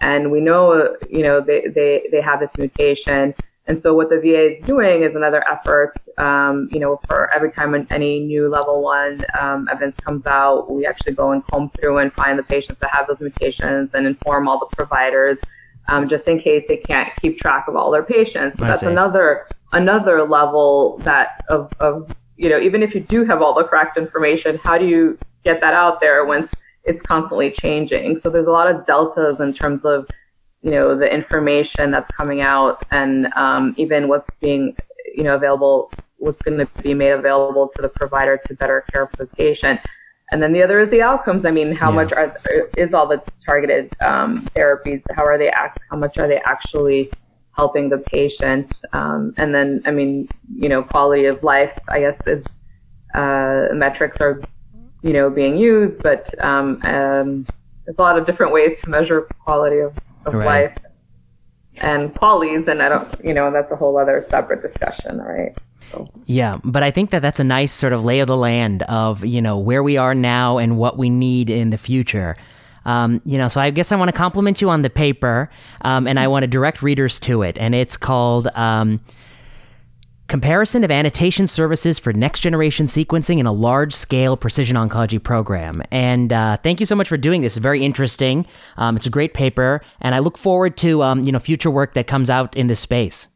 and 0.00 0.30
we 0.32 0.40
know 0.40 0.96
you 1.08 1.22
know 1.22 1.40
they 1.40 1.62
they 1.74 2.08
they 2.10 2.20
have 2.20 2.40
this 2.40 2.50
mutation. 2.58 3.34
And 3.66 3.80
so 3.82 3.94
what 3.94 4.08
the 4.08 4.16
VA 4.20 4.56
is 4.56 4.66
doing 4.66 5.02
is 5.02 5.14
another 5.14 5.44
effort, 5.48 5.94
um, 6.18 6.68
you 6.72 6.80
know, 6.80 6.98
for 7.06 7.32
every 7.32 7.52
time 7.52 7.74
any 7.90 8.20
new 8.20 8.48
level 8.48 8.82
one 8.82 9.24
um, 9.40 9.68
evidence 9.70 9.96
comes 10.04 10.26
out, 10.26 10.70
we 10.70 10.86
actually 10.86 11.12
go 11.12 11.32
and 11.32 11.46
comb 11.46 11.70
through 11.78 11.98
and 11.98 12.12
find 12.14 12.38
the 12.38 12.42
patients 12.42 12.78
that 12.80 12.90
have 12.92 13.06
those 13.06 13.20
mutations 13.20 13.90
and 13.94 14.06
inform 14.06 14.48
all 14.48 14.58
the 14.58 14.74
providers, 14.74 15.38
um, 15.88 16.08
just 16.08 16.26
in 16.26 16.40
case 16.40 16.64
they 16.68 16.78
can't 16.78 17.10
keep 17.20 17.38
track 17.38 17.66
of 17.68 17.76
all 17.76 17.90
their 17.90 18.02
patients. 18.02 18.58
So 18.58 18.64
that's 18.64 18.82
another 18.82 19.46
another 19.72 20.26
level 20.26 20.98
that 21.04 21.44
of, 21.48 21.70
of 21.78 22.10
you 22.36 22.48
know, 22.48 22.58
even 22.58 22.82
if 22.82 22.94
you 22.94 23.00
do 23.00 23.24
have 23.24 23.42
all 23.42 23.54
the 23.54 23.64
correct 23.64 23.96
information, 23.96 24.58
how 24.58 24.78
do 24.78 24.86
you 24.86 25.18
get 25.44 25.60
that 25.60 25.74
out 25.74 26.00
there 26.00 26.24
when 26.24 26.48
it's 26.84 27.00
constantly 27.02 27.50
changing? 27.52 28.18
So 28.20 28.30
there's 28.30 28.46
a 28.46 28.50
lot 28.50 28.68
of 28.68 28.86
deltas 28.86 29.38
in 29.40 29.52
terms 29.52 29.84
of 29.84 30.08
you 30.62 30.70
know 30.70 30.96
the 30.96 31.12
information 31.12 31.90
that's 31.90 32.10
coming 32.12 32.40
out 32.40 32.84
and 32.90 33.26
um, 33.34 33.74
even 33.78 34.08
what's 34.08 34.28
being 34.40 34.76
you 35.14 35.22
know 35.22 35.34
available 35.34 35.92
what's 36.18 36.40
going 36.42 36.58
to 36.58 36.66
be 36.82 36.92
made 36.92 37.10
available 37.10 37.70
to 37.74 37.82
the 37.82 37.88
provider 37.88 38.38
to 38.46 38.54
better 38.54 38.84
care 38.92 39.06
for 39.06 39.24
the 39.24 39.26
patient. 39.26 39.80
And 40.32 40.42
then 40.42 40.52
the 40.52 40.62
other 40.62 40.80
is 40.80 40.90
the 40.90 41.02
outcomes. 41.02 41.44
I 41.44 41.50
mean 41.50 41.74
how 41.74 41.88
yeah. 41.88 41.94
much 41.96 42.12
are, 42.12 42.36
is 42.76 42.92
all 42.94 43.08
the 43.08 43.22
targeted 43.44 43.90
um, 44.00 44.46
therapies 44.54 45.02
how 45.16 45.24
are 45.24 45.38
they 45.38 45.48
act 45.48 45.80
how 45.90 45.96
much 45.96 46.18
are 46.18 46.28
they 46.28 46.40
actually 46.44 47.10
helping 47.56 47.88
the 47.88 47.98
patient? 47.98 48.72
Um, 48.92 49.34
and 49.36 49.54
then 49.54 49.82
i 49.86 49.90
mean 49.90 50.28
you 50.54 50.68
know 50.68 50.82
quality 50.82 51.24
of 51.26 51.42
life 51.42 51.76
i 51.88 52.00
guess 52.00 52.18
is 52.26 52.44
uh, 53.14 53.74
metrics 53.74 54.18
are 54.20 54.40
you 55.02 55.12
know 55.12 55.30
being 55.30 55.56
used 55.56 56.00
but 56.02 56.22
um, 56.44 56.80
um, 56.84 57.46
there's 57.84 57.98
a 57.98 58.02
lot 58.02 58.18
of 58.18 58.26
different 58.26 58.52
ways 58.52 58.78
to 58.84 58.90
measure 58.90 59.22
quality 59.44 59.78
of 59.78 59.92
of 60.26 60.34
Right. 60.34 60.46
life 60.70 60.78
and 61.78 62.14
qualities, 62.14 62.66
and 62.68 62.82
I 62.82 62.88
don't, 62.88 63.08
you 63.24 63.32
know, 63.32 63.50
that's 63.50 63.70
a 63.72 63.76
whole 63.76 63.96
other 63.98 64.26
separate 64.30 64.62
discussion, 64.62 65.18
right? 65.18 65.54
So, 65.90 66.08
Yeah, 66.26 66.58
but 66.62 66.82
I 66.82 66.90
think 66.90 67.10
that 67.10 67.22
that's 67.22 67.40
a 67.40 67.44
nice 67.44 67.72
sort 67.72 67.92
of 67.92 68.04
lay 68.04 68.20
of 68.20 68.26
the 68.26 68.36
land 68.36 68.82
of 68.84 69.24
you 69.24 69.40
know 69.40 69.58
where 69.58 69.82
we 69.82 69.96
are 69.96 70.14
now 70.14 70.58
and 70.58 70.76
what 70.76 70.98
we 70.98 71.08
need 71.10 71.48
in 71.50 71.70
the 71.70 71.78
future. 71.78 72.36
Um, 72.84 73.20
you 73.24 73.36
know, 73.38 73.48
so 73.48 73.60
I 73.60 73.70
guess 73.70 73.92
I 73.92 73.96
want 73.96 74.08
to 74.10 74.16
compliment 74.16 74.60
you 74.60 74.70
on 74.70 74.82
the 74.82 74.90
paper, 74.90 75.50
um, 75.82 76.06
and 76.06 76.18
I 76.20 76.28
want 76.28 76.42
to 76.44 76.46
direct 76.46 76.82
readers 76.82 77.18
to 77.20 77.42
it, 77.42 77.56
and 77.58 77.74
it's 77.74 77.96
called 77.96 78.48
um, 78.54 79.00
"Comparison 80.30 80.84
of 80.84 80.90
Annotation 80.90 81.46
Services 81.46 81.98
for 81.98 82.12
Next 82.12 82.40
Generation 82.40 82.86
Sequencing 82.86 83.38
in 83.40 83.46
a 83.46 83.52
Large 83.52 83.92
Scale 83.92 84.36
Precision 84.36 84.76
Oncology 84.76 85.22
Program." 85.22 85.82
And 85.90 86.32
uh, 86.32 86.56
thank 86.58 86.80
you 86.80 86.86
so 86.86 86.94
much 86.94 87.08
for 87.08 87.16
doing 87.16 87.42
this. 87.42 87.56
It's 87.56 87.62
very 87.62 87.84
interesting. 87.84 88.46
Um, 88.78 88.96
it's 88.96 89.06
a 89.06 89.10
great 89.10 89.34
paper, 89.34 89.82
and 90.00 90.14
I 90.14 90.20
look 90.20 90.38
forward 90.38 90.76
to 90.78 91.02
um, 91.02 91.24
you 91.24 91.32
know 91.32 91.40
future 91.40 91.70
work 91.70 91.94
that 91.94 92.06
comes 92.06 92.30
out 92.30 92.56
in 92.56 92.68
this 92.68 92.80
space. 92.80 93.28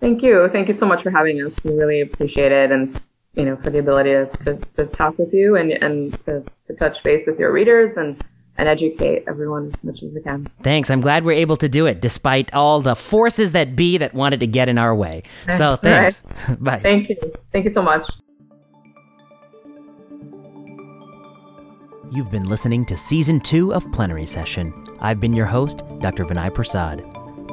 thank 0.00 0.22
you, 0.22 0.48
thank 0.52 0.68
you 0.68 0.76
so 0.78 0.86
much 0.86 1.02
for 1.02 1.10
having 1.10 1.42
us. 1.44 1.52
We 1.64 1.72
really 1.72 2.02
appreciate 2.02 2.52
it, 2.52 2.70
and 2.70 3.00
you 3.36 3.44
know, 3.44 3.56
for 3.56 3.70
the 3.70 3.78
ability 3.78 4.10
to, 4.10 4.26
to, 4.44 4.58
to 4.76 4.86
talk 4.96 5.18
with 5.18 5.32
you 5.32 5.56
and 5.56 5.72
and 5.72 6.12
to, 6.24 6.44
to 6.66 6.74
touch 6.76 6.96
base 7.04 7.24
with 7.26 7.38
your 7.38 7.52
readers 7.52 7.96
and 7.96 8.22
and 8.58 8.68
educate 8.68 9.24
everyone 9.28 9.72
as 9.74 9.84
much 9.84 10.02
as 10.02 10.12
we 10.14 10.20
can. 10.22 10.48
Thanks. 10.62 10.90
I'm 10.90 11.00
glad 11.00 11.24
we're 11.24 11.32
able 11.32 11.56
to 11.58 11.68
do 11.68 11.86
it 11.86 12.00
despite 12.00 12.52
all 12.54 12.80
the 12.80 12.96
forces 12.96 13.52
that 13.52 13.76
be 13.76 13.98
that 13.98 14.14
wanted 14.14 14.40
to 14.40 14.46
get 14.46 14.68
in 14.68 14.78
our 14.78 14.94
way. 14.94 15.22
So 15.56 15.76
thanks. 15.76 16.20
Bye. 16.60 16.80
Thank 16.80 17.08
you, 17.08 17.16
thank 17.52 17.64
you 17.64 17.72
so 17.74 17.82
much. 17.82 18.08
You've 22.12 22.30
been 22.30 22.48
listening 22.48 22.86
to 22.86 22.96
season 22.96 23.40
two 23.40 23.74
of 23.74 23.90
Plenary 23.92 24.26
Session. 24.26 24.72
I've 25.00 25.20
been 25.20 25.34
your 25.34 25.46
host, 25.46 25.82
Dr. 26.00 26.24
Vinay 26.24 26.54
Prasad. 26.54 27.04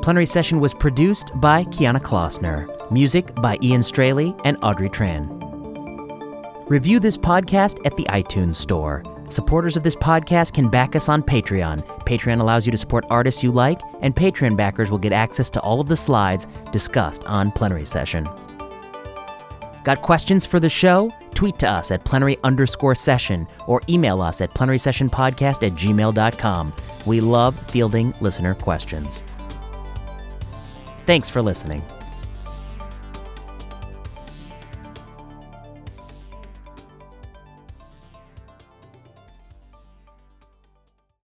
Plenary 0.01 0.25
Session 0.25 0.59
was 0.59 0.73
produced 0.73 1.31
by 1.35 1.63
Kiana 1.65 1.99
Klossner, 1.99 2.91
music 2.91 3.33
by 3.35 3.57
Ian 3.63 3.81
Straley 3.81 4.35
and 4.45 4.57
Audrey 4.61 4.89
Tran. 4.89 5.39
Review 6.69 6.99
this 6.99 7.17
podcast 7.17 7.85
at 7.85 7.95
the 7.97 8.03
iTunes 8.05 8.55
Store. 8.55 9.03
Supporters 9.33 9.75
of 9.75 9.81
this 9.81 9.95
podcast 9.95 10.53
can 10.53 10.69
back 10.69 10.95
us 10.95 11.09
on 11.09 11.23
Patreon. 11.23 11.83
Patreon 12.05 12.39
allows 12.39 12.67
you 12.67 12.71
to 12.71 12.77
support 12.77 13.03
artists 13.09 13.41
you 13.41 13.51
like, 13.51 13.81
and 14.01 14.15
Patreon 14.15 14.55
backers 14.55 14.91
will 14.91 14.99
get 14.99 15.11
access 15.11 15.49
to 15.49 15.59
all 15.61 15.81
of 15.81 15.87
the 15.87 15.97
slides 15.97 16.45
discussed 16.71 17.23
on 17.23 17.51
Plenary 17.51 17.85
Session. 17.85 18.29
Got 19.83 20.03
questions 20.03 20.45
for 20.45 20.59
the 20.59 20.69
show? 20.69 21.11
Tweet 21.33 21.57
to 21.59 21.67
us 21.67 21.89
at 21.89 22.05
plenary 22.05 22.37
underscore 22.43 22.93
session 22.93 23.47
or 23.65 23.81
email 23.89 24.21
us 24.21 24.39
at 24.39 24.53
plenary 24.53 24.77
session 24.77 25.09
podcast 25.09 25.65
at 25.65 25.73
gmail.com. 25.73 26.71
We 27.07 27.19
love 27.19 27.57
fielding 27.57 28.13
listener 28.21 28.53
questions. 28.53 29.19
Thanks 31.07 31.27
for 31.27 31.41
listening. 31.41 31.81